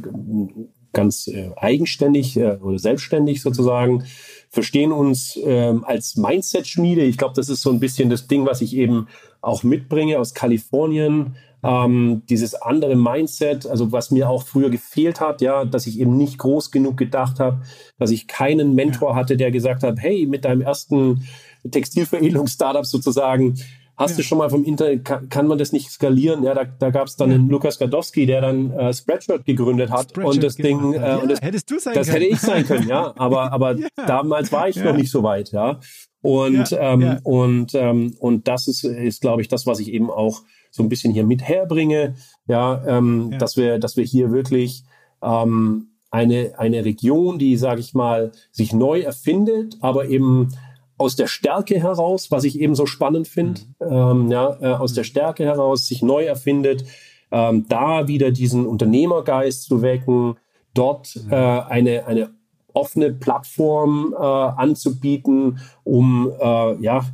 ganz 0.95 1.27
äh, 1.27 1.51
eigenständig 1.57 2.35
äh, 2.37 2.57
oder 2.63 2.79
selbstständig 2.79 3.43
sozusagen, 3.43 4.05
verstehen 4.49 4.91
uns 4.91 5.37
ähm, 5.43 5.83
als 5.83 6.15
Mindset-Schmiede. 6.15 7.03
Ich 7.03 7.19
glaube, 7.19 7.35
das 7.35 7.49
ist 7.49 7.61
so 7.61 7.69
ein 7.69 7.79
bisschen 7.79 8.09
das 8.09 8.27
Ding, 8.27 8.47
was 8.47 8.61
ich 8.61 8.75
eben 8.75 9.07
auch 9.41 9.61
mitbringe 9.61 10.17
aus 10.17 10.33
Kalifornien. 10.33 11.35
Ähm, 11.63 12.23
dieses 12.29 12.55
andere 12.55 12.95
Mindset, 12.95 13.65
also 13.67 13.91
was 13.91 14.11
mir 14.11 14.29
auch 14.29 14.43
früher 14.43 14.69
gefehlt 14.69 15.19
hat, 15.19 15.41
ja, 15.41 15.65
dass 15.65 15.87
ich 15.87 15.99
eben 15.99 16.15
nicht 16.15 16.37
groß 16.37 16.71
genug 16.71 16.95
gedacht 16.95 17.39
habe, 17.39 17.61
dass 17.97 18.11
ich 18.11 18.27
keinen 18.27 18.75
Mentor 18.75 19.15
hatte, 19.15 19.35
der 19.35 19.51
gesagt 19.51 19.83
hat, 19.83 19.99
hey, 19.99 20.25
mit 20.25 20.45
deinem 20.45 20.61
ersten 20.61 21.27
Textilveredelungs-Startup 21.69 22.85
sozusagen, 22.85 23.55
Hast 23.97 24.11
ja. 24.11 24.17
du 24.17 24.23
schon 24.23 24.37
mal 24.37 24.49
vom 24.49 24.63
Internet, 24.65 25.05
kann, 25.05 25.29
kann, 25.29 25.47
man 25.47 25.57
das 25.57 25.71
nicht 25.71 25.89
skalieren? 25.89 26.43
Ja, 26.43 26.53
da, 26.53 26.65
da 26.65 26.89
gab 26.89 27.07
es 27.07 27.15
dann 27.15 27.29
ja. 27.29 27.35
einen 27.35 27.49
Lukas 27.49 27.79
Gadowski, 27.79 28.25
der 28.25 28.41
dann 28.41 28.71
äh, 28.71 28.93
Spreadshirt 28.93 29.45
gegründet 29.45 29.89
hat 29.89 30.09
Spreadshirt 30.09 30.35
und 30.35 30.43
das 30.43 30.55
Ding, 30.55 30.93
äh, 30.93 30.97
ja, 30.97 31.15
und 31.17 31.31
das, 31.31 31.41
hättest 31.41 31.71
du 31.71 31.79
sein 31.79 31.93
das 31.93 32.07
können. 32.07 32.21
hätte 32.21 32.33
ich 32.33 32.39
sein 32.39 32.65
können, 32.65 32.87
ja. 32.87 33.13
Aber, 33.17 33.53
aber 33.53 33.75
damals 34.07 34.51
war 34.51 34.67
ich 34.67 34.75
noch 34.75 34.95
nicht 34.95 35.09
so 35.09 35.23
weit, 35.23 35.51
ja. 35.51 35.79
Und 36.21 36.75
ähm, 36.77 37.19
und 37.23 37.75
ähm, 37.75 38.15
und 38.19 38.47
das 38.47 38.67
ist, 38.67 38.83
ist 38.83 39.21
glaube 39.21 39.43
ich, 39.43 39.47
das, 39.47 39.67
was 39.67 39.79
ich 39.79 39.93
eben 39.93 40.09
auch 40.09 40.41
so 40.71 40.81
ein 40.81 40.89
bisschen 40.89 41.13
hier 41.13 41.23
mit 41.23 41.43
herbringe, 41.43 42.15
ja, 42.47 42.83
ähm, 42.87 43.35
dass 43.37 43.57
wir, 43.57 43.77
dass 43.77 43.95
wir 43.95 44.03
hier 44.03 44.31
wirklich 44.31 44.83
ähm, 45.21 45.91
eine 46.09 46.53
eine 46.57 46.83
Region, 46.83 47.37
die, 47.37 47.57
sage 47.57 47.79
ich 47.79 47.93
mal, 47.93 48.31
sich 48.51 48.73
neu 48.73 49.01
erfindet, 49.01 49.77
aber 49.81 50.07
eben 50.07 50.49
aus 50.97 51.15
der 51.15 51.27
Stärke 51.27 51.79
heraus, 51.79 52.31
was 52.31 52.43
ich 52.43 52.59
eben 52.59 52.75
so 52.75 52.85
spannend 52.85 53.27
finde, 53.27 53.61
mhm. 53.79 53.87
ähm, 53.91 54.31
ja, 54.31 54.57
äh, 54.61 54.73
aus 54.73 54.93
der 54.93 55.03
Stärke 55.03 55.43
heraus 55.43 55.87
sich 55.87 56.01
neu 56.01 56.25
erfindet, 56.25 56.85
ähm, 57.31 57.65
da 57.67 58.07
wieder 58.07 58.31
diesen 58.31 58.65
Unternehmergeist 58.65 59.63
zu 59.63 59.81
wecken, 59.81 60.37
dort 60.73 61.15
mhm. 61.15 61.31
äh, 61.31 61.35
eine, 61.35 62.07
eine 62.07 62.29
offene 62.73 63.11
Plattform 63.11 64.13
äh, 64.17 64.21
anzubieten, 64.21 65.59
um 65.83 66.31
äh, 66.39 66.81
ja 66.81 67.05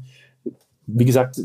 wie 0.94 1.06
gesagt, 1.06 1.40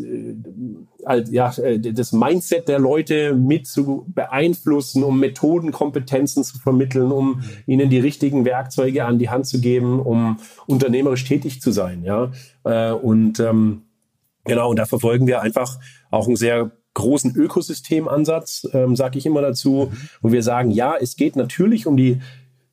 äh, 1.07 1.25
ja, 1.31 1.53
äh, 1.59 1.79
das 1.79 2.13
Mindset 2.13 2.69
der 2.69 2.79
Leute 2.79 3.35
mit 3.35 3.67
zu 3.67 4.07
beeinflussen, 4.09 5.05
um 5.05 5.21
Methodenkompetenzen 5.21 6.45
zu 6.45 6.59
vermitteln, 6.59 7.13
um 7.13 7.43
ihnen 7.67 7.91
die 7.91 8.01
richtigen 8.01 8.45
Werkzeuge 8.45 9.05
an 9.05 9.19
die 9.19 9.31
Hand 9.31 9.47
zu 9.47 9.61
geben, 9.61 10.01
um 10.01 10.39
unternehmerisch 10.67 11.25
tätig 11.25 11.61
zu 11.61 11.71
sein. 11.71 12.03
Ja, 12.05 12.33
äh, 12.65 12.93
und 12.93 13.41
ähm, 13.41 13.83
genau, 14.45 14.71
und 14.71 14.79
da 14.79 14.87
verfolgen 14.87 15.27
wir 15.27 15.41
einfach 15.41 15.79
auch 16.11 16.27
einen 16.27 16.37
sehr 16.37 16.73
großen 16.95 17.37
Ökosystemansatz, 17.37 18.67
ähm, 18.73 18.97
sage 18.97 19.19
ich 19.19 19.27
immer 19.27 19.43
dazu, 19.43 19.93
wo 20.23 20.33
wir 20.33 20.43
sagen, 20.43 20.71
ja, 20.71 20.97
es 20.99 21.17
geht 21.17 21.37
natürlich 21.37 21.87
um 21.87 21.97
die 21.97 22.21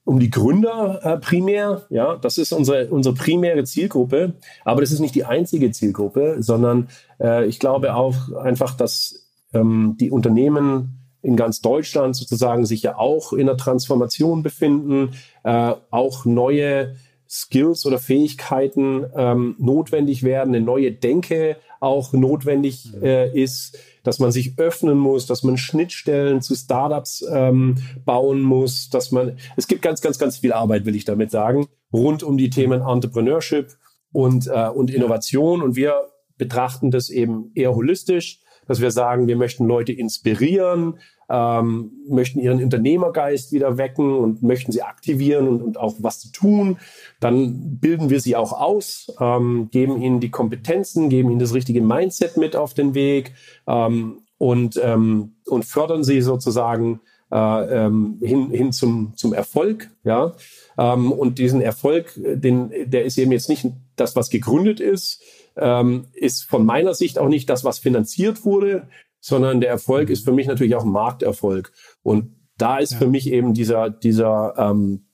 um 0.05 0.19
die 0.19 0.29
Gründer 0.29 0.99
äh, 1.03 1.17
primär. 1.17 1.83
Ja, 1.89 2.15
das 2.15 2.37
ist 2.37 2.51
unsere, 2.51 2.87
unsere 2.87 3.15
primäre 3.15 3.63
Zielgruppe. 3.63 4.33
Aber 4.65 4.81
das 4.81 4.91
ist 4.91 4.99
nicht 4.99 5.15
die 5.15 5.25
einzige 5.25 5.71
Zielgruppe, 5.71 6.37
sondern 6.39 6.89
äh, 7.19 7.45
ich 7.45 7.59
glaube 7.59 7.95
auch 7.95 8.33
einfach, 8.33 8.75
dass 8.75 9.27
ähm, 9.53 9.95
die 9.99 10.11
Unternehmen 10.11 10.99
in 11.21 11.37
ganz 11.37 11.61
Deutschland 11.61 12.15
sozusagen 12.15 12.65
sich 12.65 12.83
ja 12.83 12.97
auch 12.97 13.31
in 13.31 13.45
der 13.45 13.55
Transformation 13.55 14.43
befinden, 14.43 15.11
äh, 15.43 15.73
auch 15.89 16.25
neue 16.25 16.95
Skills 17.29 17.85
oder 17.85 17.97
Fähigkeiten 17.97 19.05
ähm, 19.15 19.55
notwendig 19.57 20.23
werden, 20.23 20.53
eine 20.53 20.63
neue 20.63 20.91
Denke 20.91 21.55
auch 21.79 22.13
notwendig 22.13 22.91
äh, 23.01 23.31
ist 23.37 23.77
dass 24.03 24.19
man 24.19 24.31
sich 24.31 24.59
öffnen 24.59 24.97
muss, 24.97 25.25
dass 25.25 25.43
man 25.43 25.57
Schnittstellen 25.57 26.41
zu 26.41 26.55
Startups 26.55 27.25
ähm, 27.31 27.77
bauen 28.05 28.41
muss, 28.41 28.89
dass 28.89 29.11
man, 29.11 29.37
es 29.55 29.67
gibt 29.67 29.81
ganz, 29.81 30.01
ganz, 30.01 30.19
ganz 30.19 30.37
viel 30.37 30.53
Arbeit, 30.53 30.85
will 30.85 30.95
ich 30.95 31.05
damit 31.05 31.31
sagen, 31.31 31.67
rund 31.91 32.21
um 32.21 32.37
die 32.37 32.49
Themen 32.49 32.81
Entrepreneurship 32.81 33.77
und, 34.11 34.47
äh, 34.47 34.69
und 34.69 34.91
Innovation. 34.91 35.61
Und 35.61 35.75
wir 35.75 35.95
betrachten 36.37 36.91
das 36.91 37.09
eben 37.09 37.51
eher 37.55 37.73
holistisch, 37.73 38.41
dass 38.67 38.81
wir 38.81 38.91
sagen, 38.91 39.27
wir 39.27 39.37
möchten 39.37 39.65
Leute 39.65 39.93
inspirieren, 39.93 40.99
ähm, 41.29 41.91
möchten 42.07 42.39
ihren 42.39 42.63
Unternehmergeist 42.63 43.51
wieder 43.51 43.77
wecken 43.77 44.15
und 44.15 44.43
möchten 44.43 44.71
sie 44.71 44.81
aktivieren 44.81 45.47
und, 45.47 45.61
und 45.61 45.77
auch 45.79 45.95
was 45.99 46.19
zu 46.19 46.31
tun, 46.31 46.77
dann 47.19 47.77
bilden 47.79 48.09
wir 48.09 48.19
sie 48.19 48.35
auch 48.35 48.53
aus, 48.53 49.13
ähm, 49.19 49.69
geben 49.71 50.01
ihnen 50.01 50.19
die 50.19 50.31
Kompetenzen, 50.31 51.09
geben 51.09 51.31
ihnen 51.31 51.39
das 51.39 51.53
richtige 51.53 51.81
Mindset 51.81 52.37
mit 52.37 52.55
auf 52.55 52.73
den 52.73 52.93
Weg 52.93 53.33
ähm, 53.67 54.19
und, 54.37 54.79
ähm, 54.83 55.35
und 55.47 55.65
fördern 55.65 56.03
sie 56.03 56.21
sozusagen 56.21 56.99
äh, 57.31 57.85
ähm, 57.85 58.19
hin, 58.21 58.51
hin 58.51 58.71
zum, 58.71 59.13
zum 59.15 59.33
Erfolg. 59.33 59.89
Ja? 60.03 60.33
Ähm, 60.77 61.11
und 61.11 61.39
diesen 61.39 61.61
Erfolg, 61.61 62.13
den, 62.15 62.71
der 62.85 63.05
ist 63.05 63.17
eben 63.17 63.31
jetzt 63.31 63.49
nicht 63.49 63.65
das, 63.95 64.15
was 64.15 64.29
gegründet 64.29 64.79
ist, 64.79 65.21
ähm, 65.55 66.05
ist 66.13 66.43
von 66.43 66.65
meiner 66.65 66.93
Sicht 66.93 67.17
auch 67.17 67.27
nicht 67.27 67.49
das, 67.49 67.63
was 67.63 67.79
finanziert 67.79 68.45
wurde, 68.45 68.87
sondern 69.23 69.61
der 69.61 69.69
Erfolg 69.69 70.09
ist 70.09 70.25
für 70.25 70.33
mich 70.33 70.47
natürlich 70.47 70.75
auch 70.75 70.83
Markterfolg. 70.83 71.71
Und 72.03 72.35
da 72.57 72.77
ist 72.77 72.91
ja. 72.91 72.97
für 72.97 73.07
mich 73.07 73.31
eben 73.31 73.53
dieser, 73.53 73.89
dieser, 73.89 74.53
ähm, 74.57 75.05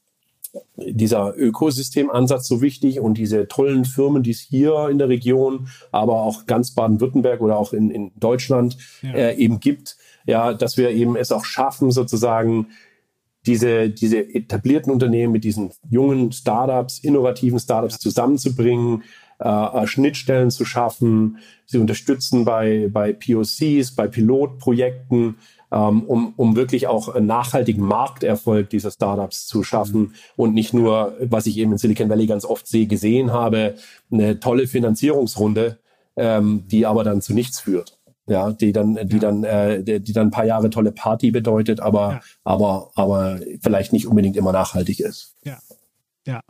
dieser 0.76 1.38
Ökosystemansatz 1.38 2.48
so 2.48 2.60
wichtig 2.60 3.00
und 3.00 3.20
diese 3.20 3.48
tollen 3.48 3.86
Firmen, 3.86 4.24
die 4.24 4.32
es 4.32 4.40
hier 4.40 4.90
in 4.90 4.98
der 4.98 5.10
Region, 5.10 5.68
aber 5.92 6.24
auch 6.24 6.48
ganz 6.48 6.74
Baden-Württemberg 6.74 7.40
oder 7.42 7.58
auch 7.58 7.72
in, 7.72 7.92
in 7.92 8.12
Deutschland 8.20 8.78
ja. 9.04 9.12
äh, 9.12 9.36
eben 9.36 9.60
gibt, 9.60 9.96
ja, 10.26 10.56
dass 10.56 10.76
wir 10.76 10.90
eben 10.90 11.16
es 11.16 11.32
auch 11.32 11.46
schaffen, 11.46 11.92
sozusagen 11.92 12.70
diese, 13.46 13.92
diese 13.92 14.18
etablierten 14.34 14.92
Unternehmen 14.92 15.34
mit 15.34 15.44
diesen 15.44 15.72
jungen 15.88 16.32
Startups, 16.32 16.98
innovativen 16.98 17.60
Startups 17.60 18.00
zusammenzubringen, 18.00 19.04
äh, 19.40 19.88
Schnittstellen 19.88 20.52
zu 20.52 20.66
schaffen, 20.66 21.38
sie 21.66 21.78
unterstützen 21.78 22.46
bei, 22.46 22.90
bei 22.92 23.14
POCs, 23.14 23.92
bei 23.96 24.08
Pilotprojekten, 24.08 25.36
ähm, 25.72 26.04
um, 26.04 26.34
um 26.36 26.56
wirklich 26.56 26.88
auch 26.88 27.10
einen 27.10 27.28
nachhaltigen 27.28 27.84
Markterfolg 27.86 28.70
dieser 28.70 28.92
Startups 28.92 29.48
zu 29.48 29.64
schaffen 29.64 30.02
mhm. 30.02 30.14
und 30.36 30.54
nicht 30.54 30.74
nur, 30.74 31.16
was 31.22 31.46
ich 31.46 31.58
eben 31.58 31.72
in 31.72 31.78
Silicon 31.78 32.10
Valley 32.10 32.28
ganz 32.28 32.44
oft 32.44 32.68
sehe, 32.68 32.88
gesehen 32.88 33.32
habe, 33.32 33.76
eine 34.12 34.40
tolle 34.40 34.68
Finanzierungsrunde, 34.68 35.80
ähm, 36.16 36.64
die 36.68 36.86
aber 36.86 37.04
dann 37.04 37.22
zu 37.22 37.34
nichts 37.34 37.60
führt. 37.60 37.98
Ja, 38.28 38.52
die 38.52 38.74
dann, 38.74 38.96
die 39.08 39.16
ja. 39.16 39.20
dann, 39.20 39.44
äh, 39.44 39.84
die, 39.84 40.00
die 40.02 40.14
dann 40.14 40.28
ein 40.28 40.32
paar 40.32 40.46
Jahre 40.46 40.70
tolle 40.70 40.92
Party 40.92 41.32
bedeutet, 41.32 41.80
aber, 41.80 42.12
ja. 42.12 42.22
aber, 42.44 42.92
aber 42.94 43.40
vielleicht 43.62 43.92
nicht 43.92 44.06
unbedingt 44.06 44.38
immer 44.38 44.52
nachhaltig 44.52 45.00
ist. 45.00 45.36
Ja. 45.44 45.58
Ja, 46.28 46.42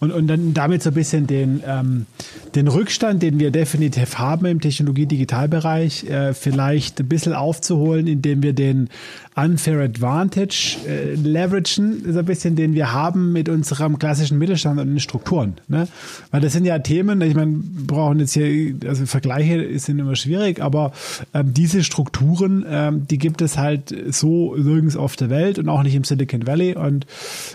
und, 0.00 0.12
und 0.12 0.26
dann 0.26 0.54
damit 0.54 0.82
so 0.82 0.90
ein 0.90 0.94
bisschen 0.94 1.26
den, 1.26 1.62
ähm, 1.66 2.06
den 2.54 2.68
Rückstand, 2.68 3.22
den 3.22 3.38
wir 3.38 3.50
definitiv 3.50 4.18
haben 4.18 4.46
im 4.46 4.60
Technologie-Digitalbereich, 4.60 6.04
äh, 6.04 6.34
vielleicht 6.34 7.00
ein 7.00 7.08
bisschen 7.08 7.32
aufzuholen, 7.32 8.06
indem 8.06 8.42
wir 8.42 8.52
den 8.52 8.88
Unfair 9.36 9.80
Advantage 9.80 10.76
äh, 10.86 11.14
leveragen, 11.14 12.12
so 12.12 12.20
ein 12.20 12.24
bisschen, 12.24 12.54
den 12.54 12.74
wir 12.74 12.92
haben 12.92 13.32
mit 13.32 13.48
unserem 13.48 13.98
klassischen 13.98 14.38
Mittelstand 14.38 14.78
und 14.78 14.86
den 14.86 15.00
Strukturen. 15.00 15.54
Ne? 15.66 15.88
Weil 16.30 16.40
das 16.40 16.52
sind 16.52 16.64
ja 16.64 16.78
Themen, 16.78 17.20
ich 17.20 17.34
meine, 17.34 17.52
wir 17.52 17.86
brauchen 17.86 18.20
jetzt 18.20 18.32
hier, 18.32 18.74
also 18.86 19.06
Vergleiche 19.06 19.76
sind 19.78 19.98
immer 19.98 20.14
schwierig, 20.14 20.60
aber 20.60 20.92
ähm, 21.32 21.52
diese 21.52 21.82
Strukturen, 21.82 22.64
ähm, 22.68 23.06
die 23.08 23.18
gibt 23.18 23.42
es 23.42 23.58
halt 23.58 23.94
so 24.10 24.54
nirgends 24.54 24.96
auf 24.96 25.16
der 25.16 25.30
Welt 25.30 25.58
und 25.58 25.68
auch 25.68 25.82
nicht 25.82 25.96
im 25.96 26.04
Silicon 26.04 26.46
Valley. 26.46 26.76
Und 26.76 27.06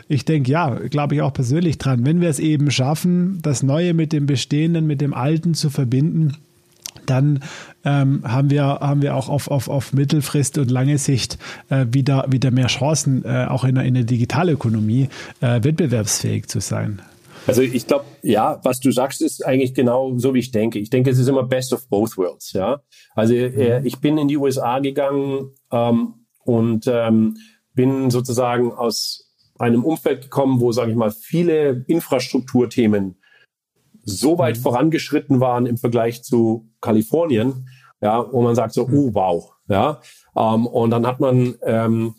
ich 0.10 0.26
denke, 0.26 0.52
ja, 0.52 0.76
glaube 0.90 1.16
ich 1.16 1.22
auch 1.22 1.34
persönlich 1.34 1.78
dran, 1.78 2.04
wenn 2.10 2.22
wir 2.22 2.30
es 2.30 2.40
eben 2.40 2.72
schaffen, 2.72 3.38
das 3.44 3.62
Neue 3.62 3.94
mit 3.94 4.14
dem 4.14 4.26
Bestehenden, 4.26 4.88
mit 4.88 5.00
dem 5.00 5.14
Alten 5.14 5.54
zu 5.54 5.70
verbinden, 5.70 6.38
dann 7.06 7.44
ähm, 7.86 8.24
haben 8.24 8.50
wir 8.50 8.64
haben 8.64 9.04
wir 9.04 9.16
auch 9.16 9.30
auf, 9.30 9.52
auf, 9.52 9.68
auf 9.68 9.94
Mittelfrist 9.94 10.58
und 10.58 10.72
lange 10.72 10.98
Sicht 10.98 11.38
äh, 11.70 11.86
wieder 11.92 12.26
wieder 12.28 12.50
mehr 12.50 12.66
Chancen, 12.66 13.24
äh, 13.26 13.46
auch 13.48 13.64
in 13.64 13.76
der, 13.76 13.84
in 13.84 13.94
der 13.94 14.06
Digitalökonomie 14.06 15.10
äh, 15.42 15.64
wettbewerbsfähig 15.64 16.48
zu 16.48 16.62
sein. 16.62 17.00
Also 17.46 17.62
ich 17.62 17.86
glaube, 17.86 18.06
ja, 18.24 18.60
was 18.64 18.80
du 18.80 18.92
sagst, 18.92 19.22
ist 19.22 19.46
eigentlich 19.46 19.76
genau 19.76 20.18
so, 20.18 20.34
wie 20.34 20.40
ich 20.40 20.50
denke. 20.50 20.80
Ich 20.80 20.90
denke, 20.90 21.12
es 21.12 21.20
ist 21.20 21.28
immer 21.28 21.44
best 21.44 21.74
of 21.74 21.88
both 21.90 22.18
worlds. 22.18 22.54
Ja, 22.54 22.82
also 23.14 23.36
äh, 23.36 23.82
mhm. 23.82 23.86
ich 23.86 24.00
bin 24.00 24.18
in 24.18 24.28
die 24.28 24.38
USA 24.38 24.80
gegangen 24.80 25.52
ähm, 25.72 26.16
und 26.44 26.88
ähm, 26.88 27.38
bin 27.76 28.10
sozusagen 28.10 28.72
aus 28.72 29.29
einem 29.60 29.84
Umfeld 29.84 30.24
gekommen, 30.24 30.60
wo, 30.60 30.72
sage 30.72 30.92
ich 30.92 30.98
mal, 30.98 31.12
viele 31.12 31.84
Infrastrukturthemen 31.88 33.16
so 34.04 34.38
weit 34.38 34.58
mhm. 34.58 34.62
vorangeschritten 34.62 35.40
waren 35.40 35.66
im 35.66 35.78
Vergleich 35.78 36.24
zu 36.24 36.70
Kalifornien, 36.82 37.70
ja, 38.02 38.26
wo 38.32 38.42
man 38.42 38.56
sagt 38.56 38.74
so, 38.74 38.88
mhm. 38.88 38.94
oh 38.94 39.14
wow, 39.14 39.54
ja, 39.68 40.02
ähm, 40.36 40.66
und 40.66 40.90
dann 40.90 41.06
hat 41.06 41.20
man 41.20 41.56
ähm, 41.64 42.16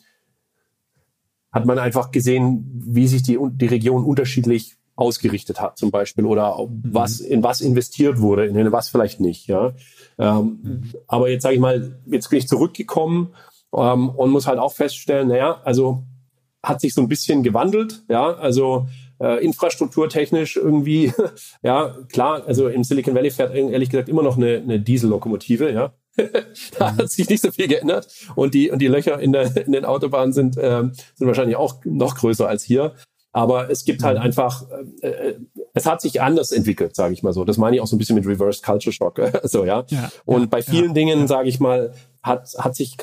hat 1.53 1.67
man 1.67 1.79
einfach 1.79 2.13
gesehen, 2.13 2.65
wie 2.87 3.09
sich 3.09 3.23
die 3.23 3.39
die 3.53 3.67
Region 3.67 4.05
unterschiedlich 4.05 4.77
ausgerichtet 4.95 5.61
hat, 5.61 5.79
zum 5.79 5.91
Beispiel, 5.91 6.27
oder 6.27 6.59
mhm. 6.59 6.83
was 6.85 7.21
in 7.21 7.43
was 7.43 7.61
investiert 7.61 8.21
wurde, 8.21 8.47
in 8.47 8.73
was 8.73 8.89
vielleicht 8.91 9.21
nicht, 9.21 9.47
ja. 9.47 9.73
Ähm, 10.19 10.61
mhm. 10.63 10.93
Aber 11.07 11.31
jetzt 11.31 11.43
sage 11.43 11.55
ich 11.55 11.61
mal, 11.61 11.99
jetzt 12.07 12.29
bin 12.29 12.39
ich 12.39 12.47
zurückgekommen 12.47 13.35
ähm, 13.75 14.11
und 14.11 14.31
muss 14.31 14.47
halt 14.47 14.59
auch 14.59 14.73
feststellen, 14.73 15.29
naja, 15.29 15.61
also 15.65 16.05
hat 16.63 16.81
sich 16.81 16.95
so 16.95 17.01
ein 17.01 17.09
bisschen 17.09 17.43
gewandelt, 17.43 18.03
ja, 18.09 18.35
also 18.35 18.89
äh, 19.21 19.45
infrastrukturtechnisch 19.45 20.57
irgendwie, 20.57 21.13
ja, 21.63 21.97
klar, 22.13 22.45
also 22.47 22.69
im 22.69 22.85
Silicon 22.85 23.15
Valley 23.15 23.31
fährt 23.31 23.55
ehrlich 23.55 23.91
gesagt 23.91 24.09
immer 24.09 24.23
noch 24.23 24.37
eine, 24.37 24.57
eine 24.57 24.81
Diesellokomotive, 24.81 25.73
ja. 25.73 25.95
da 26.79 26.97
hat 26.97 27.11
sich 27.11 27.29
nicht 27.29 27.41
so 27.41 27.53
viel 27.53 27.69
geändert 27.69 28.09
und 28.35 28.53
die 28.53 28.71
und 28.71 28.81
die 28.81 28.89
Löcher 28.89 29.21
in, 29.21 29.33
der, 29.33 29.57
in 29.65 29.73
den 29.73 29.85
Autobahnen 29.85 30.33
sind 30.33 30.57
ähm, 30.61 30.93
sind 31.15 31.29
wahrscheinlich 31.29 31.57
auch 31.57 31.77
noch 31.85 32.17
größer 32.17 32.49
als 32.49 32.65
hier. 32.65 32.95
Aber 33.33 33.71
es 33.71 33.85
gibt 33.85 34.03
halt 34.03 34.19
mhm. 34.19 34.25
einfach, 34.25 34.65
äh, 35.03 35.09
äh, 35.09 35.39
es 35.73 35.87
hat 35.87 36.01
sich 36.01 36.21
anders 36.21 36.51
entwickelt, 36.51 36.97
sage 36.97 37.15
ich 37.15 37.23
mal 37.23 37.33
so. 37.33 37.45
Das 37.45 37.59
meine 37.59 37.77
ich 37.77 37.83
auch 37.83 37.87
so 37.87 37.95
ein 37.95 37.99
bisschen 37.99 38.17
mit 38.17 38.27
Reverse 38.27 38.61
Culture 38.63 38.93
Shock. 38.93 39.21
so, 39.45 39.65
ja. 39.65 39.85
ja 39.89 40.11
und 40.25 40.41
ja, 40.41 40.47
bei 40.47 40.63
vielen 40.63 40.89
ja, 40.89 40.95
Dingen, 40.95 41.29
sage 41.29 41.49
ich 41.49 41.61
mal, 41.61 41.93
hat, 42.23 42.53
hat, 42.59 42.75
sich, 42.75 42.97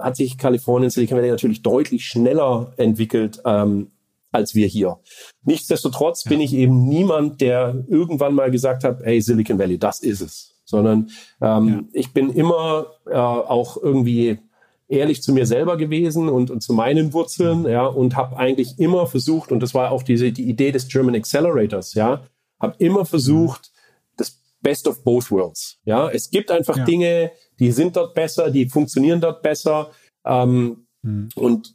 hat 0.00 0.16
sich 0.16 0.36
Kalifornien, 0.36 0.90
Silicon 0.90 1.16
Valley 1.16 1.30
natürlich 1.30 1.62
deutlich 1.62 2.06
schneller 2.06 2.72
entwickelt 2.76 3.40
ähm, 3.44 3.92
als 4.32 4.54
wir 4.54 4.66
hier. 4.66 4.98
Nichtsdestotrotz 5.44 6.24
bin 6.24 6.40
ich 6.40 6.52
eben 6.52 6.84
niemand, 6.86 7.40
der 7.40 7.84
irgendwann 7.86 8.34
mal 8.34 8.50
gesagt 8.50 8.84
hat, 8.84 9.00
hey, 9.02 9.20
Silicon 9.20 9.58
Valley, 9.58 9.78
das 9.78 10.00
ist 10.00 10.20
es. 10.20 10.54
Sondern 10.64 11.08
ähm, 11.40 11.88
ich 11.92 12.12
bin 12.12 12.30
immer 12.30 12.88
äh, 13.06 13.14
auch 13.16 13.78
irgendwie 13.82 14.38
ehrlich 14.88 15.22
zu 15.22 15.32
mir 15.32 15.46
selber 15.46 15.76
gewesen 15.76 16.28
und, 16.28 16.50
und 16.50 16.62
zu 16.62 16.72
meinen 16.72 17.12
Wurzeln, 17.12 17.66
ja, 17.66 17.86
und 17.86 18.16
habe 18.16 18.36
eigentlich 18.36 18.78
immer 18.78 19.06
versucht, 19.06 19.52
und 19.52 19.60
das 19.60 19.74
war 19.74 19.90
auch 19.90 20.02
diese 20.02 20.32
die 20.32 20.48
Idee 20.48 20.72
des 20.72 20.88
German 20.88 21.14
Accelerators, 21.14 21.94
ja, 21.94 22.22
habe 22.58 22.74
immer 22.78 23.04
versucht, 23.04 23.70
das 24.16 24.40
Best 24.60 24.88
of 24.88 25.04
both 25.04 25.30
worlds. 25.30 25.78
Ja, 25.84 26.08
es 26.10 26.30
gibt 26.30 26.50
einfach 26.50 26.78
ja. 26.78 26.84
Dinge, 26.84 27.30
die 27.58 27.70
sind 27.70 27.96
dort 27.96 28.14
besser, 28.14 28.50
die 28.50 28.68
funktionieren 28.68 29.20
dort 29.20 29.42
besser. 29.42 29.90
Ähm, 30.24 30.86
mhm. 31.02 31.28
Und 31.34 31.74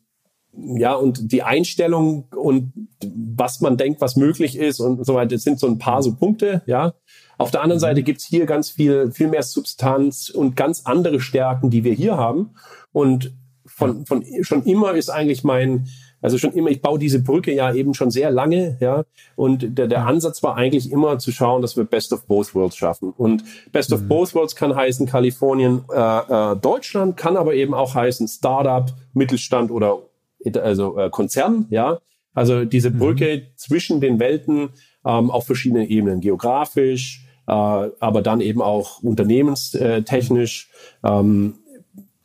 ja, 0.56 0.94
und 0.94 1.32
die 1.32 1.42
Einstellung 1.42 2.28
und 2.36 2.74
was 3.04 3.60
man 3.60 3.76
denkt, 3.76 4.02
was 4.02 4.16
möglich 4.16 4.56
ist 4.56 4.80
und 4.80 5.04
so 5.04 5.16
weiter, 5.16 5.30
das 5.30 5.44
sind 5.44 5.60
so 5.60 5.66
ein 5.66 5.80
paar 5.80 6.04
so 6.04 6.16
Punkte, 6.16 6.62
ja. 6.68 6.94
Auf 7.40 7.50
der 7.50 7.62
anderen 7.62 7.80
mhm. 7.80 7.82
Seite 7.82 8.04
gibt's 8.04 8.26
hier 8.26 8.46
ganz 8.46 8.70
viel, 8.70 9.12
viel 9.12 9.28
mehr 9.28 9.42
Substanz 9.42 10.30
und 10.30 10.56
ganz 10.56 10.84
andere 10.86 11.20
Stärken, 11.20 11.72
die 11.72 11.84
wir 11.84 11.94
hier 11.94 12.18
haben. 12.18 12.52
Und 12.94 13.34
von, 13.66 14.06
von 14.06 14.24
schon 14.42 14.64
immer 14.64 14.94
ist 14.94 15.10
eigentlich 15.10 15.44
mein, 15.44 15.88
also 16.22 16.38
schon 16.38 16.54
immer, 16.54 16.70
ich 16.70 16.82
baue 16.82 17.00
diese 17.00 17.22
Brücke 17.22 17.54
ja 17.54 17.74
eben 17.74 17.94
schon 17.94 18.12
sehr 18.12 18.32
lange, 18.32 18.78
ja. 18.80 19.04
Und 19.36 19.78
der, 19.78 19.88
der 19.88 20.06
Ansatz 20.06 20.42
war 20.42 20.56
eigentlich 20.56 20.92
immer 20.92 21.20
zu 21.20 21.32
schauen, 21.32 21.62
dass 21.62 21.76
wir 21.76 21.84
Best 21.84 22.14
of 22.14 22.26
Both 22.28 22.56
Worlds 22.56 22.78
schaffen. 22.78 23.12
Und 23.12 23.44
Best 23.72 23.90
mhm. 23.90 23.96
of 23.98 24.08
Both 24.08 24.36
Worlds 24.36 24.56
kann 24.56 24.76
heißen 24.76 25.06
Kalifornien, 25.06 25.84
äh, 25.94 26.00
äh, 26.00 26.56
Deutschland, 26.56 27.18
kann 27.18 27.36
aber 27.36 27.56
eben 27.56 27.74
auch 27.74 27.94
heißen 27.94 28.28
Startup, 28.28 28.94
Mittelstand 29.14 29.70
oder 29.70 30.00
also 30.62 30.98
äh, 30.98 31.10
Konzern, 31.10 31.66
ja. 31.70 32.00
Also 32.34 32.66
diese 32.66 32.90
mhm. 32.90 33.00
Brücke 33.00 33.38
mhm. 33.38 33.42
zwischen 33.56 34.02
den 34.02 34.20
Welten 34.20 34.70
ähm, 35.06 35.30
auf 35.30 35.46
verschiedenen 35.46 35.88
Ebenen, 35.88 36.22
geografisch, 36.22 37.26
äh, 37.48 37.52
aber 37.52 38.22
dann 38.22 38.42
eben 38.42 38.62
auch 38.62 39.04
unternehmenstechnisch. 39.04 40.70
Ähm, 41.04 41.56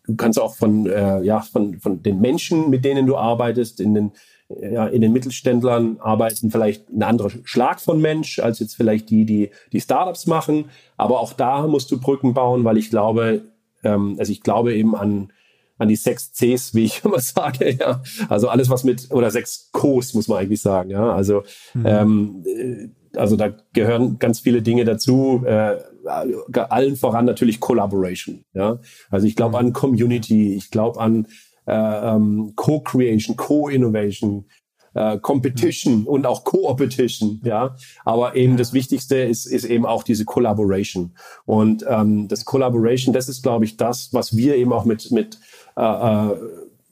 du 0.09 0.17
kannst 0.17 0.41
auch 0.41 0.57
von, 0.57 0.87
äh, 0.87 1.23
ja, 1.23 1.41
von, 1.41 1.79
von 1.79 2.03
den 2.03 2.21
Menschen, 2.21 2.71
mit 2.71 2.85
denen 2.85 3.07
du 3.07 3.17
arbeitest, 3.17 3.79
in 3.79 3.95
den, 3.95 4.13
ja, 4.49 4.87
in 4.87 5.03
den 5.03 5.13
Mittelständlern 5.13 5.99
arbeiten 6.01 6.51
vielleicht 6.51 6.89
ein 6.89 7.03
anderer 7.03 7.31
Schlag 7.45 7.81
von 7.81 8.01
Mensch 8.01 8.39
als 8.39 8.59
jetzt 8.59 8.75
vielleicht 8.75 9.11
die, 9.11 9.27
die 9.27 9.51
die 9.73 9.81
Startups 9.81 10.27
machen. 10.27 10.71
Aber 10.97 11.21
auch 11.21 11.35
da 11.35 11.67
musst 11.67 11.91
du 11.91 12.01
Brücken 12.01 12.33
bauen, 12.35 12.65
weil 12.65 12.79
ich 12.79 12.91
glaube, 12.91 13.43
ähm, 13.85 14.17
also 14.19 14.33
ich 14.33 14.43
glaube 14.43 14.75
eben 14.75 14.97
an 14.97 15.31
an 15.79 15.89
die 15.89 15.97
sechs 15.97 16.33
Cs, 16.33 16.75
wie 16.75 16.85
ich 16.85 17.03
immer 17.05 17.21
sage, 17.21 17.71
ja. 17.79 18.03
Also 18.29 18.49
alles, 18.49 18.69
was 18.69 18.85
mit, 18.85 19.13
oder 19.13 19.31
sechs 19.31 19.71
Cos, 19.73 20.15
muss 20.15 20.29
man 20.29 20.39
eigentlich 20.39 20.61
sagen, 20.61 20.91
ja. 20.91 21.13
Also, 21.13 21.45
mhm. 21.75 21.87
ähm, 21.87 22.45
äh, 22.47 22.89
also 23.17 23.37
da 23.37 23.55
gehören 23.73 24.19
ganz 24.19 24.41
viele 24.41 24.61
Dinge 24.61 24.85
dazu. 24.85 25.43
Äh, 25.47 25.77
allen 26.09 26.97
voran 26.97 27.25
natürlich 27.25 27.61
Collaboration. 27.61 28.45
Ja? 28.55 28.81
Also 29.11 29.27
ich 29.27 29.37
glaube 29.37 29.59
mhm. 29.59 29.67
an 29.67 29.73
Community, 29.73 30.55
ich 30.55 30.71
glaube 30.71 31.01
an 31.01 31.27
äh, 31.67 31.73
ähm, 31.73 32.55
Co-Creation, 32.57 33.37
Co-Innovation, 33.37 34.47
äh, 34.95 35.19
Competition 35.19 36.05
und 36.05 36.27
auch 36.27 36.45
Co-Opetition, 36.45 37.41
ja. 37.45 37.77
Aber 38.05 38.37
eben 38.37 38.57
das 38.57 38.73
Wichtigste 38.73 39.17
ist, 39.17 39.47
ist 39.47 39.65
eben 39.65 39.87
auch 39.87 40.03
diese 40.03 40.25
Collaboration. 40.25 41.15
Und 41.45 41.85
ähm, 41.89 42.27
das 42.29 42.45
Collaboration, 42.45 43.13
das 43.13 43.29
ist, 43.29 43.43
glaube 43.43 43.65
ich, 43.65 43.77
das, 43.77 44.13
was 44.13 44.37
wir 44.37 44.57
eben 44.57 44.73
auch 44.73 44.85
mit, 44.85 45.11
mit 45.11 45.39
äh, 45.77 45.83
äh, 45.83 46.37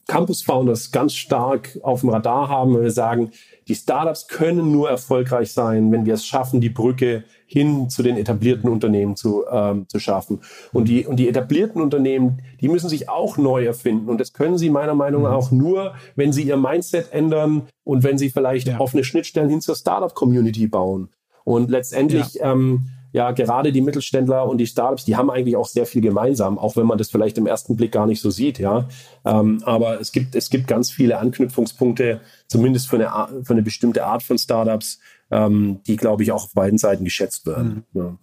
Campus 0.06 0.42
Founders 0.42 0.92
ganz 0.92 1.14
stark 1.14 1.78
auf 1.82 2.00
dem 2.00 2.10
Radar 2.10 2.48
haben, 2.48 2.74
wenn 2.74 2.82
wir 2.82 2.90
sagen, 2.90 3.32
die 3.68 3.74
Startups 3.74 4.28
können 4.28 4.70
nur 4.70 4.88
erfolgreich 4.88 5.52
sein, 5.52 5.90
wenn 5.90 6.06
wir 6.06 6.14
es 6.14 6.24
schaffen, 6.24 6.60
die 6.60 6.70
Brücke 6.70 7.24
hin 7.46 7.90
zu 7.90 8.02
den 8.02 8.16
etablierten 8.16 8.70
Unternehmen 8.70 9.16
zu, 9.16 9.44
ähm, 9.50 9.88
zu 9.88 9.98
schaffen. 9.98 10.40
Und 10.72 10.88
die, 10.88 11.06
und 11.06 11.16
die 11.16 11.28
etablierten 11.28 11.82
Unternehmen, 11.82 12.42
die 12.60 12.68
müssen 12.68 12.88
sich 12.88 13.08
auch 13.08 13.36
neu 13.36 13.64
erfinden. 13.64 14.08
Und 14.08 14.20
das 14.20 14.32
können 14.32 14.58
sie 14.58 14.70
meiner 14.70 14.94
Meinung 14.94 15.22
nach 15.22 15.30
mhm. 15.30 15.36
auch 15.36 15.50
nur, 15.50 15.94
wenn 16.14 16.32
sie 16.32 16.44
ihr 16.44 16.56
Mindset 16.56 17.12
ändern 17.12 17.68
und 17.84 18.04
wenn 18.04 18.18
sie 18.18 18.30
vielleicht 18.30 18.68
ja. 18.68 18.78
offene 18.78 19.04
Schnittstellen 19.04 19.48
hin 19.48 19.60
zur 19.60 19.74
Startup-Community 19.74 20.68
bauen. 20.68 21.08
Und 21.44 21.70
letztendlich 21.70 22.34
ja. 22.34 22.52
ähm, 22.52 22.88
ja, 23.16 23.30
gerade 23.30 23.72
die 23.72 23.80
Mittelständler 23.80 24.46
und 24.46 24.58
die 24.58 24.66
Startups, 24.66 25.06
die 25.06 25.16
haben 25.16 25.30
eigentlich 25.30 25.56
auch 25.56 25.66
sehr 25.66 25.86
viel 25.86 26.02
gemeinsam, 26.02 26.58
auch 26.58 26.76
wenn 26.76 26.84
man 26.84 26.98
das 26.98 27.08
vielleicht 27.08 27.38
im 27.38 27.46
ersten 27.46 27.74
Blick 27.74 27.90
gar 27.90 28.06
nicht 28.06 28.20
so 28.20 28.28
sieht, 28.28 28.58
ja. 28.58 28.90
Ähm, 29.24 29.62
aber 29.64 29.98
es 29.98 30.12
gibt, 30.12 30.34
es 30.34 30.50
gibt 30.50 30.66
ganz 30.66 30.90
viele 30.90 31.16
Anknüpfungspunkte, 31.16 32.20
zumindest 32.46 32.88
für 32.88 32.96
eine, 32.96 33.42
für 33.42 33.54
eine 33.54 33.62
bestimmte 33.62 34.04
Art 34.04 34.22
von 34.22 34.36
Startups, 34.36 35.00
ähm, 35.30 35.80
die, 35.86 35.96
glaube 35.96 36.24
ich, 36.24 36.30
auch 36.30 36.44
auf 36.44 36.52
beiden 36.52 36.76
Seiten 36.76 37.04
geschätzt 37.04 37.46
werden. 37.46 37.84
Mhm. 37.94 38.00
Ja. 38.02 38.18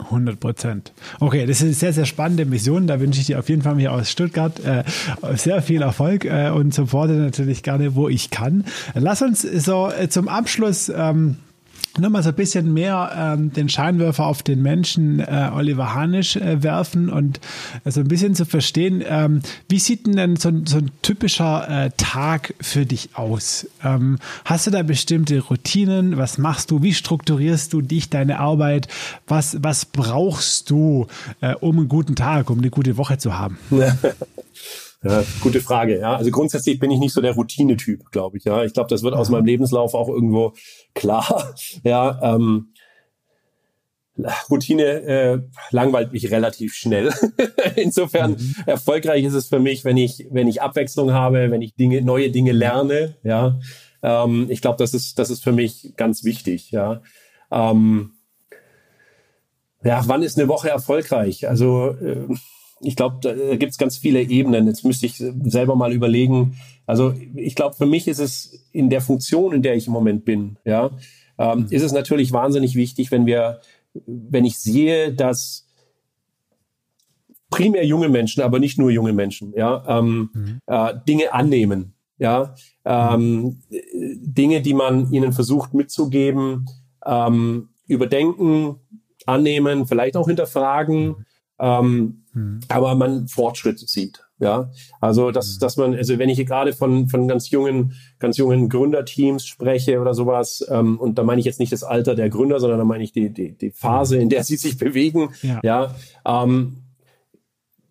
100 0.00 0.38
Prozent. 0.38 0.92
Okay, 1.18 1.46
das 1.46 1.56
ist 1.56 1.62
eine 1.62 1.72
sehr, 1.72 1.94
sehr 1.94 2.04
spannende 2.04 2.44
Mission. 2.44 2.88
Da 2.88 3.00
wünsche 3.00 3.20
ich 3.20 3.28
dir 3.28 3.38
auf 3.38 3.48
jeden 3.48 3.62
Fall 3.62 3.78
hier 3.78 3.92
aus 3.94 4.10
Stuttgart 4.10 4.60
äh, 4.66 4.84
sehr 5.34 5.62
viel 5.62 5.80
Erfolg 5.80 6.26
äh, 6.26 6.50
und 6.50 6.74
supporte 6.74 7.14
natürlich 7.14 7.62
gerne, 7.62 7.94
wo 7.94 8.06
ich 8.10 8.28
kann. 8.28 8.66
Lass 8.92 9.22
uns 9.22 9.40
so 9.40 9.88
äh, 9.88 10.10
zum 10.10 10.28
Abschluss 10.28 10.92
ähm, 10.94 11.38
nochmal 11.98 12.22
so 12.22 12.30
ein 12.30 12.34
bisschen 12.34 12.72
mehr 12.72 13.12
ähm, 13.16 13.52
den 13.52 13.68
Scheinwerfer 13.68 14.26
auf 14.26 14.42
den 14.42 14.62
Menschen 14.62 15.20
äh, 15.20 15.50
Oliver 15.52 15.94
Hanisch 15.94 16.36
äh, 16.36 16.62
werfen 16.62 17.08
und 17.08 17.40
äh, 17.84 17.90
so 17.90 18.00
ein 18.00 18.08
bisschen 18.08 18.34
zu 18.34 18.44
verstehen, 18.44 19.02
ähm, 19.06 19.42
wie 19.68 19.78
sieht 19.78 20.06
denn, 20.06 20.36
so, 20.36 20.50
so 20.64 20.78
ein 20.78 20.90
typischer 21.02 21.86
äh, 21.86 21.90
Tag 21.96 22.54
für 22.60 22.86
dich 22.86 23.10
aus? 23.14 23.66
Ähm, 23.84 24.18
hast 24.44 24.66
du 24.66 24.70
da 24.70 24.82
bestimmte 24.82 25.40
Routinen? 25.40 26.16
Was 26.16 26.38
machst 26.38 26.70
du? 26.70 26.82
Wie 26.82 26.94
strukturierst 26.94 27.72
du 27.72 27.80
dich, 27.80 28.10
deine 28.10 28.40
Arbeit? 28.40 28.88
Was, 29.26 29.58
was 29.62 29.84
brauchst 29.84 30.70
du, 30.70 31.06
äh, 31.40 31.54
um 31.54 31.78
einen 31.78 31.88
guten 31.88 32.16
Tag, 32.16 32.50
um 32.50 32.58
eine 32.58 32.70
gute 32.70 32.96
Woche 32.96 33.18
zu 33.18 33.38
haben? 33.38 33.58
Ja, 35.04 35.22
gute 35.40 35.60
Frage. 35.60 36.00
Ja, 36.00 36.16
also 36.16 36.30
grundsätzlich 36.30 36.80
bin 36.80 36.90
ich 36.90 36.98
nicht 36.98 37.12
so 37.12 37.20
der 37.20 37.34
Routine-Typ, 37.34 38.10
glaube 38.10 38.38
ich. 38.38 38.44
Ja, 38.44 38.64
ich 38.64 38.72
glaube, 38.72 38.90
das 38.90 39.02
wird 39.02 39.14
aus 39.14 39.28
meinem 39.28 39.46
Lebenslauf 39.46 39.94
auch 39.94 40.08
irgendwo 40.08 40.54
klar. 40.94 41.54
Ja, 41.84 42.18
ähm, 42.22 42.72
Routine 44.50 44.84
äh, 44.84 45.38
langweilt 45.70 46.12
mich 46.12 46.30
relativ 46.30 46.74
schnell. 46.74 47.12
Insofern 47.76 48.32
mhm. 48.32 48.54
erfolgreich 48.66 49.24
ist 49.24 49.34
es 49.34 49.48
für 49.48 49.60
mich, 49.60 49.84
wenn 49.84 49.96
ich 49.96 50.26
wenn 50.30 50.48
ich 50.48 50.60
Abwechslung 50.60 51.12
habe, 51.12 51.50
wenn 51.52 51.62
ich 51.62 51.76
Dinge 51.76 52.02
neue 52.02 52.30
Dinge 52.30 52.50
lerne. 52.50 53.14
Ja, 53.22 53.60
ähm, 54.02 54.46
ich 54.50 54.60
glaube, 54.60 54.78
das 54.78 54.94
ist 54.94 55.20
das 55.20 55.30
ist 55.30 55.44
für 55.44 55.52
mich 55.52 55.94
ganz 55.96 56.24
wichtig. 56.24 56.72
Ja. 56.72 57.02
Ähm, 57.52 58.14
ja, 59.84 60.02
wann 60.06 60.22
ist 60.22 60.36
eine 60.36 60.48
Woche 60.48 60.68
erfolgreich? 60.68 61.48
Also 61.48 61.90
äh, 61.90 62.26
ich 62.80 62.96
glaube, 62.96 63.18
da 63.22 63.56
gibt 63.56 63.72
es 63.72 63.78
ganz 63.78 63.96
viele 63.96 64.22
Ebenen. 64.22 64.66
Jetzt 64.66 64.84
müsste 64.84 65.06
ich 65.06 65.16
selber 65.16 65.76
mal 65.76 65.92
überlegen. 65.92 66.58
Also 66.86 67.14
ich 67.34 67.54
glaube, 67.54 67.74
für 67.76 67.86
mich 67.86 68.08
ist 68.08 68.18
es 68.20 68.66
in 68.72 68.90
der 68.90 69.00
Funktion, 69.00 69.52
in 69.52 69.62
der 69.62 69.74
ich 69.74 69.86
im 69.86 69.92
Moment 69.92 70.24
bin, 70.24 70.56
ja, 70.64 70.90
ähm, 71.38 71.66
ist 71.70 71.82
es 71.82 71.92
natürlich 71.92 72.32
wahnsinnig 72.32 72.74
wichtig, 72.74 73.10
wenn 73.10 73.26
wir, 73.26 73.60
wenn 74.06 74.44
ich 74.44 74.58
sehe, 74.58 75.12
dass 75.12 75.66
primär 77.50 77.86
junge 77.86 78.08
Menschen, 78.08 78.42
aber 78.42 78.58
nicht 78.58 78.78
nur 78.78 78.90
junge 78.90 79.12
Menschen, 79.12 79.52
ja, 79.56 79.84
ähm, 79.86 80.30
mhm. 80.34 80.60
äh, 80.66 80.94
Dinge 81.06 81.32
annehmen, 81.32 81.94
ja, 82.18 82.54
ähm, 82.84 83.62
Dinge, 83.70 84.60
die 84.60 84.74
man 84.74 85.12
ihnen 85.12 85.32
versucht 85.32 85.74
mitzugeben, 85.74 86.66
ähm, 87.06 87.68
überdenken, 87.86 88.76
annehmen, 89.26 89.86
vielleicht 89.86 90.16
auch 90.16 90.26
hinterfragen, 90.26 91.06
mhm. 91.06 91.24
Ähm, 91.58 92.24
Mhm. 92.38 92.60
aber 92.68 92.94
man 92.94 93.28
Fortschritt 93.28 93.78
sieht. 93.78 94.24
Ja, 94.40 94.70
also 95.00 95.32
dass, 95.32 95.56
mhm. 95.56 95.60
dass 95.60 95.76
man, 95.76 95.94
also 95.94 96.16
wenn 96.18 96.28
ich 96.28 96.36
hier 96.36 96.44
gerade 96.44 96.72
von, 96.72 97.08
von 97.08 97.26
ganz 97.26 97.50
jungen, 97.50 97.94
ganz 98.20 98.36
jungen 98.36 98.68
Gründerteams 98.68 99.44
spreche 99.44 100.00
oder 100.00 100.14
sowas, 100.14 100.64
ähm, 100.70 101.00
und 101.00 101.18
da 101.18 101.24
meine 101.24 101.40
ich 101.40 101.44
jetzt 101.44 101.58
nicht 101.58 101.72
das 101.72 101.82
Alter 101.82 102.14
der 102.14 102.28
Gründer, 102.30 102.60
sondern 102.60 102.78
da 102.78 102.84
meine 102.84 103.02
ich 103.02 103.10
die, 103.10 103.30
die, 103.30 103.58
die 103.58 103.72
Phase, 103.72 104.16
in 104.16 104.28
der 104.28 104.44
sie 104.44 104.56
sich 104.56 104.78
bewegen. 104.78 105.30
Ja, 105.42 105.60
ja 105.64 105.94
ähm, 106.24 106.84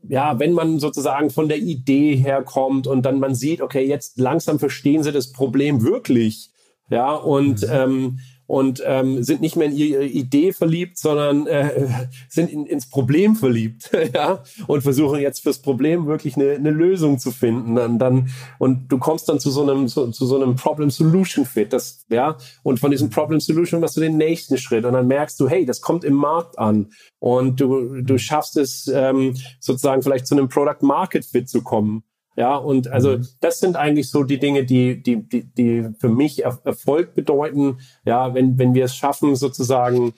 ja, 0.07 0.39
wenn 0.39 0.53
man 0.53 0.79
sozusagen 0.79 1.31
von 1.31 1.49
der 1.49 1.57
Idee 1.57 2.15
herkommt 2.15 2.87
und 2.87 3.01
dann 3.05 3.19
man 3.19 3.35
sieht, 3.35 3.59
okay, 3.59 3.85
jetzt 3.85 4.17
langsam 4.17 4.57
verstehen 4.57 5.03
sie 5.03 5.11
das 5.11 5.33
Problem 5.33 5.83
wirklich, 5.83 6.51
ja, 6.89 7.13
und 7.13 7.63
mhm. 7.63 7.73
ähm, 7.73 8.19
und 8.47 8.81
ähm, 8.85 9.21
sind 9.23 9.41
nicht 9.41 9.57
mehr 9.57 9.67
in 9.67 9.75
ihre 9.75 10.05
Idee 10.05 10.53
verliebt, 10.53 10.97
sondern 10.97 11.47
äh, 11.47 11.87
sind 12.29 12.49
in, 12.49 12.65
ins 12.65 12.89
Problem 12.89 13.35
verliebt, 13.35 13.91
ja, 14.13 14.43
und 14.65 14.81
versuchen 14.81 15.19
jetzt 15.19 15.43
fürs 15.43 15.59
Problem 15.59 16.07
wirklich 16.07 16.35
eine, 16.37 16.51
eine 16.51 16.71
Lösung 16.71 17.19
zu 17.19 17.31
finden. 17.31 17.77
Und 17.77 17.99
dann 17.99 18.29
und 18.57 18.87
du 18.87 18.97
kommst 18.97 19.29
dann 19.29 19.39
zu 19.39 19.51
so 19.51 19.61
einem 19.61 19.87
zu, 19.87 20.09
zu 20.11 20.25
so 20.25 20.41
einem 20.41 20.55
Problem 20.55 20.89
Solution 20.89 21.45
Fit, 21.45 21.73
das 21.73 22.05
ja, 22.09 22.37
und 22.63 22.79
von 22.79 22.91
diesem 22.91 23.09
Problem 23.09 23.39
Solution 23.39 23.81
machst 23.81 23.97
du 23.97 24.01
den 24.01 24.17
nächsten 24.17 24.57
Schritt 24.57 24.85
und 24.85 24.93
dann 24.93 25.07
merkst 25.07 25.39
du, 25.39 25.49
hey, 25.49 25.65
das 25.65 25.81
kommt 25.81 26.03
im 26.03 26.15
Markt 26.15 26.57
an 26.57 26.87
und 27.19 27.59
du 27.59 28.01
du 28.01 28.17
schaffst 28.17 28.57
es 28.57 28.87
ähm, 28.87 29.35
sozusagen 29.59 30.01
vielleicht 30.01 30.25
zu 30.25 30.35
einem 30.35 30.47
Product 30.47 30.81
Market 30.81 31.25
Fit 31.25 31.49
zu 31.49 31.61
kommen 31.61 32.03
ja, 32.37 32.55
und 32.55 32.87
also 32.87 33.17
mhm. 33.17 33.27
das 33.41 33.59
sind 33.59 33.75
eigentlich 33.75 34.11
so 34.11 34.23
die 34.23 34.37
Dinge, 34.37 34.63
die, 34.63 35.01
die, 35.01 35.27
die, 35.27 35.43
die 35.43 35.89
für 35.97 36.09
mich 36.09 36.45
Erfolg 36.45 37.15
bedeuten. 37.15 37.79
Ja, 38.05 38.35
wenn, 38.35 38.59
wenn 38.59 38.75
wir 38.75 38.85
es 38.85 38.95
schaffen, 38.95 39.35
sozusagen 39.35 40.13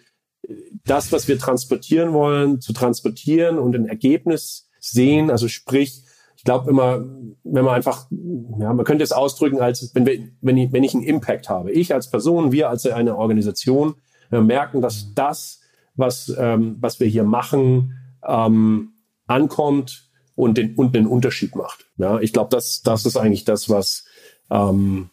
das, 0.83 1.13
was 1.13 1.29
wir 1.29 1.39
transportieren 1.39 2.11
wollen, 2.11 2.59
zu 2.59 2.73
transportieren 2.73 3.57
und 3.57 3.73
ein 3.73 3.87
Ergebnis 3.87 4.69
sehen. 4.81 5.31
Also 5.31 5.47
sprich, 5.47 6.03
ich 6.35 6.43
glaube 6.43 6.69
immer, 6.69 7.05
wenn 7.45 7.63
man 7.63 7.75
einfach, 7.75 8.07
ja, 8.11 8.73
man 8.73 8.85
könnte 8.85 9.05
es 9.05 9.13
ausdrücken, 9.13 9.61
als 9.61 9.91
wenn 9.95 10.05
wir, 10.05 10.19
wenn 10.41 10.57
ich, 10.57 10.73
wenn 10.73 10.83
ich 10.83 10.93
einen 10.93 11.03
Impact 11.03 11.49
habe. 11.49 11.71
Ich 11.71 11.93
als 11.93 12.09
Person, 12.09 12.51
wir 12.51 12.69
als 12.69 12.85
eine 12.85 13.15
Organisation, 13.15 13.95
wir 14.29 14.41
merken, 14.41 14.81
dass 14.81 15.13
das, 15.15 15.61
was, 15.95 16.33
ähm, 16.37 16.75
was 16.81 16.99
wir 16.99 17.07
hier 17.07 17.23
machen, 17.23 17.93
ähm, 18.27 18.93
ankommt 19.25 20.08
und 20.39 20.57
den, 20.57 20.73
und 20.75 20.95
den 20.95 21.05
Unterschied 21.05 21.53
macht. 21.57 21.85
Ja, 21.97 22.19
ich 22.21 22.31
glaube, 22.31 22.49
das, 22.49 22.81
das 22.81 23.05
ist 23.05 23.17
eigentlich 23.17 23.43
das, 23.43 23.69
was, 23.69 24.05
ähm, 24.49 25.09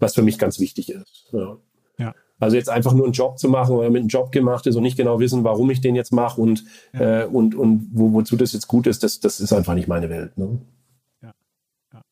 was 0.00 0.16
für 0.16 0.22
mich 0.22 0.36
ganz 0.36 0.58
wichtig 0.58 0.90
ist. 0.90 1.28
Ja. 1.32 1.58
ja. 1.98 2.14
Also 2.40 2.56
jetzt 2.56 2.68
einfach 2.68 2.92
nur 2.92 3.04
einen 3.04 3.12
Job 3.12 3.38
zu 3.38 3.48
machen 3.48 3.76
oder 3.76 3.88
mit 3.88 4.00
einem 4.00 4.08
Job 4.08 4.32
gemacht 4.32 4.66
ist 4.66 4.74
und 4.74 4.82
nicht 4.82 4.96
genau 4.96 5.20
wissen, 5.20 5.44
warum 5.44 5.70
ich 5.70 5.80
den 5.80 5.94
jetzt 5.94 6.12
mache 6.12 6.40
und, 6.40 6.64
ja. 6.92 7.22
äh, 7.22 7.26
und, 7.26 7.54
und 7.54 7.90
wo, 7.92 8.12
wozu 8.12 8.36
das 8.36 8.52
jetzt 8.52 8.66
gut 8.66 8.88
ist, 8.88 9.04
das, 9.04 9.20
das 9.20 9.38
ist 9.38 9.52
einfach 9.52 9.74
nicht 9.74 9.86
meine 9.86 10.10
Welt. 10.10 10.36
Ne? 10.36 10.58
Ja. 11.22 11.34
ja. 11.92 12.02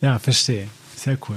ja, 0.00 0.18
verstehe. 0.20 0.68
Sehr 1.02 1.18
cool. 1.28 1.34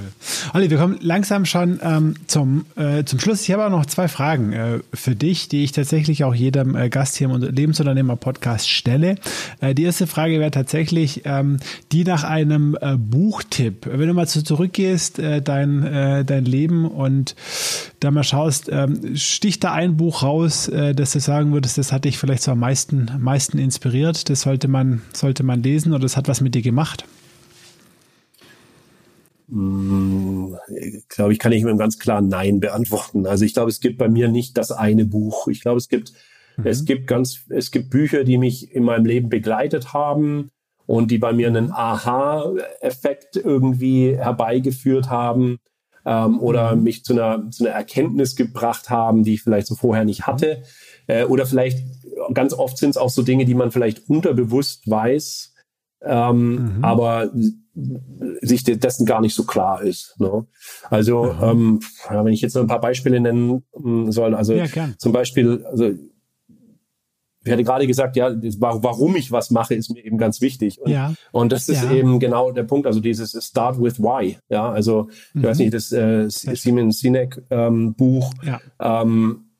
Olli, 0.54 0.70
wir 0.70 0.78
kommen 0.78 0.96
langsam 1.00 1.44
schon 1.44 1.80
ähm, 1.82 2.14
zum, 2.28 2.66
äh, 2.76 3.02
zum 3.02 3.18
Schluss. 3.18 3.42
Ich 3.42 3.50
habe 3.50 3.66
auch 3.66 3.70
noch 3.70 3.84
zwei 3.84 4.06
Fragen 4.06 4.52
äh, 4.52 4.78
für 4.94 5.16
dich, 5.16 5.48
die 5.48 5.64
ich 5.64 5.72
tatsächlich 5.72 6.22
auch 6.22 6.36
jedem 6.36 6.76
äh, 6.76 6.88
Gast 6.88 7.16
hier 7.16 7.28
im 7.28 7.42
Lebensunternehmer-Podcast 7.42 8.70
stelle. 8.70 9.16
Äh, 9.60 9.74
die 9.74 9.82
erste 9.82 10.06
Frage 10.06 10.38
wäre 10.38 10.52
tatsächlich 10.52 11.22
ähm, 11.24 11.56
die 11.90 12.04
nach 12.04 12.22
einem 12.22 12.78
äh, 12.80 12.94
Buchtipp. 12.96 13.86
Wenn 13.90 14.06
du 14.06 14.14
mal 14.14 14.28
so 14.28 14.40
zurückgehst, 14.40 15.18
äh, 15.18 15.42
dein, 15.42 16.24
dein 16.26 16.44
Leben 16.44 16.86
und 16.86 17.34
da 17.98 18.12
mal 18.12 18.22
schaust, 18.22 18.68
ähm, 18.70 19.16
stich 19.16 19.58
da 19.58 19.72
ein 19.72 19.96
Buch 19.96 20.22
raus, 20.22 20.70
dass 20.70 21.12
du 21.12 21.18
sagen 21.20 21.52
würdest, 21.52 21.76
das 21.76 21.90
hat 21.90 22.04
dich 22.04 22.18
vielleicht 22.18 22.42
so 22.44 22.52
am 22.52 22.60
meisten, 22.60 23.10
meisten 23.18 23.58
inspiriert, 23.58 24.30
das 24.30 24.42
sollte 24.42 24.68
man, 24.68 25.02
sollte 25.12 25.42
man 25.42 25.62
lesen 25.62 25.92
oder 25.92 26.02
das 26.02 26.16
hat 26.16 26.28
was 26.28 26.40
mit 26.40 26.54
dir 26.54 26.62
gemacht? 26.62 27.04
Hm, 29.48 30.56
glaube 31.08 31.32
ich, 31.32 31.38
kann 31.38 31.52
ich 31.52 31.62
mit 31.62 31.70
einem 31.70 31.78
ganz 31.78 31.98
klaren 31.98 32.28
Nein 32.28 32.60
beantworten. 32.60 33.26
Also 33.26 33.44
ich 33.44 33.54
glaube, 33.54 33.70
es 33.70 33.80
gibt 33.80 33.98
bei 33.98 34.08
mir 34.08 34.28
nicht 34.28 34.58
das 34.58 34.72
eine 34.72 35.04
Buch. 35.04 35.48
Ich 35.48 35.60
glaube, 35.60 35.78
es 35.78 35.88
gibt, 35.88 36.12
mhm. 36.56 36.66
es 36.66 36.84
gibt 36.84 37.06
ganz, 37.06 37.44
es 37.48 37.70
gibt 37.70 37.90
Bücher, 37.90 38.24
die 38.24 38.38
mich 38.38 38.74
in 38.74 38.82
meinem 38.82 39.06
Leben 39.06 39.28
begleitet 39.28 39.92
haben 39.92 40.50
und 40.86 41.10
die 41.10 41.18
bei 41.18 41.32
mir 41.32 41.48
einen 41.48 41.70
Aha-Effekt 41.70 43.36
irgendwie 43.36 44.16
herbeigeführt 44.16 45.10
haben 45.10 45.58
ähm, 46.04 46.40
oder 46.40 46.74
mhm. 46.74 46.82
mich 46.82 47.04
zu 47.04 47.12
einer, 47.12 47.50
zu 47.50 47.64
einer 47.64 47.74
Erkenntnis 47.74 48.36
gebracht 48.36 48.90
haben, 48.90 49.24
die 49.24 49.34
ich 49.34 49.42
vielleicht 49.42 49.66
so 49.66 49.74
vorher 49.74 50.04
nicht 50.04 50.26
hatte. 50.26 50.62
Äh, 51.06 51.24
oder 51.24 51.46
vielleicht 51.46 51.84
ganz 52.32 52.52
oft 52.52 52.78
sind 52.78 52.90
es 52.90 52.96
auch 52.96 53.10
so 53.10 53.22
Dinge, 53.22 53.44
die 53.44 53.54
man 53.54 53.70
vielleicht 53.70 54.08
unterbewusst 54.08 54.88
weiß, 54.88 55.54
ähm, 56.06 56.76
mhm. 56.76 56.84
aber 56.84 57.30
sich 58.40 58.64
dessen 58.64 59.06
gar 59.06 59.20
nicht 59.20 59.34
so 59.34 59.44
klar 59.44 59.82
ist. 59.82 60.18
Ne? 60.18 60.46
Also 60.88 61.24
mhm. 61.24 61.42
ähm, 61.42 61.80
wenn 62.08 62.32
ich 62.32 62.40
jetzt 62.40 62.54
noch 62.54 62.62
ein 62.62 62.68
paar 62.68 62.80
Beispiele 62.80 63.20
nennen 63.20 63.62
mm, 63.76 64.10
soll, 64.10 64.34
also 64.34 64.54
ja, 64.54 64.66
zum 64.96 65.12
Beispiel, 65.12 65.64
also 65.66 65.92
ich 67.44 67.52
hatte 67.52 67.62
gerade 67.62 67.86
gesagt, 67.86 68.16
ja, 68.16 68.34
warum 68.58 69.14
ich 69.14 69.30
was 69.30 69.50
mache, 69.50 69.74
ist 69.74 69.90
mir 69.90 70.04
eben 70.04 70.18
ganz 70.18 70.40
wichtig. 70.40 70.80
Und, 70.80 70.90
ja. 70.90 71.14
und 71.30 71.52
das 71.52 71.68
ist 71.68 71.84
ja. 71.84 71.92
eben 71.92 72.18
genau 72.18 72.50
der 72.50 72.64
Punkt. 72.64 72.88
Also 72.88 72.98
dieses 72.98 73.38
Start 73.44 73.80
with 73.80 74.00
Why. 74.00 74.38
Ja, 74.48 74.68
also 74.68 75.08
ich 75.32 75.44
weiß 75.44 75.58
mhm. 75.58 75.64
nicht, 75.64 75.74
das 75.74 75.92
äh, 75.92 76.28
Simon 76.28 76.90
Sinek 76.90 77.40
ähm, 77.50 77.94
Buch, 77.94 78.32
ja. 78.42 78.60
ähm, 78.80 79.50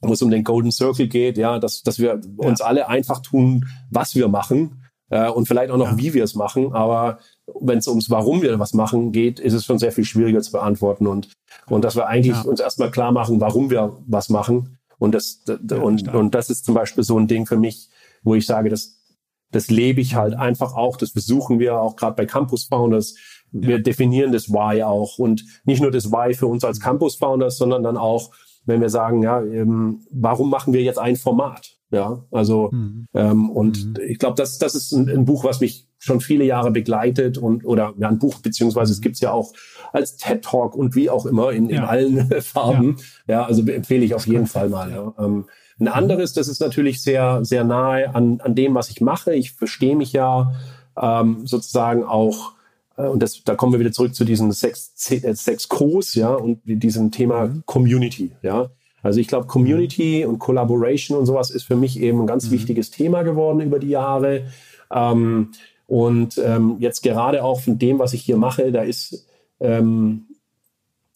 wo 0.00 0.14
es 0.14 0.22
um 0.22 0.30
den 0.30 0.44
Golden 0.44 0.72
Circle 0.72 1.08
geht, 1.08 1.36
ja, 1.36 1.58
dass, 1.58 1.82
dass 1.82 1.98
wir 1.98 2.20
uns 2.38 2.62
alle 2.62 2.88
einfach 2.88 3.20
tun, 3.20 3.66
was 3.90 4.14
wir 4.14 4.28
machen 4.28 4.85
äh, 5.10 5.28
und 5.28 5.46
vielleicht 5.46 5.70
auch 5.70 5.76
noch, 5.76 5.96
wie 5.96 6.14
wir 6.14 6.24
es 6.24 6.34
machen. 6.34 6.72
Aber 6.72 7.18
wenn 7.60 7.78
es 7.78 7.88
ums 7.88 8.10
Warum 8.10 8.42
wir 8.42 8.58
was 8.58 8.74
machen 8.74 9.12
geht, 9.12 9.40
ist 9.40 9.52
es 9.52 9.64
schon 9.64 9.78
sehr 9.78 9.92
viel 9.92 10.04
schwieriger 10.04 10.40
zu 10.40 10.52
beantworten 10.52 11.06
und 11.06 11.28
und 11.68 11.84
dass 11.84 11.96
wir 11.96 12.06
eigentlich 12.06 12.44
uns 12.44 12.60
erstmal 12.60 12.92
klar 12.92 13.10
machen, 13.10 13.40
warum 13.40 13.70
wir 13.70 13.96
was 14.06 14.28
machen 14.28 14.78
und 14.98 15.14
das, 15.14 15.42
ja, 15.46 15.76
und, 15.78 16.12
und 16.14 16.34
das 16.34 16.50
ist 16.50 16.64
zum 16.64 16.74
Beispiel 16.74 17.04
so 17.04 17.18
ein 17.18 17.28
Ding 17.28 17.46
für 17.46 17.56
mich, 17.56 17.88
wo 18.22 18.34
ich 18.34 18.46
sage, 18.46 18.68
das, 18.68 18.98
das 19.50 19.68
lebe 19.68 20.00
ich 20.00 20.14
halt 20.14 20.34
einfach 20.34 20.74
auch. 20.74 20.96
Das 20.96 21.10
versuchen 21.10 21.58
wir 21.58 21.80
auch 21.80 21.96
gerade 21.96 22.16
bei 22.16 22.26
Campus 22.26 22.64
Founders. 22.64 23.14
Wir 23.52 23.76
ja. 23.76 23.78
definieren 23.78 24.32
das 24.32 24.48
Why 24.48 24.82
auch 24.82 25.18
und 25.18 25.44
nicht 25.64 25.80
nur 25.80 25.90
das 25.90 26.10
Why 26.10 26.34
für 26.34 26.46
uns 26.46 26.64
als 26.64 26.80
Campus 26.80 27.16
Founders, 27.16 27.58
sondern 27.58 27.82
dann 27.82 27.96
auch, 27.96 28.32
wenn 28.64 28.80
wir 28.80 28.88
sagen, 28.88 29.22
ja, 29.22 29.40
ähm, 29.40 30.06
warum 30.10 30.50
machen 30.50 30.72
wir 30.72 30.82
jetzt 30.82 30.98
ein 30.98 31.16
Format? 31.16 31.75
Ja, 31.90 32.24
also 32.32 32.70
mhm. 32.72 33.06
ähm, 33.14 33.50
und 33.50 33.86
mhm. 33.86 33.94
ich 34.08 34.18
glaube, 34.18 34.34
das, 34.36 34.58
das 34.58 34.74
ist 34.74 34.90
ein, 34.92 35.08
ein, 35.08 35.24
Buch, 35.24 35.44
was 35.44 35.60
mich 35.60 35.86
schon 35.98 36.20
viele 36.20 36.44
Jahre 36.44 36.72
begleitet 36.72 37.38
und 37.38 37.64
oder 37.64 37.94
ja 37.98 38.08
ein 38.08 38.18
Buch 38.18 38.40
beziehungsweise 38.40 38.92
es 38.92 39.00
gibt's 39.00 39.20
ja 39.20 39.30
auch 39.30 39.52
als 39.92 40.16
TED 40.16 40.42
Talk 40.42 40.74
und 40.74 40.96
wie 40.96 41.10
auch 41.10 41.26
immer 41.26 41.52
in, 41.52 41.70
in 41.70 41.78
allen 41.78 42.28
Farben. 42.40 42.96
Ja. 43.28 43.34
ja, 43.40 43.46
also 43.46 43.64
empfehle 43.66 44.04
ich 44.04 44.14
auf 44.14 44.26
jeden 44.26 44.46
Fall 44.46 44.68
mal. 44.68 44.90
Ja. 44.90 45.14
Ähm, 45.24 45.46
ein 45.78 45.84
mhm. 45.84 45.88
anderes, 45.88 46.32
das 46.32 46.48
ist 46.48 46.60
natürlich 46.60 47.02
sehr 47.02 47.44
sehr 47.44 47.62
nahe 47.62 48.12
an 48.14 48.40
an 48.40 48.56
dem, 48.56 48.74
was 48.74 48.90
ich 48.90 49.00
mache. 49.00 49.34
Ich 49.34 49.52
verstehe 49.52 49.94
mich 49.94 50.12
ja 50.12 50.54
ähm, 51.00 51.46
sozusagen 51.46 52.02
auch 52.02 52.56
äh, 52.96 53.06
und 53.06 53.22
das, 53.22 53.42
da 53.44 53.54
kommen 53.54 53.72
wir 53.72 53.80
wieder 53.80 53.92
zurück 53.92 54.14
zu 54.14 54.24
diesem 54.24 54.50
Sex, 54.52 54.92
Sex 54.96 55.68
Kurs, 55.68 56.14
ja, 56.14 56.34
und 56.34 56.60
diesem 56.64 57.10
Thema 57.10 57.46
mhm. 57.46 57.62
Community, 57.66 58.32
ja. 58.42 58.70
Also 59.06 59.20
ich 59.20 59.28
glaube, 59.28 59.46
Community 59.46 60.24
mhm. 60.24 60.30
und 60.30 60.38
Collaboration 60.38 61.16
und 61.16 61.26
sowas 61.26 61.50
ist 61.50 61.64
für 61.64 61.76
mich 61.76 62.00
eben 62.00 62.20
ein 62.20 62.26
ganz 62.26 62.46
mhm. 62.46 62.52
wichtiges 62.52 62.90
Thema 62.90 63.22
geworden 63.22 63.60
über 63.60 63.78
die 63.78 63.90
Jahre. 63.90 64.48
Ähm, 64.90 65.52
und 65.86 66.38
ähm, 66.38 66.76
jetzt 66.80 67.02
gerade 67.02 67.44
auch 67.44 67.60
von 67.60 67.78
dem, 67.78 67.98
was 68.00 68.12
ich 68.12 68.22
hier 68.22 68.36
mache, 68.36 68.72
da 68.72 68.82
ist, 68.82 69.28
ähm, 69.60 70.26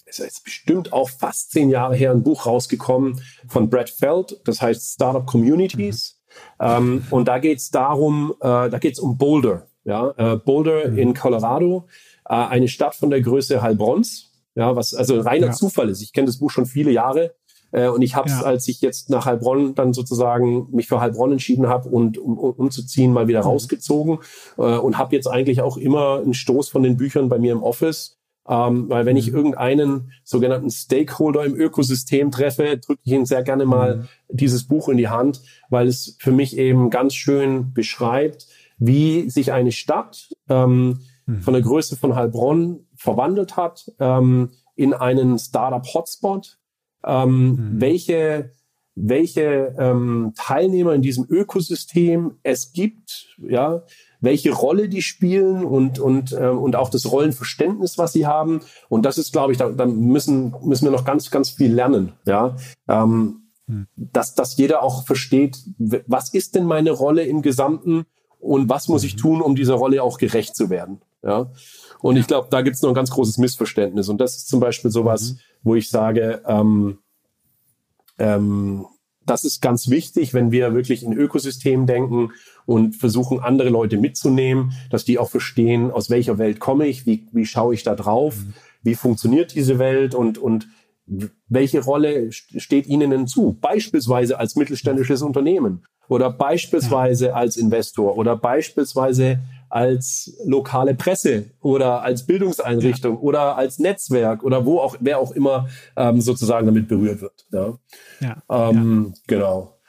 ist 0.06 0.20
jetzt 0.20 0.44
bestimmt 0.44 0.92
auch 0.92 1.10
fast 1.10 1.50
zehn 1.50 1.68
Jahre 1.68 1.96
her 1.96 2.12
ein 2.12 2.22
Buch 2.22 2.46
rausgekommen 2.46 3.20
von 3.48 3.68
Brad 3.68 3.90
Feld, 3.90 4.40
das 4.44 4.62
heißt 4.62 4.94
Startup 4.94 5.26
Communities. 5.26 6.20
Mhm. 6.60 6.66
Ähm, 6.66 7.02
und 7.10 7.26
da 7.26 7.38
geht 7.38 7.58
es 7.58 7.70
darum, 7.70 8.34
äh, 8.40 8.70
da 8.70 8.78
geht 8.78 8.94
es 8.94 9.00
um 9.00 9.18
Boulder. 9.18 9.66
Ja, 9.82 10.14
äh, 10.16 10.36
Boulder 10.36 10.88
mhm. 10.88 10.98
in 10.98 11.14
Colorado, 11.14 11.88
äh, 12.28 12.34
eine 12.34 12.68
Stadt 12.68 12.94
von 12.94 13.10
der 13.10 13.20
Größe 13.20 13.60
Heilbronns. 13.60 14.30
Ja, 14.54 14.76
was 14.76 14.94
also 14.94 15.20
reiner 15.20 15.48
ja. 15.48 15.52
Zufall 15.52 15.88
ist. 15.88 16.02
Ich 16.02 16.12
kenne 16.12 16.26
das 16.26 16.38
Buch 16.38 16.50
schon 16.50 16.66
viele 16.66 16.90
Jahre. 16.90 17.34
Äh, 17.72 17.88
und 17.88 18.02
ich 18.02 18.14
habe 18.14 18.28
es, 18.28 18.40
ja. 18.40 18.42
als 18.42 18.68
ich 18.68 18.80
jetzt 18.80 19.10
nach 19.10 19.26
Heilbronn 19.26 19.74
dann 19.74 19.92
sozusagen 19.92 20.68
mich 20.70 20.88
für 20.88 21.00
Heilbronn 21.00 21.32
entschieden 21.32 21.68
habe 21.68 21.88
und 21.88 22.18
um, 22.18 22.38
um, 22.38 22.52
umzuziehen, 22.52 23.12
mal 23.12 23.28
wieder 23.28 23.40
mhm. 23.40 23.48
rausgezogen 23.48 24.18
äh, 24.58 24.76
und 24.76 24.98
habe 24.98 25.14
jetzt 25.14 25.26
eigentlich 25.26 25.62
auch 25.62 25.76
immer 25.76 26.20
einen 26.20 26.34
Stoß 26.34 26.68
von 26.68 26.82
den 26.82 26.96
Büchern 26.96 27.28
bei 27.28 27.38
mir 27.38 27.52
im 27.52 27.62
Office. 27.62 28.16
Ähm, 28.48 28.88
weil 28.88 29.06
wenn 29.06 29.16
ich 29.16 29.30
mhm. 29.30 29.36
irgendeinen 29.36 30.12
sogenannten 30.24 30.70
Stakeholder 30.70 31.44
im 31.44 31.54
Ökosystem 31.54 32.30
treffe, 32.30 32.78
drücke 32.78 33.00
ich 33.04 33.12
ihn 33.12 33.26
sehr 33.26 33.42
gerne 33.42 33.66
mal 33.66 33.96
mhm. 33.96 34.08
dieses 34.28 34.66
Buch 34.66 34.88
in 34.88 34.96
die 34.96 35.08
Hand, 35.08 35.42
weil 35.68 35.86
es 35.86 36.16
für 36.18 36.32
mich 36.32 36.56
eben 36.56 36.90
ganz 36.90 37.14
schön 37.14 37.72
beschreibt, 37.72 38.48
wie 38.78 39.28
sich 39.28 39.52
eine 39.52 39.72
Stadt 39.72 40.30
ähm, 40.48 41.00
mhm. 41.26 41.42
von 41.42 41.54
der 41.54 41.62
Größe 41.62 41.96
von 41.96 42.16
Heilbronn 42.16 42.86
verwandelt 42.96 43.56
hat 43.56 43.92
ähm, 44.00 44.50
in 44.74 44.94
einen 44.94 45.38
Startup-Hotspot, 45.38 46.58
ähm, 47.04 47.48
mhm. 47.48 47.80
welche, 47.80 48.52
welche 48.94 49.74
ähm, 49.78 50.32
Teilnehmer 50.36 50.94
in 50.94 51.02
diesem 51.02 51.26
Ökosystem 51.28 52.38
es 52.42 52.72
gibt, 52.72 53.36
ja, 53.38 53.82
welche 54.20 54.52
Rolle 54.52 54.88
die 54.88 55.02
spielen 55.02 55.64
und, 55.64 55.98
und, 55.98 56.32
äh, 56.32 56.48
und 56.48 56.76
auch 56.76 56.90
das 56.90 57.10
Rollenverständnis, 57.10 57.96
was 57.96 58.12
sie 58.12 58.26
haben. 58.26 58.60
Und 58.88 59.06
das 59.06 59.18
ist, 59.18 59.32
glaube 59.32 59.52
ich, 59.52 59.58
da, 59.58 59.70
da 59.70 59.86
müssen, 59.86 60.54
müssen 60.62 60.84
wir 60.84 60.92
noch 60.92 61.04
ganz, 61.04 61.30
ganz 61.30 61.50
viel 61.50 61.72
lernen, 61.72 62.12
ja. 62.26 62.56
Ähm, 62.88 63.44
mhm. 63.66 63.86
dass, 63.96 64.34
dass 64.34 64.56
jeder 64.56 64.82
auch 64.82 65.06
versteht, 65.06 65.58
was 65.78 66.34
ist 66.34 66.54
denn 66.54 66.64
meine 66.64 66.90
Rolle 66.90 67.24
im 67.24 67.42
Gesamten 67.42 68.04
und 68.38 68.68
was 68.68 68.88
muss 68.88 69.04
ich 69.04 69.14
mhm. 69.16 69.20
tun, 69.20 69.42
um 69.42 69.54
dieser 69.54 69.74
Rolle 69.74 70.02
auch 70.02 70.18
gerecht 70.18 70.54
zu 70.54 70.70
werden. 70.70 71.00
Ja. 71.22 71.50
Und 72.02 72.16
ich 72.16 72.26
glaube, 72.26 72.48
da 72.50 72.62
gibt 72.62 72.76
es 72.76 72.82
noch 72.82 72.90
ein 72.90 72.94
ganz 72.94 73.10
großes 73.10 73.38
Missverständnis. 73.38 74.08
Und 74.08 74.18
das 74.20 74.36
ist 74.36 74.48
zum 74.48 74.60
Beispiel 74.60 74.90
sowas, 74.90 75.32
mhm. 75.32 75.38
wo 75.62 75.74
ich 75.74 75.90
sage, 75.90 76.42
ähm, 76.46 76.98
ähm, 78.18 78.86
das 79.26 79.44
ist 79.44 79.60
ganz 79.60 79.90
wichtig, 79.90 80.34
wenn 80.34 80.50
wir 80.50 80.74
wirklich 80.74 81.02
in 81.02 81.12
Ökosystem 81.12 81.86
denken 81.86 82.32
und 82.66 82.96
versuchen, 82.96 83.40
andere 83.40 83.68
Leute 83.68 83.96
mitzunehmen, 83.96 84.72
dass 84.90 85.04
die 85.04 85.18
auch 85.18 85.30
verstehen, 85.30 85.90
aus 85.90 86.10
welcher 86.10 86.38
Welt 86.38 86.58
komme 86.58 86.86
ich, 86.86 87.06
wie, 87.06 87.28
wie 87.32 87.46
schaue 87.46 87.74
ich 87.74 87.82
da 87.82 87.94
drauf, 87.94 88.36
mhm. 88.36 88.54
wie 88.82 88.94
funktioniert 88.94 89.54
diese 89.54 89.78
Welt 89.78 90.14
und, 90.14 90.38
und 90.38 90.68
welche 91.48 91.82
Rolle 91.82 92.30
steht 92.32 92.86
ihnen 92.86 93.10
denn 93.10 93.26
zu? 93.26 93.58
Beispielsweise 93.60 94.38
als 94.38 94.56
mittelständisches 94.56 95.22
Unternehmen 95.22 95.84
oder 96.08 96.30
beispielsweise 96.30 97.34
als 97.34 97.56
Investor 97.56 98.16
oder 98.16 98.36
beispielsweise 98.36 99.40
als 99.70 100.36
lokale 100.44 100.94
Presse 100.94 101.50
oder 101.60 102.02
als 102.02 102.26
Bildungseinrichtung 102.26 103.14
ja. 103.14 103.20
oder 103.20 103.56
als 103.56 103.78
Netzwerk 103.78 104.42
oder 104.42 104.66
wo 104.66 104.78
auch, 104.80 104.96
wer 105.00 105.18
auch 105.18 105.32
immer 105.32 105.68
ähm, 105.96 106.20
sozusagen 106.20 106.66
damit 106.66 106.88
berührt 106.88 107.22
wird. 107.22 107.46
Ja, 107.52 107.78
ja. 108.20 108.70
Ähm, 108.70 109.14
ja. 109.14 109.22
genau. 109.26 109.79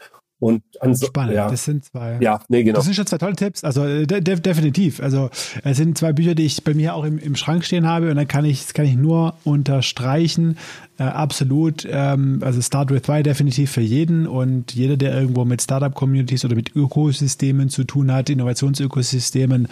Und 0.41 0.63
so, 0.93 1.05
Spannend. 1.05 1.35
Ja. 1.35 1.51
Das 1.51 1.65
sind 1.65 1.85
zwei. 1.85 2.17
Ja, 2.19 2.41
nee, 2.49 2.63
genau. 2.63 2.77
Das 2.77 2.85
sind 2.85 2.95
schon 2.95 3.05
zwei 3.05 3.19
tolle 3.19 3.35
Tipps. 3.35 3.63
Also 3.63 3.85
äh, 3.85 4.07
de 4.07 4.21
definitiv. 4.21 4.99
Also 4.99 5.29
es 5.63 5.77
sind 5.77 5.95
zwei 5.99 6.13
Bücher, 6.13 6.33
die 6.33 6.45
ich 6.45 6.63
bei 6.63 6.73
mir 6.73 6.95
auch 6.95 7.03
im, 7.03 7.19
im 7.19 7.35
Schrank 7.35 7.63
stehen 7.63 7.85
habe 7.85 8.09
und 8.09 8.15
dann 8.15 8.27
kann 8.27 8.43
ich, 8.43 8.63
das 8.63 8.73
kann 8.73 8.85
ich 8.85 8.95
nur 8.95 9.35
unterstreichen. 9.43 10.57
Äh, 10.97 11.03
absolut. 11.03 11.87
Ähm, 11.87 12.39
also 12.41 12.59
Start 12.59 12.89
with 12.89 13.07
Why 13.07 13.21
definitiv 13.21 13.69
für 13.69 13.81
jeden 13.81 14.25
und 14.25 14.73
jeder, 14.73 14.97
der 14.97 15.13
irgendwo 15.13 15.45
mit 15.45 15.61
Startup-Communities 15.61 16.43
oder 16.43 16.55
mit 16.55 16.75
Ökosystemen 16.75 17.69
zu 17.69 17.83
tun 17.83 18.11
hat, 18.11 18.31
Innovationsökosystemen, 18.31 19.67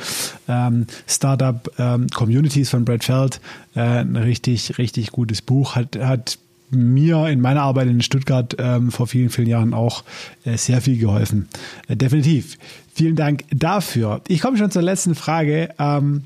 ähm, 0.47 0.85
Startup-Communities 1.07 2.67
ähm, 2.67 2.71
von 2.71 2.85
Brad 2.85 3.03
Feld, 3.03 3.41
äh, 3.75 3.79
ein 3.79 4.15
richtig, 4.17 4.77
richtig 4.77 5.11
gutes 5.11 5.41
Buch, 5.41 5.75
hat, 5.75 5.97
hat 5.97 6.37
mir 6.71 7.27
in 7.27 7.41
meiner 7.41 7.61
Arbeit 7.61 7.87
in 7.87 8.01
Stuttgart 8.01 8.55
ähm, 8.59 8.91
vor 8.91 9.07
vielen, 9.07 9.29
vielen 9.29 9.47
Jahren 9.47 9.73
auch 9.73 10.03
äh, 10.45 10.57
sehr 10.57 10.81
viel 10.81 10.97
geholfen. 10.97 11.47
Äh, 11.87 11.95
definitiv. 11.95 12.57
Vielen 12.93 13.15
Dank 13.15 13.45
dafür. 13.51 14.21
Ich 14.27 14.41
komme 14.41 14.57
schon 14.57 14.71
zur 14.71 14.81
letzten 14.81 15.15
Frage. 15.15 15.69
Ähm, 15.79 16.23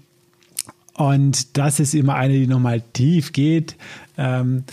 und 0.96 1.58
das 1.58 1.80
ist 1.80 1.94
immer 1.94 2.16
eine, 2.16 2.34
die 2.34 2.48
nochmal 2.48 2.82
tief 2.94 3.32
geht. 3.32 3.76
Ähm, 4.18 4.64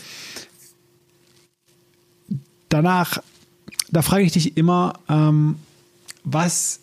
danach, 2.69 3.23
da 3.91 4.03
frage 4.03 4.25
ich 4.25 4.33
dich 4.33 4.57
immer, 4.57 4.95
ähm, 5.09 5.57
was 6.25 6.81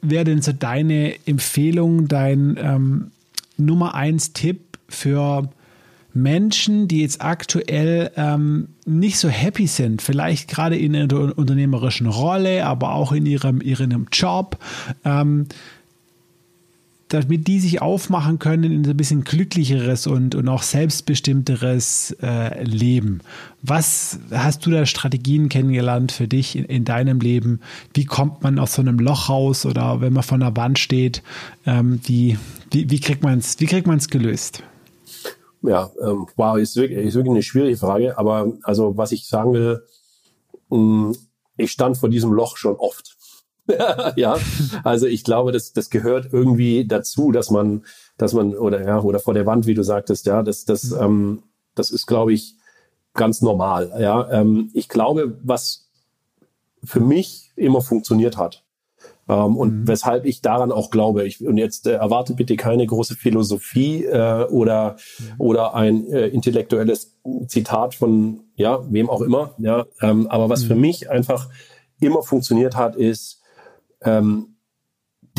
wäre 0.00 0.24
denn 0.24 0.42
so 0.42 0.52
deine 0.52 1.14
Empfehlung, 1.26 2.08
dein 2.08 2.56
ähm, 2.58 3.10
Nummer 3.56 3.94
eins 3.94 4.32
Tipp 4.32 4.60
für 4.88 5.48
Menschen, 6.14 6.88
die 6.88 7.00
jetzt 7.00 7.22
aktuell 7.22 8.10
ähm, 8.16 8.68
nicht 8.84 9.18
so 9.18 9.28
happy 9.28 9.66
sind, 9.66 10.02
vielleicht 10.02 10.48
gerade 10.48 10.76
in 10.76 10.92
der 10.92 11.38
unternehmerischen 11.38 12.06
Rolle, 12.06 12.66
aber 12.66 12.94
auch 12.94 13.12
in 13.12 13.26
ihrem, 13.26 13.60
ihrem 13.60 14.06
Job, 14.12 14.58
ähm, 15.04 15.46
damit 17.08 17.46
die 17.46 17.60
sich 17.60 17.82
aufmachen 17.82 18.38
können 18.38 18.72
in 18.72 18.88
ein 18.88 18.96
bisschen 18.96 19.24
glücklicheres 19.24 20.06
und, 20.06 20.34
und 20.34 20.48
auch 20.48 20.62
selbstbestimmteres 20.62 22.16
äh, 22.22 22.64
Leben. 22.64 23.20
Was 23.62 24.18
hast 24.30 24.64
du 24.64 24.70
da 24.70 24.86
Strategien 24.86 25.50
kennengelernt 25.50 26.12
für 26.12 26.26
dich 26.26 26.56
in, 26.56 26.64
in, 26.64 26.84
deinem 26.84 27.20
Leben? 27.20 27.60
Wie 27.92 28.06
kommt 28.06 28.42
man 28.42 28.58
aus 28.58 28.74
so 28.74 28.82
einem 28.82 28.98
Loch 28.98 29.28
raus 29.28 29.66
oder 29.66 30.00
wenn 30.00 30.14
man 30.14 30.22
vor 30.22 30.36
einer 30.36 30.56
Wand 30.56 30.78
steht, 30.78 31.22
ähm, 31.66 32.00
wie, 32.04 32.38
wie, 32.70 32.90
wie 32.90 33.00
kriegt 33.00 33.22
man 33.22 33.38
es 33.38 34.08
gelöst? 34.08 34.62
Ja, 35.62 35.90
ähm, 36.00 36.26
wow, 36.36 36.58
ist 36.58 36.76
wirklich, 36.76 37.06
ist 37.06 37.14
wirklich 37.14 37.32
eine 37.32 37.42
schwierige 37.42 37.76
Frage. 37.76 38.18
Aber 38.18 38.52
also, 38.62 38.96
was 38.96 39.12
ich 39.12 39.28
sagen 39.28 39.52
will, 39.52 39.82
mh, 40.70 40.78
mm, 40.78 41.16
ich 41.56 41.70
stand 41.70 41.98
vor 41.98 42.08
diesem 42.08 42.32
Loch 42.32 42.56
schon 42.56 42.76
oft. 42.76 43.16
ja, 44.16 44.36
also 44.82 45.06
ich 45.06 45.22
glaube, 45.22 45.52
das, 45.52 45.72
das 45.72 45.90
gehört 45.90 46.32
irgendwie 46.32 46.86
dazu, 46.86 47.30
dass 47.30 47.50
man, 47.50 47.84
dass 48.16 48.32
man, 48.32 48.56
oder 48.56 48.84
ja, 48.84 49.00
oder 49.00 49.20
vor 49.20 49.34
der 49.34 49.46
Wand, 49.46 49.66
wie 49.66 49.74
du 49.74 49.84
sagtest, 49.84 50.26
ja, 50.26 50.42
das, 50.42 50.64
das, 50.64 50.90
mhm. 50.90 51.00
ähm, 51.00 51.42
das 51.74 51.90
ist, 51.90 52.06
glaube 52.06 52.32
ich, 52.32 52.56
ganz 53.14 53.40
normal. 53.40 53.92
Ja, 53.98 54.30
ähm, 54.30 54.70
ich 54.74 54.88
glaube, 54.88 55.38
was 55.42 55.90
für 56.82 57.00
mich 57.00 57.52
immer 57.54 57.80
funktioniert 57.80 58.36
hat, 58.36 58.61
ähm, 59.32 59.56
und 59.56 59.72
mhm. 59.72 59.88
weshalb 59.88 60.26
ich 60.26 60.42
daran 60.42 60.72
auch 60.72 60.90
glaube. 60.90 61.26
Ich, 61.26 61.44
und 61.44 61.56
jetzt 61.56 61.86
äh, 61.86 61.92
erwarte 61.92 62.34
bitte 62.34 62.56
keine 62.56 62.86
große 62.86 63.16
Philosophie 63.16 64.04
äh, 64.04 64.44
oder, 64.44 64.96
mhm. 65.18 65.34
oder 65.38 65.74
ein 65.74 66.06
äh, 66.12 66.26
intellektuelles 66.28 67.18
Zitat 67.46 67.94
von 67.94 68.40
ja, 68.56 68.80
wem 68.90 69.08
auch 69.08 69.22
immer. 69.22 69.54
Ja, 69.58 69.86
ähm, 70.02 70.26
aber 70.26 70.48
was 70.48 70.64
mhm. 70.64 70.68
für 70.68 70.74
mich 70.74 71.10
einfach 71.10 71.48
immer 72.00 72.22
funktioniert 72.22 72.76
hat, 72.76 72.96
ist 72.96 73.40
ähm, 74.02 74.56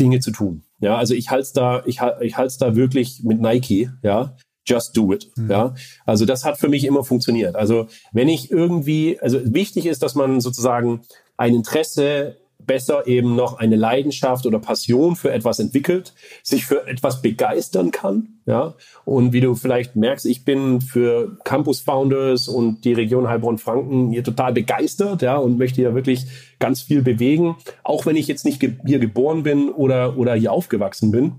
Dinge 0.00 0.18
zu 0.18 0.32
tun. 0.32 0.64
Ja, 0.80 0.96
also 0.96 1.14
ich 1.14 1.30
halte 1.30 1.50
da, 1.54 1.82
ich, 1.86 2.00
ich 2.20 2.36
halte 2.36 2.58
da 2.58 2.74
wirklich 2.74 3.22
mit 3.22 3.40
Nike, 3.40 3.90
ja. 4.02 4.36
Just 4.66 4.96
do 4.96 5.12
it. 5.12 5.30
Mhm. 5.36 5.50
Ja, 5.50 5.74
also 6.06 6.24
das 6.24 6.46
hat 6.46 6.56
für 6.56 6.70
mich 6.70 6.86
immer 6.86 7.04
funktioniert. 7.04 7.54
Also 7.54 7.86
wenn 8.12 8.28
ich 8.28 8.50
irgendwie, 8.50 9.20
also 9.20 9.38
wichtig 9.44 9.84
ist, 9.84 10.02
dass 10.02 10.14
man 10.14 10.40
sozusagen 10.40 11.02
ein 11.36 11.54
Interesse 11.54 12.38
besser 12.66 13.06
eben 13.06 13.36
noch 13.36 13.58
eine 13.58 13.76
Leidenschaft 13.76 14.46
oder 14.46 14.58
Passion 14.58 15.16
für 15.16 15.32
etwas 15.32 15.58
entwickelt, 15.58 16.14
sich 16.42 16.66
für 16.66 16.86
etwas 16.86 17.22
begeistern 17.22 17.90
kann, 17.90 18.40
ja. 18.46 18.74
Und 19.04 19.32
wie 19.32 19.40
du 19.40 19.54
vielleicht 19.54 19.96
merkst, 19.96 20.26
ich 20.26 20.44
bin 20.44 20.80
für 20.80 21.38
Campus 21.44 21.80
Founders 21.80 22.48
und 22.48 22.84
die 22.84 22.92
Region 22.92 23.28
Heilbronn-Franken 23.28 24.10
hier 24.10 24.24
total 24.24 24.52
begeistert, 24.52 25.22
ja, 25.22 25.36
und 25.36 25.58
möchte 25.58 25.82
ja 25.82 25.94
wirklich 25.94 26.26
ganz 26.58 26.82
viel 26.82 27.02
bewegen, 27.02 27.56
auch 27.82 28.06
wenn 28.06 28.16
ich 28.16 28.28
jetzt 28.28 28.44
nicht 28.44 28.64
hier 28.86 28.98
geboren 28.98 29.42
bin 29.42 29.70
oder, 29.70 30.16
oder 30.18 30.34
hier 30.34 30.52
aufgewachsen 30.52 31.10
bin. 31.10 31.32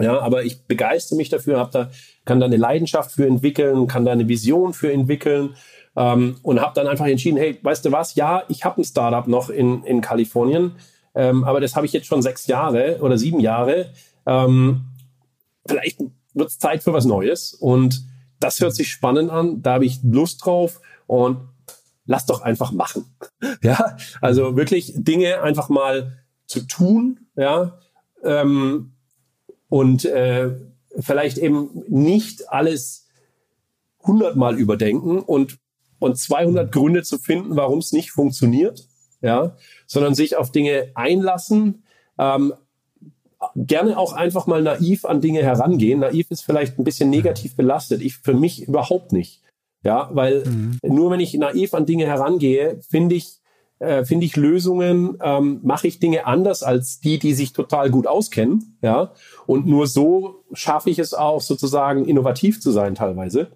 Ja, 0.00 0.20
aber 0.20 0.44
ich 0.44 0.64
begeistere 0.66 1.16
mich 1.16 1.28
dafür, 1.28 1.58
hab 1.58 1.72
da, 1.72 1.90
kann 2.24 2.38
da 2.38 2.46
eine 2.46 2.56
Leidenschaft 2.56 3.10
für 3.12 3.26
entwickeln, 3.26 3.88
kann 3.88 4.04
da 4.04 4.12
eine 4.12 4.28
Vision 4.28 4.72
für 4.72 4.92
entwickeln 4.92 5.56
ähm, 5.98 6.36
und 6.42 6.60
habe 6.60 6.74
dann 6.74 6.86
einfach 6.86 7.06
entschieden, 7.06 7.36
hey, 7.36 7.58
weißt 7.60 7.84
du 7.84 7.92
was, 7.92 8.14
ja, 8.14 8.44
ich 8.48 8.64
habe 8.64 8.80
ein 8.80 8.84
Startup 8.84 9.26
noch 9.26 9.50
in, 9.50 9.82
in 9.82 10.00
Kalifornien, 10.00 10.76
ähm, 11.14 11.42
aber 11.42 11.60
das 11.60 11.74
habe 11.74 11.86
ich 11.86 11.92
jetzt 11.92 12.06
schon 12.06 12.22
sechs 12.22 12.46
Jahre 12.46 12.98
oder 13.00 13.18
sieben 13.18 13.40
Jahre. 13.40 13.90
Ähm, 14.24 14.84
vielleicht 15.66 15.98
wird 16.34 16.48
es 16.48 16.58
Zeit 16.60 16.84
für 16.84 16.92
was 16.92 17.04
Neues. 17.04 17.52
Und 17.52 18.04
das 18.38 18.60
hört 18.60 18.76
sich 18.76 18.92
spannend 18.92 19.30
an, 19.30 19.60
da 19.60 19.74
habe 19.74 19.86
ich 19.86 19.98
Lust 20.04 20.44
drauf. 20.44 20.80
Und 21.08 21.38
lass 22.06 22.26
doch 22.26 22.42
einfach 22.42 22.70
machen. 22.70 23.06
ja, 23.62 23.96
also 24.20 24.56
wirklich 24.56 24.92
Dinge 24.94 25.42
einfach 25.42 25.68
mal 25.68 26.18
zu 26.46 26.60
tun, 26.66 27.26
ja, 27.36 27.78
ähm, 28.22 28.92
und 29.68 30.04
äh, 30.04 30.54
vielleicht 30.98 31.38
eben 31.38 31.84
nicht 31.88 32.50
alles 32.50 33.08
hundertmal 34.00 34.56
überdenken. 34.56 35.18
Und 35.18 35.58
und 35.98 36.16
200 36.16 36.70
Gründe 36.70 37.02
zu 37.02 37.18
finden, 37.18 37.56
warum 37.56 37.78
es 37.78 37.92
nicht 37.92 38.10
funktioniert, 38.10 38.88
ja, 39.20 39.56
sondern 39.86 40.14
sich 40.14 40.36
auf 40.36 40.52
Dinge 40.52 40.90
einlassen, 40.94 41.82
ähm, 42.18 42.54
gerne 43.54 43.98
auch 43.98 44.12
einfach 44.12 44.46
mal 44.46 44.62
naiv 44.62 45.04
an 45.04 45.20
Dinge 45.20 45.42
herangehen. 45.42 46.00
Naiv 46.00 46.30
ist 46.30 46.42
vielleicht 46.42 46.78
ein 46.78 46.84
bisschen 46.84 47.10
negativ 47.10 47.56
belastet. 47.56 48.02
Ich 48.02 48.16
für 48.16 48.34
mich 48.34 48.66
überhaupt 48.66 49.12
nicht. 49.12 49.42
Ja, 49.84 50.10
weil 50.12 50.44
mhm. 50.44 50.78
nur 50.82 51.10
wenn 51.10 51.20
ich 51.20 51.34
naiv 51.34 51.72
an 51.74 51.86
Dinge 51.86 52.06
herangehe, 52.06 52.80
finde 52.88 53.14
ich, 53.14 53.38
äh, 53.78 54.04
finde 54.04 54.26
ich 54.26 54.34
Lösungen, 54.34 55.18
ähm, 55.22 55.60
mache 55.62 55.86
ich 55.86 56.00
Dinge 56.00 56.26
anders 56.26 56.64
als 56.64 56.98
die, 56.98 57.20
die 57.20 57.32
sich 57.32 57.52
total 57.52 57.90
gut 57.90 58.08
auskennen. 58.08 58.76
Ja, 58.82 59.12
und 59.46 59.66
nur 59.66 59.86
so 59.86 60.44
schaffe 60.52 60.90
ich 60.90 60.98
es 60.98 61.14
auch 61.14 61.40
sozusagen 61.40 62.06
innovativ 62.06 62.60
zu 62.60 62.72
sein 62.72 62.96
teilweise. 62.96 63.52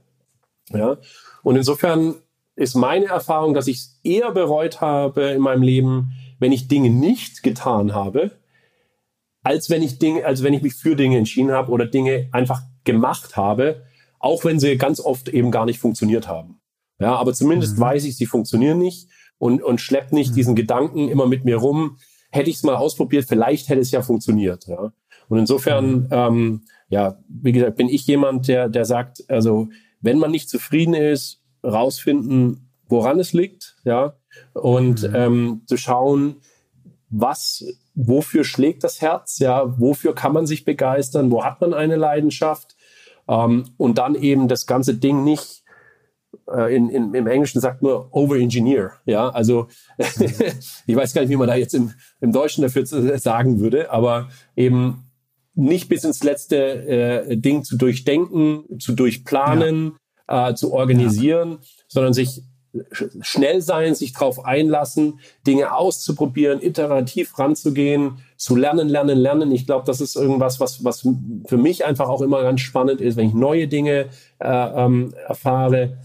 Ja, 0.70 0.98
und 1.42 1.56
insofern 1.56 2.14
ist 2.54 2.74
meine 2.74 3.06
Erfahrung, 3.06 3.54
dass 3.54 3.66
ich 3.66 3.76
es 3.78 4.00
eher 4.02 4.32
bereut 4.32 4.80
habe 4.80 5.22
in 5.30 5.40
meinem 5.40 5.62
Leben, 5.62 6.12
wenn 6.38 6.52
ich 6.52 6.68
Dinge 6.68 6.90
nicht 6.90 7.42
getan 7.42 7.94
habe, 7.94 8.32
als 9.42 9.70
wenn 9.70 9.82
ich 9.82 9.98
Dinge, 9.98 10.24
als 10.24 10.42
wenn 10.42 10.54
ich 10.54 10.62
mich 10.62 10.74
für 10.74 10.96
Dinge 10.96 11.18
entschieden 11.18 11.52
habe 11.52 11.70
oder 11.70 11.86
Dinge 11.86 12.28
einfach 12.32 12.62
gemacht 12.84 13.36
habe, 13.36 13.82
auch 14.18 14.44
wenn 14.44 14.60
sie 14.60 14.76
ganz 14.76 15.00
oft 15.00 15.28
eben 15.28 15.50
gar 15.50 15.66
nicht 15.66 15.78
funktioniert 15.78 16.28
haben. 16.28 16.60
Ja, 17.00 17.16
aber 17.16 17.32
zumindest 17.32 17.76
mhm. 17.76 17.82
weiß 17.82 18.04
ich, 18.04 18.16
sie 18.16 18.26
funktionieren 18.26 18.78
nicht 18.78 19.08
und, 19.38 19.62
und 19.62 19.80
schleppt 19.80 20.12
nicht 20.12 20.30
mhm. 20.30 20.34
diesen 20.34 20.54
Gedanken 20.54 21.08
immer 21.08 21.26
mit 21.26 21.44
mir 21.44 21.56
rum. 21.56 21.98
Hätte 22.30 22.48
ich 22.48 22.56
es 22.56 22.62
mal 22.62 22.76
ausprobiert, 22.76 23.26
vielleicht 23.28 23.68
hätte 23.68 23.80
es 23.80 23.90
ja 23.90 24.02
funktioniert. 24.02 24.66
Ja. 24.68 24.92
Und 25.28 25.38
insofern, 25.38 26.02
mhm. 26.02 26.08
ähm, 26.10 26.62
ja, 26.88 27.18
wie 27.28 27.52
gesagt, 27.52 27.76
bin 27.76 27.88
ich 27.88 28.06
jemand, 28.06 28.46
der, 28.48 28.68
der 28.68 28.84
sagt, 28.84 29.24
also 29.28 29.68
wenn 30.00 30.18
man 30.18 30.30
nicht 30.30 30.48
zufrieden 30.48 30.94
ist, 30.94 31.41
rausfinden, 31.64 32.70
woran 32.88 33.18
es 33.18 33.32
liegt, 33.32 33.76
ja, 33.84 34.14
und 34.52 35.02
mhm. 35.02 35.14
ähm, 35.14 35.62
zu 35.66 35.76
schauen, 35.76 36.36
was, 37.08 37.64
wofür 37.94 38.44
schlägt 38.44 38.84
das 38.84 39.00
Herz, 39.00 39.38
ja, 39.38 39.78
wofür 39.78 40.14
kann 40.14 40.32
man 40.32 40.46
sich 40.46 40.64
begeistern, 40.64 41.30
wo 41.30 41.44
hat 41.44 41.60
man 41.60 41.74
eine 41.74 41.96
Leidenschaft, 41.96 42.76
ähm, 43.28 43.64
und 43.76 43.98
dann 43.98 44.14
eben 44.14 44.48
das 44.48 44.66
ganze 44.66 44.94
Ding 44.94 45.24
nicht 45.24 45.62
äh, 46.48 46.74
in, 46.74 46.88
in, 46.88 47.14
im 47.14 47.26
Englischen 47.26 47.60
sagt 47.60 47.82
man 47.82 47.92
over-engineer, 48.10 48.92
ja, 49.04 49.28
also 49.28 49.68
ich 50.86 50.96
weiß 50.96 51.14
gar 51.14 51.22
nicht, 51.22 51.30
wie 51.30 51.36
man 51.36 51.48
da 51.48 51.54
jetzt 51.54 51.74
im, 51.74 51.92
im 52.20 52.32
Deutschen 52.32 52.62
dafür 52.62 52.86
sagen 52.86 53.60
würde, 53.60 53.90
aber 53.90 54.28
eben 54.56 55.10
nicht 55.54 55.88
bis 55.88 56.04
ins 56.04 56.24
letzte 56.24 56.56
äh, 56.56 57.36
Ding 57.36 57.62
zu 57.62 57.76
durchdenken, 57.76 58.78
zu 58.78 58.92
durchplanen, 58.92 59.96
äh, 60.32 60.54
zu 60.54 60.72
organisieren, 60.72 61.50
ja. 61.52 61.58
sondern 61.88 62.14
sich 62.14 62.42
schnell 63.20 63.60
sein, 63.60 63.94
sich 63.94 64.14
darauf 64.14 64.46
einlassen, 64.46 65.20
Dinge 65.46 65.74
auszuprobieren, 65.74 66.62
iterativ 66.62 67.38
ranzugehen, 67.38 68.18
zu 68.36 68.56
lernen, 68.56 68.88
lernen, 68.88 69.18
lernen. 69.18 69.52
Ich 69.52 69.66
glaube, 69.66 69.84
das 69.86 70.00
ist 70.00 70.16
irgendwas, 70.16 70.58
was, 70.58 70.82
was 70.82 71.06
für 71.46 71.56
mich 71.58 71.84
einfach 71.84 72.08
auch 72.08 72.22
immer 72.22 72.42
ganz 72.42 72.62
spannend 72.62 73.02
ist, 73.02 73.16
wenn 73.16 73.28
ich 73.28 73.34
neue 73.34 73.68
Dinge 73.68 74.06
äh, 74.38 74.48
ähm, 74.48 75.14
erfahre. 75.28 75.98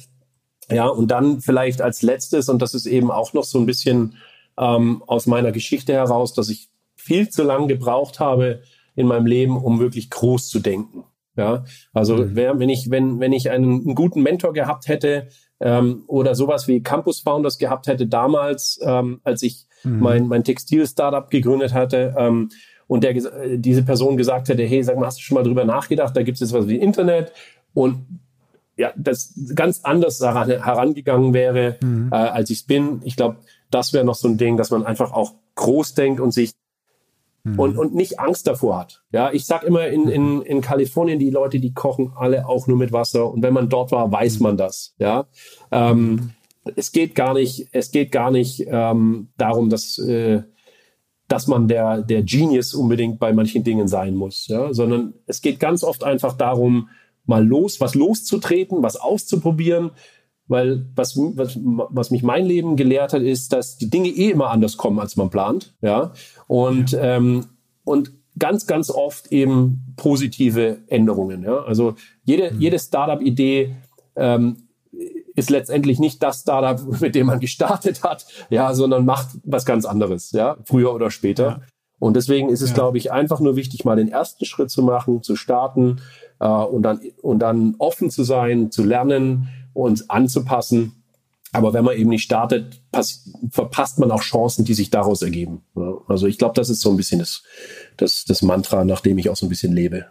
Ja, 0.70 0.88
und 0.88 1.08
dann 1.10 1.40
vielleicht 1.40 1.82
als 1.82 2.02
letztes, 2.02 2.50
und 2.50 2.62
das 2.62 2.74
ist 2.74 2.86
eben 2.86 3.12
auch 3.12 3.32
noch 3.32 3.46
so 3.46 3.58
ein 3.58 3.66
bisschen 3.66 4.18
ähm, 4.58 5.02
aus 5.08 5.26
meiner 5.26 5.54
Geschichte 5.54 5.94
heraus, 5.94 6.34
dass 6.34 6.50
ich 6.50 6.68
viel 6.96 7.30
zu 7.30 7.44
lange 7.44 7.68
gebraucht 7.68 8.20
habe 8.20 8.62
in 8.96 9.08
meinem 9.08 9.26
Leben, 9.26 9.56
um 9.56 9.80
wirklich 9.80 10.10
groß 10.10 10.50
zu 10.50 10.60
denken. 10.60 11.06
Ja, 11.38 11.64
also 11.94 12.18
mhm. 12.18 12.32
wer, 12.34 12.60
wenn 12.60 12.70
ich, 12.70 12.90
wenn, 12.90 13.20
wenn 13.20 13.32
ich 13.32 13.52
einen, 13.52 13.86
einen 13.86 13.96
guten 13.96 14.24
Mentor 14.24 14.54
gehabt 14.54 14.88
hätte 14.88 15.28
ähm, 15.60 16.04
oder 16.08 16.34
sowas 16.34 16.68
wie 16.68 16.82
Campus 16.82 17.20
Founders 17.22 17.60
gehabt 17.60 17.88
hätte 17.88 18.08
damals, 18.08 18.80
ähm, 18.82 19.22
als 19.24 19.44
ich 19.44 19.68
mhm. 19.84 20.00
mein, 20.00 20.28
mein 20.28 20.44
Textil-Startup 20.44 21.30
gegründet 21.30 21.74
hatte, 21.74 22.16
ähm, 22.18 22.50
und 22.88 23.04
der, 23.04 23.16
äh, 23.16 23.58
diese 23.58 23.84
Person 23.84 24.18
gesagt 24.18 24.50
hätte, 24.50 24.64
hey, 24.64 24.82
sag 24.82 24.98
mal, 24.98 25.06
hast 25.06 25.20
du 25.20 25.22
schon 25.22 25.36
mal 25.36 25.44
drüber 25.44 25.66
nachgedacht? 25.66 26.16
Da 26.16 26.24
gibt 26.24 26.36
es 26.36 26.40
jetzt 26.40 26.54
was 26.54 26.68
wie 26.68 26.78
Internet 26.78 27.32
und 27.74 28.06
ja, 28.78 28.94
das 28.96 29.34
ganz 29.56 29.82
anders 29.84 30.20
daran 30.20 30.50
herangegangen 30.50 31.34
wäre, 31.34 31.78
mhm. 31.82 32.10
äh, 32.12 32.16
als 32.16 32.50
ich 32.50 32.60
es 32.60 32.66
bin. 32.66 33.02
Ich 33.04 33.16
glaube, 33.16 33.38
das 33.72 33.92
wäre 33.92 34.06
noch 34.06 34.16
so 34.16 34.28
ein 34.28 34.38
Ding, 34.38 34.56
dass 34.56 34.72
man 34.72 34.86
einfach 34.86 35.12
auch 35.12 35.34
groß 35.56 35.96
denkt 35.96 36.20
und 36.20 36.32
sich 36.32 36.52
Mhm. 37.48 37.60
und, 37.60 37.78
und 37.78 37.96
nicht 37.96 38.20
Angst 38.20 38.48
davor 38.48 38.80
hat. 38.80 39.04
Ja, 39.12 39.32
ich 39.32 39.46
sag 39.46 39.64
immer 39.64 39.88
in, 39.88 40.08
in, 40.08 40.42
in 40.42 40.62
Kalifornien, 40.62 41.20
die 41.20 41.30
Leute, 41.30 41.60
die 41.60 41.74
kochen 41.74 42.12
alle 42.16 42.48
auch 42.48 42.68
nur 42.68 42.78
mit 42.78 42.92
Wasser. 42.92 43.32
Und 43.32 43.42
wenn 43.42 43.54
man 43.54 43.70
dort 43.70 43.92
war, 43.92 44.12
weiß 44.12 44.40
mhm. 44.40 44.44
man 44.44 44.58
das. 44.58 44.94
Ja, 44.98 45.28
ähm, 45.72 46.32
es 46.76 46.92
geht 46.92 47.16
gar 47.16 47.34
nicht, 47.34 47.70
es 47.72 47.92
geht 47.92 48.12
gar 48.12 48.32
nicht 48.32 48.66
ähm, 48.68 49.30
darum, 49.38 49.70
dass, 49.70 49.98
äh, 50.00 50.44
dass 51.28 51.48
man 51.48 51.68
der, 51.68 52.02
der 52.02 52.24
Genius 52.24 52.74
unbedingt 52.74 53.20
bei 53.20 53.34
manchen 53.34 53.64
Dingen 53.64 53.88
sein 53.88 54.16
muss, 54.16 54.48
ja, 54.48 54.74
sondern 54.74 55.14
es 55.26 55.42
geht 55.42 55.60
ganz 55.60 55.84
oft 55.84 56.04
einfach 56.04 56.34
darum, 56.34 56.90
mal 57.26 57.46
los, 57.46 57.82
was 57.82 57.94
loszutreten, 57.94 58.84
was 58.84 58.96
auszuprobieren, 58.96 59.92
weil 60.48 60.86
was, 60.96 61.18
was, 61.18 61.60
was 61.62 62.12
mich 62.12 62.24
mein 62.24 62.46
Leben 62.46 62.76
gelehrt 62.76 63.14
hat, 63.14 63.22
ist, 63.22 63.54
dass 63.54 63.78
die 63.78 63.90
Dinge 63.90 64.10
eh 64.10 64.32
immer 64.32 64.50
anders 64.50 64.78
kommen, 64.78 65.00
als 65.00 65.16
man 65.16 65.30
plant. 65.30 65.76
Ja. 65.82 66.14
Und, 66.48 66.92
ja. 66.92 67.18
Ähm, 67.18 67.46
und 67.84 68.12
ganz, 68.38 68.68
ganz 68.68 68.90
oft 68.90 69.32
eben 69.32 69.94
positive 69.98 70.78
Änderungen. 70.88 71.44
Ja. 71.44 71.64
Also 71.64 71.96
jede, 72.24 72.52
mhm. 72.52 72.62
jede 72.62 72.80
Startup-Idee 72.80 73.76
ähm, 74.16 74.68
ist 75.36 75.50
letztendlich 75.50 76.00
nicht 76.00 76.22
das 76.24 76.42
Startup, 76.42 76.82
mit 77.02 77.16
dem 77.16 77.28
man 77.28 77.40
gestartet 77.40 78.04
hat, 78.04 78.26
ja, 78.50 78.74
sondern 78.74 79.06
macht 79.06 79.28
was 79.44 79.66
ganz 79.66 79.86
anderes, 79.86 80.32
ja, 80.32 80.58
früher 80.66 80.94
oder 80.94 81.12
später. 81.12 81.46
Ja. 81.46 81.62
Und 82.00 82.16
deswegen 82.16 82.50
ist 82.50 82.62
es, 82.62 82.70
ja. 82.70 82.76
glaube 82.76 82.98
ich, 82.98 83.12
einfach 83.12 83.40
nur 83.40 83.56
wichtig, 83.56 83.84
mal 83.84 83.96
den 83.96 84.10
ersten 84.10 84.46
Schritt 84.46 84.70
zu 84.70 84.84
machen, 84.84 85.24
zu 85.24 85.36
starten 85.36 86.00
äh, 86.40 86.48
und 86.48 86.84
dann 86.84 87.02
und 87.22 87.40
dann 87.40 87.76
offen 87.80 88.12
zu 88.12 88.24
sein, 88.24 88.72
zu 88.72 88.84
lernen, 88.84 89.50
uns 89.78 90.10
anzupassen. 90.10 91.04
Aber 91.54 91.74
wenn 91.74 91.86
man 91.86 91.96
eben 91.96 92.10
nicht 92.10 92.24
startet, 92.24 92.82
verpasst 93.50 94.00
man 94.00 94.12
auch 94.12 94.22
Chancen, 94.22 94.66
die 94.66 94.74
sich 94.74 94.90
daraus 94.90 95.22
ergeben. 95.22 95.62
Also 96.08 96.28
ich 96.28 96.38
glaube, 96.38 96.56
das 96.56 96.70
ist 96.70 96.82
so 96.82 96.90
ein 96.90 96.98
bisschen 96.98 97.20
das, 97.20 97.44
das, 97.96 98.26
das 98.26 98.42
Mantra, 98.42 98.84
nach 98.84 99.02
dem 99.02 99.18
ich 99.18 99.30
auch 99.30 99.38
so 99.38 99.46
ein 99.46 99.50
bisschen 99.50 99.74
lebe. 99.74 100.08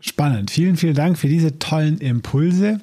Spannend. 0.00 0.52
Vielen, 0.52 0.76
vielen 0.76 0.94
Dank 0.94 1.18
für 1.18 1.26
diese 1.26 1.58
tollen 1.58 1.98
Impulse. 1.98 2.80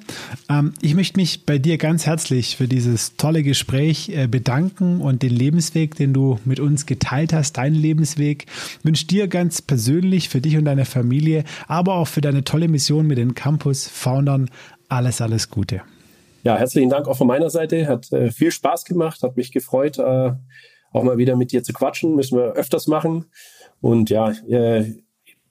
Ähm, 0.50 0.74
ich 0.82 0.94
möchte 0.94 1.18
mich 1.18 1.46
bei 1.46 1.56
dir 1.56 1.78
ganz 1.78 2.04
herzlich 2.04 2.56
für 2.56 2.68
dieses 2.68 3.16
tolle 3.16 3.42
Gespräch 3.42 4.10
äh, 4.10 4.26
bedanken 4.26 5.00
und 5.00 5.22
den 5.22 5.32
Lebensweg, 5.32 5.94
den 5.94 6.12
du 6.12 6.38
mit 6.44 6.60
uns 6.60 6.84
geteilt 6.84 7.32
hast, 7.32 7.56
deinen 7.56 7.74
Lebensweg. 7.74 8.44
Ich 8.78 8.84
wünsche 8.84 9.06
dir 9.06 9.28
ganz 9.28 9.62
persönlich 9.62 10.28
für 10.28 10.42
dich 10.42 10.58
und 10.58 10.66
deine 10.66 10.84
Familie, 10.84 11.44
aber 11.68 11.94
auch 11.94 12.08
für 12.08 12.20
deine 12.20 12.44
tolle 12.44 12.68
Mission 12.68 13.06
mit 13.06 13.16
den 13.16 13.34
Campus-Foundern 13.34 14.50
alles, 14.90 15.22
alles 15.22 15.48
Gute. 15.48 15.80
Ja, 16.42 16.58
herzlichen 16.58 16.90
Dank 16.90 17.08
auch 17.08 17.16
von 17.16 17.26
meiner 17.26 17.48
Seite. 17.48 17.88
Hat 17.88 18.12
äh, 18.12 18.30
viel 18.30 18.52
Spaß 18.52 18.84
gemacht, 18.84 19.22
hat 19.22 19.38
mich 19.38 19.52
gefreut, 19.52 19.98
äh, 19.98 20.32
auch 20.92 21.02
mal 21.02 21.16
wieder 21.16 21.34
mit 21.34 21.50
dir 21.50 21.62
zu 21.62 21.72
quatschen. 21.72 22.14
Müssen 22.14 22.36
wir 22.36 22.52
öfters 22.52 22.86
machen. 22.86 23.24
Und 23.80 24.10
ja, 24.10 24.32
äh, 24.48 24.92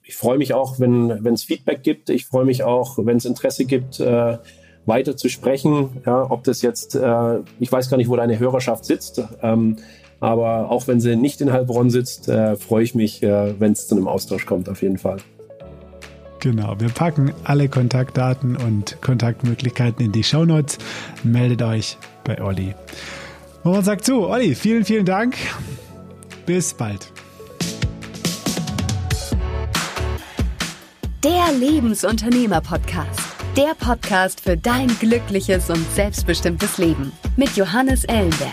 ich 0.06 0.14
freue 0.14 0.38
mich 0.38 0.54
auch, 0.54 0.78
wenn 0.78 1.10
es 1.26 1.42
Feedback 1.42 1.82
gibt. 1.82 2.10
Ich 2.10 2.26
freue 2.26 2.44
mich 2.44 2.62
auch, 2.62 2.96
wenn 2.98 3.16
es 3.16 3.24
Interesse 3.24 3.64
gibt, 3.64 3.98
äh, 3.98 4.38
weiter 4.86 5.16
zu 5.16 5.28
sprechen. 5.28 6.00
Ja, 6.06 6.30
ob 6.30 6.44
das 6.44 6.62
jetzt, 6.62 6.94
äh, 6.94 7.40
ich 7.58 7.72
weiß 7.72 7.90
gar 7.90 7.96
nicht, 7.96 8.08
wo 8.08 8.14
deine 8.14 8.38
Hörerschaft 8.38 8.84
sitzt, 8.84 9.20
ähm, 9.42 9.76
aber 10.20 10.70
auch 10.70 10.86
wenn 10.86 11.00
sie 11.00 11.16
nicht 11.16 11.40
in 11.40 11.52
Heilbronn 11.52 11.90
sitzt, 11.90 12.28
äh, 12.28 12.54
freue 12.54 12.84
ich 12.84 12.94
mich, 12.94 13.22
äh, 13.22 13.58
wenn 13.58 13.72
es 13.72 13.88
zu 13.88 13.96
einem 13.96 14.06
Austausch 14.06 14.46
kommt, 14.46 14.68
auf 14.68 14.80
jeden 14.80 14.96
Fall. 14.96 15.16
Genau, 16.38 16.78
wir 16.78 16.88
packen 16.88 17.32
alle 17.42 17.68
Kontaktdaten 17.68 18.56
und 18.56 19.02
Kontaktmöglichkeiten 19.02 20.04
in 20.04 20.12
die 20.12 20.22
Shownotes. 20.22 20.78
Meldet 21.24 21.62
euch 21.62 21.98
bei 22.22 22.40
Olli. 22.40 22.74
Und 23.64 23.72
man 23.72 23.82
sagt 23.82 24.04
so, 24.04 24.28
Olli, 24.28 24.54
vielen, 24.54 24.84
vielen 24.84 25.04
Dank. 25.04 25.34
Bis 26.46 26.72
bald. 26.72 27.12
Der 31.24 31.50
Lebensunternehmer-Podcast. 31.58 33.20
Der 33.56 33.74
Podcast 33.74 34.38
für 34.38 34.54
dein 34.54 34.88
glückliches 34.98 35.70
und 35.70 35.84
selbstbestimmtes 35.94 36.76
Leben. 36.76 37.10
Mit 37.36 37.56
Johannes 37.56 38.04
Ellenberg. 38.04 38.52